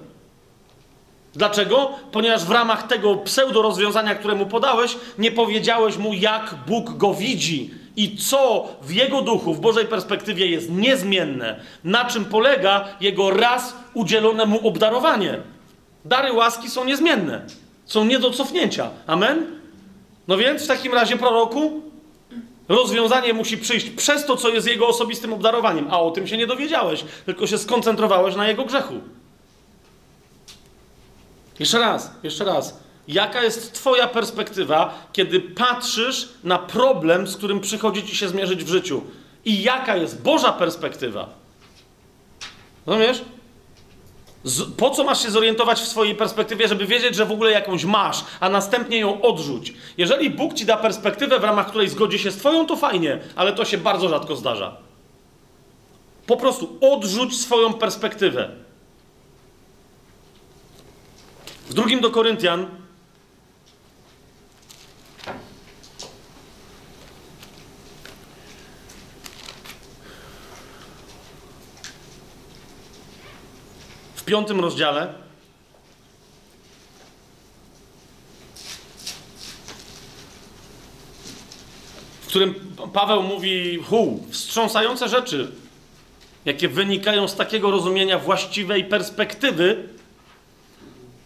Dlaczego? 1.36 1.92
Ponieważ 2.12 2.46
w 2.46 2.52
ramach 2.52 2.88
tego 2.88 3.16
pseudo 3.16 3.62
rozwiązania, 3.62 4.16
które 4.16 4.36
mu 4.36 4.46
podałeś, 4.46 4.98
nie 5.18 5.32
powiedziałeś 5.32 5.98
mu, 5.98 6.14
jak 6.14 6.56
Bóg 6.68 6.98
go 6.98 7.14
widzi, 7.14 7.72
i 7.96 8.18
co 8.18 8.68
w 8.82 8.92
Jego 8.92 9.22
duchu, 9.22 9.54
w 9.54 9.60
Bożej 9.60 9.86
perspektywie 9.86 10.48
jest 10.48 10.70
niezmienne, 10.70 11.60
na 11.84 12.06
czym 12.06 12.26
polega 12.26 12.88
Jego 13.02 13.30
raz 13.30 13.76
udzielone 13.94 14.46
mu 14.46 14.68
obdarowanie. 14.68 15.40
Dary 16.06 16.34
łaski 16.34 16.70
są 16.70 16.86
niezmienne, 16.86 17.42
są 17.86 18.06
nie 18.06 18.20
do 18.20 18.32
cofnięcia. 18.32 18.90
Amen? 19.08 19.46
No 20.28 20.38
więc 20.38 20.64
w 20.64 20.68
takim 20.68 20.94
razie 20.94 21.18
proroku 21.18 21.82
rozwiązanie 22.68 23.34
musi 23.34 23.58
przyjść 23.58 23.90
przez 23.90 24.26
to, 24.26 24.38
co 24.38 24.50
jest 24.50 24.68
Jego 24.68 24.88
osobistym 24.88 25.34
obdarowaniem, 25.34 25.88
a 25.92 26.02
o 26.02 26.12
tym 26.12 26.28
się 26.28 26.38
nie 26.38 26.48
dowiedziałeś, 26.48 27.06
tylko 27.26 27.48
się 27.48 27.58
skoncentrowałeś 27.58 28.36
na 28.36 28.48
Jego 28.48 28.66
grzechu. 28.66 28.94
Jeszcze 31.60 31.80
raz, 31.80 32.12
jeszcze 32.24 32.44
raz. 32.44 32.80
Jaka 33.08 33.44
jest 33.44 33.74
Twoja 33.74 34.08
perspektywa, 34.08 35.08
kiedy 35.14 35.40
patrzysz 35.40 36.30
na 36.44 36.60
problem, 36.60 37.28
z 37.28 37.38
którym 37.38 37.60
przychodzi 37.60 38.04
Ci 38.04 38.16
się 38.16 38.28
zmierzyć 38.30 38.64
w 38.64 38.70
życiu? 38.70 39.02
I 39.46 39.64
jaka 39.64 39.96
jest 39.96 40.22
Boża 40.22 40.54
perspektywa? 40.54 41.30
Rozumiesz? 42.86 43.22
Po 44.78 44.90
co 44.90 45.04
masz 45.04 45.24
się 45.24 45.32
zorientować 45.32 45.80
w 45.80 45.88
swojej 45.88 46.16
perspektywie, 46.16 46.68
żeby 46.68 46.86
wiedzieć, 46.86 47.16
że 47.16 47.26
w 47.26 47.32
ogóle 47.32 47.52
jakąś 47.52 47.86
masz, 47.86 48.26
a 48.40 48.50
następnie 48.50 48.98
ją 48.98 49.22
odrzuć? 49.22 49.74
Jeżeli 49.98 50.30
Bóg 50.30 50.54
ci 50.54 50.66
da 50.66 50.78
perspektywę, 50.78 51.40
w 51.40 51.44
ramach 51.44 51.68
której 51.68 51.90
zgodzi 51.90 52.20
się 52.20 52.32
z 52.32 52.38
Twoją, 52.38 52.66
to 52.66 52.76
fajnie, 52.76 53.20
ale 53.36 53.54
to 53.54 53.66
się 53.66 53.78
bardzo 53.78 54.10
rzadko 54.10 54.36
zdarza. 54.36 54.78
Po 56.28 56.38
prostu 56.38 56.78
odrzuć 56.82 57.42
swoją 57.42 57.74
perspektywę. 57.74 58.50
W 61.70 61.74
drugim 61.74 62.02
do 62.02 62.12
Koryntian 62.12 62.83
w 74.24 74.26
piątym 74.26 74.60
rozdziale 74.60 75.14
w 82.22 82.28
którym 82.28 82.76
Paweł 82.94 83.24
mówi 83.24 83.78
hu, 83.78 84.24
wstrząsające 84.30 85.10
rzeczy, 85.10 85.52
jakie 86.46 86.70
wynikają 86.70 87.28
z 87.28 87.36
takiego 87.36 87.72
rozumienia 87.72 88.20
właściwej 88.20 88.86
perspektywy. 88.86 89.90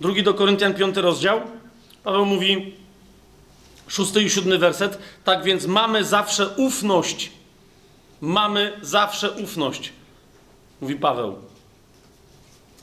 Drugi 0.02 0.24
do 0.24 0.34
Koryntian, 0.34 0.74
piąty 0.74 1.02
rozdział. 1.02 1.41
Paweł 2.03 2.26
mówi, 2.26 2.76
szósty 3.88 4.24
i 4.24 4.30
siódmy 4.30 4.57
werset. 4.57 4.99
Tak 5.24 5.44
więc 5.44 5.65
mamy 5.65 6.03
zawsze 6.03 6.48
ufność. 6.48 7.32
Mamy 8.22 8.80
zawsze 8.82 9.32
ufność. 9.32 9.94
Mówi 10.82 10.95
Paweł. 10.95 11.56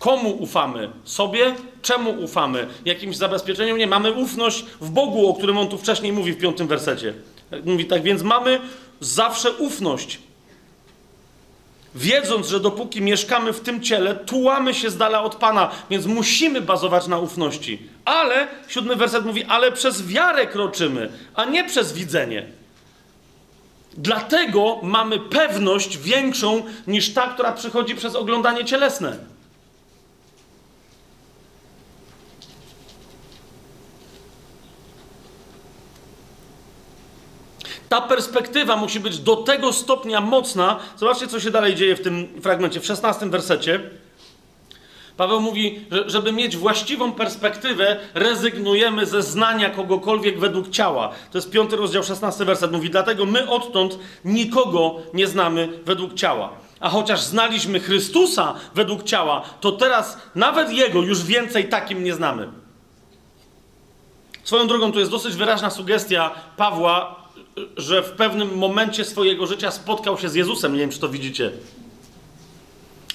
Komu 0.05 0.31
ufamy? 0.31 0.91
Sobie? 1.05 1.55
Czemu 1.83 2.11
ufamy? 2.11 2.67
Jakimś 2.85 3.17
zabezpieczeniu? 3.17 3.77
Nie, 3.77 3.87
mamy 3.87 4.13
ufność 4.13 4.65
w 4.81 4.91
Bogu, 4.91 5.29
o 5.29 5.35
którym 5.35 5.59
on 5.59 5.69
tu 5.69 5.79
wcześniej 5.79 6.13
mówi 6.13 6.33
w 6.33 6.39
piątym 6.39 6.67
wersecie. 6.67 7.15
Mówi 7.65 7.85
tak, 7.85 8.03
więc 8.03 8.23
mamy 8.23 8.61
zawsze 9.01 9.53
ufność. 9.53 10.19
Wiedząc, 11.95 12.49
że 12.49 12.61
dopóki 12.61 13.03
mieszkamy 13.03 13.53
w 13.53 13.61
tym 13.61 13.83
ciele, 13.83 14.15
tułamy 14.15 14.75
się 14.75 14.91
z 14.91 14.97
dala 14.97 15.23
od 15.23 15.35
Pana, 15.35 15.71
więc 15.91 16.07
musimy 16.07 16.61
bazować 16.61 17.07
na 17.07 17.19
ufności. 17.19 17.83
Ale, 18.05 18.49
siódmy 18.69 18.97
werset 18.97 19.25
mówi, 19.25 19.45
ale 19.45 19.73
przez 19.73 20.07
wiarę 20.07 20.47
kroczymy, 20.47 21.09
a 21.35 21.45
nie 21.45 21.65
przez 21.65 21.93
widzenie. 21.93 22.47
Dlatego 23.97 24.79
mamy 24.83 25.19
pewność 25.19 25.99
większą 25.99 26.63
niż 26.87 27.15
ta, 27.15 27.27
która 27.27 27.53
przychodzi 27.53 27.95
przez 27.95 28.15
oglądanie 28.15 28.65
cielesne. 28.65 29.34
Ta 37.95 38.01
perspektywa 38.01 38.77
musi 38.77 39.01
być 39.01 39.19
do 39.19 39.37
tego 39.37 39.73
stopnia 39.73 40.21
mocna. 40.21 40.79
Zobaczcie, 40.97 41.27
co 41.27 41.41
się 41.41 41.51
dalej 41.51 41.75
dzieje 41.75 41.97
w 41.97 42.03
tym 42.03 42.29
fragmencie, 42.43 42.81
w 42.81 42.87
16 42.87 43.31
wersecie. 43.31 43.81
Paweł 45.17 45.41
mówi, 45.41 45.81
że 45.91 46.11
żeby 46.11 46.33
mieć 46.33 46.57
właściwą 46.57 47.13
perspektywę, 47.13 47.97
rezygnujemy 48.15 49.07
ze 49.07 49.23
znania 49.23 49.71
kogokolwiek 49.71 50.39
według 50.39 50.71
ciała. 50.71 51.09
To 51.33 51.39
jest 51.39 51.51
piąty 51.51 51.77
rozdział, 51.77 52.03
16 52.03 52.45
werset. 52.45 52.73
Mówi, 52.73 52.91
dlatego 52.91 53.27
my 53.27 53.49
odtąd 53.49 53.99
nikogo 54.25 54.95
nie 55.15 55.27
znamy 55.27 55.69
według 55.85 56.15
ciała. 56.15 56.51
A 56.81 56.89
chociaż 56.89 57.21
znaliśmy 57.21 57.81
Chrystusa 57.81 58.55
według 58.75 59.03
ciała, 59.03 59.43
to 59.61 59.73
teraz 59.73 60.19
nawet 60.35 60.73
Jego 60.73 61.03
już 61.03 61.23
więcej 61.23 61.69
takim 61.69 62.05
nie 62.05 62.15
znamy. 62.15 62.49
Swoją 64.45 64.67
drogą, 64.67 64.93
tu 64.93 64.99
jest 64.99 65.11
dosyć 65.11 65.35
wyraźna 65.35 65.71
sugestia 65.71 66.31
Pawła 66.57 67.24
że 67.77 68.03
w 68.03 68.11
pewnym 68.11 68.57
momencie 68.57 69.05
swojego 69.05 69.47
życia 69.47 69.71
spotkał 69.71 70.19
się 70.19 70.29
z 70.29 70.35
Jezusem. 70.35 70.73
Nie 70.73 70.79
wiem, 70.79 70.91
czy 70.91 71.01
to 71.01 71.09
widzicie. 71.09 71.51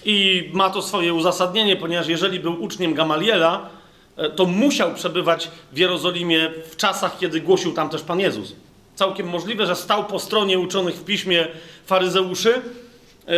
I 0.06 0.50
ma 0.54 0.70
to 0.70 0.82
swoje 0.82 1.14
uzasadnienie, 1.14 1.76
ponieważ 1.76 2.08
jeżeli 2.08 2.40
był 2.40 2.64
uczniem 2.64 2.94
Gamaliela, 2.94 3.70
e, 4.18 4.30
to 4.30 4.46
musiał 4.46 4.94
przebywać 4.94 5.52
w 5.72 5.78
Jerozolimie 5.78 6.52
w 6.72 6.76
czasach, 6.76 7.20
kiedy 7.20 7.42
głosił 7.42 7.74
tam 7.74 7.90
też 7.90 8.02
Pan 8.02 8.20
Jezus. 8.20 8.56
Całkiem 8.96 9.30
możliwe, 9.30 9.66
że 9.66 9.76
stał 9.76 10.06
po 10.06 10.20
stronie 10.20 10.60
uczonych 10.60 10.96
w 10.96 11.06
piśmie 11.06 11.48
faryzeuszy, 11.86 12.50
yy, 12.50 13.34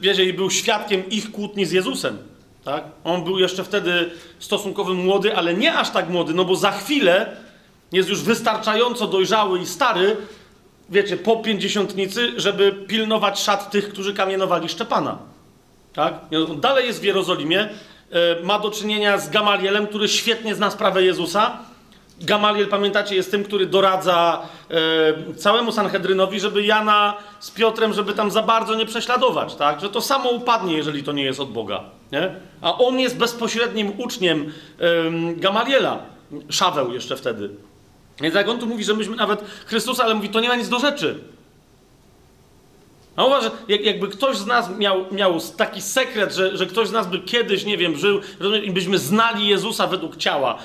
wiecie, 0.00 0.24
i 0.24 0.32
był 0.32 0.50
świadkiem 0.50 1.10
ich 1.10 1.32
kłótni 1.32 1.66
z 1.66 1.72
Jezusem. 1.72 2.18
Tak? 2.64 2.84
On 3.04 3.24
był 3.24 3.38
jeszcze 3.38 3.64
wtedy 3.64 4.10
stosunkowo 4.38 4.94
młody, 4.94 5.36
ale 5.36 5.54
nie 5.54 5.74
aż 5.74 5.90
tak 5.90 6.08
młody, 6.08 6.34
no 6.34 6.44
bo 6.44 6.56
za 6.56 6.70
chwilę 6.70 7.36
jest 7.92 8.08
już 8.08 8.22
wystarczająco 8.22 9.06
dojrzały 9.06 9.60
i 9.60 9.66
stary, 9.66 10.16
wiecie, 10.90 11.16
po 11.16 11.36
pięćdziesiątnicy, 11.36 12.40
żeby 12.40 12.72
pilnować 12.72 13.40
szat 13.40 13.70
tych, 13.70 13.88
którzy 13.88 14.14
kamienowali 14.14 14.68
Szczepana. 14.68 15.18
Tak? 15.92 16.14
Dalej 16.56 16.86
jest 16.86 17.00
w 17.00 17.04
Jerozolimie, 17.04 17.60
e, 17.60 17.68
ma 18.42 18.58
do 18.58 18.70
czynienia 18.70 19.18
z 19.18 19.30
Gamalielem, 19.30 19.86
który 19.86 20.08
świetnie 20.08 20.54
zna 20.54 20.70
sprawę 20.70 21.02
Jezusa. 21.02 21.58
Gamaliel, 22.20 22.68
pamiętacie, 22.68 23.14
jest 23.14 23.30
tym, 23.30 23.44
który 23.44 23.66
doradza 23.66 24.42
e, 24.70 25.34
całemu 25.34 25.72
Sanhedrynowi, 25.72 26.40
żeby 26.40 26.62
Jana 26.62 27.14
z 27.40 27.50
Piotrem, 27.50 27.92
żeby 27.92 28.12
tam 28.12 28.30
za 28.30 28.42
bardzo 28.42 28.74
nie 28.74 28.86
prześladować, 28.86 29.54
tak? 29.54 29.80
Że 29.80 29.88
to 29.88 30.00
samo 30.00 30.30
upadnie, 30.30 30.76
jeżeli 30.76 31.02
to 31.02 31.12
nie 31.12 31.24
jest 31.24 31.40
od 31.40 31.52
Boga, 31.52 31.80
nie? 32.12 32.34
A 32.60 32.78
on 32.78 33.00
jest 33.00 33.16
bezpośrednim 33.16 33.92
uczniem 34.00 34.52
Gamaliela. 35.36 35.98
Szaweł 36.48 36.92
jeszcze 36.92 37.16
wtedy. 37.16 37.50
Więc 38.20 38.34
jak 38.34 38.48
on 38.48 38.58
tu 38.58 38.66
mówi, 38.66 38.84
że 38.84 38.94
myśmy 38.94 39.16
nawet 39.16 39.44
Chrystusa, 39.66 40.04
ale 40.04 40.14
mówi, 40.14 40.28
to 40.28 40.40
nie 40.40 40.48
ma 40.48 40.56
nic 40.56 40.68
do 40.68 40.78
rzeczy. 40.78 41.20
A 43.16 43.24
uważa, 43.24 43.50
jak, 43.68 43.84
jakby 43.84 44.08
ktoś 44.08 44.36
z 44.36 44.46
nas 44.46 44.78
miał, 44.78 45.04
miał 45.12 45.40
taki 45.56 45.82
sekret, 45.82 46.34
że, 46.34 46.56
że 46.56 46.66
ktoś 46.66 46.88
z 46.88 46.92
nas 46.92 47.06
by 47.06 47.20
kiedyś, 47.20 47.64
nie 47.64 47.76
wiem, 47.78 47.96
żył, 47.96 48.20
i 48.64 48.70
byśmy 48.70 48.98
znali 48.98 49.48
Jezusa 49.48 49.86
według 49.86 50.16
ciała, 50.16 50.58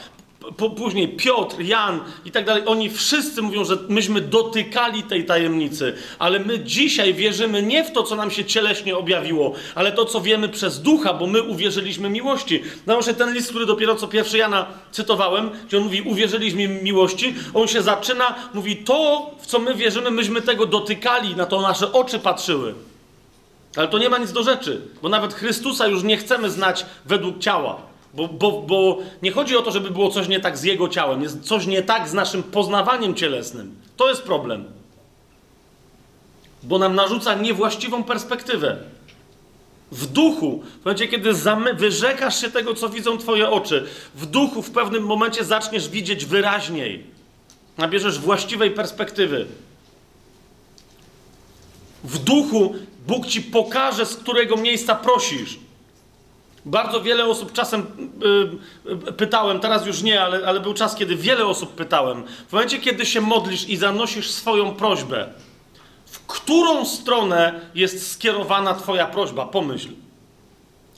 później 0.78 1.08
Piotr, 1.08 1.60
Jan 1.60 2.00
i 2.26 2.32
tak 2.32 2.46
dalej, 2.46 2.64
oni 2.66 2.90
wszyscy 2.90 3.42
mówią, 3.42 3.66
że 3.66 3.78
myśmy 3.90 4.22
dotykali 4.22 5.04
tej 5.04 5.26
tajemnicy, 5.26 5.94
ale 6.20 6.40
my 6.40 6.60
dzisiaj 6.60 7.14
wierzymy 7.14 7.64
nie 7.64 7.84
w 7.84 7.92
to, 7.92 8.04
co 8.04 8.16
nam 8.16 8.32
się 8.32 8.46
cieleśnie 8.46 8.98
objawiło, 8.98 9.54
ale 9.76 9.92
to, 9.92 10.06
co 10.06 10.22
wiemy 10.22 10.50
przez 10.50 10.82
ducha, 10.82 11.14
bo 11.14 11.28
my 11.28 11.44
uwierzyliśmy 11.44 12.10
miłości. 12.10 12.64
Zobaczcie, 12.88 13.14
ten 13.14 13.34
list, 13.34 13.50
który 13.50 13.66
dopiero 13.66 13.96
co 13.96 14.08
pierwszy 14.08 14.38
Jana 14.38 14.66
cytowałem, 14.92 15.50
gdzie 15.68 15.78
on 15.78 15.84
mówi, 15.84 16.02
uwierzyliśmy 16.02 16.68
miłości, 16.68 17.36
on 17.54 17.68
się 17.68 17.82
zaczyna, 17.82 18.36
mówi, 18.54 18.78
to, 18.78 19.32
w 19.42 19.46
co 19.46 19.60
my 19.60 19.76
wierzymy, 19.76 20.12
myśmy 20.12 20.42
tego 20.42 20.66
dotykali, 20.66 21.36
na 21.36 21.46
to 21.46 21.62
nasze 21.62 21.92
oczy 21.92 22.20
patrzyły. 22.20 22.74
Ale 23.76 23.88
to 23.88 23.98
nie 23.98 24.10
ma 24.10 24.18
nic 24.18 24.32
do 24.32 24.44
rzeczy, 24.44 24.82
bo 25.02 25.10
nawet 25.10 25.34
Chrystusa 25.34 25.88
już 25.88 26.04
nie 26.04 26.18
chcemy 26.18 26.50
znać 26.50 26.86
według 27.06 27.40
ciała. 27.40 27.91
Bo, 28.14 28.28
bo, 28.28 28.52
bo 28.52 28.98
nie 29.22 29.32
chodzi 29.32 29.58
o 29.58 29.62
to, 29.62 29.72
żeby 29.72 29.92
było 29.92 30.10
coś 30.10 30.28
nie 30.28 30.40
tak 30.40 30.58
z 30.58 30.64
jego 30.64 30.90
ciałem, 30.90 31.22
jest 31.22 31.44
coś 31.44 31.66
nie 31.66 31.84
tak 31.84 32.10
z 32.10 32.14
naszym 32.14 32.44
poznawaniem 32.44 33.16
cielesnym. 33.16 33.76
To 33.98 34.10
jest 34.10 34.24
problem. 34.24 34.66
Bo 36.64 36.80
nam 36.80 36.96
narzuca 36.96 37.36
niewłaściwą 37.36 38.04
perspektywę. 38.04 38.78
W 39.92 40.06
duchu, 40.06 40.64
w 40.82 40.86
momencie, 40.86 41.08
kiedy 41.08 41.34
wyrzekasz 41.76 42.42
się 42.42 42.52
tego, 42.52 42.74
co 42.74 42.90
widzą 42.90 43.18
Twoje 43.18 43.50
oczy, 43.50 43.88
w 44.16 44.26
duchu 44.26 44.62
w 44.62 44.72
pewnym 44.72 45.04
momencie 45.04 45.44
zaczniesz 45.44 45.90
widzieć 45.90 46.26
wyraźniej. 46.26 47.04
Nabierzesz 47.78 48.20
właściwej 48.20 48.72
perspektywy. 48.72 49.46
W 52.04 52.18
duchu 52.18 52.76
Bóg 53.08 53.28
ci 53.28 53.42
pokaże, 53.42 54.06
z 54.06 54.16
którego 54.16 54.58
miejsca 54.58 54.96
prosisz. 54.96 55.60
Bardzo 56.66 57.02
wiele 57.02 57.26
osób 57.26 57.54
czasem 57.54 57.86
yy, 58.86 59.14
pytałem, 59.14 59.60
teraz 59.60 59.86
już 59.86 60.02
nie, 60.02 60.22
ale, 60.22 60.48
ale 60.48 60.60
był 60.60 60.74
czas, 60.74 60.96
kiedy 60.96 61.16
wiele 61.16 61.46
osób 61.46 61.76
pytałem. 61.76 62.24
W 62.48 62.52
momencie, 62.52 62.80
kiedy 62.80 63.06
się 63.06 63.22
modlisz 63.22 63.70
i 63.70 63.78
zanosisz 63.78 64.32
swoją 64.32 64.76
prośbę, 64.76 65.28
którą 66.28 66.86
stronę 66.86 67.60
jest 67.76 68.12
skierowana 68.12 68.74
Twoja 68.74 69.06
prośba. 69.06 69.46
Pomyśl. 69.46 69.90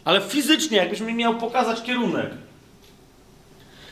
Ale 0.06 0.22
fizycznie, 0.22 0.77
jakbyś 0.77 0.99
mi 0.99 1.14
miał 1.14 1.38
pokazać 1.38 1.84
kierunek. 1.84 2.31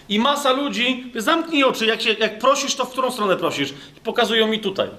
I 0.10 0.20
masa 0.20 0.52
ludzi, 0.52 1.12
zamknij 1.16 1.64
oczy, 1.64 1.86
jak, 1.86 2.02
się, 2.02 2.14
jak 2.14 2.40
prosisz, 2.40 2.76
to 2.76 2.86
w 2.86 2.90
którą 2.90 3.12
stronę 3.12 3.38
prosisz? 3.38 3.74
Pokazują 4.04 4.48
mi 4.48 4.60
tutaj. 4.60 4.90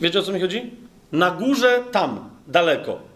Wiecie 0.00 0.18
o 0.18 0.22
co 0.22 0.32
mi 0.32 0.40
chodzi? 0.40 0.70
Na 1.12 1.30
górze, 1.30 1.84
tam, 1.92 2.30
daleko. 2.46 3.07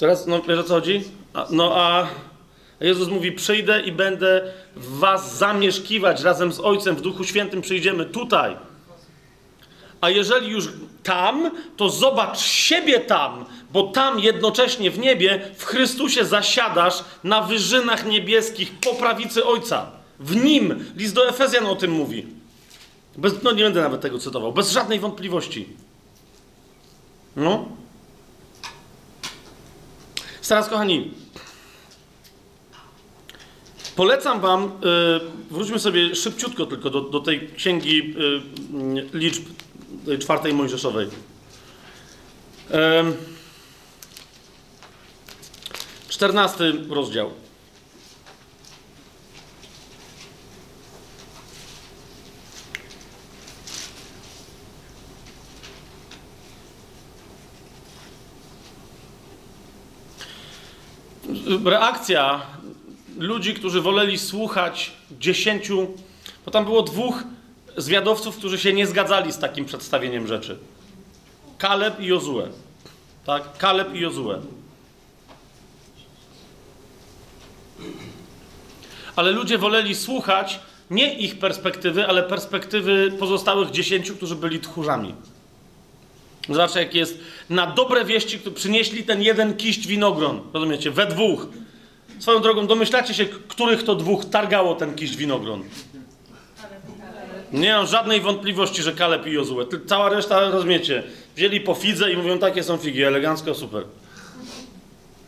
Teraz, 0.00 0.26
no 0.26 0.42
wiesz 0.42 0.58
o 0.58 0.62
co 0.62 0.74
chodzi? 0.74 1.04
A, 1.34 1.46
no 1.50 1.76
a 1.76 2.08
Jezus 2.80 3.08
mówi: 3.08 3.32
Przyjdę 3.32 3.80
i 3.80 3.92
będę 3.92 4.52
w 4.76 4.98
Was 4.98 5.38
zamieszkiwać 5.38 6.22
razem 6.22 6.52
z 6.52 6.60
Ojcem 6.60 6.96
w 6.96 7.00
Duchu 7.00 7.24
Świętym. 7.24 7.62
Przyjdziemy 7.62 8.04
tutaj. 8.04 8.56
A 10.00 10.10
jeżeli 10.10 10.48
już 10.48 10.68
tam, 11.02 11.50
to 11.76 11.88
zobacz 11.88 12.38
siebie 12.38 13.00
tam, 13.00 13.44
bo 13.72 13.82
tam 13.82 14.20
jednocześnie 14.20 14.90
w 14.90 14.98
niebie, 14.98 15.50
w 15.56 15.64
Chrystusie 15.64 16.24
zasiadasz 16.24 17.04
na 17.24 17.42
wyżynach 17.42 18.06
niebieskich 18.06 18.72
po 18.80 18.94
prawicy 18.94 19.44
Ojca. 19.44 19.90
W 20.20 20.36
nim. 20.36 20.84
List 20.96 21.14
do 21.14 21.28
Efezjan 21.28 21.66
o 21.66 21.76
tym 21.76 21.90
mówi. 21.90 22.26
Bez, 23.16 23.42
no 23.42 23.52
nie 23.52 23.62
będę 23.64 23.82
nawet 23.82 24.00
tego 24.00 24.18
cytował. 24.18 24.52
Bez 24.52 24.70
żadnej 24.70 25.00
wątpliwości. 25.00 25.68
No. 27.36 27.79
Teraz, 30.50 30.68
kochani, 30.68 31.10
polecam 33.96 34.40
wam, 34.40 34.62
yy, 34.62 35.20
wróćmy 35.50 35.78
sobie 35.78 36.14
szybciutko 36.14 36.66
tylko 36.66 36.90
do, 36.90 37.00
do 37.00 37.20
tej 37.20 37.50
księgi 37.56 38.14
yy, 38.14 39.08
liczb 39.12 39.44
tej 40.06 40.18
czwartej 40.18 40.54
Mojżeszowej. 40.54 41.08
Czternasty 46.08 46.72
rozdział. 46.88 47.30
Reakcja 61.64 62.40
ludzi, 63.18 63.54
którzy 63.54 63.80
woleli 63.80 64.18
słuchać 64.18 64.92
dziesięciu, 65.20 65.88
bo 66.44 66.50
tam 66.50 66.64
było 66.64 66.82
dwóch 66.82 67.22
zwiadowców, 67.76 68.36
którzy 68.36 68.58
się 68.58 68.72
nie 68.72 68.86
zgadzali 68.86 69.32
z 69.32 69.38
takim 69.38 69.64
przedstawieniem 69.64 70.26
rzeczy. 70.26 70.58
Kaleb 71.58 72.00
i 72.00 72.06
Jozue. 72.06 72.42
Tak? 73.26 73.58
Kaleb 73.58 73.94
i 73.94 74.00
Jozue. 74.00 74.34
Ale 79.16 79.30
ludzie 79.30 79.58
woleli 79.58 79.94
słuchać 79.94 80.60
nie 80.90 81.14
ich 81.14 81.38
perspektywy, 81.38 82.06
ale 82.06 82.22
perspektywy 82.22 83.12
pozostałych 83.18 83.70
dziesięciu, 83.70 84.16
którzy 84.16 84.36
byli 84.36 84.60
tchórzami. 84.60 85.14
Zobaczcie, 86.50 86.80
jak 86.80 86.94
jest 86.94 87.18
na 87.50 87.66
dobre 87.66 88.04
wieści, 88.04 88.38
które 88.38 88.54
przynieśli 88.54 89.04
ten 89.04 89.22
jeden 89.22 89.56
kiść 89.56 89.86
winogron. 89.86 90.40
Rozumiecie? 90.52 90.90
We 90.90 91.06
dwóch. 91.06 91.46
Swoją 92.18 92.40
drogą, 92.40 92.66
domyślacie 92.66 93.14
się, 93.14 93.26
których 93.26 93.82
to 93.82 93.94
dwóch 93.94 94.24
targało 94.24 94.74
ten 94.74 94.94
kiść 94.94 95.16
winogron. 95.16 95.64
Nie 97.52 97.72
mam 97.72 97.86
żadnej 97.86 98.20
wątpliwości, 98.20 98.82
że 98.82 98.92
Kaleb 98.92 99.26
i 99.26 99.32
Jozue. 99.32 99.66
Cała 99.86 100.08
reszta, 100.08 100.50
rozumiecie, 100.50 101.02
wzięli 101.36 101.60
po 101.60 101.74
fidze 101.74 102.12
i 102.12 102.16
mówią, 102.16 102.38
takie 102.38 102.62
są 102.62 102.76
figi, 102.76 103.02
elegancko, 103.02 103.54
super. 103.54 103.84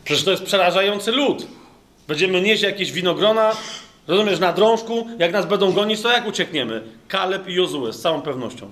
Przecież 0.03 0.23
to 0.23 0.31
jest 0.31 0.43
przerażający 0.43 1.11
lud. 1.11 1.47
Będziemy 2.07 2.41
nieść 2.41 2.63
jakieś 2.63 2.91
winogrona, 2.91 3.51
rozumiesz, 4.07 4.39
na 4.39 4.53
drążku, 4.53 5.07
jak 5.19 5.31
nas 5.31 5.45
będą 5.45 5.71
gonić, 5.71 6.01
to 6.01 6.11
jak 6.11 6.27
uciekniemy? 6.27 6.83
Kaleb 7.07 7.47
i 7.47 7.53
Jozue, 7.53 7.93
z 7.93 8.01
całą 8.01 8.21
pewnością. 8.21 8.71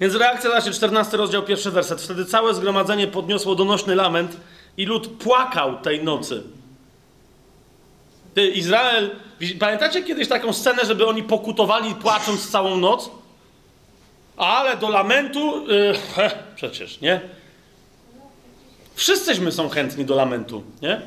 Więc 0.00 0.14
reakcja, 0.14 0.50
zobaczcie, 0.50 0.72
14 0.72 1.16
rozdział, 1.16 1.42
pierwszy 1.42 1.70
werset. 1.70 2.02
Wtedy 2.02 2.24
całe 2.24 2.54
zgromadzenie 2.54 3.06
podniosło 3.06 3.54
donośny 3.54 3.94
lament 3.94 4.36
i 4.76 4.86
lud 4.86 5.08
płakał 5.08 5.78
tej 5.80 6.04
nocy. 6.04 6.42
Ty, 8.34 8.48
Izrael, 8.48 9.10
pamiętacie 9.58 10.02
kiedyś 10.02 10.28
taką 10.28 10.52
scenę, 10.52 10.84
żeby 10.84 11.06
oni 11.06 11.22
pokutowali 11.22 11.94
płacząc 11.94 12.50
całą 12.50 12.76
noc? 12.76 13.10
Ale 14.36 14.76
do 14.76 14.88
lamentu, 14.88 15.66
yy, 15.68 15.94
he, 16.14 16.30
przecież, 16.56 17.00
nie? 17.00 17.20
Wszyscyśmy 18.94 19.52
są 19.52 19.68
chętni 19.68 20.04
do 20.04 20.14
lamentu, 20.14 20.62
nie? 20.82 21.00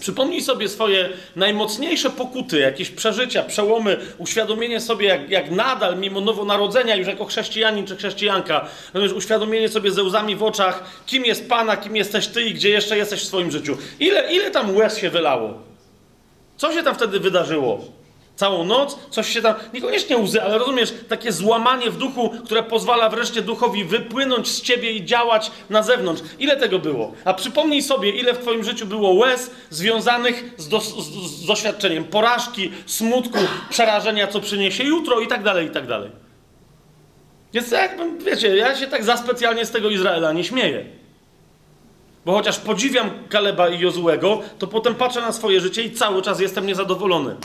Przypomnij 0.00 0.42
sobie 0.42 0.68
swoje 0.68 1.08
najmocniejsze 1.36 2.10
pokuty, 2.10 2.58
jakieś 2.58 2.90
przeżycia, 2.90 3.42
przełomy, 3.42 3.96
uświadomienie 4.18 4.80
sobie, 4.80 5.08
jak, 5.08 5.30
jak 5.30 5.50
nadal, 5.50 5.98
mimo 5.98 6.20
nowonarodzenia, 6.20 6.96
już 6.96 7.06
jako 7.06 7.24
chrześcijanin 7.24 7.86
czy 7.86 7.96
chrześcijanka, 7.96 8.68
rozumiesz, 8.94 9.16
uświadomienie 9.16 9.68
sobie 9.68 9.90
ze 9.90 10.02
łzami 10.02 10.36
w 10.36 10.42
oczach, 10.42 11.02
kim 11.06 11.24
jest 11.24 11.48
Pana, 11.48 11.76
kim 11.76 11.96
jesteś 11.96 12.26
Ty 12.26 12.42
i 12.42 12.54
gdzie 12.54 12.70
jeszcze 12.70 12.96
jesteś 12.96 13.20
w 13.20 13.26
swoim 13.26 13.50
życiu. 13.50 13.76
Ile, 14.00 14.32
ile 14.32 14.50
tam 14.50 14.76
łez 14.76 14.98
się 14.98 15.10
wylało? 15.10 15.54
Co 16.56 16.72
się 16.72 16.82
tam 16.82 16.94
wtedy 16.94 17.20
wydarzyło? 17.20 17.99
Całą 18.40 18.64
noc, 18.64 18.98
coś 19.10 19.32
się 19.32 19.42
tam, 19.42 19.54
niekoniecznie 19.74 20.18
łzy, 20.18 20.42
ale 20.42 20.58
rozumiesz, 20.58 20.94
takie 21.08 21.32
złamanie 21.32 21.90
w 21.90 21.96
duchu, 21.96 22.30
które 22.44 22.62
pozwala 22.62 23.08
wreszcie 23.08 23.42
duchowi 23.42 23.84
wypłynąć 23.84 24.48
z 24.48 24.62
ciebie 24.62 24.92
i 24.92 25.04
działać 25.04 25.50
na 25.70 25.82
zewnątrz. 25.82 26.22
Ile 26.38 26.56
tego 26.56 26.78
było? 26.78 27.12
A 27.24 27.34
przypomnij 27.34 27.82
sobie, 27.82 28.10
ile 28.10 28.34
w 28.34 28.38
twoim 28.38 28.64
życiu 28.64 28.86
było 28.86 29.12
łez 29.12 29.50
związanych 29.70 30.54
z, 30.56 30.68
do, 30.68 30.80
z, 30.80 31.06
z 31.42 31.46
doświadczeniem 31.46 32.04
porażki, 32.04 32.70
smutku, 32.86 33.38
przerażenia, 33.70 34.26
co 34.26 34.40
przyniesie 34.40 34.84
jutro 34.84 35.20
i 35.20 35.26
tak 35.26 35.42
dalej, 35.42 35.66
i 35.66 35.70
tak 35.70 35.86
dalej. 35.86 36.10
Więc 37.52 37.70
jakbym, 37.70 38.18
wiecie, 38.18 38.56
ja 38.56 38.76
się 38.76 38.86
tak 38.86 39.04
za 39.04 39.16
specjalnie 39.16 39.66
z 39.66 39.70
tego 39.70 39.90
Izraela 39.90 40.32
nie 40.32 40.44
śmieję. 40.44 40.84
Bo 42.24 42.32
chociaż 42.32 42.58
podziwiam 42.58 43.10
Kaleba 43.28 43.68
i 43.68 43.80
Jozułego, 43.80 44.40
to 44.58 44.66
potem 44.66 44.94
patrzę 44.94 45.20
na 45.20 45.32
swoje 45.32 45.60
życie 45.60 45.82
i 45.82 45.90
cały 45.90 46.22
czas 46.22 46.40
jestem 46.40 46.66
niezadowolony. 46.66 47.36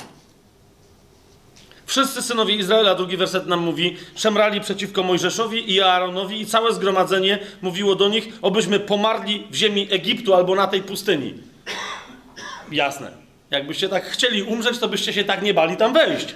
Wszyscy 1.86 2.22
synowie 2.22 2.56
Izraela, 2.56 2.96
drugi 2.96 3.18
werset 3.18 3.48
nam 3.48 3.60
mówi, 3.60 3.98
szemrali 4.16 4.62
przeciwko 4.62 5.04
Mojżeszowi 5.04 5.74
i 5.74 5.82
Aaronowi 5.82 6.42
i 6.42 6.46
całe 6.46 6.74
zgromadzenie 6.74 7.40
mówiło 7.62 7.96
do 7.96 8.10
nich, 8.10 8.28
obyśmy 8.42 8.80
pomarli 8.80 9.48
w 9.52 9.56
ziemi 9.56 9.88
Egiptu 9.92 10.34
albo 10.34 10.56
na 10.56 10.68
tej 10.68 10.82
pustyni. 10.82 11.34
Jasne. 12.72 13.12
Jakbyście 13.52 13.90
tak 13.90 14.06
chcieli 14.06 14.44
umrzeć, 14.44 14.78
to 14.80 14.88
byście 14.88 15.14
się 15.14 15.24
tak 15.24 15.42
nie 15.42 15.54
bali 15.54 15.78
tam 15.78 15.94
wejść. 15.94 16.36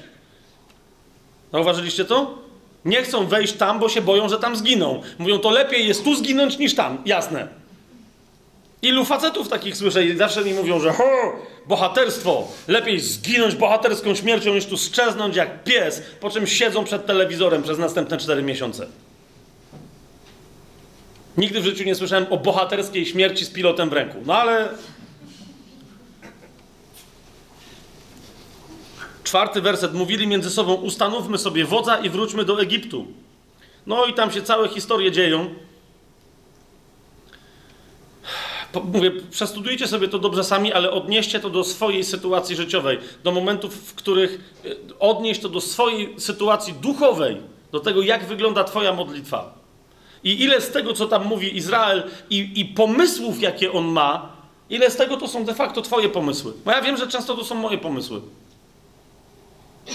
Zauważyliście 1.52 2.06
to? 2.06 2.38
Nie 2.86 3.02
chcą 3.02 3.28
wejść 3.28 3.54
tam, 3.54 3.80
bo 3.80 3.90
się 3.90 4.02
boją, 4.02 4.30
że 4.30 4.40
tam 4.40 4.56
zginą. 4.56 5.02
Mówią, 5.18 5.40
to 5.40 5.50
lepiej 5.50 5.88
jest 5.88 6.04
tu 6.04 6.16
zginąć 6.16 6.58
niż 6.58 6.76
tam. 6.76 6.98
Jasne. 7.06 7.48
Ilu 8.82 9.06
facetów 9.06 9.50
takich 9.50 9.78
słyszę 9.78 10.06
i 10.06 10.18
zawsze 10.18 10.44
mi 10.44 10.54
mówią, 10.54 10.80
że 10.80 10.94
bohaterstwo, 11.70 12.48
lepiej 12.68 13.00
zginąć 13.00 13.56
bohaterską 13.56 14.16
śmiercią 14.16 14.54
niż 14.54 14.66
tu 14.66 14.78
strzeznąć 14.78 15.36
jak 15.36 15.64
pies, 15.64 16.02
po 16.20 16.30
czym 16.30 16.48
siedzą 16.48 16.84
przed 16.84 17.06
telewizorem 17.06 17.64
przez 17.64 17.78
następne 17.78 18.18
cztery 18.18 18.44
miesiące. 18.44 18.88
Nigdy 21.38 21.62
w 21.62 21.64
życiu 21.64 21.84
nie 21.84 21.96
słyszałem 21.96 22.26
o 22.30 22.38
bohaterskiej 22.38 23.06
śmierci 23.06 23.46
z 23.46 23.50
pilotem 23.50 23.90
w 23.90 23.94
ręku. 23.94 24.18
No 24.26 24.36
ale... 24.36 24.70
Czwarty 29.24 29.62
werset. 29.62 29.94
Mówili 29.94 30.28
między 30.28 30.50
sobą, 30.50 30.74
ustanówmy 30.74 31.38
sobie 31.38 31.66
wodza 31.66 31.98
i 31.98 32.10
wróćmy 32.10 32.46
do 32.46 32.62
Egiptu. 32.62 33.08
No 33.86 34.06
i 34.06 34.14
tam 34.14 34.32
się 34.32 34.42
całe 34.42 34.70
historie 34.70 35.12
dzieją. 35.12 35.56
Mówię, 38.94 39.12
przestudujcie 39.32 39.88
sobie 39.88 40.08
to 40.08 40.20
dobrze 40.20 40.44
sami, 40.44 40.74
ale 40.74 40.92
odnieście 40.92 41.40
to 41.40 41.50
do 41.50 41.64
swojej 41.64 42.04
sytuacji 42.04 42.56
życiowej, 42.56 43.00
do 43.24 43.32
momentów, 43.32 43.76
w 43.76 43.96
których 43.96 44.54
e, 44.66 44.70
odnieść 45.00 45.42
to 45.42 45.50
do 45.50 45.62
swojej 45.62 46.16
sytuacji 46.18 46.74
duchowej, 46.74 47.38
do 47.72 47.80
tego, 47.80 48.02
jak 48.02 48.26
wygląda 48.26 48.64
Twoja 48.64 48.94
modlitwa. 48.94 49.54
I 50.24 50.44
ile 50.44 50.62
z 50.62 50.72
tego, 50.72 50.94
co 50.94 51.08
tam 51.08 51.26
mówi 51.26 51.58
Izrael, 51.58 52.04
i, 52.30 52.52
i 52.56 52.66
pomysłów, 52.66 53.42
jakie 53.42 53.72
on 53.72 53.86
ma, 53.86 54.30
ile 54.70 54.92
z 54.92 54.96
tego 54.96 55.18
to 55.18 55.28
są 55.28 55.46
de 55.46 55.54
facto 55.54 55.82
Twoje 55.82 56.10
pomysły. 56.10 56.54
Bo 56.66 56.72
ja 56.72 56.82
wiem, 56.82 56.98
że 56.98 57.08
często 57.08 57.36
to 57.36 57.44
są 57.44 57.56
moje 57.56 57.78
pomysły. 57.78 58.22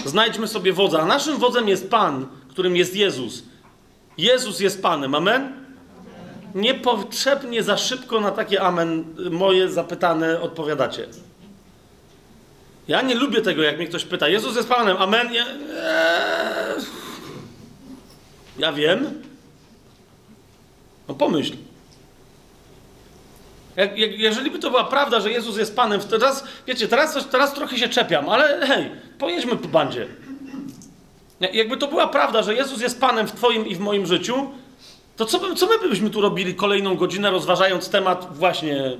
Znajdźmy 0.05 0.47
sobie 0.47 0.73
wodza. 0.73 0.99
A 1.01 1.05
naszym 1.05 1.37
wodzem 1.37 1.67
jest 1.67 1.89
Pan, 1.89 2.27
którym 2.49 2.75
jest 2.75 2.95
Jezus. 2.95 3.43
Jezus 4.17 4.59
jest 4.59 4.81
Panem. 4.81 5.15
Amen? 5.15 5.64
Niepotrzebnie 6.55 7.63
za 7.63 7.77
szybko 7.77 8.21
na 8.21 8.31
takie 8.31 8.61
amen 8.61 9.15
moje 9.31 9.69
zapytane 9.69 10.41
odpowiadacie. 10.41 11.07
Ja 12.87 13.01
nie 13.01 13.15
lubię 13.15 13.41
tego, 13.41 13.63
jak 13.63 13.77
mnie 13.77 13.87
ktoś 13.87 14.05
pyta, 14.05 14.27
Jezus 14.27 14.55
jest 14.55 14.69
Panem, 14.69 14.97
amen. 14.97 15.33
Ja, 15.33 15.45
eee, 15.45 16.85
Ja 18.57 18.73
wiem. 18.73 19.21
No 21.07 21.15
pomyśl. 21.15 21.53
Jak, 23.75 23.97
jak, 23.97 24.19
jeżeli 24.19 24.51
by 24.51 24.59
to 24.59 24.69
była 24.69 24.83
prawda, 24.83 25.19
że 25.19 25.31
Jezus 25.31 25.57
jest 25.57 25.75
Panem, 25.75 26.01
teraz, 26.01 26.43
wiecie, 26.67 26.87
teraz, 26.87 27.27
teraz 27.31 27.53
trochę 27.53 27.77
się 27.77 27.89
czepiam, 27.89 28.29
ale 28.29 28.67
hej, 28.67 28.91
pojedźmy 29.19 29.55
po 29.55 29.67
bandzie. 29.67 30.07
Jakby 31.53 31.77
to 31.77 31.87
była 31.87 32.07
prawda, 32.07 32.43
że 32.43 32.55
Jezus 32.55 32.81
jest 32.81 33.01
Panem 33.01 33.27
w 33.27 33.31
Twoim 33.31 33.67
i 33.67 33.75
w 33.75 33.79
moim 33.79 34.05
życiu, 34.05 34.51
to 35.17 35.25
co, 35.25 35.39
by, 35.39 35.55
co 35.55 35.67
my 35.67 35.89
byśmy 35.89 36.09
tu 36.09 36.21
robili 36.21 36.55
kolejną 36.55 36.95
godzinę, 36.95 37.31
rozważając 37.31 37.89
temat 37.89 38.37
właśnie, 38.37 38.97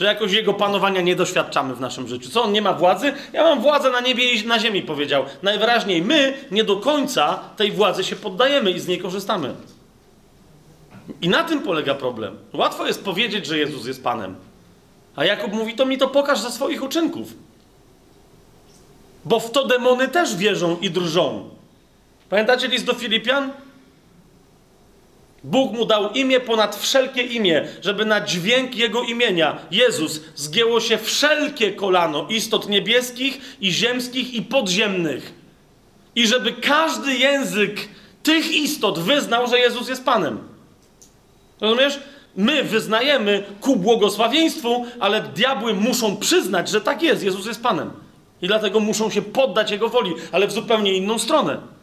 że 0.00 0.06
jakoś 0.06 0.32
Jego 0.32 0.54
panowania 0.54 1.00
nie 1.00 1.16
doświadczamy 1.16 1.74
w 1.74 1.80
naszym 1.80 2.08
życiu? 2.08 2.30
Co, 2.30 2.42
On 2.42 2.52
nie 2.52 2.62
ma 2.62 2.72
władzy? 2.72 3.12
Ja 3.32 3.42
mam 3.42 3.60
władzę 3.60 3.90
na 3.90 4.00
niebie 4.00 4.32
i 4.32 4.46
na 4.46 4.58
ziemi, 4.58 4.82
powiedział. 4.82 5.24
Najwyraźniej 5.42 6.02
my 6.02 6.34
nie 6.50 6.64
do 6.64 6.76
końca 6.76 7.40
tej 7.56 7.72
władzy 7.72 8.04
się 8.04 8.16
poddajemy 8.16 8.70
i 8.70 8.80
z 8.80 8.88
niej 8.88 8.98
korzystamy. 8.98 9.54
I 11.22 11.28
na 11.28 11.44
tym 11.44 11.62
polega 11.62 11.94
problem. 11.94 12.38
Łatwo 12.52 12.86
jest 12.86 13.04
powiedzieć, 13.04 13.46
że 13.46 13.58
Jezus 13.58 13.86
jest 13.86 14.04
Panem. 14.04 14.36
A 15.16 15.24
Jakub 15.24 15.52
mówi, 15.52 15.74
to 15.74 15.86
mi 15.86 15.98
to 15.98 16.08
pokaż 16.08 16.40
ze 16.40 16.50
swoich 16.50 16.82
uczynków. 16.82 17.28
Bo 19.24 19.40
w 19.40 19.50
to 19.50 19.66
demony 19.66 20.08
też 20.08 20.36
wierzą 20.36 20.76
i 20.80 20.90
drżą. 20.90 21.50
Pamiętacie 22.30 22.68
list 22.68 22.84
do 22.84 22.94
Filipian? 22.94 23.50
Bóg 25.44 25.72
mu 25.72 25.84
dał 25.84 26.12
imię 26.12 26.40
ponad 26.40 26.76
wszelkie 26.76 27.22
imię, 27.22 27.68
żeby 27.82 28.04
na 28.04 28.20
dźwięk 28.20 28.76
jego 28.76 29.02
imienia, 29.02 29.58
Jezus, 29.70 30.20
zgięło 30.34 30.80
się 30.80 30.98
wszelkie 30.98 31.72
kolano 31.72 32.26
istot 32.28 32.68
niebieskich 32.68 33.56
i 33.60 33.72
ziemskich 33.72 34.34
i 34.34 34.42
podziemnych. 34.42 35.32
I 36.14 36.26
żeby 36.26 36.52
każdy 36.52 37.14
język 37.14 37.88
tych 38.22 38.52
istot 38.52 38.98
wyznał, 38.98 39.48
że 39.48 39.58
Jezus 39.58 39.88
jest 39.88 40.04
Panem. 40.04 40.38
Rozumiesz? 41.60 41.98
My 42.36 42.64
wyznajemy 42.64 43.42
ku 43.60 43.76
błogosławieństwu, 43.76 44.86
ale 45.00 45.22
diabły 45.22 45.74
muszą 45.74 46.16
przyznać, 46.16 46.68
że 46.68 46.80
tak 46.80 47.02
jest, 47.02 47.22
Jezus 47.22 47.46
jest 47.46 47.62
Panem. 47.62 47.90
I 48.42 48.46
dlatego 48.46 48.80
muszą 48.80 49.10
się 49.10 49.22
poddać 49.22 49.70
Jego 49.70 49.88
woli, 49.88 50.14
ale 50.32 50.46
w 50.46 50.52
zupełnie 50.52 50.92
inną 50.92 51.18
stronę. 51.18 51.73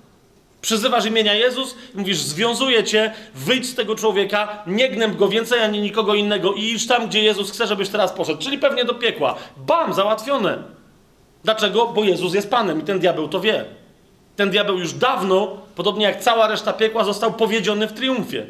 Przyzywasz 0.62 1.06
imienia 1.06 1.34
Jezus 1.34 1.76
mówisz, 1.94 2.18
związuję 2.18 2.84
cię, 2.84 3.14
wyjdź 3.36 3.70
z 3.70 3.76
tego 3.76 3.96
człowieka, 3.96 4.64
nie 4.68 4.90
gnęb 4.90 5.18
go 5.18 5.28
więcej 5.28 5.60
ani 5.60 5.82
nikogo 5.82 6.16
innego 6.16 6.54
i 6.54 6.64
idź 6.64 6.88
tam, 6.88 7.08
gdzie 7.08 7.24
Jezus 7.24 7.52
chce, 7.52 7.68
żebyś 7.68 7.90
teraz 7.90 8.12
poszedł. 8.12 8.42
Czyli 8.42 8.58
pewnie 8.58 8.86
do 8.86 8.94
piekła. 8.94 9.36
Bam, 9.58 9.94
załatwione. 9.94 10.58
Dlaczego? 11.44 11.88
Bo 11.88 12.04
Jezus 12.04 12.34
jest 12.34 12.50
Panem 12.50 12.80
i 12.82 12.84
ten 12.84 13.00
diabeł 13.00 13.28
to 13.28 13.40
wie. 13.40 13.66
Ten 14.36 14.50
diabeł 14.50 14.80
już 14.80 14.94
dawno, 14.94 15.58
podobnie 15.76 16.06
jak 16.06 16.22
cała 16.22 16.48
reszta 16.48 16.74
piekła, 16.74 17.04
został 17.04 17.34
powiedziony 17.34 17.88
w 17.88 17.94
triumfie. 17.94 18.46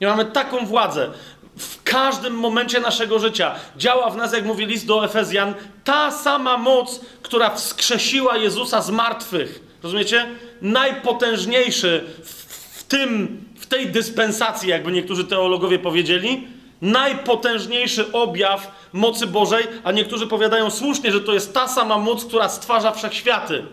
I 0.00 0.06
mamy 0.06 0.24
taką 0.24 0.66
władzę 0.66 1.10
w 1.56 1.82
każdym 1.82 2.34
momencie 2.34 2.80
naszego 2.80 3.18
życia. 3.18 3.54
Działa 3.76 4.10
w 4.10 4.16
nas, 4.16 4.32
jak 4.32 4.44
mówi 4.44 4.66
list 4.66 4.86
do 4.86 5.04
Efezjan, 5.04 5.54
ta 5.84 6.10
sama 6.10 6.58
moc, 6.58 7.00
która 7.22 7.50
wskrzesiła 7.50 8.36
Jezusa 8.36 8.82
z 8.82 8.90
martwych. 8.90 9.63
Rozumiecie? 9.84 10.26
Najpotężniejszy 10.62 12.04
w, 12.22 12.30
w 12.78 12.84
tym, 12.84 13.40
w 13.58 13.66
tej 13.66 13.86
dyspensacji, 13.86 14.68
jakby 14.68 14.92
niektórzy 14.92 15.24
teologowie 15.24 15.78
powiedzieli, 15.78 16.46
najpotężniejszy 16.82 18.12
objaw 18.12 18.88
mocy 18.92 19.26
Bożej, 19.26 19.66
a 19.84 19.92
niektórzy 19.92 20.26
powiadają 20.26 20.70
słusznie, 20.70 21.12
że 21.12 21.20
to 21.20 21.34
jest 21.34 21.54
ta 21.54 21.68
sama 21.68 21.98
moc, 21.98 22.24
która 22.24 22.48
stwarza 22.48 22.92
wszechświaty. 22.92 23.64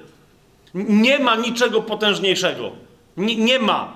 Nie 0.74 1.20
ma 1.20 1.36
niczego 1.36 1.82
potężniejszego. 1.82 2.72
nie 3.18 3.60
ma. 3.60 3.94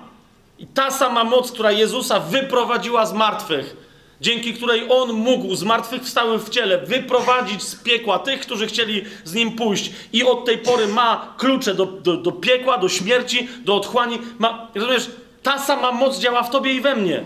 I 0.58 0.66
ta 0.66 0.90
sama 0.90 1.24
moc, 1.24 1.52
która 1.52 1.72
Jezusa 1.72 2.20
wyprowadziła 2.20 3.06
z 3.06 3.12
martwych, 3.12 3.76
dzięki 4.20 4.54
której 4.54 4.86
On 4.88 5.12
mógł 5.12 5.54
zmartwychwstałym 5.54 6.40
w 6.40 6.50
ciele 6.50 6.78
wyprowadzić 6.78 7.62
z 7.62 7.74
piekła 7.74 8.18
tych, 8.18 8.40
którzy 8.40 8.66
chcieli 8.66 9.04
z 9.24 9.34
Nim 9.34 9.52
pójść 9.52 9.92
i 10.12 10.24
od 10.24 10.44
tej 10.44 10.58
pory 10.58 10.86
ma 10.86 11.34
klucze 11.38 11.74
do, 11.74 11.86
do, 11.86 12.16
do 12.16 12.32
piekła, 12.32 12.78
do 12.78 12.88
śmierci, 12.88 13.48
do 13.64 13.76
otchłani. 13.76 14.18
Ma, 14.38 14.68
rozumiesz, 14.74 15.10
ta 15.42 15.58
sama 15.58 15.92
moc 15.92 16.18
działa 16.18 16.42
w 16.42 16.50
Tobie 16.50 16.74
i 16.74 16.80
we 16.80 16.96
mnie. 16.96 17.24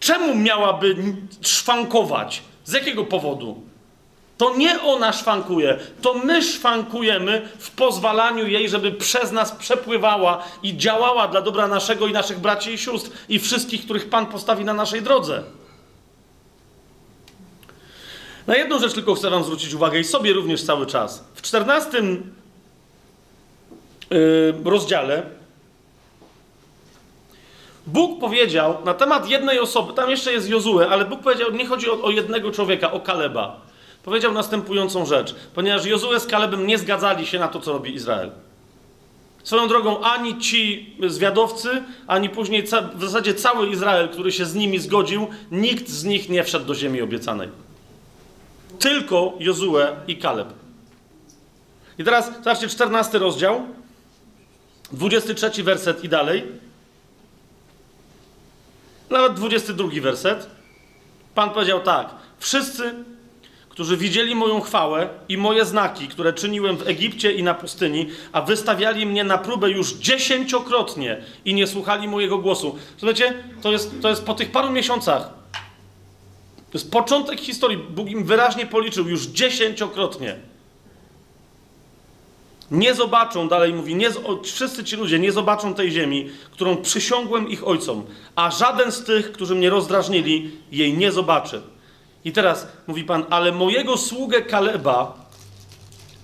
Czemu 0.00 0.34
miałaby 0.34 0.96
szwankować? 1.40 2.42
Z 2.64 2.72
jakiego 2.72 3.04
powodu? 3.04 3.62
To 4.40 4.56
nie 4.56 4.82
ona 4.82 5.12
szwankuje, 5.12 5.78
to 6.02 6.14
my 6.14 6.42
szwankujemy 6.42 7.48
w 7.58 7.70
pozwalaniu 7.70 8.46
jej, 8.46 8.68
żeby 8.68 8.92
przez 8.92 9.32
nas 9.32 9.52
przepływała 9.52 10.44
i 10.62 10.76
działała 10.76 11.28
dla 11.28 11.42
dobra 11.42 11.68
naszego 11.68 12.06
i 12.06 12.12
naszych 12.12 12.38
braci 12.38 12.70
i 12.70 12.78
sióstr 12.78 13.10
i 13.28 13.38
wszystkich, 13.38 13.84
których 13.84 14.10
Pan 14.10 14.26
postawi 14.26 14.64
na 14.64 14.72
naszej 14.72 15.02
drodze. 15.02 15.42
Na 18.46 18.56
jedną 18.56 18.78
rzecz 18.78 18.92
tylko 18.92 19.14
chcę 19.14 19.30
Wam 19.30 19.44
zwrócić 19.44 19.74
uwagę 19.74 20.00
i 20.00 20.04
sobie 20.04 20.32
również 20.32 20.62
cały 20.62 20.86
czas. 20.86 21.24
W 21.34 21.42
czternastym 21.42 22.32
yy, 24.10 24.54
rozdziale 24.64 25.22
Bóg 27.86 28.20
powiedział 28.20 28.84
na 28.84 28.94
temat 28.94 29.28
jednej 29.28 29.58
osoby, 29.58 29.92
tam 29.92 30.10
jeszcze 30.10 30.32
jest 30.32 30.48
Jozue, 30.48 30.80
ale 30.90 31.04
Bóg 31.04 31.20
powiedział, 31.20 31.52
nie 31.52 31.66
chodzi 31.66 31.90
o, 31.90 32.02
o 32.02 32.10
jednego 32.10 32.50
człowieka, 32.50 32.92
o 32.92 33.00
Kaleba 33.00 33.70
powiedział 34.02 34.32
następującą 34.32 35.06
rzecz. 35.06 35.34
Ponieważ 35.54 35.86
Jozue 35.86 36.20
z 36.20 36.26
Kalebem 36.26 36.66
nie 36.66 36.78
zgadzali 36.78 37.26
się 37.26 37.38
na 37.38 37.48
to, 37.48 37.60
co 37.60 37.72
robi 37.72 37.94
Izrael. 37.94 38.30
Swoją 39.42 39.68
drogą 39.68 40.00
ani 40.00 40.38
ci 40.38 40.94
zwiadowcy, 41.08 41.68
ani 42.06 42.28
później 42.28 42.62
w 42.94 43.04
zasadzie 43.04 43.34
cały 43.34 43.68
Izrael, 43.68 44.08
który 44.08 44.32
się 44.32 44.44
z 44.44 44.54
nimi 44.54 44.78
zgodził, 44.78 45.28
nikt 45.50 45.88
z 45.88 46.04
nich 46.04 46.28
nie 46.28 46.44
wszedł 46.44 46.66
do 46.66 46.74
ziemi 46.74 47.02
obiecanej. 47.02 47.48
Tylko 48.78 49.34
Jozue 49.38 49.86
i 50.06 50.16
Kaleb. 50.16 50.52
I 51.98 52.04
teraz 52.04 52.30
zobaczcie, 52.36 52.68
14 52.68 53.18
rozdział, 53.18 53.62
23 54.92 55.62
werset 55.62 56.04
i 56.04 56.08
dalej. 56.08 56.44
Nawet 59.10 59.34
22 59.34 59.88
werset. 60.00 60.50
Pan 61.34 61.50
powiedział 61.50 61.80
tak. 61.80 62.14
Wszyscy 62.38 62.94
którzy 63.80 63.96
widzieli 63.96 64.34
moją 64.34 64.60
chwałę 64.60 65.08
i 65.28 65.36
moje 65.36 65.64
znaki, 65.64 66.08
które 66.08 66.32
czyniłem 66.32 66.76
w 66.76 66.88
Egipcie 66.88 67.32
i 67.32 67.42
na 67.42 67.54
pustyni, 67.54 68.06
a 68.32 68.42
wystawiali 68.42 69.06
mnie 69.06 69.24
na 69.24 69.38
próbę 69.38 69.70
już 69.70 69.92
dziesięciokrotnie 69.92 71.22
i 71.44 71.54
nie 71.54 71.66
słuchali 71.66 72.08
mojego 72.08 72.38
głosu. 72.38 72.78
Słuchajcie, 72.96 73.34
to 73.62 73.72
jest, 73.72 74.02
to 74.02 74.08
jest 74.08 74.24
po 74.24 74.34
tych 74.34 74.50
paru 74.52 74.70
miesiącach. 74.70 75.39
To 76.70 76.78
jest 76.78 76.90
początek 76.90 77.40
historii. 77.40 77.78
Bóg 77.78 78.10
im 78.10 78.24
wyraźnie 78.24 78.66
policzył 78.66 79.08
już 79.08 79.26
dziesięciokrotnie. 79.26 80.36
Nie 82.70 82.94
zobaczą, 82.94 83.48
dalej 83.48 83.74
mówi, 83.74 83.94
nie, 83.94 84.08
wszyscy 84.42 84.84
ci 84.84 84.96
ludzie 84.96 85.18
nie 85.18 85.32
zobaczą 85.32 85.74
tej 85.74 85.90
ziemi, 85.90 86.30
którą 86.50 86.76
przysiągłem 86.76 87.48
ich 87.48 87.68
ojcom, 87.68 88.04
a 88.36 88.50
żaden 88.50 88.92
z 88.92 89.04
tych, 89.04 89.32
którzy 89.32 89.54
mnie 89.54 89.70
rozdrażnili, 89.70 90.50
jej 90.72 90.98
nie 90.98 91.12
zobaczy. 91.12 91.62
I 92.24 92.32
teraz 92.32 92.66
mówi 92.86 93.04
Pan, 93.04 93.24
ale 93.30 93.52
mojego 93.52 93.96
sługę 93.96 94.42
Kaleba 94.42 95.26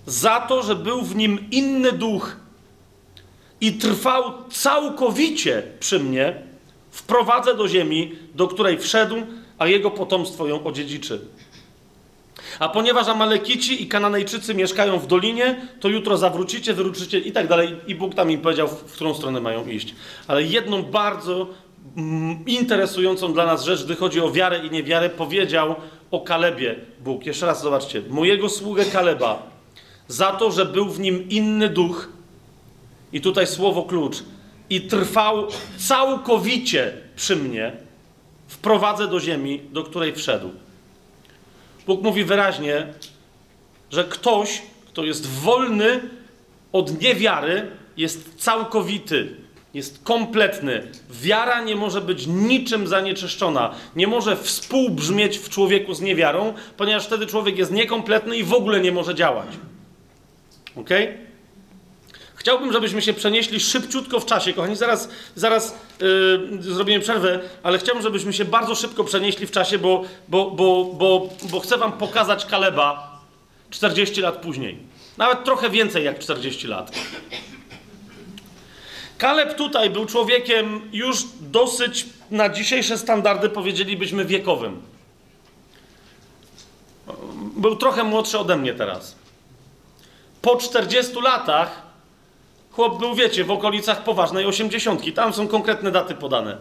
za 0.07 0.41
to, 0.41 0.63
że 0.63 0.75
był 0.75 1.03
w 1.03 1.17
nim 1.17 1.51
inny 1.51 1.93
duch 1.93 2.37
i 3.61 3.73
trwał 3.73 4.33
całkowicie 4.51 5.63
przy 5.81 6.01
mnie, 6.01 6.43
wprowadzę 6.91 7.55
do 7.55 7.69
ziemi, 7.69 8.13
do 8.35 8.49
której 8.49 8.79
wszedł, 8.79 9.17
a 9.59 9.67
jego 9.67 9.91
potomstwo 9.91 10.47
ją 10.47 10.65
odziedziczy. 10.65 11.21
A 12.59 12.69
ponieważ 12.69 13.09
Amalekici 13.09 13.83
i 13.83 13.87
Kananejczycy 13.87 14.55
mieszkają 14.55 14.99
w 14.99 15.07
dolinie, 15.07 15.69
to 15.81 15.89
jutro 15.89 16.17
zawrócicie, 16.17 16.75
wyruszycie 16.75 17.19
i 17.19 17.33
tak 17.33 17.49
dalej. 17.49 17.77
I 17.87 17.95
Bóg 17.95 18.15
tam 18.15 18.31
im 18.31 18.41
powiedział, 18.41 18.69
w 18.69 18.93
którą 18.93 19.15
stronę 19.15 19.41
mają 19.41 19.67
iść. 19.67 19.95
Ale 20.27 20.43
jedną 20.43 20.83
bardzo 20.83 21.47
Mm, 21.97 22.45
interesującą 22.47 23.33
dla 23.33 23.47
nas 23.47 23.65
rzecz, 23.65 23.85
gdy 23.85 23.97
chodzi 23.97 24.21
o 24.21 24.33
wiarę 24.33 24.67
i 24.67 24.71
niewiarę, 24.71 25.11
powiedział 25.11 25.75
o 26.11 26.21
Kalebie 26.21 26.77
Bóg. 27.05 27.27
Jeszcze 27.27 27.47
raz 27.47 27.63
zobaczcie. 27.63 28.03
Mojego 28.09 28.49
sługę 28.49 28.85
Kaleba 28.85 29.43
za 30.09 30.33
to, 30.33 30.51
że 30.51 30.67
był 30.67 30.85
w 30.85 31.01
nim 31.01 31.29
inny 31.29 31.69
duch 31.69 32.09
i 33.13 33.21
tutaj 33.21 33.47
słowo 33.47 33.83
klucz 33.83 34.17
i 34.71 34.81
trwał 34.81 35.47
całkowicie 35.79 36.93
przy 37.17 37.37
mnie, 37.37 37.73
wprowadzę 38.49 39.09
do 39.09 39.21
ziemi, 39.21 39.61
do 39.73 39.85
której 39.85 40.15
wszedł. 40.15 40.51
Bóg 41.87 42.03
mówi 42.03 42.25
wyraźnie, 42.25 42.87
że 43.91 44.05
ktoś, 44.05 44.63
kto 44.87 45.05
jest 45.05 45.27
wolny 45.27 46.01
od 46.73 47.01
niewiary, 47.01 47.71
jest 47.97 48.35
całkowity 48.37 49.47
jest 49.77 50.05
kompletny. 50.05 50.83
Wiara 51.11 51.61
nie 51.61 51.77
może 51.77 52.01
być 52.01 52.27
niczym 52.27 52.87
zanieczyszczona. 52.87 53.75
Nie 53.97 54.07
może 54.07 54.37
współbrzmieć 54.37 55.39
w 55.39 55.49
człowieku 55.49 55.95
z 55.95 56.01
niewiarą, 56.01 56.55
ponieważ 56.77 57.07
wtedy 57.07 57.27
człowiek 57.27 57.59
jest 57.59 57.73
niekompletny 57.73 58.37
i 58.37 58.45
w 58.45 58.53
ogóle 58.53 58.81
nie 58.81 58.93
może 58.93 59.15
działać. 59.15 59.49
Ok? 60.77 60.91
Chciałbym, 62.47 62.73
żebyśmy 62.73 63.03
się 63.03 63.13
przenieśli 63.13 63.61
szybciutko 63.61 64.21
w 64.21 64.27
czasie. 64.27 64.53
Kochani, 64.53 64.77
zaraz, 64.77 65.09
zaraz 65.35 65.79
yy, 66.01 66.63
zrobimy 66.63 67.01
przerwę, 67.01 67.41
ale 67.63 67.79
chciałbym, 67.79 68.03
żebyśmy 68.03 68.33
się 68.33 68.45
bardzo 68.45 68.75
szybko 68.75 69.05
przenieśli 69.05 69.47
w 69.47 69.51
czasie, 69.51 69.79
bo, 69.79 70.05
bo, 70.29 70.51
bo, 70.51 70.85
bo, 70.85 71.29
bo 71.51 71.61
chcę 71.61 71.79
wam 71.79 71.93
pokazać 71.93 72.47
Kaleba 72.47 73.21
40 73.71 74.21
lat 74.21 74.37
później. 74.37 74.79
Nawet 75.17 75.45
trochę 75.45 75.71
więcej 75.71 76.05
jak 76.05 76.19
40 76.19 76.67
lat. 76.67 76.93
Kaleb 79.19 79.55
tutaj 79.55 79.91
był 79.91 80.07
człowiekiem 80.07 80.81
już 80.93 81.25
dosyć 81.41 82.07
na 82.31 82.49
dzisiejsze 82.49 82.99
standardy 82.99 83.49
powiedzielibyśmy 83.49 84.25
wiekowym. 84.25 84.83
Był 87.57 87.77
trochę 87.77 88.05
młodszy 88.05 88.39
ode 88.39 88.57
mnie 88.57 88.75
teraz. 88.75 89.17
Po 90.43 90.57
40 90.57 91.21
latach 91.21 91.86
chłop 92.77 92.99
był, 92.99 93.15
wiecie, 93.15 93.45
w 93.45 93.51
okolicach 93.51 94.05
poważnej 94.05 94.47
80. 94.47 95.15
Tam 95.15 95.33
są 95.33 95.49
konkretne 95.49 95.91
daty 95.91 96.15
podane. 96.15 96.57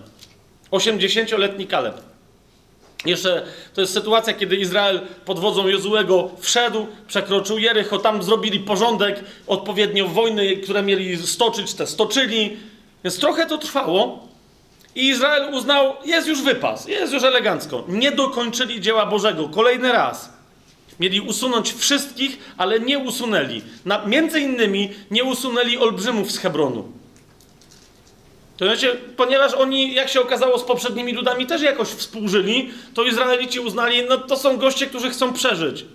80-letni 0.72 1.68
Kaleb. 1.68 2.02
Jeszcze 3.06 3.46
to 3.74 3.82
jest 3.82 3.94
sytuacja, 3.94 4.34
kiedy 4.34 4.56
Izrael 4.56 5.02
pod 5.26 5.40
wodzą 5.40 5.68
Jozułego 5.68 6.30
wszedł, 6.40 6.88
przekroczył 7.08 7.58
Jericho, 7.58 7.98
tam 7.98 8.24
zrobili 8.24 8.60
porządek, 8.60 9.24
odpowiednio 9.48 10.08
wojny, 10.08 10.58
które 10.58 10.84
mieli 10.84 11.28
stoczyć, 11.28 11.74
te 11.74 11.88
stoczyli. 11.88 12.58
Więc 13.04 13.20
trochę 13.20 13.46
to 13.46 13.58
trwało. 13.58 14.28
I 14.96 15.08
Izrael 15.08 15.54
uznał, 15.54 15.94
jest 16.06 16.28
już 16.28 16.42
wypas, 16.42 16.88
jest 16.88 17.14
już 17.14 17.24
elegancko. 17.24 17.84
Nie 17.88 18.12
dokończyli 18.12 18.82
dzieła 18.82 19.06
Bożego. 19.06 19.50
Kolejny 19.50 19.92
raz. 19.92 20.35
Mieli 21.00 21.22
usunąć 21.22 21.74
wszystkich, 21.74 22.38
ale 22.58 22.80
nie 22.80 23.00
usunęli. 23.00 23.62
Na, 23.86 24.06
między 24.06 24.40
innymi 24.40 24.90
nie 25.12 25.24
usunęli 25.24 25.78
olbrzymów 25.78 26.32
z 26.32 26.38
Hebronu. 26.38 26.92
To 28.58 28.66
znaczy, 28.66 29.00
ponieważ 29.18 29.54
oni, 29.54 29.94
jak 29.94 30.10
się 30.10 30.22
okazało, 30.22 30.60
z 30.60 30.64
poprzednimi 30.64 31.14
ludami 31.14 31.46
też 31.46 31.62
jakoś 31.62 31.88
współżyli, 31.88 32.70
to 32.94 33.04
Izraelici 33.04 33.60
uznali, 33.60 34.04
no 34.10 34.18
to 34.18 34.38
są 34.38 34.58
goście, 34.58 34.88
którzy 34.88 35.10
chcą 35.10 35.34
przeżyć. 35.34 35.86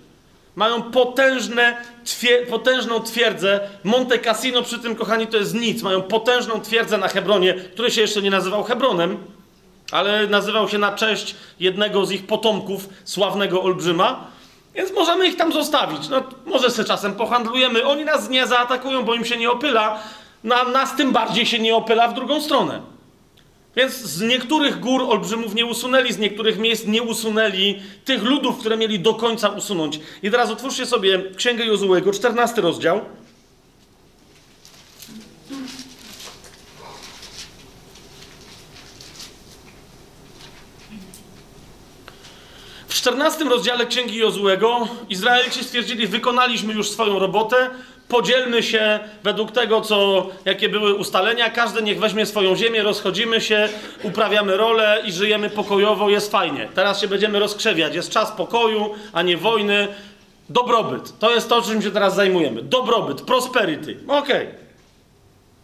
Mają 0.55 0.81
potężne, 0.81 1.77
potężną 2.49 2.99
twierdzę. 2.99 3.59
Monte 3.83 4.19
Cassino 4.19 4.63
przy 4.63 4.79
tym, 4.79 4.95
kochani, 4.95 5.27
to 5.27 5.37
jest 5.37 5.53
nic. 5.53 5.81
Mają 5.81 6.01
potężną 6.01 6.61
twierdzę 6.61 6.97
na 6.97 7.07
Hebronie, 7.07 7.53
który 7.53 7.91
się 7.91 8.01
jeszcze 8.01 8.21
nie 8.21 8.29
nazywał 8.29 8.63
Hebronem, 8.63 9.17
ale 9.91 10.27
nazywał 10.27 10.69
się 10.69 10.77
na 10.77 10.95
cześć 10.95 11.35
jednego 11.59 12.05
z 12.05 12.11
ich 12.11 12.27
potomków, 12.27 12.89
sławnego 13.03 13.63
olbrzyma. 13.63 14.31
Więc 14.75 14.91
możemy 14.93 15.27
ich 15.27 15.35
tam 15.35 15.53
zostawić. 15.53 16.09
No, 16.09 16.23
może 16.45 16.69
sobie 16.69 16.87
czasem 16.87 17.15
pohandlujemy. 17.15 17.85
Oni 17.85 18.05
nas 18.05 18.29
nie 18.29 18.47
zaatakują, 18.47 19.03
bo 19.03 19.13
im 19.13 19.25
się 19.25 19.37
nie 19.37 19.51
opyla. 19.51 19.99
Na 20.43 20.63
nas 20.63 20.95
tym 20.95 21.11
bardziej 21.11 21.45
się 21.45 21.59
nie 21.59 21.75
opyla 21.75 22.07
w 22.07 22.13
drugą 22.13 22.41
stronę. 22.41 22.81
Więc 23.75 23.93
z 23.93 24.21
niektórych 24.21 24.79
gór 24.79 25.01
olbrzymów 25.01 25.55
nie 25.55 25.65
usunęli, 25.65 26.13
z 26.13 26.17
niektórych 26.17 26.59
miejsc 26.59 26.85
nie 26.85 27.03
usunęli 27.03 27.79
tych 28.05 28.23
ludów, 28.23 28.57
które 28.57 28.77
mieli 28.77 28.99
do 28.99 29.13
końca 29.13 29.49
usunąć. 29.49 29.99
I 30.23 30.31
teraz 30.31 30.49
otwórzcie 30.49 30.85
sobie 30.85 31.23
Księgę 31.35 31.65
Jozułego, 31.65 32.11
14 32.11 32.61
rozdział. 32.61 33.01
14 43.01 43.43
rozdziale 43.43 43.85
Księgi 43.85 44.17
Jozułego 44.17 44.87
Izraelici 45.09 45.63
stwierdzili, 45.63 46.07
wykonaliśmy 46.07 46.73
już 46.73 46.89
swoją 46.89 47.19
robotę, 47.19 47.69
podzielmy 48.07 48.63
się 48.63 48.99
według 49.23 49.51
tego, 49.51 49.81
co, 49.81 50.27
jakie 50.45 50.69
były 50.69 50.93
ustalenia, 50.93 51.49
każdy 51.49 51.81
niech 51.81 51.99
weźmie 51.99 52.25
swoją 52.25 52.55
ziemię, 52.55 52.83
rozchodzimy 52.83 53.41
się, 53.41 53.69
uprawiamy 54.03 54.57
rolę 54.57 55.01
i 55.05 55.11
żyjemy 55.11 55.49
pokojowo, 55.49 56.09
jest 56.09 56.31
fajnie. 56.31 56.69
Teraz 56.75 57.01
się 57.01 57.07
będziemy 57.07 57.39
rozkrzewiać, 57.39 57.95
jest 57.95 58.09
czas 58.09 58.31
pokoju, 58.31 58.89
a 59.13 59.21
nie 59.21 59.37
wojny. 59.37 59.87
Dobrobyt, 60.49 61.19
to 61.19 61.31
jest 61.31 61.49
to, 61.49 61.61
czym 61.61 61.81
się 61.81 61.91
teraz 61.91 62.15
zajmujemy. 62.15 62.61
Dobrobyt, 62.61 63.21
prosperity, 63.21 63.97
okej. 64.07 64.47
Okay. 64.47 64.55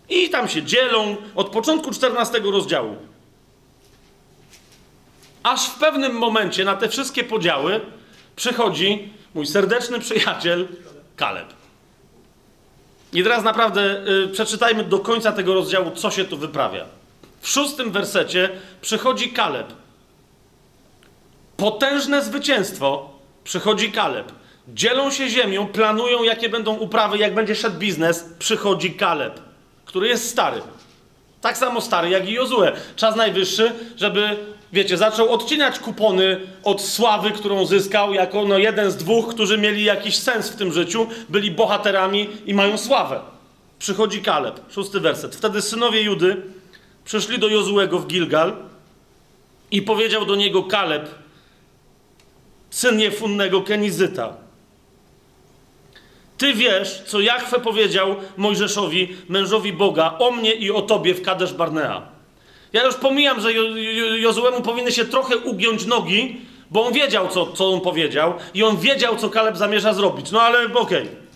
I 0.09 0.30
tam 0.30 0.49
się 0.49 0.64
dzielą 0.64 1.15
od 1.35 1.49
początku 1.49 1.91
14 1.91 2.39
rozdziału. 2.39 2.95
Aż 5.48 5.69
w 5.69 5.76
pewnym 5.76 6.14
momencie 6.14 6.65
na 6.65 6.76
te 6.76 6.90
wszystkie 6.90 7.24
podziały 7.24 7.82
przychodzi 8.36 9.14
mój 9.34 9.48
serdeczny 9.48 9.99
przyjaciel 9.99 10.68
Kaleb. 11.15 11.53
I 13.14 13.24
teraz 13.24 13.44
naprawdę 13.44 14.07
y, 14.07 14.28
przeczytajmy 14.28 14.84
do 14.84 14.99
końca 14.99 15.32
tego 15.32 15.53
rozdziału, 15.53 15.91
co 15.91 16.11
się 16.11 16.26
tu 16.26 16.38
wyprawia. 16.38 16.86
W 17.41 17.49
szóstym 17.49 17.91
wersecie 17.91 18.49
przychodzi 18.82 19.30
Kaleb. 19.30 19.74
Potężne 21.57 22.24
zwycięstwo 22.24 23.10
przychodzi 23.44 23.91
Kaleb. 23.91 24.32
Dzielą 24.68 25.11
się 25.11 25.30
ziemią, 25.30 25.68
planują, 25.68 26.24
jakie 26.24 26.49
będą 26.49 26.78
uprawy, 26.78 27.18
jak 27.18 27.34
będzie 27.36 27.56
szedł 27.56 27.80
biznes. 27.80 28.26
Przychodzi 28.40 28.94
Kaleb, 28.94 29.40
który 29.86 30.07
jest 30.07 30.30
stary. 30.30 30.61
Tak 31.41 31.57
samo 31.57 31.82
stary 31.82 32.10
jak 32.10 32.30
i 32.30 32.34
Jozue. 32.34 32.72
Czas 32.95 33.15
najwyższy, 33.15 33.72
żeby, 33.98 34.38
wiecie, 34.73 34.98
zaczął 34.98 35.34
odcinać 35.34 35.80
kupony 35.80 36.39
od 36.64 36.81
sławy, 36.81 37.31
którą 37.31 37.65
zyskał 37.65 38.14
jako 38.14 38.45
no, 38.45 38.57
jeden 38.57 38.91
z 38.91 38.95
dwóch, 38.95 39.27
którzy 39.27 39.57
mieli 39.57 39.84
jakiś 39.84 40.15
sens 40.15 40.49
w 40.49 40.56
tym 40.56 40.73
życiu, 40.73 41.07
byli 41.30 41.52
bohaterami 41.52 42.30
i 42.45 42.53
mają 42.53 42.77
sławę. 42.77 43.19
Przychodzi 43.80 44.22
Kaleb, 44.22 44.60
szósty 44.69 44.99
werset. 44.99 45.35
Wtedy 45.35 45.61
synowie 45.61 46.02
Judy 46.02 46.41
przyszli 47.06 47.39
do 47.39 47.48
Jozuego 47.48 47.99
w 47.99 48.07
Gilgal 48.07 48.56
i 49.72 49.81
powiedział 49.81 50.26
do 50.26 50.35
niego 50.35 50.64
Kaleb, 50.64 51.10
syn 52.69 52.99
Jefunnego 52.99 53.61
Kenizyta. 53.61 54.34
Ty 56.38 56.53
wiesz, 56.53 57.03
co 57.07 57.19
Jachwę 57.19 57.60
powiedział 57.60 58.15
Mojżeszowi, 58.38 59.15
mężowi 59.30 59.73
Boga, 59.73 60.18
o 60.19 60.31
mnie 60.31 60.53
i 60.53 60.72
o 60.72 60.81
tobie 60.81 61.14
w 61.14 61.22
Kadesz 61.22 61.53
Barnea. 61.53 62.16
Ja 62.73 62.85
już 62.85 62.95
pomijam, 62.95 63.41
że 63.41 63.53
jo, 63.53 63.64
jo, 63.76 64.15
Jozuemu 64.15 64.61
powinny 64.61 64.91
się 64.91 65.06
trochę 65.06 65.38
ugiąć 65.38 65.85
nogi, 65.85 66.41
bo 66.72 66.85
on 66.85 66.94
wiedział, 66.94 67.27
co, 67.27 67.52
co 67.52 67.73
on 67.73 67.81
powiedział 67.81 68.34
i 68.53 68.64
on 68.64 68.77
wiedział, 68.77 69.15
co 69.15 69.30
Kaleb 69.30 69.57
zamierza 69.57 69.94
zrobić. 69.94 70.31
No 70.31 70.41
ale 70.41 70.65
okej. 70.65 70.76
Okay. 70.81 71.27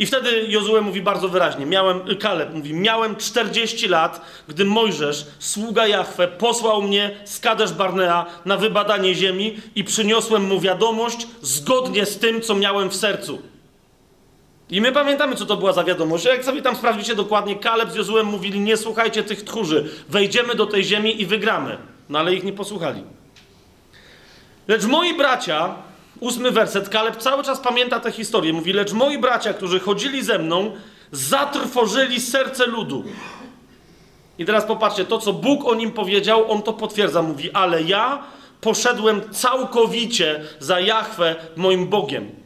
I 0.00 0.06
wtedy 0.06 0.46
Jozue 0.48 0.80
mówi 0.80 1.02
bardzo 1.02 1.28
wyraźnie, 1.28 1.66
miałem, 1.66 2.00
Kaleb 2.16 2.54
mówi, 2.54 2.74
miałem 2.74 3.16
40 3.16 3.88
lat, 3.88 4.20
gdy 4.48 4.64
Mojżesz, 4.64 5.26
sługa 5.38 5.86
Jahwe, 5.86 6.28
posłał 6.28 6.82
mnie 6.82 7.10
z 7.24 7.40
Kadesz 7.40 7.72
Barnea 7.72 8.26
na 8.44 8.56
wybadanie 8.56 9.14
ziemi 9.14 9.56
i 9.74 9.84
przyniosłem 9.84 10.44
mu 10.44 10.60
wiadomość 10.60 11.26
zgodnie 11.42 12.06
z 12.06 12.18
tym, 12.18 12.40
co 12.40 12.54
miałem 12.54 12.90
w 12.90 12.96
sercu. 12.96 13.42
I 14.70 14.80
my 14.80 14.92
pamiętamy, 14.92 15.36
co 15.36 15.46
to 15.46 15.56
była 15.56 15.72
za 15.72 15.84
wiadomość. 15.84 16.24
Jak 16.24 16.44
sobie 16.44 16.62
tam 16.62 16.76
sprawdzicie 16.76 17.14
dokładnie, 17.14 17.56
Kaleb 17.56 17.90
z 17.90 17.94
Jozuem 17.94 18.26
mówili, 18.26 18.60
nie 18.60 18.76
słuchajcie 18.76 19.22
tych 19.22 19.44
tchórzy, 19.44 19.90
wejdziemy 20.08 20.54
do 20.54 20.66
tej 20.66 20.84
ziemi 20.84 21.22
i 21.22 21.26
wygramy. 21.26 21.78
No 22.08 22.18
ale 22.18 22.34
ich 22.34 22.44
nie 22.44 22.52
posłuchali. 22.52 23.04
Lecz 24.68 24.84
moi 24.84 25.14
bracia, 25.14 25.74
ósmy 26.20 26.50
werset, 26.50 26.88
Kaleb 26.88 27.16
cały 27.16 27.44
czas 27.44 27.60
pamięta 27.60 28.00
tę 28.00 28.12
historię. 28.12 28.52
Mówi, 28.52 28.72
lecz 28.72 28.92
moi 28.92 29.18
bracia, 29.18 29.54
którzy 29.54 29.80
chodzili 29.80 30.24
ze 30.24 30.38
mną, 30.38 30.72
zatrwożyli 31.12 32.20
serce 32.20 32.66
ludu. 32.66 33.04
I 34.38 34.44
teraz 34.44 34.64
popatrzcie, 34.64 35.04
to 35.04 35.18
co 35.18 35.32
Bóg 35.32 35.64
o 35.64 35.74
nim 35.74 35.90
powiedział, 35.90 36.52
on 36.52 36.62
to 36.62 36.72
potwierdza. 36.72 37.22
Mówi, 37.22 37.52
ale 37.52 37.82
ja 37.82 38.22
poszedłem 38.60 39.30
całkowicie 39.30 40.40
za 40.58 40.80
Jahwe, 40.80 41.36
moim 41.56 41.86
Bogiem. 41.88 42.39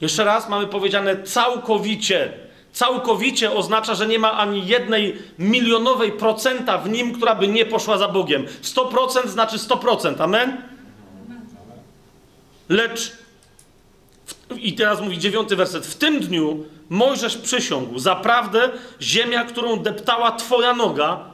Jeszcze 0.00 0.24
raz 0.24 0.48
mamy 0.48 0.66
powiedziane 0.66 1.22
całkowicie. 1.22 2.32
Całkowicie 2.72 3.52
oznacza, 3.52 3.94
że 3.94 4.06
nie 4.06 4.18
ma 4.18 4.32
ani 4.32 4.66
jednej 4.66 5.18
milionowej 5.38 6.12
procenta 6.12 6.78
w 6.78 6.88
nim, 6.88 7.14
która 7.14 7.34
by 7.34 7.48
nie 7.48 7.66
poszła 7.66 7.98
za 7.98 8.08
Bogiem. 8.08 8.46
100% 8.62 9.28
znaczy 9.28 9.56
100%. 9.56 10.22
Amen? 10.22 10.62
Lecz, 12.68 13.12
i 14.56 14.72
teraz 14.72 15.00
mówi 15.00 15.18
dziewiąty 15.18 15.56
werset, 15.56 15.86
w 15.86 15.94
tym 15.94 16.20
dniu 16.20 16.64
Mojżesz 16.90 17.36
przysiągł, 17.36 17.98
zaprawdę 17.98 18.70
ziemia, 19.00 19.44
którą 19.44 19.76
deptała 19.76 20.32
twoja 20.32 20.74
noga, 20.74 21.24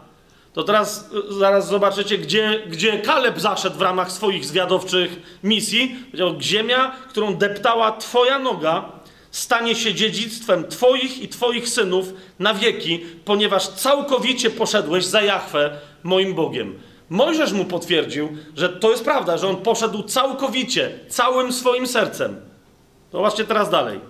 to 0.53 0.62
teraz 0.62 1.11
zaraz 1.29 1.69
zobaczycie, 1.69 2.19
gdzie, 2.19 2.62
gdzie 2.66 2.99
Kaleb 2.99 3.41
zaszedł 3.41 3.79
w 3.79 3.83
ramach 3.83 4.12
swoich 4.12 4.45
zwiadowczych 4.45 5.39
misji. 5.45 5.97
Powiedział, 6.05 6.41
ziemia, 6.41 6.93
którą 7.09 7.35
deptała 7.35 7.93
twoja 7.93 8.39
noga, 8.39 8.85
stanie 9.31 9.74
się 9.74 9.95
dziedzictwem 9.95 10.69
twoich 10.69 11.23
i 11.23 11.29
twoich 11.29 11.69
synów 11.69 12.07
na 12.39 12.55
wieki, 12.55 13.05
ponieważ 13.24 13.69
całkowicie 13.69 14.51
poszedłeś 14.51 15.05
za 15.05 15.23
Jachwę, 15.23 15.70
moim 16.03 16.35
Bogiem. 16.35 16.79
Mojżesz 17.11 17.53
mu 17.53 17.65
potwierdził, 17.65 18.29
że 18.57 18.69
to 18.69 18.91
jest 18.91 19.05
prawda, 19.05 19.39
że 19.39 19.49
on 19.49 19.57
poszedł 19.57 20.03
całkowicie, 20.03 20.99
całym 21.09 21.53
swoim 21.53 21.87
sercem. 21.87 22.41
Zobaczcie 23.12 23.45
teraz 23.45 23.70
dalej. 23.70 24.01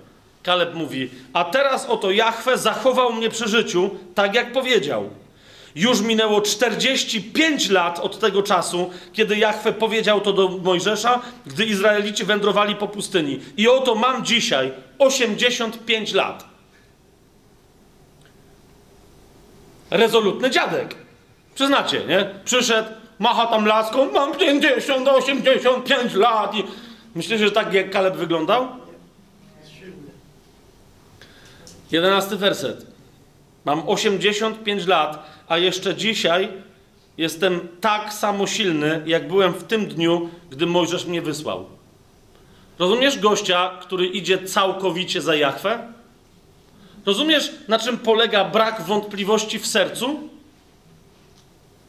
Kaleb 0.43 0.75
mówi, 0.75 1.11
a 1.33 1.45
teraz 1.45 1.87
oto 1.87 2.11
Jahwe 2.11 2.59
zachował 2.59 3.13
mnie 3.13 3.31
przy 3.31 3.49
życiu, 3.49 3.91
tak 4.15 4.35
jak 4.35 4.53
powiedział. 4.53 5.11
Już 5.75 6.01
minęło 6.01 6.41
45 6.41 7.71
lat 7.71 7.99
od 7.99 8.19
tego 8.19 8.43
czasu, 8.43 8.91
kiedy 9.13 9.37
Jahwe 9.37 9.73
powiedział 9.73 10.21
to 10.21 10.33
do 10.33 10.49
Mojżesza, 10.49 11.21
gdy 11.47 11.67
Izraelici 11.67 12.25
wędrowali 12.25 12.77
po 12.77 12.89
pustyni. 12.89 13.41
I 13.57 13.69
oto 13.69 13.95
mam 13.95 14.25
dzisiaj 14.25 14.73
85 14.99 16.13
lat. 16.13 16.45
Rezolutny 19.91 20.51
dziadek. 20.51 20.95
Przyznacie, 21.55 22.05
nie? 22.07 22.31
Przyszedł, 22.45 22.89
macha 23.19 23.47
tam 23.47 23.67
laską, 23.67 24.13
mam 24.13 24.35
50, 24.35 25.09
85 25.09 26.15
lat. 26.15 26.55
I 26.55 26.65
myślicie, 27.15 27.45
że 27.45 27.53
tak 27.53 27.75
jak 27.75 27.91
Kaleb 27.91 28.17
wyglądał? 28.17 28.69
Jedenasty 31.91 32.37
werset. 32.37 32.92
Mam 33.65 33.89
85 33.89 34.87
lat, 34.87 35.31
a 35.49 35.59
jeszcze 35.59 35.95
dzisiaj 35.95 36.49
jestem 37.19 37.69
tak 37.81 38.13
samo 38.13 38.47
silny, 38.47 39.03
jak 39.07 39.29
byłem 39.29 39.53
w 39.53 39.65
tym 39.65 39.87
dniu, 39.87 40.29
gdy 40.51 40.67
Mojżesz 40.67 41.07
mnie 41.07 41.23
wysłał. 41.23 41.65
Rozumiesz 42.79 43.19
gościa, 43.19 43.71
który 43.81 44.07
idzie 44.07 44.39
całkowicie 44.39 45.21
za 45.21 45.35
Jachwę? 45.35 45.93
Rozumiesz, 47.07 47.53
na 47.69 47.79
czym 47.79 47.99
polega 47.99 48.45
brak 48.45 48.83
wątpliwości 48.83 49.59
w 49.59 49.67
sercu? 49.67 50.21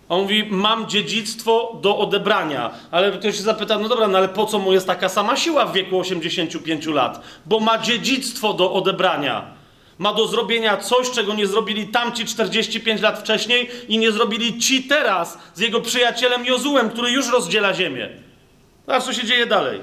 On 0.09 0.21
mówi, 0.21 0.45
mam 0.49 0.89
dziedzictwo 0.89 1.79
do 1.81 1.97
odebrania. 1.97 2.71
Ale 2.91 3.11
ktoś 3.11 3.35
się 3.35 3.43
zapyta, 3.43 3.79
no 3.79 3.89
dobra, 3.89 4.07
no 4.07 4.17
ale 4.17 4.29
po 4.29 4.45
co 4.45 4.59
mu 4.59 4.73
jest 4.73 4.87
taka 4.87 5.09
sama 5.09 5.35
siła 5.35 5.65
w 5.65 5.73
wieku 5.73 5.99
85 5.99 6.85
lat? 6.85 7.21
Bo 7.45 7.59
ma 7.59 7.77
dziedzictwo 7.77 8.53
do 8.53 8.73
odebrania. 8.73 9.62
Ma 9.97 10.13
do 10.13 10.27
zrobienia 10.27 10.77
coś, 10.77 11.11
czego 11.11 11.33
nie 11.33 11.47
zrobili 11.47 11.87
tamci 11.87 12.25
45 12.25 13.01
lat 13.01 13.19
wcześniej 13.19 13.69
i 13.87 13.97
nie 13.97 14.11
zrobili 14.11 14.59
ci 14.59 14.83
teraz 14.83 15.37
z 15.53 15.59
jego 15.59 15.81
przyjacielem 15.81 16.45
Jozułem, 16.45 16.89
który 16.89 17.11
już 17.11 17.31
rozdziela 17.31 17.73
ziemię. 17.73 18.09
Zobacz, 18.87 19.03
co 19.03 19.13
się 19.13 19.27
dzieje 19.27 19.45
dalej. 19.45 19.81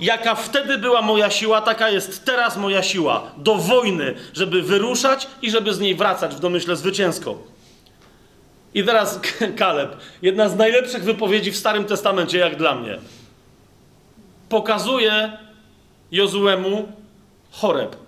Jaka 0.00 0.34
wtedy 0.34 0.78
była 0.78 1.02
moja 1.02 1.30
siła, 1.30 1.60
taka 1.60 1.90
jest 1.90 2.24
teraz 2.24 2.56
moja 2.56 2.82
siła. 2.82 3.30
Do 3.36 3.54
wojny, 3.54 4.14
żeby 4.32 4.62
wyruszać 4.62 5.28
i 5.42 5.50
żeby 5.50 5.74
z 5.74 5.80
niej 5.80 5.94
wracać 5.94 6.34
w 6.34 6.40
domyśle 6.40 6.76
zwycięsko. 6.76 7.38
I 8.74 8.84
teraz 8.84 9.20
Kaleb. 9.58 9.96
Jedna 10.22 10.48
z 10.48 10.56
najlepszych 10.56 11.04
wypowiedzi 11.04 11.52
w 11.52 11.56
Starym 11.56 11.84
Testamencie, 11.84 12.38
jak 12.38 12.56
dla 12.56 12.74
mnie. 12.74 12.98
Pokazuje 14.48 15.38
Jozuemu 16.10 16.92
choreb. 17.50 18.07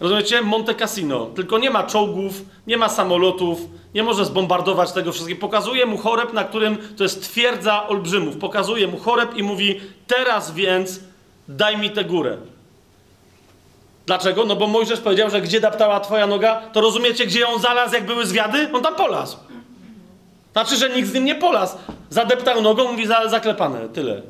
Rozumiecie? 0.00 0.42
Monte 0.42 0.74
Cassino. 0.74 1.26
Tylko 1.26 1.58
nie 1.58 1.70
ma 1.70 1.82
czołgów, 1.82 2.32
nie 2.66 2.76
ma 2.76 2.88
samolotów, 2.88 3.60
nie 3.94 4.02
może 4.02 4.24
zbombardować 4.24 4.92
tego 4.92 5.12
wszystkiego. 5.12 5.40
Pokazuje 5.40 5.86
mu 5.86 5.98
choreb, 5.98 6.32
na 6.32 6.44
którym 6.44 6.78
to 6.96 7.02
jest 7.02 7.22
twierdza 7.22 7.88
olbrzymów. 7.88 8.36
Pokazuje 8.36 8.86
mu 8.86 8.98
choreb 8.98 9.34
i 9.34 9.42
mówi: 9.42 9.80
Teraz 10.06 10.54
więc 10.54 11.00
daj 11.48 11.78
mi 11.78 11.90
tę 11.90 12.04
górę. 12.04 12.36
Dlaczego? 14.06 14.44
No 14.44 14.56
bo 14.56 14.66
Mojżesz 14.66 15.00
powiedział, 15.00 15.30
że 15.30 15.40
gdzie 15.40 15.60
daptała 15.60 16.00
twoja 16.00 16.26
noga, 16.26 16.62
to 16.72 16.80
rozumiecie, 16.80 17.26
gdzie 17.26 17.48
on 17.48 17.60
znalazł, 17.60 17.94
jak 17.94 18.06
były 18.06 18.26
zwiady? 18.26 18.68
On 18.72 18.82
tam 18.82 18.94
polazł. 18.94 19.36
Znaczy, 20.52 20.76
że 20.76 20.90
nikt 20.90 21.08
z 21.08 21.14
nim 21.14 21.24
nie 21.24 21.34
polazł. 21.34 21.76
Zadeptał 22.10 22.62
nogą, 22.62 22.90
mówi 22.90 23.06
za, 23.06 23.28
zaklepane, 23.28 23.88
tyle. 23.88 24.22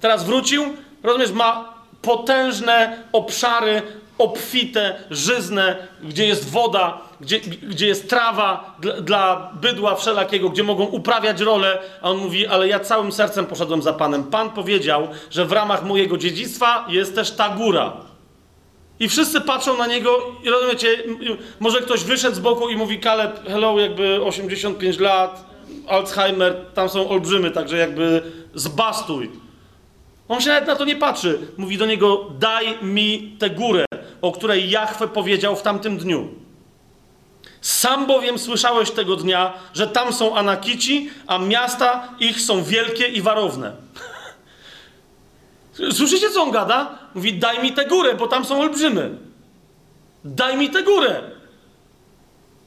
Teraz 0.00 0.24
wrócił, 0.24 0.64
rozumiesz, 1.02 1.32
ma 1.32 1.74
potężne 2.02 3.02
obszary 3.12 3.82
obfite, 4.18 4.94
żyzne, 5.10 5.76
gdzie 6.02 6.26
jest 6.26 6.50
woda, 6.50 6.98
gdzie, 7.20 7.40
gdzie 7.40 7.86
jest 7.86 8.10
trawa 8.10 8.76
dla, 8.80 9.00
dla 9.00 9.50
bydła 9.60 9.94
wszelakiego, 9.94 10.48
gdzie 10.50 10.62
mogą 10.62 10.84
uprawiać 10.84 11.40
rolę, 11.40 11.78
a 12.02 12.10
on 12.10 12.16
mówi, 12.16 12.46
ale 12.46 12.68
ja 12.68 12.80
całym 12.80 13.12
sercem 13.12 13.46
poszedłem 13.46 13.82
za 13.82 13.92
Panem. 13.92 14.24
Pan 14.24 14.50
powiedział, 14.50 15.08
że 15.30 15.44
w 15.44 15.52
ramach 15.52 15.84
mojego 15.84 16.18
dziedzictwa 16.18 16.86
jest 16.88 17.14
też 17.14 17.30
ta 17.30 17.48
góra. 17.48 17.92
I 19.00 19.08
wszyscy 19.08 19.40
patrzą 19.40 19.76
na 19.76 19.86
niego 19.86 20.18
i 20.44 20.50
rozumiecie, 20.50 20.88
może 21.60 21.80
ktoś 21.80 22.04
wyszedł 22.04 22.36
z 22.36 22.40
boku 22.40 22.68
i 22.68 22.76
mówi, 22.76 22.98
Kaleb, 22.98 23.48
hello, 23.48 23.80
jakby 23.80 24.22
85 24.24 24.98
lat, 24.98 25.44
Alzheimer, 25.88 26.56
tam 26.74 26.88
są 26.88 27.08
olbrzymy, 27.08 27.50
także 27.50 27.76
jakby 27.76 28.22
zbastuj. 28.54 29.30
On 30.28 30.40
się 30.40 30.48
nawet 30.48 30.66
na 30.66 30.76
to 30.76 30.84
nie 30.84 30.96
patrzy. 30.96 31.38
Mówi 31.56 31.78
do 31.78 31.86
niego, 31.86 32.26
daj 32.38 32.78
mi 32.82 33.36
tę 33.38 33.50
górę 33.50 33.84
o 34.20 34.32
której 34.32 34.70
Jahwe 34.70 35.08
powiedział 35.08 35.56
w 35.56 35.62
tamtym 35.62 35.98
dniu. 35.98 36.28
Sam 37.60 38.06
bowiem 38.06 38.38
słyszałeś 38.38 38.90
tego 38.90 39.16
dnia, 39.16 39.52
że 39.74 39.86
tam 39.86 40.12
są 40.12 40.36
Anakici, 40.36 41.10
a 41.26 41.38
miasta 41.38 42.08
ich 42.20 42.40
są 42.40 42.64
wielkie 42.64 43.08
i 43.08 43.22
warowne. 43.22 43.72
Słyszycie, 45.96 46.30
co 46.30 46.42
on 46.42 46.50
gada? 46.50 46.98
Mówi, 47.14 47.34
daj 47.34 47.62
mi 47.62 47.72
tę 47.72 47.86
górę, 47.86 48.14
bo 48.14 48.26
tam 48.26 48.44
są 48.44 48.60
olbrzymy. 48.60 49.10
Daj 50.24 50.56
mi 50.56 50.70
tę 50.70 50.82
górę. 50.82 51.22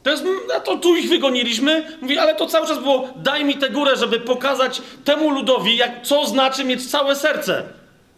To 0.04 0.10
jest, 0.10 0.24
a 0.58 0.60
to 0.60 0.78
tu 0.78 0.96
ich 0.96 1.10
wygoniliśmy. 1.10 1.98
Mówi, 2.02 2.18
ale 2.18 2.36
to 2.36 2.48
cały 2.48 2.68
czas 2.68 2.80
było, 2.80 3.10
daj 3.16 3.46
mi 3.46 3.58
tę 3.58 3.70
górę, 3.70 3.96
żeby 3.98 4.20
pokazać 4.20 4.82
temu 5.04 5.30
ludowi, 5.30 5.78
jak, 5.78 6.04
co 6.04 6.26
znaczy 6.26 6.64
mieć 6.64 6.92
całe 6.92 7.16
serce. 7.16 7.64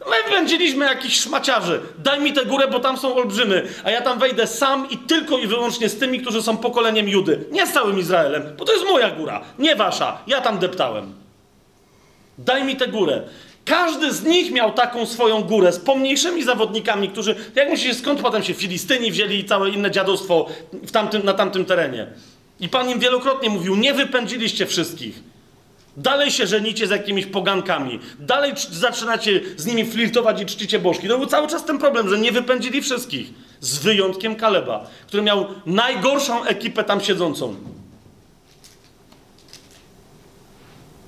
My 0.10 0.32
wędziliśmy 0.32 0.86
jakichś 0.86 1.20
szmaciarzy. 1.20 1.82
Daj 1.98 2.22
mi 2.22 2.34
tę 2.34 2.46
górę, 2.46 2.68
bo 2.68 2.80
tam 2.80 2.98
są 2.98 3.16
olbrzymy. 3.16 3.68
A 3.84 3.92
ja 3.92 4.02
tam 4.02 4.20
wejdę 4.20 4.48
sam 4.48 4.90
i 4.90 4.98
tylko 4.98 5.38
i 5.38 5.48
wyłącznie 5.48 5.90
z 5.90 6.00
tymi, 6.00 6.20
którzy 6.20 6.42
są 6.42 6.58
pokoleniem 6.58 7.10
Judy. 7.10 7.46
Nie 7.52 7.68
z 7.68 7.74
całym 7.74 8.00
Izraelem, 8.00 8.44
bo 8.58 8.66
to 8.66 8.74
jest 8.74 8.86
moja 8.86 9.12
góra, 9.12 9.42
nie 9.60 9.76
wasza. 9.76 10.18
Ja 10.28 10.42
tam 10.42 10.60
deptałem. 10.60 11.14
Daj 12.38 12.64
mi 12.64 12.76
tę 12.76 12.88
górę. 12.88 13.22
Każdy 13.66 14.14
z 14.14 14.24
nich 14.24 14.52
miał 14.52 14.72
taką 14.72 15.06
swoją 15.06 15.42
górę 15.42 15.72
z 15.72 15.80
pomniejszymi 15.80 16.44
zawodnikami, 16.44 17.10
którzy, 17.10 17.36
jak 17.56 17.70
myślicie, 17.70 17.96
skąd 17.96 18.22
potem 18.22 18.44
się 18.44 18.54
Filistyni 18.54 19.12
wzięli 19.12 19.40
i 19.40 19.46
całe 19.46 19.70
inne 19.70 19.92
dziadostwo 19.92 20.50
w 20.74 20.92
tamtym, 20.92 21.26
na 21.26 21.34
tamtym 21.34 21.66
terenie. 21.66 22.08
I 22.60 22.70
Pan 22.70 22.90
im 22.90 23.00
wielokrotnie 23.00 23.50
mówił, 23.50 23.76
nie 23.76 23.94
wypędziliście 23.94 24.66
wszystkich. 24.66 25.33
Dalej 25.98 26.32
się 26.32 26.48
żenicie 26.48 26.88
z 26.88 26.90
jakimiś 26.90 27.26
pogankami. 27.26 28.00
Dalej 28.20 28.54
zaczynacie 28.72 29.42
z 29.58 29.66
nimi 29.66 29.86
flirtować 29.86 30.42
i 30.42 30.46
czcicie 30.46 30.80
bożki. 30.80 31.08
To 31.08 31.18
był 31.18 31.28
cały 31.28 31.48
czas 31.48 31.66
ten 31.66 31.78
problem, 31.78 32.10
że 32.10 32.18
nie 32.18 32.32
wypędzili 32.32 32.82
wszystkich. 32.82 33.28
Z 33.60 33.78
wyjątkiem 33.78 34.36
Kaleba, 34.36 34.88
który 35.08 35.24
miał 35.24 35.46
najgorszą 35.66 36.44
ekipę 36.44 36.84
tam 36.84 37.02
siedzącą. 37.02 37.56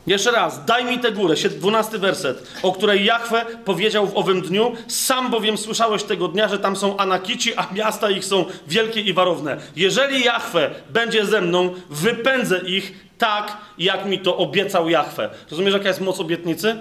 Jeszcze 0.08 0.32
raz, 0.32 0.66
daj 0.66 0.86
mi 0.86 1.00
tę 1.00 1.12
górę, 1.12 1.36
dwunasty 1.50 2.00
werset, 2.00 2.48
o 2.64 2.72
której 2.72 3.06
Jachwę 3.06 3.46
powiedział 3.66 4.08
w 4.08 4.18
owym 4.18 4.42
dniu, 4.42 4.74
sam 4.88 5.32
bowiem 5.32 5.58
słyszałeś 5.58 6.04
tego 6.04 6.28
dnia, 6.28 6.48
że 6.48 6.60
tam 6.60 6.76
są 6.76 6.98
Anakici, 6.98 7.56
a 7.56 7.68
miasta 7.74 8.10
ich 8.10 8.26
są 8.26 8.46
wielkie 8.68 9.02
i 9.02 9.14
warowne. 9.14 9.58
Jeżeli 9.76 10.24
Jachwę 10.24 10.70
będzie 10.90 11.26
ze 11.26 11.42
mną, 11.42 11.74
wypędzę 11.90 12.62
ich 12.68 13.05
tak, 13.18 13.58
jak 13.78 14.06
mi 14.06 14.20
to 14.20 14.38
obiecał 14.38 14.90
Jahwe. 14.90 15.30
Rozumiesz, 15.52 15.74
jaka 15.74 15.88
jest 15.88 16.02
moc 16.02 16.20
obietnicy? 16.20 16.76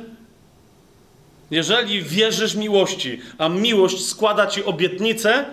Jeżeli 1.50 2.02
wierzysz 2.02 2.54
miłości, 2.54 3.20
a 3.38 3.48
miłość 3.48 4.06
składa 4.06 4.46
ci 4.46 4.64
obietnicę, 4.64 5.44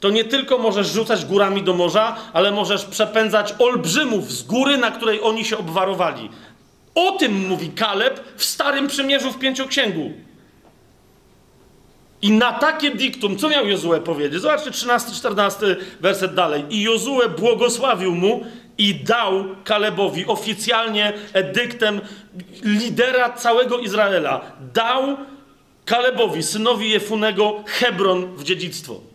to 0.00 0.10
nie 0.10 0.24
tylko 0.24 0.58
możesz 0.58 0.92
rzucać 0.92 1.24
górami 1.24 1.62
do 1.62 1.74
morza, 1.74 2.16
ale 2.32 2.52
możesz 2.52 2.84
przepędzać 2.84 3.54
olbrzymów 3.58 4.32
z 4.32 4.42
góry, 4.42 4.78
na 4.78 4.90
której 4.90 5.20
oni 5.22 5.44
się 5.44 5.58
obwarowali. 5.58 6.30
O 6.94 7.12
tym 7.12 7.48
mówi 7.48 7.68
Kaleb 7.68 8.20
w 8.36 8.44
Starym 8.44 8.88
Przymierzu 8.88 9.32
w 9.32 9.38
Pięcioksięgu. 9.38 10.12
I 12.22 12.30
na 12.30 12.52
takie 12.52 12.90
diktum, 12.90 13.36
co 13.36 13.48
miał 13.48 13.68
Jozue 13.68 14.00
powiedzieć? 14.04 14.40
Zobaczcie 14.40 14.70
13-14 14.70 15.76
werset 16.00 16.34
dalej. 16.34 16.64
I 16.70 16.82
Jozue 16.82 17.28
błogosławił 17.38 18.14
mu 18.14 18.44
i 18.80 18.94
dał 18.94 19.44
Kalebowi 19.64 20.26
oficjalnie 20.26 21.12
edyktem 21.32 22.00
lidera 22.62 23.32
całego 23.32 23.78
Izraela. 23.78 24.40
Dał 24.74 25.16
Kalebowi, 25.84 26.42
synowi 26.42 26.90
Jefunego, 26.90 27.64
Hebron 27.66 28.36
w 28.36 28.44
dziedzictwo. 28.44 29.09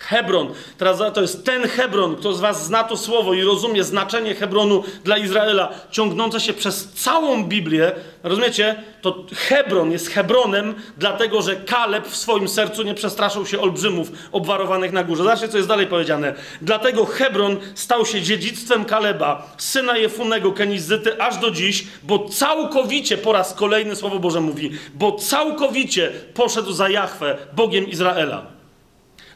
Hebron. 0.00 0.48
Teraz 0.78 0.98
to 1.14 1.20
jest 1.20 1.44
ten 1.44 1.62
Hebron, 1.62 2.16
kto 2.16 2.32
z 2.32 2.40
was 2.40 2.66
zna 2.66 2.84
to 2.84 2.96
słowo 2.96 3.34
i 3.34 3.42
rozumie 3.42 3.84
znaczenie 3.84 4.34
Hebronu 4.34 4.84
dla 5.04 5.18
Izraela, 5.18 5.68
ciągnące 5.90 6.40
się 6.40 6.52
przez 6.52 6.92
całą 6.92 7.44
Biblię. 7.44 7.92
Rozumiecie? 8.22 8.82
To 9.02 9.24
Hebron 9.36 9.92
jest 9.92 10.08
Hebronem, 10.08 10.74
dlatego 10.96 11.42
że 11.42 11.56
Kaleb 11.56 12.08
w 12.08 12.16
swoim 12.16 12.48
sercu 12.48 12.82
nie 12.82 12.94
przestraszył 12.94 13.46
się 13.46 13.60
olbrzymów 13.60 14.12
obwarowanych 14.32 14.92
na 14.92 15.04
górze. 15.04 15.22
Zobaczcie, 15.22 15.48
co 15.48 15.56
jest 15.56 15.68
dalej 15.68 15.86
powiedziane. 15.86 16.34
Dlatego 16.62 17.06
Hebron 17.06 17.56
stał 17.74 18.06
się 18.06 18.22
dziedzictwem 18.22 18.84
Kaleba, 18.84 19.54
syna 19.58 19.96
Jefunego 19.96 20.52
Kenizzyty, 20.52 21.22
aż 21.22 21.38
do 21.38 21.50
dziś, 21.50 21.86
bo 22.02 22.28
całkowicie, 22.28 23.18
po 23.18 23.32
raz 23.32 23.54
kolejny 23.54 23.96
Słowo 23.96 24.18
Boże 24.18 24.40
mówi, 24.40 24.70
bo 24.94 25.12
całkowicie 25.12 26.12
poszedł 26.34 26.72
za 26.72 26.88
Jahwe, 26.88 27.38
Bogiem 27.52 27.88
Izraela. 27.88 28.59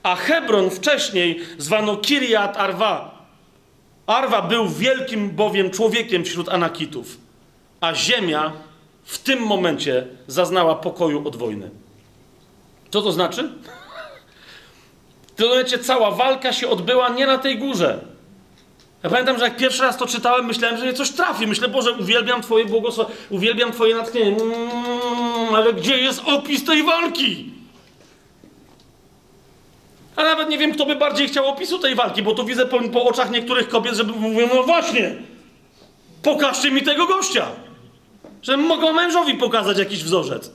A 0.04 0.16
Hebron 0.16 0.70
wcześniej 0.70 1.40
zwano 1.58 1.96
Kiriat 1.96 2.56
Arwa. 2.56 3.24
Arwa 4.06 4.42
był 4.42 4.68
wielkim 4.68 5.30
bowiem 5.30 5.70
człowiekiem 5.70 6.24
wśród 6.24 6.48
Anakitów, 6.48 7.18
a 7.80 7.94
ziemia 7.94 8.52
w 9.04 9.18
tym 9.18 9.40
momencie 9.40 10.06
zaznała 10.26 10.74
pokoju 10.74 11.28
od 11.28 11.36
wojny. 11.36 11.70
Co 12.90 13.02
to 13.02 13.12
znaczy? 13.12 13.52
W 15.26 15.32
tym 15.32 15.48
momencie 15.48 15.78
cała 15.78 16.10
walka 16.10 16.52
się 16.52 16.68
odbyła 16.68 17.08
nie 17.08 17.26
na 17.26 17.38
tej 17.38 17.58
górze. 17.58 17.98
Ja 19.02 19.10
pamiętam, 19.10 19.38
że 19.38 19.44
jak 19.44 19.56
pierwszy 19.56 19.82
raz 19.82 19.96
to 19.96 20.06
czytałem, 20.06 20.46
myślałem, 20.46 20.76
że 20.76 20.84
mnie 20.84 20.94
coś 20.94 21.10
trafi. 21.10 21.46
Myślę, 21.46 21.68
Boże, 21.68 21.92
uwielbiam 21.92 22.42
Twoje 22.42 22.64
błogosławienie, 22.64 23.18
uwielbiam 23.30 23.72
Twoje 23.72 23.94
natchnienie. 23.94 24.36
Mm, 24.36 25.54
ale 25.54 25.72
gdzie 25.72 25.98
jest 25.98 26.22
opis 26.26 26.64
tej 26.64 26.82
walki? 26.82 27.53
A 30.16 30.22
nawet 30.22 30.48
nie 30.48 30.58
wiem, 30.58 30.72
kto 30.72 30.86
by 30.86 30.96
bardziej 30.96 31.28
chciał 31.28 31.48
opisu 31.48 31.78
tej 31.78 31.94
walki, 31.94 32.22
bo 32.22 32.34
tu 32.34 32.44
widzę 32.44 32.66
po, 32.66 32.80
po 32.80 33.04
oczach 33.04 33.30
niektórych 33.30 33.68
kobiet, 33.68 33.94
żeby 33.94 34.12
mówią, 34.12 34.48
no 34.54 34.62
właśnie, 34.62 35.14
pokażcie 36.22 36.70
mi 36.70 36.82
tego 36.82 37.06
gościa. 37.06 37.46
Że 38.42 38.56
mogą 38.56 38.92
mężowi 38.92 39.34
pokazać 39.34 39.78
jakiś 39.78 40.04
wzorzec. 40.04 40.50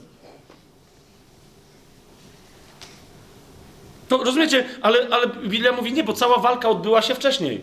To 4.08 4.24
rozumiecie, 4.24 4.64
ale, 4.82 5.06
ale 5.10 5.26
Biblia 5.26 5.72
mówi 5.72 5.92
nie, 5.92 6.04
bo 6.04 6.12
cała 6.12 6.38
walka 6.38 6.68
odbyła 6.68 7.02
się 7.02 7.14
wcześniej. 7.14 7.60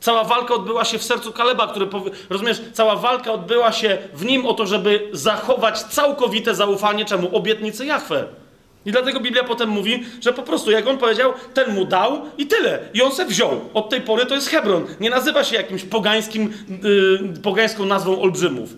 Cała 0.00 0.24
walka 0.24 0.54
odbyła 0.54 0.84
się 0.84 0.98
w 0.98 1.02
sercu 1.02 1.32
Kaleba, 1.32 1.66
który, 1.66 1.88
rozumiesz, 2.30 2.62
cała 2.72 2.96
walka 2.96 3.32
odbyła 3.32 3.72
się 3.72 3.98
w 4.14 4.24
nim 4.24 4.46
o 4.46 4.54
to, 4.54 4.66
żeby 4.66 5.08
zachować 5.12 5.82
całkowite 5.82 6.54
zaufanie 6.54 7.04
czemu? 7.04 7.36
Obietnicy 7.36 7.86
Jahwe. 7.86 8.41
I 8.86 8.92
dlatego 8.92 9.20
Biblia 9.20 9.44
potem 9.44 9.68
mówi, 9.68 10.04
że 10.20 10.32
po 10.32 10.42
prostu 10.42 10.70
jak 10.70 10.86
on 10.86 10.98
powiedział, 10.98 11.32
ten 11.54 11.74
mu 11.74 11.84
dał 11.84 12.20
i 12.38 12.46
tyle. 12.46 12.78
I 12.94 13.02
on 13.02 13.12
se 13.12 13.26
wziął. 13.26 13.60
Od 13.74 13.90
tej 13.90 14.00
pory 14.00 14.26
to 14.26 14.34
jest 14.34 14.48
Hebron. 14.48 14.86
Nie 15.00 15.10
nazywa 15.10 15.44
się 15.44 15.56
jakimś 15.56 15.84
pogańskim, 15.84 16.52
yy, 16.82 17.40
pogańską 17.42 17.84
nazwą 17.84 18.22
olbrzymów. 18.22 18.70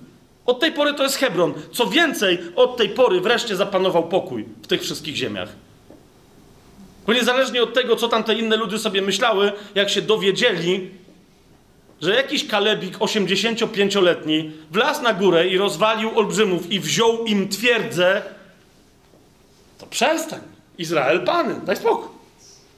Od 0.46 0.60
tej 0.60 0.72
pory 0.72 0.94
to 0.94 1.02
jest 1.02 1.16
Hebron. 1.16 1.54
Co 1.72 1.86
więcej, 1.86 2.38
od 2.56 2.76
tej 2.76 2.88
pory 2.88 3.20
wreszcie 3.20 3.56
zapanował 3.56 4.08
pokój 4.08 4.44
w 4.62 4.66
tych 4.66 4.82
wszystkich 4.82 5.16
ziemiach. 5.16 5.48
Bo 7.06 7.12
niezależnie 7.12 7.62
od 7.62 7.74
tego, 7.74 7.96
co 7.96 8.08
tam 8.08 8.24
te 8.24 8.34
inne 8.34 8.56
ludy 8.56 8.78
sobie 8.78 9.02
myślały, 9.02 9.52
jak 9.74 9.90
się 9.90 10.02
dowiedzieli, 10.02 10.90
że 12.02 12.14
jakiś 12.14 12.46
kalebik 12.46 12.98
85-letni 12.98 14.52
wlazł 14.70 15.02
na 15.02 15.14
górę 15.14 15.48
i 15.48 15.58
rozwalił 15.58 16.18
olbrzymów 16.18 16.72
i 16.72 16.80
wziął 16.80 17.24
im 17.24 17.48
twierdzę, 17.48 18.22
to 19.78 19.86
przestań. 19.86 20.40
Izrael 20.78 21.24
Pany, 21.24 21.60
daj 21.66 21.76
spokój. 21.76 22.08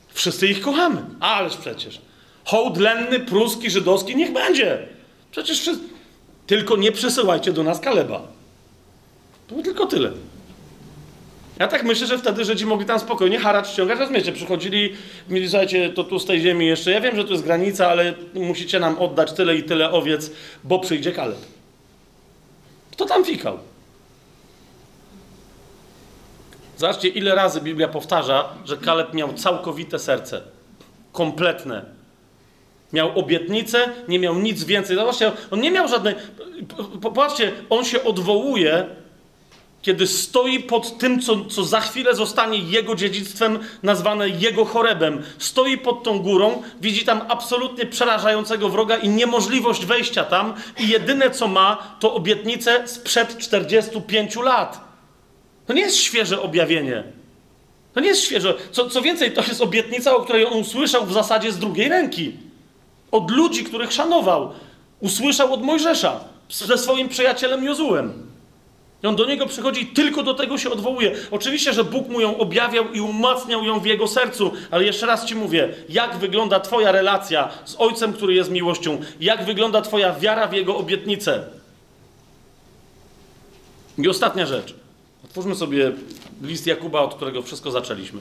Wszyscy 0.09 0.48
ich 0.48 0.60
kochamy. 0.60 1.02
Ależ 1.20 1.56
przecież. 1.56 2.01
Hołd 2.44 2.77
lenny, 2.77 3.20
pruski, 3.20 3.70
żydowski, 3.70 4.16
niech 4.16 4.32
będzie. 4.32 4.89
Przecież 5.31 5.60
wszyscy... 5.60 5.85
Tylko 6.47 6.77
nie 6.77 6.93
przysyłajcie 6.93 7.52
do 7.52 7.62
nas 7.62 7.81
Kaleba. 7.81 8.23
To 9.48 9.62
tylko 9.62 9.86
tyle. 9.86 10.12
Ja 11.59 11.68
tak 11.68 11.85
myślę, 11.85 12.06
że 12.06 12.18
wtedy 12.18 12.44
Żydzi 12.44 12.66
mogli 12.66 12.86
tam 12.86 13.01
spokojnie 13.01 13.39
haracz 13.39 13.68
ściągać. 13.68 13.98
Rozumiecie, 13.98 14.32
przychodzili, 14.32 14.93
mieli, 15.28 15.48
słuchajcie, 15.48 15.90
to 15.90 16.05
tu 16.05 16.18
z 16.18 16.27
tej 16.27 16.40
ziemi 16.40 16.66
jeszcze, 16.66 16.90
ja 16.90 17.01
wiem, 17.01 17.16
że 17.16 17.24
to 17.24 17.32
jest 17.32 17.44
granica, 17.44 17.89
ale 17.89 18.14
musicie 18.35 18.81
nam 18.81 18.98
oddać 18.98 19.32
tyle 19.32 19.56
i 19.56 19.62
tyle 19.62 19.90
owiec, 19.90 20.31
bo 20.64 20.78
przyjdzie 20.78 21.12
Kaleb. 21.12 21.39
Kto 22.90 23.05
tam 23.05 23.24
fikał? 23.24 23.59
Zobaczcie, 26.77 27.09
ile 27.09 27.35
razy 27.35 27.61
Biblia 27.61 27.89
powtarza, 27.89 28.48
że 28.65 28.77
Kaleb 28.77 29.15
miał 29.15 29.32
całkowite 29.32 29.98
serce. 29.98 30.43
Kompletne. 31.12 31.85
Miał 32.93 33.19
obietnicę, 33.19 33.89
nie 34.09 34.19
miał 34.19 34.35
nic 34.35 34.65
więcej. 34.65 34.97
Zobaczcie, 34.97 35.32
on 35.51 35.61
nie 35.61 35.70
miał 35.70 35.89
żadnej. 35.89 36.15
Popatrzcie, 37.03 37.53
on 37.70 37.85
się 37.85 38.05
odwołuje, 38.05 38.86
kiedy 39.82 40.07
stoi 40.07 40.61
pod 40.61 40.98
tym, 40.98 41.20
co, 41.20 41.44
co 41.44 41.65
za 41.65 41.81
chwilę 41.81 42.15
zostanie 42.15 42.59
jego 42.59 42.94
dziedzictwem, 42.94 43.59
nazwane 43.82 44.28
jego 44.28 44.65
chorebem. 44.65 45.23
Stoi 45.39 45.78
pod 45.78 46.03
tą 46.03 46.19
górą, 46.19 46.62
widzi 46.81 47.05
tam 47.05 47.20
absolutnie 47.28 47.86
przerażającego 47.86 48.69
wroga 48.69 48.97
i 48.97 49.09
niemożliwość 49.09 49.86
wejścia 49.86 50.24
tam, 50.24 50.55
i 50.78 50.89
jedyne 50.89 51.31
co 51.31 51.48
ma, 51.48 51.97
to 52.01 52.15
obietnicę 52.15 52.89
sprzed 52.89 53.39
45 53.39 54.36
lat. 54.36 54.85
To 55.66 55.72
nie 55.72 55.80
jest 55.80 55.97
świeże 55.97 56.43
objawienie. 56.43 57.05
To 57.94 58.01
nie 58.01 58.09
jest 58.09 58.22
świeże. 58.22 58.55
Co, 58.72 58.90
co 58.90 59.02
więcej, 59.02 59.32
to 59.32 59.43
jest 59.43 59.60
obietnica, 59.60 60.16
o 60.16 60.20
której 60.20 60.47
on 60.47 60.52
usłyszał 60.52 61.06
w 61.06 61.12
zasadzie 61.12 61.52
z 61.52 61.59
drugiej 61.59 61.88
ręki. 61.88 62.32
Od 63.10 63.30
ludzi, 63.30 63.64
których 63.64 63.93
szanował. 63.93 64.52
Usłyszał 65.01 65.55
od 65.55 65.62
Mojżesza 65.62 66.20
ze 66.48 66.78
swoim 66.78 67.09
przyjacielem 67.09 67.64
Jozułem. 67.64 68.26
I 69.02 69.06
on 69.06 69.16
do 69.16 69.26
niego 69.26 69.47
przychodzi 69.47 69.82
i 69.82 69.86
tylko 69.86 70.22
do 70.22 70.34
tego 70.34 70.59
się 70.59 70.70
odwołuje. 70.70 71.12
Oczywiście, 71.30 71.72
że 71.72 71.84
Bóg 71.84 72.09
mu 72.09 72.20
ją 72.20 72.38
objawiał 72.38 72.93
i 72.93 73.01
umacniał 73.01 73.64
ją 73.64 73.80
w 73.80 73.86
jego 73.86 74.09
sercu, 74.09 74.52
ale 74.70 74.84
jeszcze 74.84 75.06
raz 75.06 75.24
ci 75.24 75.34
mówię, 75.34 75.74
jak 75.88 76.16
wygląda 76.16 76.60
Twoja 76.60 76.93
relacja 76.93 77.48
z 77.64 77.76
Ojcem, 77.78 78.12
który 78.12 78.34
jest 78.34 78.51
miłością, 78.51 78.98
jak 79.20 79.44
wygląda 79.44 79.82
Twoja 79.82 80.12
wiara 80.12 80.47
w 80.47 80.52
jego 80.52 80.76
obietnicę. 80.76 81.44
I 83.98 84.09
ostatnia 84.09 84.47
rzecz. 84.47 84.74
Otwórzmy 85.36 85.54
sobie 85.54 85.92
list 86.42 86.66
Jakuba, 86.66 87.00
od 87.00 87.14
którego 87.14 87.42
wszystko 87.42 87.70
zaczęliśmy. 87.70 88.20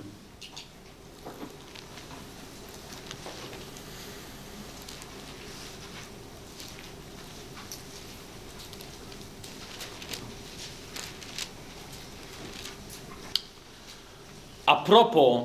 A 14.65 14.75
propos 14.75 15.43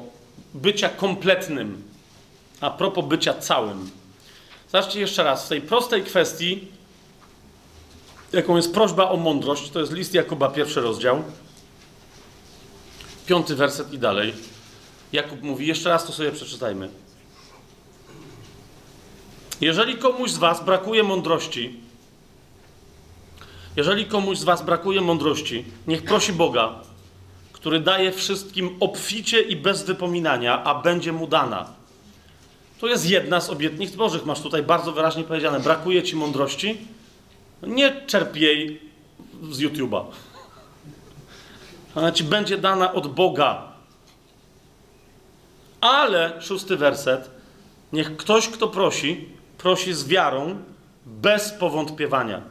bycia 0.55 0.89
kompletnym, 0.89 1.83
a 2.61 2.71
propos 2.71 3.05
bycia 3.05 3.35
całym. 3.35 3.91
Zobaczcie 4.73 5.01
jeszcze 5.01 5.25
raz, 5.25 5.47
w 5.47 5.49
tej 5.49 5.61
prostej 5.61 6.03
kwestii, 6.03 6.69
jaką 8.33 8.57
jest 8.57 8.75
prośba 8.75 9.11
o 9.11 9.17
mądrość, 9.17 9.71
to 9.71 9.81
jest 9.81 9.93
list 9.93 10.15
Jakuba, 10.15 10.49
pierwszy 10.49 10.81
rozdział. 10.81 11.23
Piąty 13.27 13.57
werset 13.57 13.93
i 13.93 13.99
dalej. 13.99 14.35
Jakub 15.13 15.43
mówi, 15.43 15.67
jeszcze 15.67 15.89
raz 15.89 16.07
to 16.07 16.13
sobie 16.13 16.33
przeczytajmy. 16.33 16.89
Jeżeli 19.61 19.97
komuś 19.97 20.31
z 20.31 20.39
Was 20.39 20.65
brakuje 20.65 21.03
mądrości, 21.03 21.81
jeżeli 23.77 24.07
komuś 24.07 24.39
z 24.39 24.45
Was 24.45 24.63
brakuje 24.63 25.01
mądrości, 25.01 25.65
niech 25.87 26.05
prosi 26.05 26.33
Boga, 26.33 26.75
który 27.53 27.81
daje 27.81 28.13
wszystkim 28.13 28.77
obficie 28.81 29.41
i 29.41 29.57
bez 29.57 29.83
wypominania, 29.83 30.65
a 30.65 30.83
będzie 30.83 31.13
mu 31.13 31.27
dana. 31.27 31.67
To 32.81 32.87
jest 32.87 33.11
jedna 33.11 33.41
z 33.41 33.51
obietnic 33.51 33.95
Bożych. 33.97 34.27
Masz 34.27 34.41
tutaj 34.41 34.63
bardzo 34.63 34.93
wyraźnie 34.93 35.25
powiedziane: 35.25 35.61
brakuje 35.61 36.03
ci 36.03 36.17
mądrości? 36.17 36.79
Nie 37.63 38.07
czerp 38.07 38.37
jej 38.37 38.81
z 39.51 39.59
YouTube'a. 39.59 40.05
Ona 41.95 42.13
ci 42.13 42.25
będzie 42.25 42.59
dana 42.59 42.93
od 42.93 43.15
Boga. 43.15 43.63
Ale, 45.81 46.43
szósty 46.43 46.77
werset, 46.77 47.31
niech 47.93 48.17
ktoś, 48.17 48.49
kto 48.49 48.69
prosi, 48.69 49.29
prosi 49.59 49.95
z 49.95 50.09
wiarą, 50.09 50.57
bez 51.07 51.51
powątpiewania. 51.51 52.43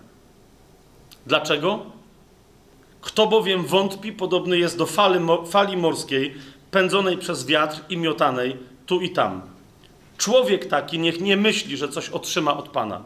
Dlaczego? 1.26 1.86
Kto 3.02 3.28
bowiem 3.28 3.66
wątpi, 3.66 4.14
podobny 4.14 4.58
jest 4.58 4.78
do 4.78 4.86
fali, 4.86 5.20
fali 5.50 5.78
morskiej, 5.78 6.36
pędzonej 6.72 7.18
przez 7.18 7.46
wiatr 7.46 7.82
i 7.90 7.98
miotanej 7.98 8.58
tu 8.86 9.02
i 9.02 9.10
tam. 9.10 9.42
Człowiek 10.18 10.66
taki 10.66 11.00
niech 11.00 11.22
nie 11.22 11.38
myśli, 11.38 11.78
że 11.78 11.90
coś 11.90 12.10
otrzyma 12.10 12.58
od 12.58 12.70
Pana. 12.70 13.02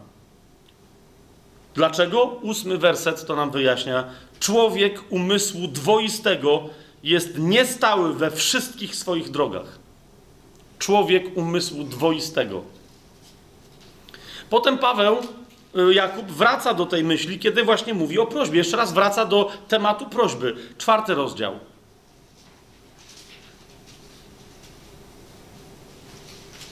Dlaczego? 1.74 2.26
Ósmy 2.26 2.78
werset 2.78 3.26
to 3.26 3.36
nam 3.36 3.52
wyjaśnia. 3.52 4.04
Człowiek 4.40 5.04
umysłu 5.10 5.68
dwoistego 5.68 6.70
jest 7.04 7.38
niestały 7.38 8.14
we 8.14 8.32
wszystkich 8.32 8.96
swoich 8.96 9.32
drogach. 9.32 9.84
człowiek 10.80 11.38
umysłu 11.38 11.84
dwoistego. 11.84 12.64
Potem 14.50 14.78
Paweł, 14.78 15.18
y, 15.90 15.94
Jakub 15.94 16.26
wraca 16.26 16.74
do 16.74 16.86
tej 16.86 17.04
myśli, 17.04 17.40
kiedy 17.40 17.64
właśnie 17.64 17.94
mówi 17.94 18.20
o 18.20 18.26
prośbie. 18.26 18.58
Jeszcze 18.58 18.78
raz 18.78 18.94
wraca 18.94 19.26
do 19.26 19.52
tematu 19.68 20.06
prośby. 20.06 20.56
Czwarty 20.78 21.16
rozdział. 21.16 21.60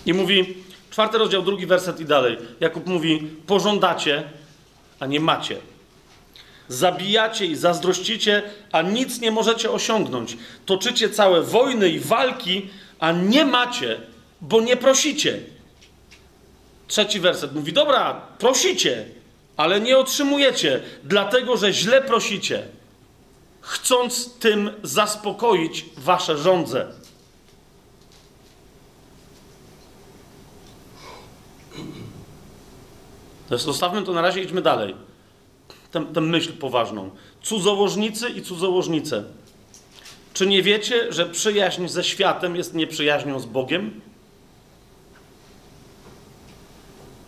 I 0.05 0.13
mówi, 0.13 0.57
czwarty 0.89 1.17
rozdział, 1.17 1.41
drugi 1.41 1.65
werset 1.65 1.99
i 1.99 2.05
dalej. 2.05 2.37
Jakub 2.59 2.87
mówi, 2.87 3.19
pożądacie, 3.47 4.23
a 5.01 5.05
nie 5.05 5.19
macie. 5.19 5.57
Zabijacie 6.67 7.45
i 7.45 7.55
zazdrościcie, 7.55 8.43
a 8.71 8.81
nic 8.81 9.21
nie 9.21 9.31
możecie 9.31 9.71
osiągnąć. 9.71 10.37
Toczycie 10.65 11.09
całe 11.09 11.41
wojny 11.41 11.89
i 11.89 11.99
walki, 11.99 12.69
a 12.99 13.11
nie 13.11 13.45
macie, 13.45 14.01
bo 14.41 14.61
nie 14.61 14.77
prosicie. 14.77 15.39
Trzeci 16.87 17.19
werset 17.19 17.55
mówi: 17.55 17.73
Dobra, 17.73 18.21
prosicie, 18.37 19.05
ale 19.57 19.81
nie 19.81 19.97
otrzymujecie, 19.97 20.81
dlatego 21.03 21.57
że 21.57 21.73
źle 21.73 22.01
prosicie, 22.01 22.63
chcąc 23.61 24.33
tym 24.33 24.71
zaspokoić 24.83 25.85
wasze 25.97 26.37
żądze. 26.37 27.00
Zostawmy 33.51 34.03
to 34.03 34.13
na 34.13 34.21
razie, 34.21 34.41
idźmy 34.41 34.61
dalej. 34.61 34.95
Tę, 35.91 36.21
myśl 36.21 36.53
poważną. 36.53 37.09
Cudzołożnicy 37.41 38.29
i 38.29 38.41
cudzołożnice. 38.41 39.23
Czy 40.33 40.47
nie 40.47 40.63
wiecie, 40.63 41.13
że 41.13 41.25
przyjaźń 41.25 41.87
ze 41.87 42.03
światem 42.03 42.55
jest 42.55 42.73
nieprzyjaźnią 42.73 43.39
z 43.39 43.45
Bogiem? 43.45 44.01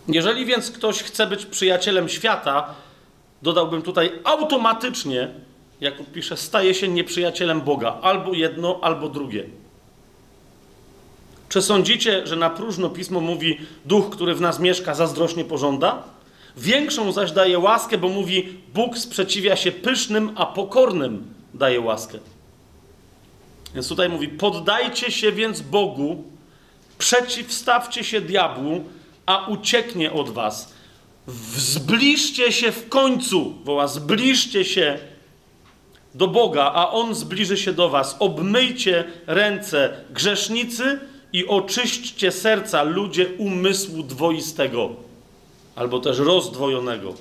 Jeżeli 0.08 0.46
więc 0.46 0.72
ktoś 0.72 1.04
chce 1.04 1.28
być 1.28 1.46
przyjacielem 1.46 2.10
świata, 2.10 2.76
dodałbym 3.42 3.82
tutaj 3.82 4.12
automatycznie, 4.24 5.34
jak 5.82 6.12
pisze, 6.12 6.38
staje 6.38 6.74
się 6.74 6.88
nieprzyjacielem 6.88 7.62
Boga. 7.62 7.98
Albo 8.02 8.34
jedno, 8.34 8.80
albo 8.82 9.10
drugie. 9.10 9.46
Czy 11.54 11.62
sądzicie, 11.62 12.28
że 12.28 12.36
na 12.36 12.50
próżno 12.50 12.90
pismo 12.90 13.20
mówi, 13.20 13.58
duch, 13.86 14.10
który 14.10 14.36
w 14.36 14.42
nas 14.42 14.60
mieszka, 14.60 14.96
zazdrośnie 14.96 15.46
pożąda? 15.46 16.04
Większą 16.58 17.12
zaś 17.12 17.32
daje 17.32 17.60
łaskę, 17.60 17.98
bo 17.98 18.10
mówi, 18.10 18.60
Bóg 18.74 18.98
sprzeciwia 18.98 19.56
się 19.56 19.72
pysznym, 19.72 20.32
a 20.36 20.46
pokornym 20.46 21.34
daje 21.54 21.82
łaskę. 21.82 22.20
Więc 23.74 23.88
tutaj 23.88 24.10
mówi, 24.10 24.28
poddajcie 24.28 25.12
się 25.12 25.32
więc 25.32 25.62
Bogu, 25.62 26.24
przeciwstawcie 26.98 28.04
się 28.04 28.22
diabłu, 28.22 28.84
a 29.26 29.48
ucieknie 29.48 30.12
od 30.12 30.30
was. 30.30 30.74
Zbliżcie 31.56 32.52
się 32.52 32.72
w 32.72 32.90
końcu, 32.90 33.54
woła, 33.64 33.88
zbliżcie 33.88 34.66
się 34.66 35.00
do 36.16 36.28
Boga, 36.28 36.72
a 36.76 36.92
On 36.92 37.16
zbliży 37.16 37.58
się 37.58 37.74
do 37.74 37.90
was. 37.90 38.16
Obmyjcie 38.20 39.04
ręce 39.28 39.94
grzesznicy 40.10 41.00
i 41.34 41.48
oczyśćcie 41.48 42.32
serca 42.32 42.84
ludzie 42.84 43.28
umysłu 43.38 44.04
dwoistego, 44.04 44.90
albo 45.76 46.00
też 46.00 46.20
rozdwojonego. 46.20 47.14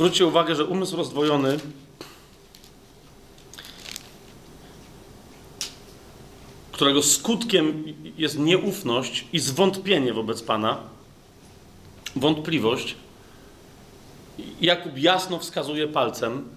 Zwróćcie 0.00 0.26
uwagę, 0.26 0.54
że 0.54 0.64
umysł 0.64 0.96
rozdwojony 0.96 1.58
którego 6.72 7.02
skutkiem 7.02 7.84
jest 8.18 8.38
nieufność 8.38 9.26
i 9.32 9.38
zwątpienie 9.38 10.12
wobec 10.12 10.42
Pana, 10.42 10.80
wątpliwość, 12.16 12.96
Jakub 14.60 14.98
jasno 14.98 15.38
wskazuje 15.38 15.88
palcem, 15.88 16.48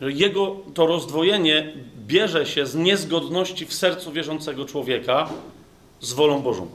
że 0.00 0.12
jego 0.12 0.56
to 0.74 0.86
rozdwojenie 0.86 1.72
bierze 2.06 2.46
się 2.46 2.66
z 2.66 2.74
niezgodności 2.74 3.66
w 3.66 3.74
sercu 3.74 4.12
wierzącego 4.12 4.64
człowieka 4.64 5.30
z 6.00 6.12
wolą 6.12 6.42
Bożą. 6.42 6.70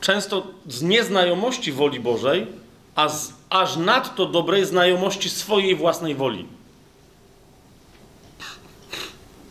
Często 0.00 0.46
z 0.68 0.82
nieznajomości 0.82 1.72
woli 1.72 2.00
Bożej 2.00 2.67
a 2.98 3.08
z 3.08 3.32
aż 3.50 3.76
nadto 3.76 4.26
dobrej 4.26 4.64
znajomości 4.64 5.30
swojej 5.30 5.76
własnej 5.76 6.14
woli. 6.14 6.46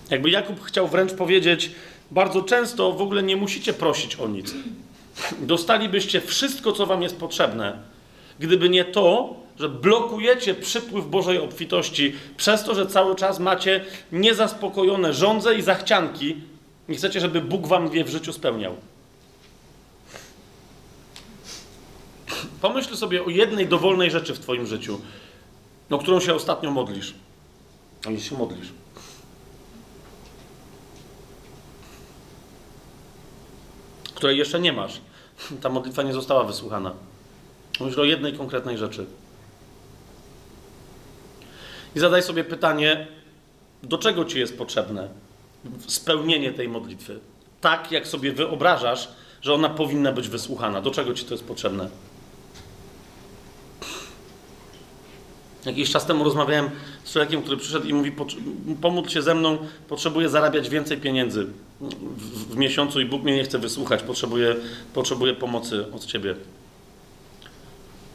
Jakby 0.10 0.30
Jakub 0.30 0.64
chciał 0.64 0.88
wręcz 0.88 1.14
powiedzieć, 1.14 1.72
bardzo 2.12 2.42
często 2.42 2.92
w 2.92 3.02
ogóle 3.02 3.24
nie 3.24 3.36
musicie 3.36 3.74
prosić 3.74 4.16
o 4.16 4.28
nic. 4.28 4.54
Dostalibyście 5.40 6.22
wszystko, 6.22 6.72
co 6.72 6.86
wam 6.86 7.02
jest 7.02 7.18
potrzebne, 7.18 7.80
gdyby 8.40 8.70
nie 8.70 8.86
to, 8.86 9.36
że 9.60 9.70
blokujecie 9.70 10.54
przypływ 10.54 11.06
Bożej 11.06 11.40
obfitości 11.40 12.16
przez 12.38 12.64
to, 12.64 12.76
że 12.76 12.86
cały 12.86 13.16
czas 13.16 13.40
macie 13.40 13.86
niezaspokojone 14.12 15.14
żądze 15.14 15.56
i 15.56 15.62
zachcianki. 15.62 16.36
Nie 16.90 16.96
chcecie, 16.96 17.20
żeby 17.20 17.42
Bóg 17.42 17.68
wam 17.68 17.96
je 17.96 18.04
w 18.04 18.10
życiu 18.10 18.34
spełniał. 18.34 18.76
Pomyśl 22.62 22.96
sobie 22.96 23.26
o 23.26 23.30
jednej 23.30 23.68
dowolnej 23.68 24.12
rzeczy 24.12 24.34
w 24.34 24.40
Twoim 24.40 24.66
życiu, 24.66 25.02
o 25.90 25.98
którą 25.98 26.20
się 26.20 26.34
ostatnio 26.34 26.72
modlisz. 26.72 27.14
A 28.06 28.10
nie 28.10 28.20
się 28.20 28.38
modlisz. 28.38 28.68
Której 34.16 34.38
jeszcze 34.38 34.60
nie 34.60 34.74
masz. 34.74 35.02
Ta 35.62 35.70
modlitwa 35.70 36.04
nie 36.04 36.14
została 36.14 36.44
wysłuchana. 36.44 36.94
Myśl 37.80 38.02
o 38.02 38.04
jednej 38.04 38.34
konkretnej 38.34 38.78
rzeczy. 38.78 39.06
I 41.96 42.00
zadaj 42.00 42.24
sobie 42.24 42.44
pytanie, 42.44 43.08
do 43.84 43.98
czego 43.98 44.26
ci 44.26 44.40
jest 44.40 44.58
potrzebne 44.58 45.10
spełnienie 45.88 46.54
tej 46.54 46.68
modlitwy? 46.68 47.20
Tak, 47.62 47.92
jak 47.92 48.08
sobie 48.08 48.32
wyobrażasz, 48.32 49.10
że 49.42 49.54
ona 49.54 49.70
powinna 49.70 50.12
być 50.12 50.30
wysłuchana. 50.30 50.82
Do 50.82 50.92
czego 50.92 51.14
ci 51.14 51.26
to 51.26 51.34
jest 51.34 51.44
potrzebne? 51.44 51.90
Jakiś 55.68 55.92
czas 55.92 56.06
temu 56.06 56.24
rozmawiałem 56.24 56.70
z 57.04 57.12
człowiekiem, 57.12 57.42
który 57.42 57.58
przyszedł 57.58 57.88
i 57.88 57.94
mówi: 57.94 58.12
Pomódl 58.82 59.10
się 59.10 59.22
ze 59.22 59.36
mną, 59.36 59.58
potrzebuję 59.88 60.30
zarabiać 60.30 60.70
więcej 60.70 60.98
pieniędzy 60.98 61.48
w, 61.82 62.54
w 62.54 62.58
miesiącu 62.58 63.02
i 63.02 63.06
Bóg 63.06 63.24
mnie 63.24 63.36
nie 63.36 63.44
chce 63.44 63.60
wysłuchać, 63.60 64.04
potrzebuję, 64.04 64.56
potrzebuję 64.94 65.34
pomocy 65.34 65.86
od 65.94 66.06
ciebie. 66.06 66.36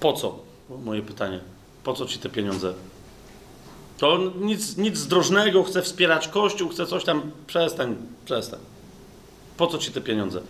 Po 0.00 0.12
co? 0.12 0.38
Moje 0.84 1.02
pytanie. 1.02 1.40
Po 1.84 1.94
co 1.94 2.06
ci 2.06 2.18
te 2.18 2.28
pieniądze? 2.28 2.74
To 3.98 4.18
nic, 4.40 4.76
nic 4.76 4.96
zdrożnego, 4.96 5.62
chcę 5.62 5.82
wspierać 5.82 6.28
Kościół, 6.28 6.68
chcę 6.68 6.86
coś 6.86 7.04
tam. 7.04 7.30
Przestań, 7.46 7.96
przestań. 8.24 8.60
Po 9.56 9.66
co 9.66 9.78
ci 9.78 9.92
te 9.92 10.00
pieniądze? 10.00 10.40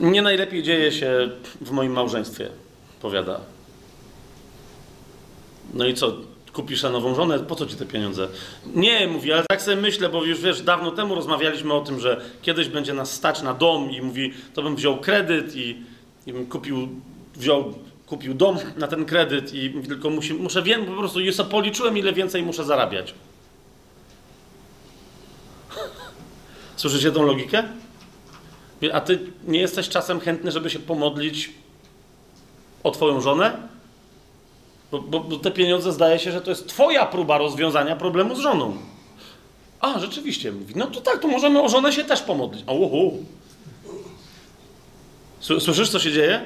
Nie 0.00 0.22
najlepiej 0.22 0.62
dzieje 0.62 0.92
się 0.92 1.30
w 1.60 1.70
moim 1.70 1.92
małżeństwie, 1.92 2.48
powiada. 3.02 3.40
No 5.74 5.86
i 5.86 5.94
co? 5.94 6.16
Kupisz 6.52 6.82
nową 6.82 7.14
żonę? 7.14 7.38
Po 7.38 7.54
co 7.54 7.66
ci 7.66 7.76
te 7.76 7.86
pieniądze? 7.86 8.28
Nie, 8.74 9.08
mówi, 9.08 9.32
ale 9.32 9.44
tak 9.48 9.62
sobie 9.62 9.76
myślę, 9.76 10.08
bo 10.08 10.24
już 10.24 10.40
wiesz, 10.40 10.62
dawno 10.62 10.90
temu 10.90 11.14
rozmawialiśmy 11.14 11.74
o 11.74 11.80
tym, 11.80 12.00
że 12.00 12.20
kiedyś 12.42 12.68
będzie 12.68 12.94
nas 12.94 13.12
stać 13.12 13.42
na 13.42 13.54
dom 13.54 13.90
i 13.90 14.02
mówi, 14.02 14.32
to 14.54 14.62
bym 14.62 14.76
wziął 14.76 15.00
kredyt 15.00 15.56
i, 15.56 15.82
i 16.26 16.32
bym 16.32 16.46
kupił, 16.46 16.88
wziął, 17.34 17.74
kupił 18.06 18.34
dom 18.34 18.58
na 18.76 18.86
ten 18.88 19.04
kredyt 19.04 19.54
i 19.54 19.70
tylko 19.88 20.10
musi, 20.10 20.34
muszę, 20.34 20.62
wiem, 20.62 20.86
po 20.86 20.92
prostu 20.92 21.20
już 21.20 21.36
policzyłem, 21.36 21.98
ile 21.98 22.12
więcej 22.12 22.42
muszę 22.42 22.64
zarabiać. 22.64 23.14
Słyszycie 26.76 27.12
tą 27.12 27.26
logikę? 27.26 27.62
A 28.92 29.00
ty 29.00 29.18
nie 29.46 29.60
jesteś 29.60 29.88
czasem 29.88 30.20
chętny, 30.20 30.52
żeby 30.52 30.70
się 30.70 30.78
pomodlić 30.78 31.50
o 32.82 32.90
twoją 32.90 33.20
żonę? 33.20 33.56
Bo, 34.90 35.00
bo, 35.00 35.20
bo, 35.20 35.36
te 35.36 35.50
pieniądze 35.50 35.92
zdaje 35.92 36.18
się, 36.18 36.32
że 36.32 36.40
to 36.40 36.50
jest 36.50 36.68
twoja 36.68 37.06
próba 37.06 37.38
rozwiązania 37.38 37.96
problemu 37.96 38.36
z 38.36 38.38
żoną. 38.38 38.76
A, 39.80 39.98
rzeczywiście, 39.98 40.52
mówi. 40.52 40.74
No 40.76 40.86
to 40.86 41.00
tak, 41.00 41.18
to 41.18 41.28
możemy 41.28 41.62
o 41.62 41.68
żonę 41.68 41.92
się 41.92 42.04
też 42.04 42.22
pomodlić. 42.22 42.64
Oho. 42.66 43.10
Słyszysz, 45.40 45.90
co 45.90 45.98
się 45.98 46.12
dzieje? 46.12 46.44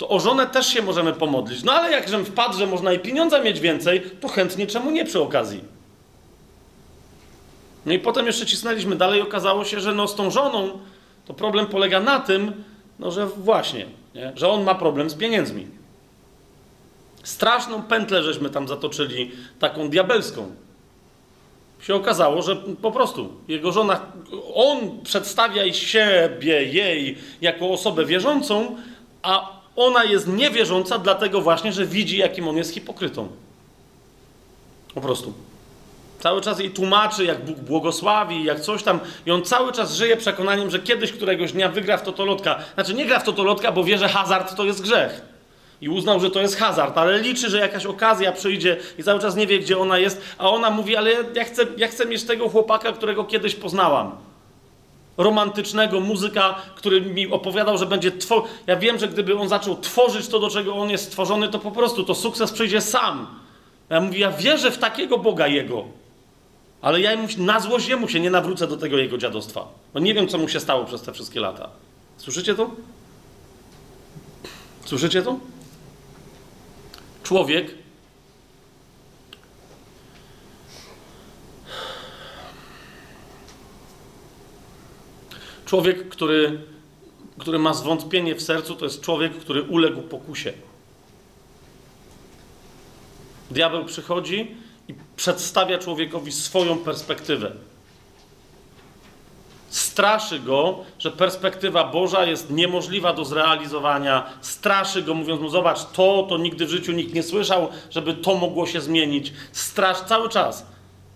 to 0.00 0.08
o 0.08 0.20
żonę 0.20 0.46
też 0.46 0.66
się 0.66 0.82
możemy 0.82 1.12
pomodlić. 1.12 1.62
No 1.62 1.72
ale 1.72 1.90
jakżem 1.90 2.24
wpadł, 2.24 2.58
że 2.58 2.66
można 2.66 2.92
i 2.92 2.98
pieniądze 2.98 3.42
mieć 3.42 3.60
więcej, 3.60 4.02
to 4.20 4.28
chętnie 4.28 4.66
czemu 4.66 4.90
nie 4.90 5.04
przy 5.04 5.20
okazji? 5.20 5.64
No 7.86 7.92
i 7.92 7.98
potem 7.98 8.26
jeszcze 8.26 8.46
cisnęliśmy 8.46 8.96
dalej, 8.96 9.20
okazało 9.20 9.64
się, 9.64 9.80
że 9.80 9.94
no 9.94 10.08
z 10.08 10.14
tą 10.14 10.30
żoną 10.30 10.78
to 11.26 11.34
problem 11.34 11.66
polega 11.66 12.00
na 12.00 12.20
tym, 12.20 12.64
no 12.98 13.10
że 13.10 13.26
właśnie, 13.26 13.86
nie? 14.14 14.32
że 14.36 14.48
on 14.48 14.62
ma 14.62 14.74
problem 14.74 15.10
z 15.10 15.14
pieniędzmi. 15.14 15.66
Straszną 17.22 17.82
pętlę 17.82 18.22
żeśmy 18.22 18.50
tam 18.50 18.68
zatoczyli, 18.68 19.30
taką 19.58 19.88
diabelską. 19.88 20.54
Się 21.80 21.94
okazało, 21.94 22.42
że 22.42 22.56
po 22.56 22.92
prostu 22.92 23.32
jego 23.48 23.72
żona, 23.72 24.00
on 24.54 24.78
przedstawia 25.04 25.72
siebie, 25.72 26.64
jej, 26.64 27.18
jako 27.40 27.70
osobę 27.70 28.04
wierzącą, 28.04 28.76
a 29.22 29.60
ona 29.76 30.04
jest 30.04 30.28
niewierząca, 30.28 30.98
dlatego 30.98 31.40
właśnie, 31.40 31.72
że 31.72 31.86
widzi, 31.86 32.16
jakim 32.16 32.48
on 32.48 32.56
jest 32.56 32.74
hipokrytą. 32.74 33.28
Po 34.94 35.00
prostu. 35.00 35.32
Cały 36.20 36.40
czas 36.40 36.60
jej 36.60 36.70
tłumaczy, 36.70 37.24
jak 37.24 37.44
Bóg 37.44 37.58
błogosławi, 37.58 38.44
jak 38.44 38.60
coś 38.60 38.82
tam. 38.82 39.00
I 39.26 39.30
on 39.30 39.42
cały 39.42 39.72
czas 39.72 39.94
żyje 39.94 40.16
przekonaniem, 40.16 40.70
że 40.70 40.78
kiedyś 40.78 41.12
któregoś 41.12 41.52
dnia 41.52 41.68
wygra 41.68 41.96
w 41.96 42.02
totolotka. 42.02 42.58
Znaczy 42.74 42.94
nie 42.94 43.06
gra 43.06 43.18
w 43.18 43.24
totolotka, 43.24 43.72
bo 43.72 43.84
wie, 43.84 43.98
że 43.98 44.08
hazard 44.08 44.56
to 44.56 44.64
jest 44.64 44.82
grzech. 44.82 45.20
I 45.80 45.88
uznał, 45.88 46.20
że 46.20 46.30
to 46.30 46.40
jest 46.40 46.56
hazard, 46.56 46.98
ale 46.98 47.18
liczy, 47.18 47.50
że 47.50 47.58
jakaś 47.58 47.86
okazja 47.86 48.32
przyjdzie 48.32 48.76
i 48.98 49.02
cały 49.02 49.20
czas 49.20 49.36
nie 49.36 49.46
wie, 49.46 49.58
gdzie 49.58 49.78
ona 49.78 49.98
jest. 49.98 50.22
A 50.38 50.50
ona 50.50 50.70
mówi, 50.70 50.96
ale 50.96 51.12
ja 51.34 51.44
chcę, 51.44 51.62
ja 51.76 51.88
chcę 51.88 52.06
mieć 52.06 52.24
tego 52.24 52.48
chłopaka, 52.48 52.92
którego 52.92 53.24
kiedyś 53.24 53.54
poznałam. 53.54 54.12
Romantycznego 55.16 56.00
muzyka, 56.00 56.54
który 56.74 57.00
mi 57.00 57.30
opowiadał, 57.30 57.78
że 57.78 57.86
będzie 57.86 58.12
tworzył. 58.12 58.44
Ja 58.66 58.76
wiem, 58.76 58.98
że 58.98 59.08
gdyby 59.08 59.38
on 59.38 59.48
zaczął 59.48 59.76
tworzyć 59.76 60.28
to, 60.28 60.38
do 60.38 60.50
czego 60.50 60.74
on 60.74 60.90
jest 60.90 61.04
stworzony, 61.04 61.48
to 61.48 61.58
po 61.58 61.70
prostu 61.70 62.04
to 62.04 62.14
sukces 62.14 62.52
przyjdzie 62.52 62.80
sam. 62.80 63.26
Ja 63.90 64.00
mówię, 64.00 64.18
ja 64.18 64.30
wierzę 64.30 64.70
w 64.70 64.78
takiego 64.78 65.18
Boga 65.18 65.46
Jego. 65.46 65.99
Ale 66.82 67.00
ja 67.00 67.16
mu, 67.16 67.28
na 67.38 67.60
złość 67.60 67.88
jemu 67.88 68.08
się 68.08 68.20
nie 68.20 68.30
nawrócę 68.30 68.66
do 68.66 68.76
tego 68.76 68.98
jego 68.98 69.18
dziadostwa. 69.18 69.68
Bo 69.94 70.00
nie 70.00 70.14
wiem, 70.14 70.28
co 70.28 70.38
mu 70.38 70.48
się 70.48 70.60
stało 70.60 70.84
przez 70.84 71.02
te 71.02 71.12
wszystkie 71.12 71.40
lata. 71.40 71.68
Słyszycie 72.16 72.54
to? 72.54 72.70
Słyszycie 74.84 75.22
to? 75.22 75.38
Człowiek 77.22 77.74
Człowiek, 85.70 86.08
który, 86.08 86.60
który 87.38 87.58
ma 87.58 87.74
zwątpienie 87.74 88.34
w 88.34 88.42
sercu, 88.42 88.74
to 88.74 88.84
jest 88.84 89.00
człowiek, 89.00 89.32
który 89.32 89.62
uległ 89.62 90.02
pokusie. 90.02 90.52
Diabeł 93.50 93.84
przychodzi 93.84 94.56
i 94.90 94.94
przedstawia 95.16 95.78
człowiekowi 95.78 96.32
swoją 96.32 96.78
perspektywę. 96.78 97.52
Straszy 99.68 100.40
go, 100.40 100.78
że 100.98 101.10
perspektywa 101.10 101.84
Boża 101.84 102.24
jest 102.24 102.50
niemożliwa 102.50 103.12
do 103.12 103.24
zrealizowania. 103.24 104.30
Straszy 104.40 105.02
go, 105.02 105.14
mówiąc 105.14 105.40
mu: 105.40 105.48
Zobacz, 105.48 105.78
to, 105.92 106.26
to 106.28 106.38
nigdy 106.38 106.66
w 106.66 106.70
życiu 106.70 106.92
nikt 106.92 107.14
nie 107.14 107.22
słyszał, 107.22 107.68
żeby 107.90 108.14
to 108.14 108.34
mogło 108.34 108.66
się 108.66 108.80
zmienić. 108.80 109.32
Strasz 109.52 110.00
cały 110.00 110.28
czas. 110.28 110.66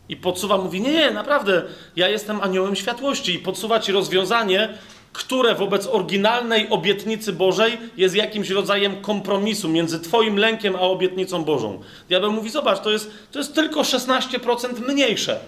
I 0.09 0.17
podsuwa, 0.17 0.59
mówi: 0.59 0.81
Nie, 0.81 0.93
nie, 0.93 1.11
naprawdę, 1.11 1.63
ja 1.97 2.09
jestem 2.09 2.41
aniołem 2.41 2.77
światłości. 2.77 3.35
I 3.35 3.39
podsuwa 3.39 3.81
ci 3.81 3.93
rozwiązanie, 3.93 4.79
które 5.15 5.55
wobec 5.55 5.87
oryginalnej 5.87 6.71
obietnicy 6.71 7.33
Bożej 7.33 7.79
jest 7.97 8.15
jakimś 8.15 8.51
rodzajem 8.51 9.03
kompromisu 9.03 9.69
między 9.69 10.01
Twoim 10.01 10.37
lękiem 10.37 10.77
a 10.77 10.81
obietnicą 10.81 11.45
Bożą. 11.45 11.81
Diabeł 12.09 12.33
mówi: 12.33 12.51
Zobacz, 12.51 12.81
to 12.81 12.91
jest, 12.91 13.11
to 13.33 13.39
jest 13.39 13.55
tylko 13.55 13.81
16% 13.81 14.89
mniejsze. 14.89 15.41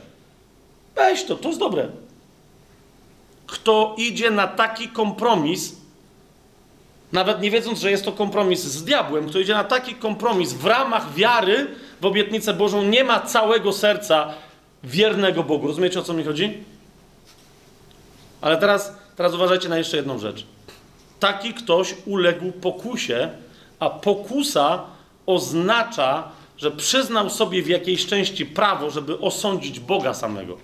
Weź 0.96 1.24
to, 1.24 1.36
to 1.36 1.48
jest 1.48 1.60
dobre. 1.60 1.88
Kto 3.46 3.94
idzie 3.98 4.30
na 4.30 4.46
taki 4.46 4.88
kompromis, 4.88 5.76
nawet 7.12 7.40
nie 7.40 7.50
wiedząc, 7.50 7.80
że 7.80 7.90
jest 7.90 8.04
to 8.04 8.12
kompromis 8.12 8.60
z 8.60 8.84
diabłem, 8.84 9.28
kto 9.28 9.38
idzie 9.38 9.54
na 9.54 9.64
taki 9.64 9.94
kompromis 9.94 10.52
w 10.52 10.64
ramach 10.64 11.14
wiary 11.14 11.66
w 12.00 12.06
obietnicę 12.06 12.54
Bożą, 12.54 12.82
nie 12.82 13.04
ma 13.04 13.20
całego 13.20 13.72
serca 13.72 14.34
wiernego 14.84 15.42
Bogu. 15.42 15.66
Rozumiecie 15.66 16.00
o 16.00 16.02
co 16.02 16.14
mi 16.14 16.24
chodzi? 16.24 16.64
Ale 18.40 18.56
teraz 18.56 19.05
Teraz 19.16 19.34
uważajcie 19.34 19.68
na 19.68 19.78
jeszcze 19.78 19.96
jedną 19.96 20.18
rzecz. 20.18 20.46
Taki 21.20 21.54
ktoś 21.54 21.94
uległ 22.06 22.52
pokusie, 22.52 23.30
a 23.78 23.90
pokusa 23.90 24.82
oznacza, 25.26 26.28
że 26.58 26.70
przyznał 26.70 27.30
sobie 27.30 27.62
w 27.62 27.68
jakiejś 27.68 28.06
części 28.06 28.46
prawo, 28.46 28.90
żeby 28.90 29.18
osądzić 29.18 29.80
Boga 29.80 30.14
samego. 30.14 30.56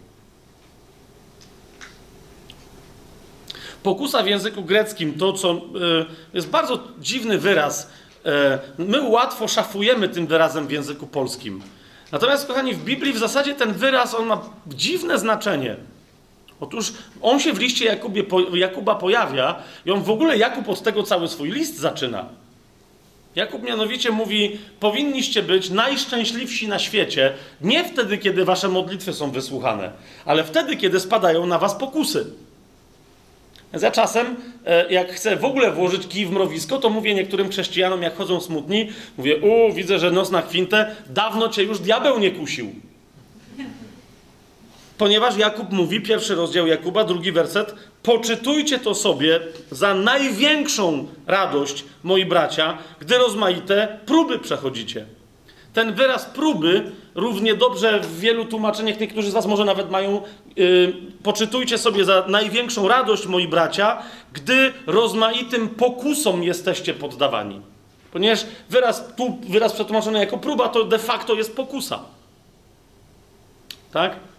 Pokusa 3.83 4.23
w 4.23 4.27
języku 4.27 4.63
greckim 4.63 5.15
to, 5.19 5.33
co 5.33 5.53
y, 5.53 5.61
jest 6.35 6.49
bardzo 6.49 6.79
dziwny 7.01 7.39
wyraz. 7.39 7.91
Y, 8.79 8.83
my 8.83 9.03
łatwo 9.03 9.49
szafujemy 9.49 10.09
tym 10.09 10.27
wyrazem 10.27 10.67
w 10.67 10.71
języku 10.71 11.07
polskim. 11.07 11.63
Natomiast, 12.13 12.47
kochani, 12.47 12.75
w 12.75 12.85
Biblii 12.85 13.13
w 13.13 13.19
zasadzie 13.19 13.55
ten 13.55 13.73
wyraz 13.73 14.15
on 14.15 14.27
ma 14.27 14.41
dziwne 14.67 15.19
znaczenie. 15.19 15.77
Otóż 16.63 16.93
on 17.23 17.41
się 17.41 17.53
w 17.53 17.59
liście 17.59 17.85
Jakubie, 17.85 18.23
Jakuba 18.55 18.95
pojawia 18.95 19.63
i 19.87 19.91
on 19.91 20.03
w 20.03 20.11
ogóle 20.11 20.39
Jakub 20.39 20.69
od 20.69 20.83
tego 20.83 21.03
cały 21.03 21.29
swój 21.29 21.51
list 21.51 21.79
zaczyna. 21.79 22.29
Jakub 23.37 23.63
mianowicie 23.63 24.11
mówi: 24.11 24.59
Powinniście 24.81 25.43
być 25.43 25.71
najszczęśliwsi 25.71 26.69
na 26.69 26.79
świecie, 26.79 27.33
nie 27.61 27.85
wtedy, 27.85 28.19
kiedy 28.19 28.45
wasze 28.45 28.69
modlitwy 28.69 29.13
są 29.13 29.31
wysłuchane, 29.31 29.93
ale 30.25 30.45
wtedy, 30.45 30.77
kiedy 30.77 31.01
spadają 31.01 31.47
na 31.47 31.59
was 31.59 31.75
pokusy. 31.75 32.27
Za 33.75 33.91
czasem, 33.91 34.37
e, 34.67 34.93
jak 34.93 35.13
chcę 35.13 35.37
w 35.37 35.45
ogóle 35.45 35.73
włożyć 35.73 36.07
kij 36.07 36.27
w 36.27 36.31
mrowisko, 36.31 36.79
to 36.79 36.91
mówię 36.91 37.15
niektórym 37.15 37.51
chrześcijanom, 37.51 38.03
jak 38.03 38.17
chodzą 38.17 38.41
smutni, 38.41 38.89
mówię: 39.19 39.37
U, 39.37 39.73
widzę, 39.73 39.99
że 39.99 40.11
nos 40.11 40.31
na 40.31 40.43
kwintę, 40.43 40.97
dawno 41.07 41.49
cię 41.49 41.63
już 41.63 41.79
diabeł 41.79 42.19
nie 42.19 42.31
kusił. 42.31 42.92
Ponieważ 45.03 45.37
Jakub 45.37 45.73
mówi, 45.73 46.01
pierwszy 46.01 46.35
rozdział 46.35 46.67
Jakuba, 46.67 47.05
drugi 47.05 47.33
werset, 47.33 47.75
poczytujcie 48.03 48.79
to 48.79 48.95
sobie 48.95 49.41
za 49.71 49.95
największą 49.95 51.07
radość, 51.27 51.85
moi 52.03 52.25
bracia, 52.27 52.79
gdy 53.01 53.19
rozmaite 53.19 53.99
próby 54.07 54.39
przechodzicie. 54.39 55.07
Ten 55.73 55.95
wyraz 55.95 56.25
próby 56.25 56.93
równie 57.15 57.55
dobrze 57.55 58.01
w 58.01 58.21
wielu 58.21 58.45
tłumaczeniach, 58.45 59.01
niektórzy 59.01 59.31
z 59.31 59.35
Was 59.35 59.47
może 59.47 59.65
nawet 59.65 59.91
mają, 59.91 60.23
yy, 60.57 60.93
poczytujcie 61.23 61.79
sobie 61.79 62.05
za 62.05 62.25
największą 62.29 62.89
radość, 62.89 63.27
moi 63.27 63.49
bracia, 63.49 64.03
gdy 64.33 64.73
rozmaitym 64.87 65.69
pokusom 65.69 66.43
jesteście 66.43 66.95
poddawani. 66.95 67.61
Ponieważ 68.13 68.47
wyraz, 68.71 69.15
tu, 69.17 69.39
wyraz 69.49 69.73
przetłumaczony 69.73 70.19
jako 70.19 70.39
próba 70.39 70.69
to 70.69 70.85
de 70.85 70.99
facto 70.99 71.35
jest 71.35 71.57
pokusa. 71.57 72.01
Tak? 73.93 74.32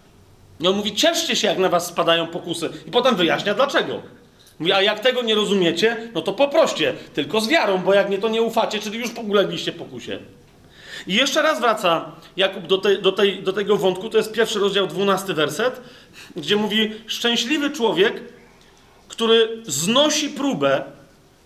I 0.60 0.66
on 0.66 0.76
mówi, 0.76 0.94
cieszcie 0.94 1.36
się, 1.36 1.48
jak 1.48 1.58
na 1.58 1.68
was 1.68 1.86
spadają 1.86 2.26
pokusy. 2.26 2.70
I 2.86 2.90
potem 2.90 3.16
wyjaśnia 3.16 3.54
dlaczego. 3.54 4.02
Mówi, 4.58 4.72
a 4.72 4.82
jak 4.82 5.00
tego 5.00 5.22
nie 5.22 5.34
rozumiecie, 5.34 5.96
no 6.14 6.20
to 6.20 6.32
poproście, 6.32 6.94
tylko 7.14 7.40
z 7.40 7.48
wiarą, 7.48 7.78
bo 7.78 7.94
jak 7.94 8.10
nie, 8.10 8.18
to 8.18 8.28
nie 8.28 8.42
ufacie, 8.42 8.78
czyli 8.78 8.98
już 8.98 9.10
ulegliście 9.28 9.72
pokusie. 9.72 10.18
I 11.06 11.14
jeszcze 11.14 11.42
raz 11.42 11.60
wraca 11.60 12.12
Jakub 12.36 12.66
do, 12.66 12.78
tej, 12.78 13.02
do, 13.02 13.12
tej, 13.12 13.42
do 13.42 13.52
tego 13.52 13.76
wątku, 13.76 14.08
to 14.08 14.18
jest 14.18 14.32
pierwszy 14.32 14.58
rozdział, 14.58 14.86
dwunasty 14.86 15.34
werset, 15.34 15.80
gdzie 16.36 16.56
mówi, 16.56 16.92
szczęśliwy 17.06 17.70
człowiek, 17.70 18.22
który 19.08 19.62
znosi 19.66 20.28
próbę 20.28 20.82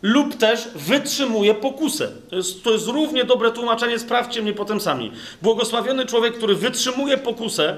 lub 0.02 0.36
też 0.36 0.68
wytrzymuje 0.74 1.54
pokusę. 1.54 2.08
To 2.30 2.36
jest, 2.36 2.64
to 2.64 2.70
jest 2.70 2.86
równie 2.86 3.24
dobre 3.24 3.50
tłumaczenie, 3.50 3.98
sprawdźcie 3.98 4.42
mnie 4.42 4.52
potem 4.52 4.80
sami. 4.80 5.12
Błogosławiony 5.42 6.06
człowiek, 6.06 6.36
który 6.36 6.54
wytrzymuje 6.54 7.18
pokusę, 7.18 7.76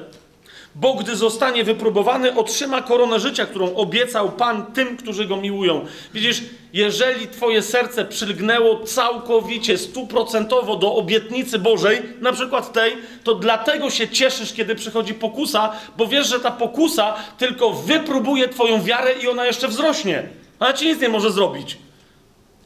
bo 0.75 0.95
gdy 0.95 1.17
zostanie 1.17 1.65
wypróbowany, 1.65 2.35
otrzyma 2.35 2.83
koronę 2.83 3.21
życia, 3.21 3.47
którą 3.47 3.75
obiecał 3.75 4.33
Pan 4.33 4.67
tym, 4.67 4.97
którzy 4.97 5.25
go 5.25 5.37
miłują. 5.37 5.87
Widzisz, 6.15 6.43
jeżeli 6.73 7.29
Twoje 7.29 7.63
serce 7.63 8.05
przylgnęło 8.05 8.85
całkowicie, 8.85 9.79
stuprocentowo 9.79 10.77
do 10.77 10.95
obietnicy 10.95 11.59
Bożej, 11.59 12.03
na 12.21 12.33
przykład 12.33 12.73
tej, 12.73 12.97
to 13.25 13.35
dlatego 13.35 13.91
się 13.91 14.09
cieszysz, 14.09 14.53
kiedy 14.53 14.75
przychodzi 14.75 15.15
pokusa, 15.15 15.73
bo 15.97 16.07
wiesz, 16.07 16.29
że 16.29 16.41
ta 16.41 16.51
pokusa 16.51 17.15
tylko 17.39 17.73
wypróbuje 17.73 18.49
Twoją 18.49 18.83
wiarę 18.83 19.13
i 19.23 19.29
ona 19.29 19.47
jeszcze 19.47 19.69
wzrośnie. 19.69 20.29
Ona 20.61 20.73
ci 20.73 20.87
nic 20.87 21.01
nie 21.01 21.09
może 21.09 21.31
zrobić. 21.31 21.79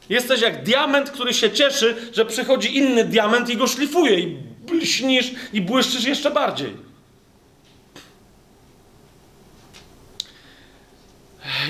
Jesteś 0.09 0.41
jak 0.41 0.63
diament, 0.63 1.09
który 1.09 1.33
się 1.33 1.51
cieszy, 1.51 1.95
że 2.13 2.25
przychodzi 2.25 2.77
inny 2.77 3.03
diament 3.03 3.49
i 3.49 3.57
go 3.57 3.67
szlifuje 3.67 4.19
i 4.19 4.37
śnisz 4.83 5.31
i 5.53 5.61
błyszczysz 5.61 6.03
jeszcze 6.03 6.31
bardziej. 6.31 6.94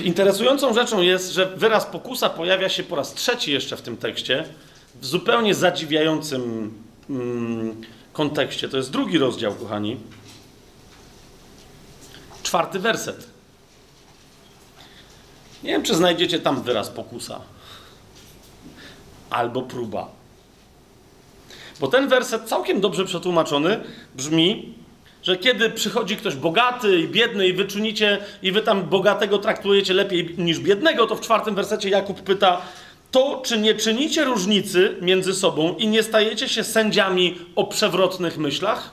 Interesującą 0.04 0.74
rzeczą 0.74 1.00
jest, 1.00 1.32
że 1.32 1.46
wyraz 1.46 1.86
pokusa 1.86 2.30
pojawia 2.30 2.68
się 2.68 2.82
po 2.82 2.96
raz 2.96 3.14
trzeci 3.14 3.52
jeszcze 3.52 3.76
w 3.76 3.82
tym 3.82 3.96
tekście, 3.96 4.44
w 5.00 5.06
zupełnie 5.06 5.54
zadziwiającym 5.54 6.72
mm, 7.10 7.80
kontekście. 8.12 8.68
To 8.68 8.76
jest 8.76 8.90
drugi 8.90 9.18
rozdział, 9.18 9.54
kochani. 9.54 9.96
Czwarty 12.42 12.78
werset. 12.78 13.26
Nie 15.62 15.70
wiem, 15.70 15.82
czy 15.82 15.94
znajdziecie 15.94 16.38
tam 16.38 16.62
wyraz 16.62 16.88
pokusa. 16.88 17.40
Albo 19.30 19.62
próba. 19.62 20.08
Bo 21.80 21.88
ten 21.88 22.08
werset 22.08 22.48
całkiem 22.48 22.80
dobrze 22.80 23.04
przetłumaczony 23.04 23.80
brzmi, 24.14 24.74
że 25.26 25.36
kiedy 25.36 25.70
przychodzi 25.70 26.16
ktoś 26.16 26.36
bogaty 26.36 26.98
i 26.98 27.08
biedny 27.08 27.48
i 27.48 27.52
wy 27.52 27.64
czynicie, 27.64 28.18
i 28.42 28.52
wy 28.52 28.62
tam 28.62 28.82
bogatego 28.82 29.38
traktujecie 29.38 29.94
lepiej 29.94 30.34
niż 30.38 30.58
biednego, 30.58 31.06
to 31.06 31.16
w 31.16 31.20
czwartym 31.20 31.54
wersecie 31.54 31.88
Jakub 31.88 32.20
pyta, 32.20 32.62
to 33.10 33.42
czy 33.44 33.58
nie 33.58 33.74
czynicie 33.74 34.24
różnicy 34.24 34.96
między 35.00 35.34
sobą 35.34 35.74
i 35.74 35.88
nie 35.88 36.02
stajecie 36.02 36.48
się 36.48 36.64
sędziami 36.64 37.38
o 37.56 37.64
przewrotnych 37.64 38.38
myślach? 38.38 38.90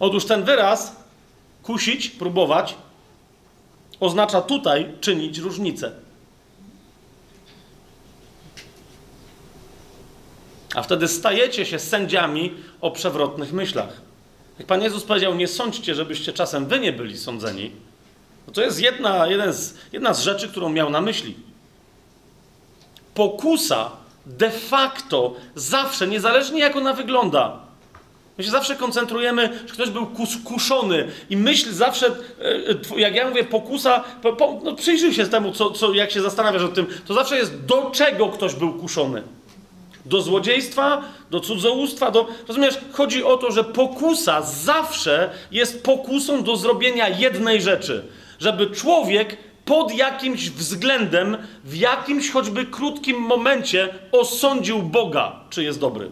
Otóż 0.00 0.24
ten 0.24 0.44
wyraz 0.44 0.96
kusić, 1.62 2.08
próbować, 2.10 2.74
oznacza 4.00 4.40
tutaj 4.40 4.92
czynić 5.00 5.38
różnicę. 5.38 5.92
A 10.74 10.82
wtedy 10.82 11.08
stajecie 11.08 11.66
się 11.66 11.78
sędziami 11.78 12.54
o 12.80 12.90
przewrotnych 12.90 13.52
myślach. 13.52 14.07
Jak 14.58 14.66
Pan 14.66 14.82
Jezus 14.82 15.04
powiedział, 15.04 15.34
nie 15.34 15.48
sądźcie, 15.48 15.94
żebyście 15.94 16.32
czasem 16.32 16.66
wy 16.66 16.80
nie 16.80 16.92
byli 16.92 17.18
sądzeni, 17.18 17.72
no 18.46 18.52
to 18.52 18.62
jest 18.62 18.80
jedna, 18.80 19.26
jeden 19.26 19.52
z, 19.52 19.74
jedna 19.92 20.14
z 20.14 20.22
rzeczy, 20.22 20.48
którą 20.48 20.68
miał 20.68 20.90
na 20.90 21.00
myśli. 21.00 21.36
Pokusa 23.14 23.90
de 24.26 24.50
facto 24.50 25.34
zawsze, 25.54 26.06
niezależnie 26.06 26.60
jak 26.60 26.76
ona 26.76 26.92
wygląda, 26.92 27.68
my 28.38 28.44
się 28.44 28.50
zawsze 28.50 28.76
koncentrujemy, 28.76 29.64
że 29.66 29.74
ktoś 29.74 29.90
był 29.90 30.06
kus, 30.06 30.36
kuszony 30.44 31.08
i 31.30 31.36
myśl 31.36 31.72
zawsze, 31.72 32.06
e, 32.06 32.12
e, 32.96 33.00
jak 33.00 33.14
ja 33.14 33.28
mówię 33.28 33.44
pokusa, 33.44 34.04
po, 34.22 34.60
no 34.64 34.74
przyjrzyj 34.74 35.14
się 35.14 35.26
temu, 35.26 35.52
co, 35.52 35.70
co, 35.70 35.94
jak 35.94 36.10
się 36.10 36.22
zastanawiasz 36.22 36.62
o 36.62 36.68
tym, 36.68 36.86
to 37.06 37.14
zawsze 37.14 37.36
jest 37.36 37.64
do 37.64 37.90
czego 37.90 38.28
ktoś 38.28 38.54
był 38.54 38.72
kuszony. 38.72 39.22
Do 40.08 40.22
złodziejstwa, 40.22 41.02
do 41.30 41.40
cudzołóstwa, 41.40 42.10
do... 42.10 42.26
Rozumiesz? 42.48 42.78
Chodzi 42.92 43.24
o 43.24 43.36
to, 43.36 43.50
że 43.50 43.64
pokusa 43.64 44.42
zawsze 44.42 45.30
jest 45.50 45.84
pokusą 45.84 46.42
do 46.42 46.56
zrobienia 46.56 47.08
jednej 47.08 47.62
rzeczy. 47.62 48.04
Żeby 48.38 48.70
człowiek 48.70 49.36
pod 49.64 49.94
jakimś 49.94 50.50
względem, 50.50 51.36
w 51.64 51.76
jakimś 51.76 52.30
choćby 52.30 52.66
krótkim 52.66 53.16
momencie 53.16 53.94
osądził 54.12 54.82
Boga, 54.82 55.32
czy 55.50 55.62
jest 55.62 55.80
dobry. 55.80 56.10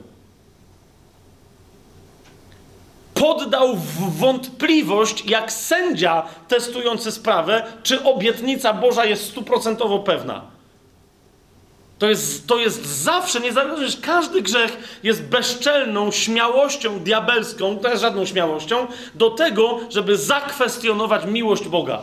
Poddał 3.14 3.77
w 3.77 4.18
wątpliwość, 4.18 5.24
jak 5.27 5.52
sędzia 5.52 6.23
testujący 6.48 7.12
sprawę, 7.12 7.66
czy 7.82 8.05
obietnica 8.05 8.73
Boża 8.73 9.05
jest 9.05 9.24
stuprocentowo 9.24 9.98
pewna. 9.98 10.55
To 11.98 12.09
jest, 12.09 12.47
to 12.47 12.59
jest 12.59 12.86
zawsze, 12.86 13.40
niezależnie, 13.40 13.89
że 13.89 13.97
każdy 13.97 14.43
grzech 14.43 14.98
jest 15.02 15.23
bezczelną 15.23 16.10
śmiałością 16.10 17.01
diabelską, 17.01 17.78
jest 17.85 18.02
żadną 18.02 18.27
śmiałością, 18.27 18.86
do 19.14 19.31
tego, 19.31 19.81
żeby 19.90 20.16
zakwestionować 20.16 21.27
miłość 21.27 21.68
Boga. 21.68 21.97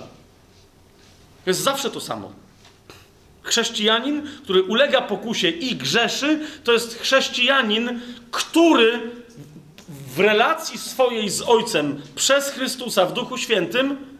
To 1.44 1.50
jest 1.50 1.62
zawsze 1.62 1.90
to 1.90 2.02
samo. 2.02 2.32
Chrześcijanin, 3.42 4.28
który 4.44 4.64
ulega 4.64 5.02
pokusie 5.02 5.50
i 5.50 5.76
grzeszy, 5.76 6.40
to 6.64 6.72
jest 6.72 7.00
chrześcijanin, 7.00 8.02
który 8.32 9.12
w 10.16 10.20
relacji 10.20 10.78
swojej 10.78 11.30
z 11.30 11.42
Ojcem 11.42 12.02
przez 12.16 12.50
Chrystusa 12.50 13.06
w 13.06 13.14
Duchu 13.14 13.38
Świętym 13.38 14.13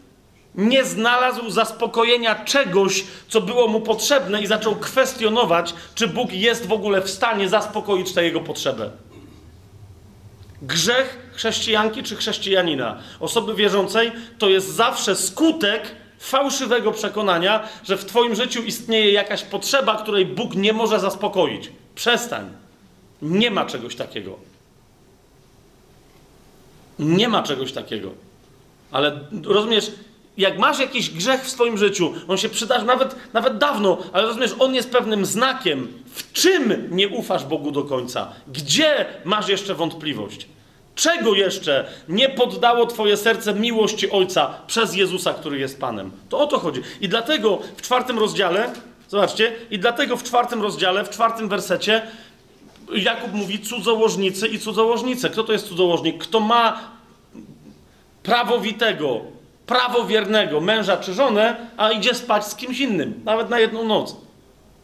nie 0.54 0.84
znalazł 0.84 1.50
zaspokojenia 1.50 2.44
czegoś, 2.44 3.04
co 3.28 3.40
było 3.40 3.68
mu 3.68 3.80
potrzebne 3.80 4.42
i 4.42 4.46
zaczął 4.46 4.76
kwestionować, 4.76 5.74
czy 5.94 6.08
Bóg 6.08 6.32
jest 6.32 6.66
w 6.66 6.72
ogóle 6.72 7.02
w 7.02 7.10
stanie 7.10 7.48
zaspokoić 7.48 8.12
tę 8.12 8.24
jego 8.24 8.40
potrzebę. 8.40 8.90
Grzech 10.62 11.30
chrześcijanki 11.32 12.02
czy 12.02 12.16
chrześcijanina, 12.16 12.98
osoby 13.20 13.54
wierzącej, 13.54 14.12
to 14.38 14.48
jest 14.48 14.68
zawsze 14.68 15.16
skutek 15.16 15.94
fałszywego 16.18 16.92
przekonania, 16.92 17.68
że 17.84 17.96
w 17.96 18.04
Twoim 18.04 18.34
życiu 18.34 18.62
istnieje 18.62 19.12
jakaś 19.12 19.42
potrzeba, 19.42 20.02
której 20.02 20.26
Bóg 20.26 20.54
nie 20.54 20.72
może 20.72 21.00
zaspokoić. 21.00 21.70
Przestań. 21.94 22.50
Nie 23.22 23.50
ma 23.50 23.66
czegoś 23.66 23.96
takiego. 23.96 24.38
Nie 26.98 27.28
ma 27.28 27.42
czegoś 27.42 27.72
takiego. 27.72 28.10
Ale 28.90 29.20
rozumiesz, 29.44 29.90
jak 30.36 30.58
masz 30.58 30.78
jakiś 30.78 31.10
grzech 31.10 31.42
w 31.42 31.50
swoim 31.50 31.78
życiu, 31.78 32.14
on 32.28 32.36
się 32.36 32.48
przydarza 32.48 32.84
nawet, 32.84 33.16
nawet 33.32 33.58
dawno, 33.58 33.98
ale 34.12 34.26
rozumiesz, 34.26 34.54
on 34.58 34.74
jest 34.74 34.90
pewnym 34.90 35.26
znakiem, 35.26 35.88
w 36.14 36.32
czym 36.32 36.88
nie 36.90 37.08
ufasz 37.08 37.44
Bogu 37.44 37.70
do 37.70 37.84
końca, 37.84 38.32
gdzie 38.48 39.06
masz 39.24 39.48
jeszcze 39.48 39.74
wątpliwość. 39.74 40.46
Czego 40.94 41.34
jeszcze 41.34 41.86
nie 42.08 42.28
poddało 42.28 42.86
Twoje 42.86 43.16
serce 43.16 43.54
miłości 43.54 44.10
Ojca 44.10 44.54
przez 44.66 44.96
Jezusa, 44.96 45.34
który 45.34 45.58
jest 45.58 45.80
Panem? 45.80 46.10
To 46.28 46.38
o 46.38 46.46
to 46.46 46.58
chodzi. 46.58 46.80
I 47.00 47.08
dlatego 47.08 47.58
w 47.76 47.82
czwartym 47.82 48.18
rozdziale, 48.18 48.72
zobaczcie, 49.08 49.52
i 49.70 49.78
dlatego 49.78 50.16
w 50.16 50.22
czwartym 50.22 50.62
rozdziale, 50.62 51.04
w 51.04 51.10
czwartym 51.10 51.48
wersecie 51.48 52.02
Jakub 52.92 53.32
mówi 53.32 53.58
cudzołożnicy 53.58 54.48
i 54.48 54.58
cudzołożnice. 54.58 55.30
Kto 55.30 55.44
to 55.44 55.52
jest 55.52 55.68
cudzołożnik? 55.68 56.18
Kto 56.18 56.40
ma 56.40 56.80
prawowitego, 58.22 59.20
prawowiernego 59.66 60.60
męża 60.60 60.96
czy 60.96 61.14
żonę, 61.14 61.56
a 61.76 61.90
idzie 61.90 62.14
spać 62.14 62.46
z 62.46 62.54
kimś 62.54 62.80
innym, 62.80 63.20
nawet 63.24 63.50
na 63.50 63.58
jedną 63.58 63.84
noc. 63.84 64.16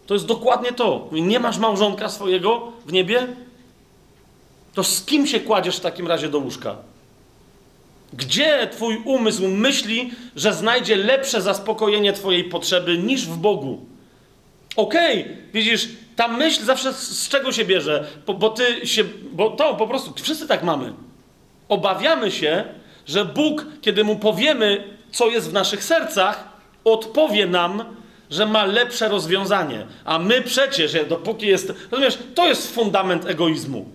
To 0.07 0.15
jest 0.15 0.27
dokładnie 0.27 0.73
to. 0.73 1.09
Nie 1.13 1.41
masz 1.41 1.59
małżonka 1.59 2.09
swojego 2.09 2.73
w 2.87 2.93
niebie? 2.93 3.27
To 4.75 4.85
z 4.85 5.05
kim 5.05 5.27
się 5.27 5.41
kładziesz 5.41 5.77
w 5.77 5.81
takim 5.81 6.07
razie 6.07 6.29
do 6.29 6.39
łóżka? 6.39 6.77
Gdzie 8.13 8.69
twój 8.73 9.03
umysł 9.05 9.49
myśli, 9.49 10.13
że 10.37 10.55
znajdzie 10.55 10.97
lepsze 10.97 11.43
zaspokojenie 11.43 12.13
twojej 12.13 12.45
potrzeby 12.45 12.99
niż 12.99 13.27
w 13.27 13.37
Bogu? 13.37 13.87
Okej, 14.77 15.23
okay, 15.23 15.37
widzisz, 15.53 15.89
ta 16.17 16.29
myśl 16.29 16.65
zawsze 16.65 16.93
z, 16.93 17.29
czego 17.29 17.53
się 17.53 17.65
bierze? 17.65 18.07
Bo, 18.27 18.35
bo 18.35 18.51
ty 18.51 18.87
się, 18.87 19.05
bo 19.33 19.51
to 19.51 19.75
po 19.75 19.87
prostu, 19.87 20.13
wszyscy 20.23 20.49
tak 20.49 20.63
mamy. 20.63 20.93
Obawiamy 21.69 22.31
się, 22.31 22.65
że 23.11 23.25
Bóg, 23.25 23.67
kiedy 23.81 24.05
mu 24.05 24.17
powiemy, 24.17 24.85
co 25.13 25.27
jest 25.27 25.51
w 25.51 25.53
naszych 25.53 25.85
sercach, 25.85 26.49
odpowie 26.85 27.47
nam, 27.47 27.85
że 28.31 28.47
ma 28.47 28.65
lepsze 28.65 29.09
rozwiązanie. 29.09 29.87
A 30.05 30.19
my 30.19 30.43
przecież, 30.43 30.97
dopóki 31.09 31.47
jest. 31.47 31.73
Rozumiesz, 31.91 32.19
to 32.35 32.49
jest 32.49 32.75
fundament 32.75 33.27
egoizmu. 33.27 33.89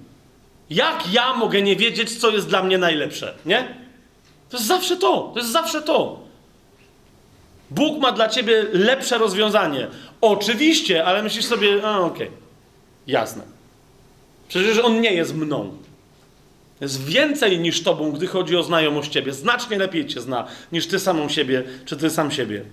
Jak 0.69 1.13
ja 1.13 1.33
mogę 1.33 1.61
nie 1.61 1.75
wiedzieć, 1.75 2.19
co 2.19 2.29
jest 2.29 2.47
dla 2.47 2.63
mnie 2.63 2.77
najlepsze? 2.77 3.33
Nie? 3.45 3.75
To 4.49 4.57
jest 4.57 4.67
zawsze 4.67 4.97
to. 4.97 5.31
To 5.33 5.39
jest 5.39 5.51
zawsze 5.51 5.81
to. 5.81 6.19
Bóg 7.71 8.01
ma 8.01 8.11
dla 8.11 8.29
ciebie 8.29 8.65
lepsze 8.73 9.17
rozwiązanie. 9.17 9.87
Oczywiście, 10.21 11.05
ale 11.05 11.23
myślisz 11.23 11.45
sobie, 11.45 11.83
a 11.83 11.99
okej, 11.99 12.27
okay. 12.27 12.39
jasne. 13.07 13.43
Przecież 14.47 14.79
on 14.79 15.01
nie 15.01 15.13
jest 15.13 15.35
mną. 15.35 15.77
Jest 16.81 17.05
więcej 17.05 17.59
niż 17.59 17.83
tobą, 17.83 18.11
gdy 18.11 18.27
chodzi 18.27 18.55
o 18.55 18.63
znajomość 18.63 19.11
ciebie. 19.11 19.33
Znacznie 19.33 19.77
lepiej 19.77 20.05
cię 20.05 20.21
zna 20.21 20.47
niż 20.71 20.87
ty 20.87 20.99
samą 20.99 21.29
siebie, 21.29 21.63
czy 21.85 21.97
ty 21.97 22.09
sam 22.09 22.31
siebie. 22.31 22.63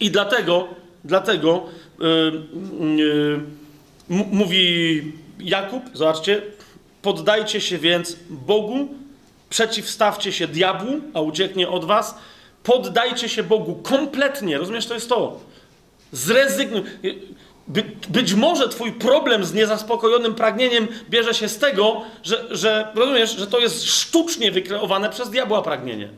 I 0.00 0.10
dlatego, 0.10 0.68
dlatego 1.04 1.66
yy, 1.98 2.42
yy, 2.96 3.40
mówi 4.08 5.02
Jakub, 5.40 5.82
zobaczcie, 5.92 6.42
poddajcie 7.02 7.60
się 7.60 7.78
więc 7.78 8.16
Bogu, 8.30 8.88
przeciwstawcie 9.50 10.32
się 10.32 10.48
diabłu, 10.48 11.00
a 11.14 11.20
ucieknie 11.20 11.68
od 11.68 11.84
was. 11.84 12.14
Poddajcie 12.62 13.28
się 13.28 13.42
Bogu 13.42 13.74
kompletnie, 13.74 14.58
rozumiesz, 14.58 14.86
to 14.86 14.94
jest 14.94 15.08
to. 15.08 15.40
Zrezygnuj. 16.12 16.82
By, 17.68 17.82
być 18.08 18.34
może 18.34 18.68
twój 18.68 18.92
problem 18.92 19.44
z 19.44 19.54
niezaspokojonym 19.54 20.34
pragnieniem 20.34 20.88
bierze 21.10 21.34
się 21.34 21.48
z 21.48 21.58
tego, 21.58 22.02
że, 22.22 22.46
że 22.50 22.92
rozumiesz, 22.94 23.36
że 23.36 23.46
to 23.46 23.58
jest 23.58 23.84
sztucznie 23.84 24.52
wykreowane 24.52 25.10
przez 25.10 25.30
diabła 25.30 25.62
pragnienie. 25.62 26.08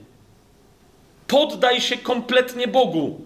Poddaj 1.27 1.81
się 1.81 1.97
kompletnie 1.97 2.69
Bogu. 2.69 3.21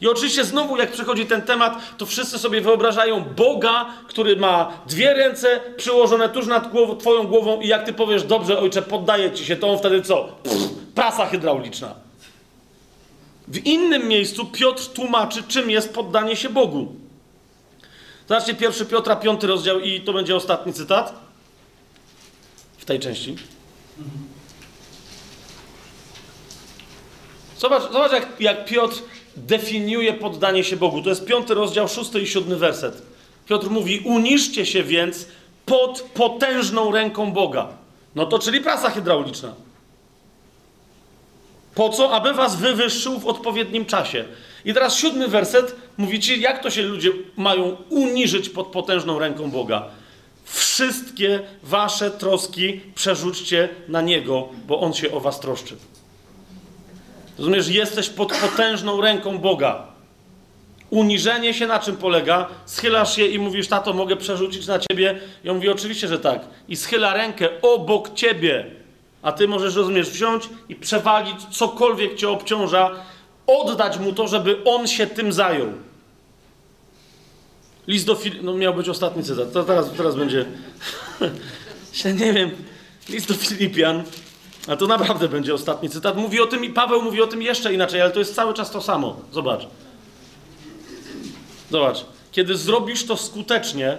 I 0.00 0.08
oczywiście 0.08 0.44
znowu, 0.44 0.76
jak 0.76 0.92
przychodzi 0.92 1.26
ten 1.26 1.42
temat, 1.42 1.98
to 1.98 2.06
wszyscy 2.06 2.38
sobie 2.38 2.60
wyobrażają 2.60 3.24
Boga, 3.36 3.86
który 4.08 4.36
ma 4.36 4.72
dwie 4.86 5.14
ręce 5.14 5.60
przyłożone 5.76 6.28
tuż 6.28 6.46
nad 6.46 6.70
głową, 6.70 6.96
twoją 6.96 7.26
głową 7.26 7.60
i 7.60 7.68
jak 7.68 7.86
ty 7.86 7.92
powiesz, 7.92 8.22
dobrze 8.22 8.58
ojcze, 8.58 8.82
poddaję 8.82 9.30
ci 9.30 9.44
się, 9.44 9.56
to 9.56 9.70
on 9.70 9.78
wtedy 9.78 10.02
co? 10.02 10.28
Pff, 10.42 10.68
prasa 10.94 11.26
hydrauliczna. 11.26 11.94
W 13.48 13.66
innym 13.66 14.08
miejscu 14.08 14.46
Piotr 14.46 14.86
tłumaczy, 14.86 15.42
czym 15.48 15.70
jest 15.70 15.94
poddanie 15.94 16.36
się 16.36 16.48
Bogu. 16.48 17.01
Zobaczcie, 18.28 18.54
pierwszy 18.54 18.86
Piotra, 18.86 19.16
piąty 19.16 19.46
rozdział 19.46 19.80
i 19.80 20.00
to 20.00 20.12
będzie 20.12 20.36
ostatni 20.36 20.72
cytat 20.72 21.14
w 22.78 22.84
tej 22.84 23.00
części. 23.00 23.36
Zobacz, 27.58 27.82
zobacz 27.82 28.12
jak, 28.12 28.40
jak 28.40 28.64
Piotr 28.64 28.96
definiuje 29.36 30.12
poddanie 30.12 30.64
się 30.64 30.76
Bogu. 30.76 31.02
To 31.02 31.08
jest 31.08 31.24
piąty 31.24 31.54
rozdział, 31.54 31.88
szósty 31.88 32.20
i 32.20 32.26
siódmy 32.26 32.56
werset. 32.56 33.02
Piotr 33.46 33.70
mówi, 33.70 34.02
uniszcie 34.04 34.66
się 34.66 34.82
więc 34.82 35.26
pod 35.66 36.02
potężną 36.14 36.92
ręką 36.92 37.32
Boga. 37.32 37.68
No 38.14 38.26
to 38.26 38.38
czyli 38.38 38.60
prasa 38.60 38.90
hydrauliczna. 38.90 39.54
Po 41.74 41.88
co? 41.88 42.12
Aby 42.12 42.32
was 42.32 42.56
wywyższył 42.56 43.18
w 43.18 43.26
odpowiednim 43.26 43.86
czasie. 43.86 44.24
I 44.64 44.74
teraz 44.74 44.96
siódmy 44.96 45.28
werset 45.28 45.76
mówi 45.96 46.20
ci, 46.20 46.40
jak 46.40 46.62
to 46.62 46.70
się 46.70 46.82
ludzie 46.82 47.10
mają 47.36 47.76
uniżyć 47.88 48.48
pod 48.48 48.66
potężną 48.66 49.18
ręką 49.18 49.50
Boga. 49.50 49.84
Wszystkie 50.44 51.40
wasze 51.62 52.10
troski 52.10 52.80
przerzućcie 52.94 53.68
na 53.88 54.00
Niego, 54.00 54.48
bo 54.66 54.80
On 54.80 54.94
się 54.94 55.12
o 55.12 55.20
was 55.20 55.40
troszczy. 55.40 55.76
Rozumiesz, 57.38 57.68
jesteś 57.68 58.08
pod 58.08 58.32
potężną 58.32 59.00
ręką 59.00 59.38
Boga. 59.38 59.86
Uniżenie 60.90 61.54
się 61.54 61.66
na 61.66 61.78
czym 61.78 61.96
polega? 61.96 62.48
Schylasz 62.66 63.16
się 63.16 63.26
i 63.26 63.38
mówisz, 63.38 63.68
tato, 63.68 63.92
mogę 63.92 64.16
przerzucić 64.16 64.66
na 64.66 64.78
ciebie? 64.78 65.20
I 65.44 65.50
on 65.50 65.56
mówi, 65.56 65.68
oczywiście, 65.68 66.08
że 66.08 66.18
tak. 66.18 66.40
I 66.68 66.76
schyla 66.76 67.14
rękę 67.14 67.48
obok 67.62 68.14
ciebie. 68.14 68.66
A 69.22 69.32
ty 69.32 69.48
możesz, 69.48 69.74
rozumiesz, 69.74 70.10
wziąć 70.10 70.48
i 70.68 70.74
przewalić 70.74 71.36
cokolwiek 71.50 72.14
cię 72.14 72.28
obciąża, 72.28 72.90
oddać 73.46 73.98
mu 73.98 74.12
to, 74.12 74.28
żeby 74.28 74.64
on 74.64 74.86
się 74.86 75.06
tym 75.06 75.32
zajął. 75.32 75.72
List 77.86 78.06
do 78.06 78.14
Fil... 78.14 78.32
No 78.42 78.54
miał 78.54 78.74
być 78.74 78.88
ostatni 78.88 79.22
cytat. 79.22 79.52
To 79.52 79.64
teraz, 79.64 79.90
teraz 79.96 80.16
będzie... 80.16 80.46
się 81.92 82.12
nie 82.12 82.32
wiem. 82.32 82.50
List 83.08 83.28
do 83.28 83.34
Filipian. 83.34 84.02
A 84.68 84.76
to 84.76 84.86
naprawdę 84.86 85.28
będzie 85.28 85.54
ostatni 85.54 85.90
cytat. 85.90 86.16
Mówi 86.16 86.40
o 86.40 86.46
tym 86.46 86.64
i 86.64 86.70
Paweł 86.70 87.02
mówi 87.02 87.22
o 87.22 87.26
tym 87.26 87.42
jeszcze 87.42 87.74
inaczej, 87.74 88.00
ale 88.00 88.10
to 88.10 88.18
jest 88.18 88.34
cały 88.34 88.54
czas 88.54 88.70
to 88.70 88.80
samo. 88.80 89.16
Zobacz. 89.32 89.66
Zobacz. 91.70 92.04
Kiedy 92.32 92.56
zrobisz 92.56 93.04
to 93.04 93.16
skutecznie, 93.16 93.98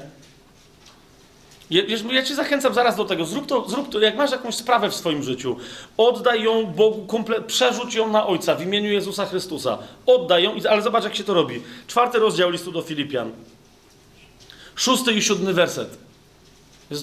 ja 2.12 2.24
cię 2.24 2.36
zachęcam 2.36 2.74
zaraz 2.74 2.96
do 2.96 3.06
tego. 3.06 3.26
Zrób 3.26 3.48
to, 3.48 3.70
zrób 3.70 3.90
to, 3.90 4.00
jak 4.00 4.16
masz 4.18 4.32
jakąś 4.32 4.56
sprawę 4.56 4.90
w 4.90 4.96
swoim 4.96 5.24
życiu, 5.24 5.56
oddaj 5.98 6.44
ją 6.44 6.66
Bogu, 6.66 7.06
komple- 7.08 7.44
przerzuć 7.44 7.94
ją 7.96 8.12
na 8.12 8.28
Ojca 8.28 8.56
w 8.56 8.62
imieniu 8.62 8.92
Jezusa 8.92 9.26
Chrystusa. 9.26 9.78
Oddaj 10.06 10.44
ją, 10.44 10.56
ale 10.70 10.82
zobacz, 10.82 11.04
jak 11.04 11.16
się 11.16 11.24
to 11.24 11.34
robi. 11.34 11.62
Czwarty 11.88 12.20
rozdział 12.20 12.50
listu 12.50 12.72
do 12.72 12.82
Filipian. 12.82 13.32
Szósty 14.76 15.14
i 15.14 15.22
siódmy 15.22 15.54
werset. 15.54 15.98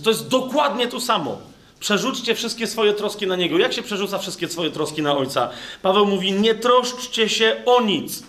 To 0.05 0.11
jest 0.11 0.28
dokładnie 0.28 0.89
to 0.89 1.01
samo. 1.01 1.39
Przerzućcie 1.81 2.35
wszystkie 2.35 2.66
swoje 2.66 2.93
troski 2.93 3.27
na 3.27 3.37
Niego. 3.37 3.59
Jak 3.59 3.73
się 3.73 3.82
przerzuca 3.82 4.19
wszystkie 4.19 4.49
swoje 4.49 4.70
troski 4.70 5.03
na 5.03 5.16
Ojca? 5.16 5.51
Paweł 5.82 6.07
mówi, 6.07 6.32
nie 6.32 6.55
troszczcie 6.55 7.28
się 7.28 7.62
o 7.66 7.81
nic. 7.82 8.23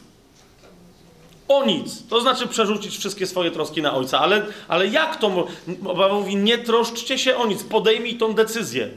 O 1.52 1.66
nic. 1.66 2.08
To 2.10 2.22
znaczy 2.22 2.48
przerzucić 2.48 2.98
wszystkie 2.98 3.28
swoje 3.28 3.52
troski 3.52 3.82
na 3.82 3.94
Ojca. 3.94 4.20
Ale, 4.20 4.46
ale 4.68 4.88
jak 4.88 5.16
to? 5.16 5.48
Paweł 5.86 6.20
mówi, 6.20 6.36
nie 6.36 6.58
troszczcie 6.58 7.18
się 7.20 7.36
o 7.36 7.48
nic. 7.48 7.64
Podejmij 7.64 8.18
tą 8.18 8.34
decyzję. 8.34 8.90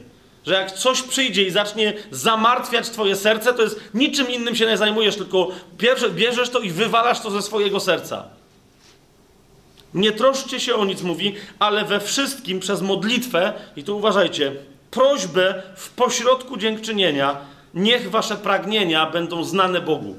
Że 0.45 0.53
jak 0.53 0.71
coś 0.71 1.01
przyjdzie 1.01 1.43
i 1.43 1.51
zacznie 1.51 1.93
zamartwiać 2.11 2.89
twoje 2.89 3.15
serce, 3.15 3.53
to 3.53 3.61
jest 3.61 3.79
niczym 3.93 4.31
innym 4.31 4.55
się 4.55 4.65
nie 4.65 4.77
zajmujesz, 4.77 5.15
tylko 5.15 5.47
bierzesz 6.15 6.49
to 6.49 6.59
i 6.59 6.69
wywalasz 6.69 7.19
to 7.19 7.31
ze 7.31 7.41
swojego 7.41 7.79
serca. 7.79 8.23
Nie 9.93 10.11
troszczcie 10.11 10.59
się 10.59 10.75
o 10.75 10.85
nic, 10.85 11.01
mówi, 11.01 11.35
ale 11.59 11.85
we 11.85 11.99
wszystkim 11.99 12.59
przez 12.59 12.81
modlitwę, 12.81 13.53
i 13.75 13.83
tu 13.83 13.97
uważajcie, 13.97 14.51
prośbę 14.91 15.63
w 15.75 15.89
pośrodku 15.89 16.57
dziękczynienia, 16.57 17.37
niech 17.73 18.09
wasze 18.09 18.35
pragnienia 18.35 19.05
będą 19.05 19.43
znane 19.43 19.81
Bogu. 19.81 20.15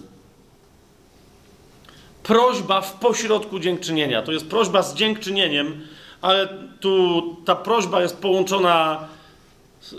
Prośba 2.26 2.80
w 2.80 2.92
pośrodku 2.92 3.58
dziękczynienia. 3.58 4.22
To 4.22 4.32
jest 4.32 4.48
prośba 4.48 4.82
z 4.82 4.94
dziękczynieniem, 4.94 5.86
ale 6.22 6.48
tu 6.80 7.22
ta 7.44 7.56
prośba 7.56 8.02
jest 8.02 8.16
połączona 8.16 9.08
z, 9.80 9.92
y, 9.92 9.96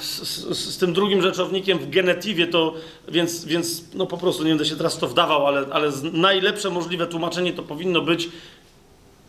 z, 0.00 0.58
z, 0.58 0.78
tym 0.78 0.92
drugim 0.92 1.22
rzeczownikiem 1.22 1.78
w 1.78 1.90
genetywie, 1.90 2.46
to 2.46 2.74
więc, 3.08 3.44
więc 3.44 3.84
no 3.94 4.06
po 4.06 4.18
prostu 4.18 4.42
nie 4.42 4.48
będę 4.48 4.64
się 4.64 4.76
teraz 4.76 4.98
to 4.98 5.08
wdawał, 5.08 5.46
ale, 5.46 5.66
ale 5.72 5.92
najlepsze 6.12 6.70
możliwe 6.70 7.06
tłumaczenie 7.06 7.52
to 7.52 7.62
powinno 7.62 8.00
być 8.00 8.28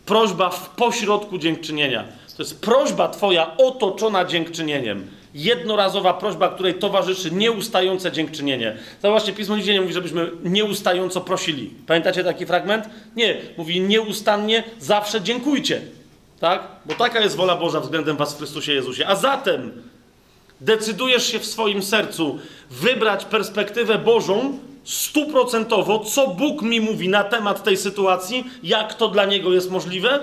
prośba 0.06 0.50
w 0.50 0.70
pośrodku 0.70 1.38
dziękczynienia. 1.38 2.04
To 2.36 2.42
jest 2.42 2.60
prośba 2.60 3.08
Twoja 3.08 3.56
otoczona 3.56 4.24
dziękczynieniem. 4.24 5.06
Jednorazowa 5.36 6.14
prośba, 6.14 6.48
której 6.48 6.74
towarzyszy 6.74 7.30
nieustające 7.30 8.12
dziękczynienie. 8.12 8.76
Zobaczcie, 9.02 9.32
Pismo 9.32 9.56
nigdzie 9.56 9.72
nie 9.72 9.80
mówi, 9.80 9.92
żebyśmy 9.92 10.30
nieustająco 10.44 11.20
prosili. 11.20 11.70
Pamiętacie 11.86 12.24
taki 12.24 12.46
fragment? 12.46 12.84
Nie. 13.16 13.36
Mówi 13.56 13.80
nieustannie, 13.80 14.64
zawsze 14.78 15.20
dziękujcie. 15.20 15.80
Tak? 16.40 16.62
Bo 16.86 16.94
taka 16.94 17.20
jest 17.20 17.36
wola 17.36 17.56
Boża 17.56 17.80
względem 17.80 18.16
Was 18.16 18.34
w 18.34 18.38
Chrystusie 18.38 18.72
Jezusie. 18.72 19.06
A 19.06 19.16
zatem 19.16 19.82
decydujesz 20.60 21.26
się 21.32 21.38
w 21.38 21.46
swoim 21.46 21.82
sercu 21.82 22.38
wybrać 22.70 23.24
perspektywę 23.24 23.98
Bożą, 23.98 24.58
stuprocentowo, 24.84 25.98
co 25.98 26.26
Bóg 26.26 26.62
mi 26.62 26.80
mówi 26.80 27.08
na 27.08 27.24
temat 27.24 27.64
tej 27.64 27.76
sytuacji, 27.76 28.44
jak 28.62 28.94
to 28.94 29.08
dla 29.08 29.24
Niego 29.24 29.52
jest 29.52 29.70
możliwe, 29.70 30.20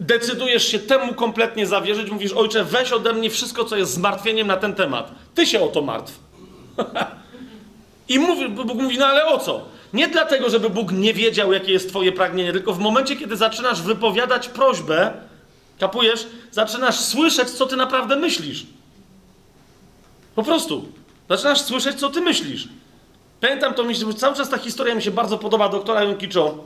decydujesz 0.00 0.68
się 0.68 0.78
temu 0.78 1.14
kompletnie 1.14 1.66
zawierzyć, 1.66 2.10
mówisz, 2.10 2.32
ojcze, 2.32 2.64
weź 2.64 2.92
ode 2.92 3.12
mnie 3.12 3.30
wszystko, 3.30 3.64
co 3.64 3.76
jest 3.76 3.92
zmartwieniem 3.92 4.46
na 4.46 4.56
ten 4.56 4.74
temat. 4.74 5.10
Ty 5.34 5.46
się 5.46 5.60
o 5.60 5.68
to 5.68 5.82
martw. 5.82 6.18
I 8.08 8.18
mówi, 8.18 8.48
Bóg 8.48 8.82
mówi, 8.82 8.98
no 8.98 9.06
ale 9.06 9.26
o 9.26 9.38
co? 9.38 9.64
Nie 9.92 10.08
dlatego, 10.08 10.50
żeby 10.50 10.70
Bóg 10.70 10.92
nie 10.92 11.14
wiedział, 11.14 11.52
jakie 11.52 11.72
jest 11.72 11.88
twoje 11.88 12.12
pragnienie, 12.12 12.52
tylko 12.52 12.72
w 12.72 12.78
momencie, 12.78 13.16
kiedy 13.16 13.36
zaczynasz 13.36 13.82
wypowiadać 13.82 14.48
prośbę, 14.48 15.12
kapujesz, 15.80 16.26
zaczynasz 16.50 17.00
słyszeć, 17.00 17.50
co 17.50 17.66
ty 17.66 17.76
naprawdę 17.76 18.16
myślisz. 18.16 18.66
Po 20.34 20.42
prostu. 20.42 20.88
Zaczynasz 21.28 21.60
słyszeć, 21.60 22.00
co 22.00 22.10
ty 22.10 22.20
myślisz. 22.20 22.68
Pamiętam 23.40 23.74
to, 23.74 23.84
cały 24.16 24.36
czas 24.36 24.50
ta 24.50 24.58
historia 24.58 24.94
mi 24.94 25.02
się 25.02 25.10
bardzo 25.10 25.38
podoba, 25.38 25.68
doktora 25.68 26.02
Jonkiczo 26.02 26.64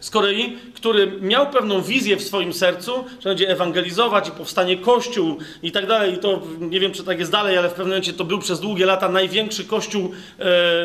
z 0.00 0.10
Korei, 0.10 0.56
który 0.74 1.12
miał 1.20 1.50
pewną 1.50 1.82
wizję 1.82 2.16
w 2.16 2.22
swoim 2.22 2.52
sercu, 2.52 3.04
że 3.20 3.28
będzie 3.28 3.48
ewangelizować 3.48 4.28
i 4.28 4.30
powstanie 4.30 4.76
kościół 4.76 5.38
i 5.62 5.72
tak 5.72 5.86
dalej. 5.86 6.14
I 6.14 6.18
to 6.18 6.42
nie 6.60 6.80
wiem, 6.80 6.92
czy 6.92 7.04
tak 7.04 7.18
jest 7.18 7.32
dalej, 7.32 7.58
ale 7.58 7.68
w 7.68 7.72
pewnym 7.72 7.88
momencie 7.88 8.12
to 8.12 8.24
był 8.24 8.38
przez 8.38 8.60
długie 8.60 8.86
lata 8.86 9.08
największy 9.08 9.64
kościół 9.64 10.10
e, 10.38 10.44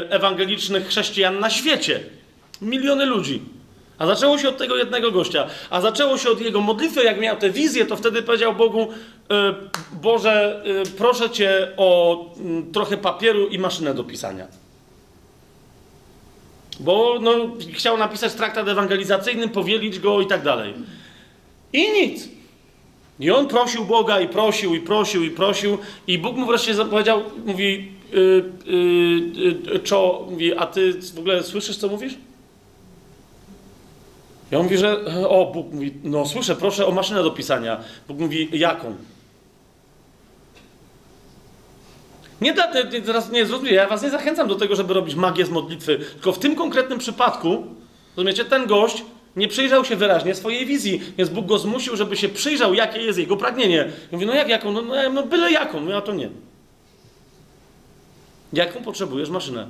ewangelicznych 0.09 0.87
chrześcijan 0.87 1.39
na 1.39 1.49
świecie. 1.49 1.99
Miliony 2.61 3.05
ludzi. 3.05 3.41
A 3.97 4.05
zaczęło 4.05 4.37
się 4.37 4.49
od 4.49 4.57
tego 4.57 4.77
jednego 4.77 5.11
gościa. 5.11 5.47
A 5.69 5.81
zaczęło 5.81 6.17
się 6.17 6.29
od 6.29 6.41
jego 6.41 6.61
modlitwy. 6.61 7.03
Jak 7.03 7.19
miał 7.19 7.37
tę 7.37 7.49
wizję, 7.49 7.85
to 7.85 7.95
wtedy 7.95 8.21
powiedział 8.21 8.55
Bogu: 8.55 8.87
e, 9.31 9.53
Boże, 10.01 10.63
e, 10.65 10.85
proszę 10.97 11.29
cię 11.29 11.67
o 11.77 12.19
mm, 12.37 12.71
trochę 12.71 12.97
papieru 12.97 13.47
i 13.47 13.59
maszynę 13.59 13.93
do 13.93 14.03
pisania. 14.03 14.62
Bo 16.79 17.19
no, 17.21 17.31
chciał 17.73 17.97
napisać 17.97 18.33
traktat 18.33 18.67
ewangelizacyjny, 18.67 19.47
powielić 19.47 19.99
go 19.99 20.21
i 20.21 20.27
tak 20.27 20.43
dalej. 20.43 20.73
I 21.73 21.91
nic. 21.91 22.29
I 23.19 23.31
on 23.31 23.47
prosił 23.47 23.85
Boga 23.85 24.19
i 24.19 24.27
prosił, 24.27 24.75
i 24.75 24.79
prosił, 24.79 25.23
i 25.23 25.31
prosił. 25.31 25.77
I 26.07 26.17
Bóg 26.17 26.37
mu 26.37 26.45
wreszcie 26.45 26.75
powiedział, 26.85 27.21
mówi, 27.45 27.91
yy, 28.11 28.51
yy, 28.65 29.61
yy, 29.73 29.79
czo, 29.79 30.27
mówi, 30.29 30.57
a 30.57 30.65
ty 30.65 30.93
w 31.15 31.19
ogóle 31.19 31.43
słyszysz, 31.43 31.77
co 31.77 31.87
mówisz? 31.87 32.13
On 34.51 34.63
mówi, 34.63 34.77
że 34.77 35.05
o, 35.29 35.51
Bóg 35.53 35.73
mówi, 35.73 35.93
no 36.03 36.25
słyszę, 36.25 36.55
proszę 36.55 36.85
o 36.85 36.91
maszynę 36.91 37.23
do 37.23 37.31
pisania. 37.31 37.77
Bóg 38.07 38.19
mówi, 38.19 38.49
jaką? 38.53 38.95
Nie, 42.41 42.53
da, 42.53 42.67
teraz 43.05 43.31
nie 43.31 43.45
zrozumiecie, 43.45 43.75
ja 43.75 43.87
was 43.87 44.03
nie 44.03 44.09
zachęcam 44.09 44.47
do 44.47 44.55
tego, 44.55 44.75
żeby 44.75 44.93
robić 44.93 45.15
magię 45.15 45.45
z 45.45 45.49
modlitwy, 45.49 45.99
tylko 46.13 46.31
w 46.31 46.39
tym 46.39 46.55
konkretnym 46.55 46.99
przypadku, 46.99 47.63
rozumiecie, 48.17 48.45
ten 48.45 48.67
gość 48.67 49.03
nie 49.35 49.47
przyjrzał 49.47 49.85
się 49.85 49.95
wyraźnie 49.95 50.35
swojej 50.35 50.65
wizji, 50.65 51.01
więc 51.17 51.29
Bóg 51.29 51.45
go 51.45 51.59
zmusił, 51.59 51.95
żeby 51.95 52.17
się 52.17 52.29
przyjrzał, 52.29 52.73
jakie 52.73 53.01
jest 53.01 53.19
jego 53.19 53.37
pragnienie. 53.37 53.89
I 54.11 54.15
mówi, 54.15 54.25
no 54.25 54.33
jak, 54.33 54.49
jaką? 54.49 54.71
No, 54.71 54.81
no, 54.81 55.09
no 55.13 55.23
byle 55.23 55.51
jaką, 55.51 55.81
no 55.81 55.91
ja 55.91 56.01
to 56.01 56.13
nie. 56.13 56.29
Jaką 58.53 58.83
potrzebujesz 58.83 59.29
maszynę? 59.29 59.67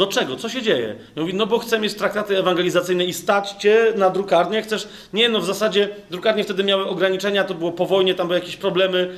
Do 0.00 0.06
czego? 0.06 0.36
Co 0.36 0.48
się 0.48 0.62
dzieje? 0.62 0.96
I 1.16 1.20
mówi, 1.20 1.34
no 1.34 1.46
bo 1.46 1.58
chcę 1.58 1.78
mieć 1.78 1.94
traktaty 1.94 2.38
ewangelizacyjne 2.38 3.04
i 3.04 3.12
stać 3.12 3.50
cię 3.50 3.92
na 3.96 4.10
drukarnię. 4.10 4.62
Chcesz... 4.62 4.88
Nie, 5.12 5.28
no 5.28 5.40
w 5.40 5.44
zasadzie 5.44 5.88
drukarnie 6.10 6.44
wtedy 6.44 6.64
miały 6.64 6.86
ograniczenia, 6.86 7.44
to 7.44 7.54
było 7.54 7.72
po 7.72 7.86
wojnie, 7.86 8.14
tam 8.14 8.26
były 8.28 8.38
jakieś 8.38 8.56
problemy. 8.56 9.16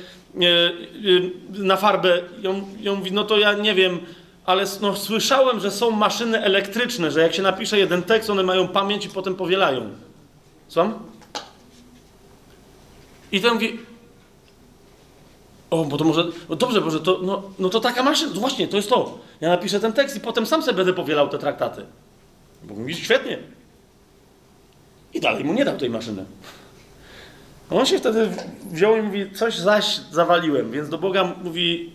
na 1.49 1.77
farbę. 1.77 2.21
Ją, 2.41 2.67
ją 2.79 2.95
mówi, 2.95 3.11
no 3.11 3.23
to 3.23 3.37
ja 3.37 3.53
nie 3.53 3.73
wiem, 3.73 3.99
ale 4.45 4.65
no, 4.81 4.95
słyszałem, 4.95 5.59
że 5.59 5.71
są 5.71 5.91
maszyny 5.91 6.43
elektryczne, 6.43 7.11
że 7.11 7.21
jak 7.21 7.33
się 7.33 7.41
napisze 7.41 7.79
jeden 7.79 8.03
tekst, 8.03 8.29
one 8.29 8.43
mają 8.43 8.67
pamięć 8.67 9.05
i 9.05 9.09
potem 9.09 9.35
powielają. 9.35 9.89
Słucham? 10.67 10.93
I 13.31 13.41
ten 13.41 13.53
mówi, 13.53 13.79
o, 15.73 15.85
bo 15.85 15.97
to 15.97 16.03
może, 16.03 16.25
no 16.49 16.55
dobrze, 16.55 16.81
może 16.81 16.99
to, 16.99 17.19
no, 17.23 17.43
no 17.59 17.69
to 17.69 17.79
taka 17.79 18.03
maszyna, 18.03 18.33
właśnie, 18.33 18.67
to 18.67 18.77
jest 18.77 18.89
to. 18.89 19.19
Ja 19.41 19.49
napiszę 19.49 19.79
ten 19.79 19.93
tekst 19.93 20.17
i 20.17 20.19
potem 20.19 20.45
sam 20.45 20.63
sobie 20.63 20.77
będę 20.77 20.93
powielał 20.93 21.29
te 21.29 21.37
traktaty. 21.37 21.85
Bo 22.63 22.75
mówi, 22.75 22.95
świetnie. 22.95 23.39
I 25.13 25.19
dalej 25.19 25.43
mu 25.43 25.53
nie 25.53 25.65
dał 25.65 25.77
tej 25.77 25.89
maszyny. 25.89 26.25
On 27.69 27.85
się 27.85 27.97
wtedy 27.97 28.29
wziął 28.71 28.97
i 28.97 29.01
mówi, 29.01 29.31
coś 29.31 29.57
zaś 29.57 29.99
zawaliłem, 30.11 30.71
więc 30.71 30.89
do 30.89 30.97
Boga 30.97 31.35
mówi, 31.43 31.91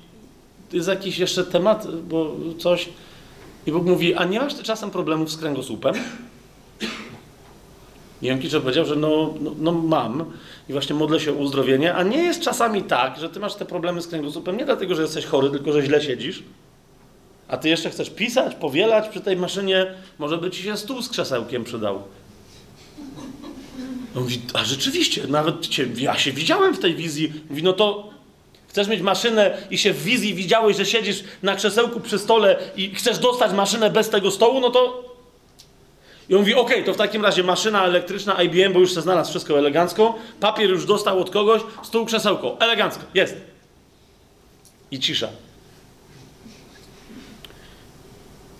jest 0.72 0.88
jakiś 0.88 1.18
jeszcze 1.18 1.44
temat, 1.44 1.96
bo 1.96 2.34
coś... 2.58 2.88
I 3.66 3.72
Bóg 3.72 3.84
mówi, 3.84 4.14
a 4.14 4.24
nie 4.24 4.40
masz 4.40 4.54
ty 4.54 4.62
czasem 4.62 4.90
problemów 4.90 5.30
z 5.30 5.36
kręgosłupem? 5.36 5.94
I 8.22 8.26
Jemkicze 8.26 8.60
powiedział, 8.60 8.84
że 8.84 8.96
no, 8.96 9.34
no, 9.40 9.52
no, 9.58 9.72
mam 9.72 10.24
i 10.68 10.72
właśnie 10.72 10.94
modlę 10.94 11.20
się 11.20 11.32
o 11.32 11.34
uzdrowienie, 11.34 11.94
a 11.94 12.02
nie 12.02 12.22
jest 12.22 12.40
czasami 12.40 12.82
tak, 12.82 13.18
że 13.18 13.28
ty 13.28 13.40
masz 13.40 13.54
te 13.54 13.64
problemy 13.64 14.02
z 14.02 14.06
kręgosłupem 14.06 14.56
nie 14.56 14.64
dlatego, 14.64 14.94
że 14.94 15.02
jesteś 15.02 15.24
chory, 15.24 15.50
tylko 15.50 15.72
że 15.72 15.82
źle 15.82 16.02
siedzisz, 16.02 16.42
a 17.48 17.56
ty 17.56 17.68
jeszcze 17.68 17.90
chcesz 17.90 18.10
pisać, 18.10 18.54
powielać 18.54 19.08
przy 19.08 19.20
tej 19.20 19.36
maszynie, 19.36 19.86
może 20.18 20.38
by 20.38 20.50
ci 20.50 20.62
się 20.62 20.76
stół 20.76 21.02
z 21.02 21.08
krzesełkiem 21.08 21.64
przydał. 21.64 22.02
On 24.16 24.22
mówi, 24.22 24.40
a 24.54 24.64
rzeczywiście, 24.64 25.26
nawet 25.26 25.66
cię, 25.66 25.86
ja 25.96 26.18
się 26.18 26.32
widziałem 26.32 26.74
w 26.74 26.78
tej 26.78 26.94
wizji. 26.94 27.32
Mówi, 27.50 27.62
no 27.62 27.72
to 27.72 28.10
chcesz 28.68 28.88
mieć 28.88 29.00
maszynę 29.00 29.58
i 29.70 29.78
się 29.78 29.92
w 29.92 30.02
wizji 30.02 30.34
widziałeś, 30.34 30.76
że 30.76 30.86
siedzisz 30.86 31.24
na 31.42 31.56
krzesełku 31.56 32.00
przy 32.00 32.18
stole 32.18 32.58
i 32.76 32.94
chcesz 32.94 33.18
dostać 33.18 33.52
maszynę 33.52 33.90
bez 33.90 34.10
tego 34.10 34.30
stołu, 34.30 34.60
no 34.60 34.70
to... 34.70 35.07
I 36.28 36.34
on 36.34 36.40
mówi, 36.40 36.54
okay, 36.54 36.82
to 36.82 36.94
w 36.94 36.96
takim 36.96 37.22
razie 37.22 37.42
maszyna 37.42 37.84
elektryczna 37.84 38.42
IBM, 38.42 38.72
bo 38.72 38.80
już 38.80 38.94
się 38.94 39.00
znalazł 39.00 39.30
wszystko 39.30 39.58
elegancko, 39.58 40.14
papier 40.40 40.70
już 40.70 40.86
dostał 40.86 41.20
od 41.20 41.30
kogoś, 41.30 41.62
stół, 41.82 42.06
krzesełko, 42.06 42.56
elegancko, 42.60 43.02
jest. 43.14 43.36
I 44.90 44.98
cisza. 44.98 45.28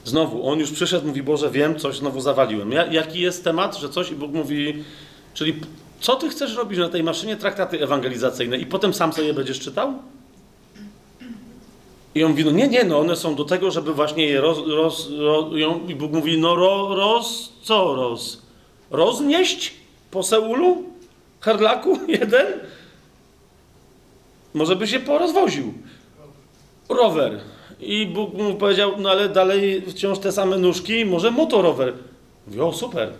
Znowu, 0.04 0.48
on 0.48 0.58
już 0.58 0.70
przyszedł, 0.70 1.06
mówi, 1.06 1.22
Boże, 1.22 1.50
wiem, 1.50 1.78
coś 1.78 1.96
znowu 1.96 2.20
zawaliłem. 2.20 2.72
Ja, 2.72 2.86
jaki 2.86 3.20
jest 3.20 3.44
temat, 3.44 3.78
że 3.78 3.88
coś? 3.88 4.10
I 4.10 4.14
Bóg 4.14 4.32
mówi, 4.32 4.84
Czyli 5.38 5.60
co 6.00 6.16
ty 6.16 6.28
chcesz 6.28 6.54
robić 6.54 6.78
na 6.78 6.88
tej 6.88 7.02
maszynie 7.02 7.36
traktaty 7.36 7.82
ewangelizacyjne 7.82 8.58
i 8.58 8.66
potem 8.66 8.94
sam 8.94 9.12
sobie 9.12 9.34
będziesz 9.34 9.60
czytał? 9.60 9.94
I 12.18 12.24
on 12.24 12.30
mówi, 12.30 12.44
no 12.44 12.50
nie, 12.50 12.68
nie, 12.68 12.84
no 12.84 12.98
one 12.98 13.16
są 13.16 13.34
do 13.34 13.44
tego, 13.44 13.70
żeby 13.70 13.94
właśnie 13.94 14.26
je 14.26 14.40
roz... 14.40 14.58
roz, 14.68 15.08
I 15.88 15.94
Bóg 15.94 16.12
mówi, 16.12 16.38
no 16.38 16.54
ro, 16.54 16.94
roz... 16.94 17.52
co 17.62 17.94
roz? 17.94 18.42
Roznieść 18.90 19.74
po 20.10 20.22
Seulu? 20.22 20.82
Harlaku? 21.40 21.98
Jeden? 22.20 22.46
Może 24.54 24.76
by 24.76 24.86
się 24.86 25.00
porozwoził. 25.00 25.74
Rower. 26.88 27.40
I 27.80 28.06
Bóg 28.06 28.34
mu 28.34 28.54
powiedział, 28.54 28.92
no 28.98 29.10
ale 29.10 29.28
dalej 29.28 29.82
wciąż 29.82 30.18
te 30.18 30.32
same 30.32 30.56
nóżki, 30.58 31.04
może 31.04 31.30
motorower. 31.30 31.94
Mówi, 32.46 32.60
o 32.60 32.72
super. 32.72 33.12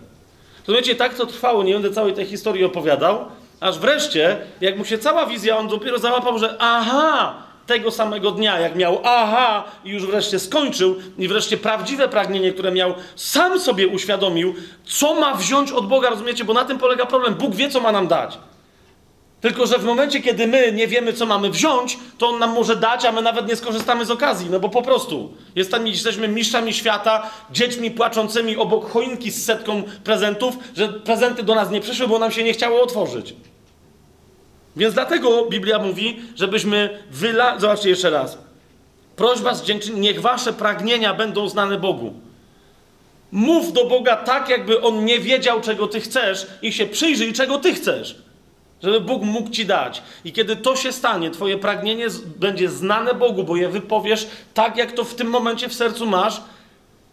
Rozumiecie, 0.67 0.95
tak 0.95 1.13
to 1.13 1.25
trwało, 1.25 1.63
nie 1.63 1.73
będę 1.73 1.91
całej 1.91 2.13
tej 2.13 2.25
historii 2.25 2.63
opowiadał, 2.63 3.25
aż 3.59 3.79
wreszcie, 3.79 4.37
jak 4.61 4.77
mu 4.77 4.85
się 4.85 4.97
cała 4.97 5.25
wizja, 5.25 5.57
on 5.57 5.67
dopiero 5.67 5.99
załapał, 5.99 6.39
że 6.39 6.55
aha, 6.59 7.48
tego 7.69 7.91
samego 7.91 8.31
dnia, 8.31 8.59
jak 8.59 8.75
miał 8.75 9.01
aha 9.03 9.63
i 9.85 9.89
już 9.89 10.05
wreszcie 10.05 10.39
skończył 10.39 10.95
i 11.17 11.27
wreszcie 11.27 11.57
prawdziwe 11.57 12.09
pragnienie, 12.09 12.51
które 12.51 12.71
miał, 12.71 12.93
sam 13.15 13.59
sobie 13.59 13.87
uświadomił, 13.87 14.55
co 14.85 15.13
ma 15.13 15.33
wziąć 15.33 15.71
od 15.71 15.87
Boga, 15.87 16.09
rozumiecie, 16.09 16.43
bo 16.43 16.53
na 16.53 16.65
tym 16.65 16.77
polega 16.77 17.05
problem. 17.05 17.33
Bóg 17.33 17.55
wie, 17.55 17.69
co 17.69 17.79
ma 17.79 17.91
nam 17.91 18.07
dać. 18.07 18.37
Tylko, 19.41 19.67
że 19.67 19.77
w 19.77 19.85
momencie, 19.85 20.21
kiedy 20.21 20.47
my 20.47 20.71
nie 20.71 20.87
wiemy, 20.87 21.13
co 21.13 21.25
mamy 21.25 21.49
wziąć, 21.49 21.97
to 22.17 22.27
on 22.27 22.39
nam 22.39 22.53
może 22.53 22.75
dać, 22.75 23.05
a 23.05 23.11
my 23.11 23.21
nawet 23.21 23.47
nie 23.47 23.55
skorzystamy 23.55 24.05
z 24.05 24.11
okazji, 24.11 24.49
no 24.49 24.59
bo 24.59 24.69
po 24.69 24.81
prostu 24.81 25.33
jesteśmy, 25.85 26.27
mistrzami 26.27 26.73
świata, 26.73 27.29
dziećmi 27.51 27.91
płaczącymi 27.91 28.57
obok 28.57 28.91
choinki 28.91 29.31
z 29.31 29.45
setką 29.45 29.83
prezentów, 30.03 30.57
że 30.77 30.87
prezenty 30.87 31.43
do 31.43 31.55
nas 31.55 31.71
nie 31.71 31.81
przyszły, 31.81 32.07
bo 32.07 32.19
nam 32.19 32.31
się 32.31 32.43
nie 32.43 32.53
chciało 32.53 32.81
otworzyć. 32.81 33.35
Więc 34.79 34.93
dlatego 34.93 35.45
Biblia 35.45 35.79
mówi, 35.79 36.21
żebyśmy 36.35 37.03
wyla... 37.11 37.59
Zobaczcie 37.59 37.89
jeszcze 37.89 38.09
raz. 38.09 38.37
Prośba 39.15 39.53
z 39.53 39.63
dziękczynienia, 39.63 40.01
niech 40.01 40.21
wasze 40.21 40.53
pragnienia 40.53 41.13
będą 41.13 41.49
znane 41.49 41.77
Bogu. 41.77 42.13
Mów 43.31 43.73
do 43.73 43.85
Boga 43.85 44.15
tak, 44.15 44.49
jakby 44.49 44.81
On 44.81 45.05
nie 45.05 45.19
wiedział, 45.19 45.61
czego 45.61 45.87
Ty 45.87 46.01
chcesz 46.01 46.47
i 46.61 46.73
się 46.73 46.85
przyjrzyj, 46.85 47.33
czego 47.33 47.57
Ty 47.57 47.73
chcesz 47.73 48.15
żeby 48.83 49.01
Bóg 49.01 49.23
mógł 49.23 49.49
ci 49.49 49.65
dać. 49.65 50.01
I 50.25 50.31
kiedy 50.31 50.55
to 50.55 50.75
się 50.75 50.91
stanie, 50.91 51.31
Twoje 51.31 51.57
pragnienie 51.57 52.07
będzie 52.25 52.69
znane 52.69 53.13
Bogu, 53.13 53.43
bo 53.43 53.55
je 53.55 53.69
wypowiesz 53.69 54.27
tak, 54.53 54.77
jak 54.77 54.91
to 54.91 55.03
w 55.03 55.15
tym 55.15 55.27
momencie 55.27 55.69
w 55.69 55.73
sercu 55.73 56.05
masz, 56.05 56.41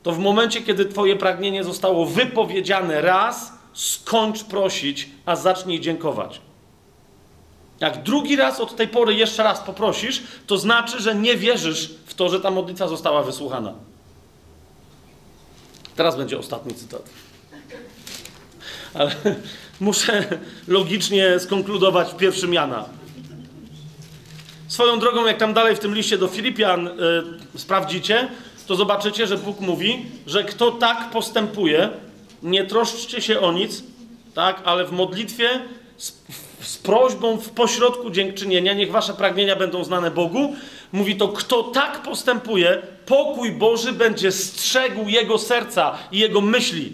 to 0.02 0.12
w 0.12 0.18
momencie, 0.18 0.62
kiedy 0.62 0.84
Twoje 0.84 1.16
pragnienie 1.16 1.64
zostało 1.64 2.06
wypowiedziane 2.06 3.00
raz, 3.00 3.52
skończ 3.72 4.44
prosić, 4.44 5.08
a 5.26 5.36
zacznij 5.36 5.80
dziękować. 5.80 6.40
Jak 7.80 8.02
drugi 8.02 8.36
raz 8.36 8.60
od 8.60 8.76
tej 8.76 8.88
pory 8.88 9.14
jeszcze 9.14 9.42
raz 9.42 9.60
poprosisz, 9.60 10.22
to 10.46 10.58
znaczy, 10.58 11.02
że 11.02 11.14
nie 11.14 11.36
wierzysz 11.36 11.90
w 12.06 12.14
to, 12.14 12.28
że 12.28 12.40
ta 12.40 12.50
modlitwa 12.50 12.88
została 12.88 13.22
wysłuchana. 13.22 13.72
Teraz 15.96 16.16
będzie 16.16 16.38
ostatni 16.38 16.74
cytat. 16.74 17.02
Ale 18.94 19.14
muszę 19.80 20.38
logicznie 20.68 21.40
skonkludować 21.40 22.08
w 22.08 22.16
pierwszym 22.16 22.54
Jana. 22.54 22.84
Swoją 24.68 24.98
drogą, 24.98 25.26
jak 25.26 25.38
tam 25.38 25.54
dalej 25.54 25.76
w 25.76 25.78
tym 25.78 25.94
liście 25.94 26.18
do 26.18 26.28
Filipian 26.28 26.88
y, 26.88 26.92
sprawdzicie, 27.58 28.28
to 28.66 28.76
zobaczycie, 28.76 29.26
że 29.26 29.38
Bóg 29.38 29.60
mówi, 29.60 30.06
że 30.26 30.44
kto 30.44 30.70
tak 30.70 31.10
postępuje, 31.10 31.90
nie 32.42 32.64
troszczcie 32.64 33.22
się 33.22 33.40
o 33.40 33.52
nic, 33.52 33.82
tak, 34.34 34.62
ale 34.64 34.84
w 34.84 34.92
modlitwie 34.92 35.48
z, 35.96 36.12
z 36.60 36.76
prośbą 36.78 37.36
w 37.36 37.50
pośrodku 37.50 38.10
dziękczynienia, 38.10 38.72
niech 38.72 38.90
wasze 38.90 39.14
pragnienia 39.14 39.56
będą 39.56 39.84
znane 39.84 40.10
Bogu. 40.10 40.56
Mówi 40.92 41.16
to, 41.16 41.28
kto 41.28 41.62
tak 41.62 42.02
postępuje, 42.02 42.82
pokój 43.06 43.52
Boży 43.52 43.92
będzie 43.92 44.32
strzegł 44.32 45.08
jego 45.08 45.38
serca 45.38 45.94
i 46.12 46.18
jego 46.18 46.40
myśli. 46.40 46.92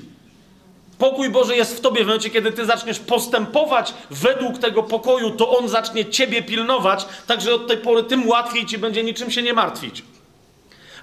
Pokój 0.98 1.30
Boży 1.30 1.56
jest 1.56 1.76
w 1.76 1.80
tobie 1.80 2.04
w 2.04 2.06
momencie, 2.06 2.30
kiedy 2.30 2.52
ty 2.52 2.64
zaczniesz 2.64 2.98
postępować 2.98 3.94
według 4.10 4.58
tego 4.58 4.82
pokoju, 4.82 5.30
to 5.30 5.58
on 5.58 5.68
zacznie 5.68 6.04
ciebie 6.04 6.42
pilnować, 6.42 7.06
także 7.26 7.54
od 7.54 7.66
tej 7.66 7.76
pory 7.76 8.02
tym 8.02 8.28
łatwiej 8.28 8.66
ci 8.66 8.78
będzie 8.78 9.04
niczym 9.04 9.30
się 9.30 9.42
nie 9.42 9.54
martwić. 9.54 10.02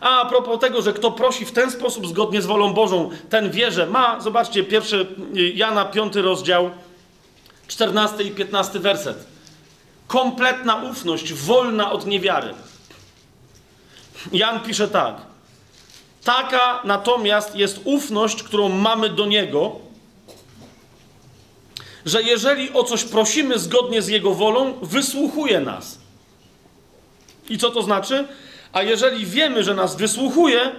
A, 0.01 0.21
a 0.21 0.25
propos 0.25 0.59
tego, 0.59 0.81
że 0.81 0.93
kto 0.93 1.11
prosi 1.11 1.45
w 1.45 1.51
ten 1.51 1.71
sposób 1.71 2.07
zgodnie 2.07 2.41
z 2.41 2.45
wolą 2.45 2.73
Bożą, 2.73 3.09
ten 3.29 3.51
wierzę, 3.51 3.87
ma, 3.87 4.19
zobaczcie, 4.19 4.63
pierwszy 4.63 5.07
Jana, 5.55 5.85
piąty 5.85 6.21
rozdział, 6.21 6.69
14 7.69 8.23
i 8.23 8.31
15 8.31 8.79
werset. 8.79 9.25
Kompletna 10.07 10.75
ufność, 10.75 11.33
wolna 11.33 11.91
od 11.91 12.05
niewiary. 12.05 12.53
Jan 14.31 14.59
pisze 14.59 14.87
tak. 14.87 15.15
Taka 16.23 16.81
natomiast 16.83 17.55
jest 17.55 17.81
ufność, 17.83 18.43
którą 18.43 18.69
mamy 18.69 19.09
do 19.09 19.25
Niego, 19.25 19.75
że 22.05 22.23
jeżeli 22.23 22.73
o 22.73 22.83
coś 22.83 23.03
prosimy 23.03 23.59
zgodnie 23.59 24.01
z 24.01 24.07
Jego 24.07 24.33
wolą, 24.33 24.73
wysłuchuje 24.81 25.59
nas. 25.59 25.99
I 27.49 27.57
co 27.57 27.71
to 27.71 27.81
znaczy? 27.81 28.27
A 28.73 28.83
jeżeli 28.83 29.25
wiemy, 29.25 29.63
że 29.63 29.73
nas 29.73 29.95
wysłuchuje, 29.95 30.71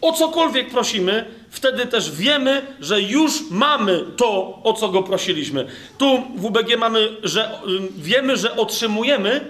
o 0.00 0.12
cokolwiek 0.12 0.70
prosimy, 0.70 1.34
wtedy 1.50 1.86
też 1.86 2.10
wiemy, 2.10 2.62
że 2.80 3.02
już 3.02 3.32
mamy 3.50 4.04
to, 4.16 4.58
o 4.62 4.72
co 4.72 4.88
go 4.88 5.02
prosiliśmy. 5.02 5.66
Tu 5.98 6.22
w 6.36 6.44
UBG 6.44 6.78
mamy, 6.78 7.08
że 7.22 7.58
wiemy, 7.96 8.36
że 8.36 8.56
otrzymujemy, 8.56 9.40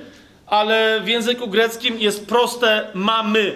ale 0.46 1.00
w 1.04 1.08
języku 1.08 1.48
greckim 1.48 2.00
jest 2.00 2.26
proste 2.26 2.90
mamy. 2.94 3.52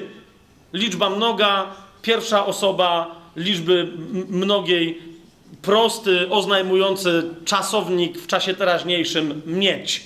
Liczba 0.73 1.11
mnoga, 1.11 1.67
pierwsza 2.03 2.47
osoba 2.47 3.21
liczby 3.37 3.89
mnogiej, 4.29 5.03
prosty, 5.63 6.31
oznajmujący 6.31 7.23
czasownik 7.45 8.19
w 8.19 8.27
czasie 8.27 8.55
teraźniejszym 8.55 9.43
mieć. 9.47 10.03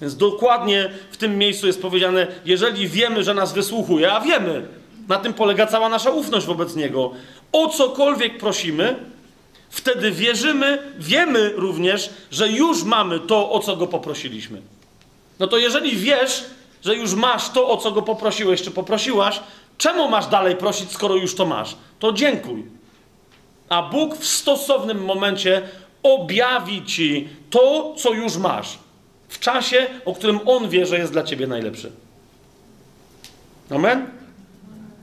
Więc 0.00 0.16
dokładnie 0.16 0.90
w 1.10 1.16
tym 1.16 1.38
miejscu 1.38 1.66
jest 1.66 1.82
powiedziane, 1.82 2.26
jeżeli 2.44 2.88
wiemy, 2.88 3.24
że 3.24 3.34
nas 3.34 3.52
wysłuchuje, 3.52 4.12
a 4.12 4.20
wiemy, 4.20 4.62
na 5.10 5.18
tym 5.18 5.34
polega 5.34 5.66
cała 5.66 5.88
nasza 5.88 6.10
ufność 6.10 6.46
wobec 6.46 6.76
Niego, 6.76 7.10
o 7.52 7.68
cokolwiek 7.68 8.38
prosimy, 8.38 8.96
wtedy 9.70 10.10
wierzymy, 10.10 10.92
wiemy 10.98 11.52
również, 11.56 12.10
że 12.30 12.48
już 12.48 12.84
mamy 12.84 13.20
to, 13.20 13.50
o 13.50 13.60
co 13.60 13.76
Go 13.76 13.86
poprosiliśmy. 13.86 14.62
No 15.38 15.46
to 15.46 15.58
jeżeli 15.58 15.96
wiesz, 15.96 16.44
że 16.84 16.96
już 16.96 17.14
masz 17.14 17.50
to, 17.50 17.68
o 17.68 17.76
co 17.76 17.92
go 17.92 18.02
poprosiłeś, 18.02 18.62
czy 18.62 18.70
poprosiłaś, 18.70 19.40
czemu 19.78 20.08
masz 20.08 20.26
dalej 20.26 20.56
prosić, 20.56 20.92
skoro 20.92 21.16
już 21.16 21.34
to 21.34 21.46
masz? 21.46 21.76
To 21.98 22.12
dziękuj. 22.12 22.64
A 23.68 23.82
Bóg 23.82 24.16
w 24.16 24.26
stosownym 24.26 25.04
momencie 25.04 25.62
objawi 26.02 26.84
ci 26.84 27.28
to, 27.50 27.94
co 27.96 28.12
już 28.12 28.36
masz. 28.36 28.78
W 29.28 29.38
czasie, 29.38 29.86
o 30.04 30.14
którym 30.14 30.40
On 30.46 30.68
wie, 30.68 30.86
że 30.86 30.98
jest 30.98 31.12
dla 31.12 31.22
ciebie 31.22 31.46
najlepszy. 31.46 31.92
Amen? 33.70 34.19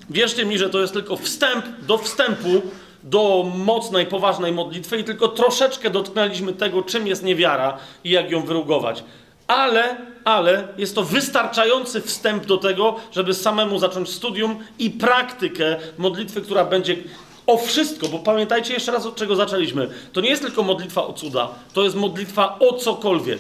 Wierzcie 0.09 0.45
mi, 0.45 0.57
że 0.57 0.69
to 0.69 0.81
jest 0.81 0.93
tylko 0.93 1.17
wstęp 1.17 1.65
do 1.81 1.97
wstępu 1.97 2.61
do 3.03 3.51
mocnej, 3.55 4.05
poważnej 4.05 4.51
modlitwy 4.51 4.97
i 4.97 5.03
tylko 5.03 5.27
troszeczkę 5.27 5.89
dotknęliśmy 5.89 6.53
tego, 6.53 6.84
czym 6.84 7.07
jest 7.07 7.23
niewiara 7.23 7.77
i 8.03 8.09
jak 8.09 8.31
ją 8.31 8.45
wyrugować. 8.45 9.03
Ale, 9.47 9.97
ale 10.23 10.67
jest 10.77 10.95
to 10.95 11.03
wystarczający 11.03 12.01
wstęp 12.01 12.45
do 12.45 12.57
tego, 12.57 12.95
żeby 13.11 13.34
samemu 13.34 13.79
zacząć 13.79 14.09
studium 14.09 14.59
i 14.79 14.89
praktykę 14.89 15.75
modlitwy, 15.97 16.41
która 16.41 16.65
będzie 16.65 16.95
o 17.47 17.57
wszystko, 17.57 18.07
bo 18.07 18.19
pamiętajcie 18.19 18.73
jeszcze 18.73 18.91
raz, 18.91 19.05
od 19.05 19.15
czego 19.15 19.35
zaczęliśmy. 19.35 19.89
To 20.13 20.21
nie 20.21 20.29
jest 20.29 20.41
tylko 20.41 20.63
modlitwa 20.63 21.07
o 21.07 21.13
cuda, 21.13 21.49
to 21.73 21.84
jest 21.84 21.95
modlitwa 21.95 22.59
o 22.59 22.73
cokolwiek. 22.73 23.39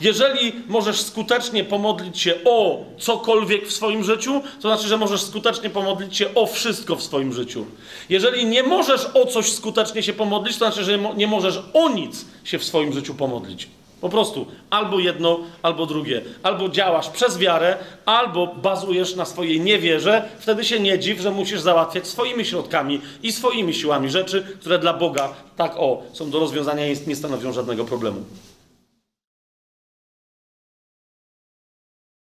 Jeżeli 0.00 0.52
możesz 0.68 1.00
skutecznie 1.00 1.64
pomodlić 1.64 2.20
się 2.20 2.34
o 2.44 2.84
cokolwiek 2.98 3.66
w 3.66 3.72
swoim 3.72 4.04
życiu, 4.04 4.42
to 4.62 4.68
znaczy, 4.68 4.88
że 4.88 4.96
możesz 4.96 5.22
skutecznie 5.22 5.70
pomodlić 5.70 6.16
się 6.16 6.34
o 6.34 6.46
wszystko 6.46 6.96
w 6.96 7.02
swoim 7.02 7.32
życiu. 7.32 7.66
Jeżeli 8.08 8.46
nie 8.46 8.62
możesz 8.62 9.06
o 9.14 9.26
coś 9.26 9.52
skutecznie 9.52 10.02
się 10.02 10.12
pomodlić, 10.12 10.58
to 10.58 10.58
znaczy, 10.58 10.84
że 10.84 10.98
nie 11.16 11.26
możesz 11.26 11.62
o 11.74 11.88
nic 11.88 12.24
się 12.44 12.58
w 12.58 12.64
swoim 12.64 12.92
życiu 12.92 13.14
pomodlić. 13.14 13.68
Po 14.00 14.08
prostu 14.08 14.46
albo 14.70 14.98
jedno, 14.98 15.40
albo 15.62 15.86
drugie. 15.86 16.22
Albo 16.42 16.68
działasz 16.68 17.08
przez 17.08 17.38
wiarę, 17.38 17.76
albo 18.06 18.46
bazujesz 18.46 19.16
na 19.16 19.24
swojej 19.24 19.60
niewierze. 19.60 20.28
Wtedy 20.38 20.64
się 20.64 20.80
nie 20.80 20.98
dziw, 20.98 21.20
że 21.20 21.30
musisz 21.30 21.60
załatwiać 21.60 22.06
swoimi 22.06 22.44
środkami 22.44 23.00
i 23.22 23.32
swoimi 23.32 23.74
siłami 23.74 24.10
rzeczy, 24.10 24.46
które 24.60 24.78
dla 24.78 24.92
Boga 24.92 25.28
tak 25.56 25.76
o 25.76 26.02
są 26.12 26.30
do 26.30 26.38
rozwiązania 26.38 26.86
i 26.86 26.96
nie 27.06 27.16
stanowią 27.16 27.52
żadnego 27.52 27.84
problemu. 27.84 28.24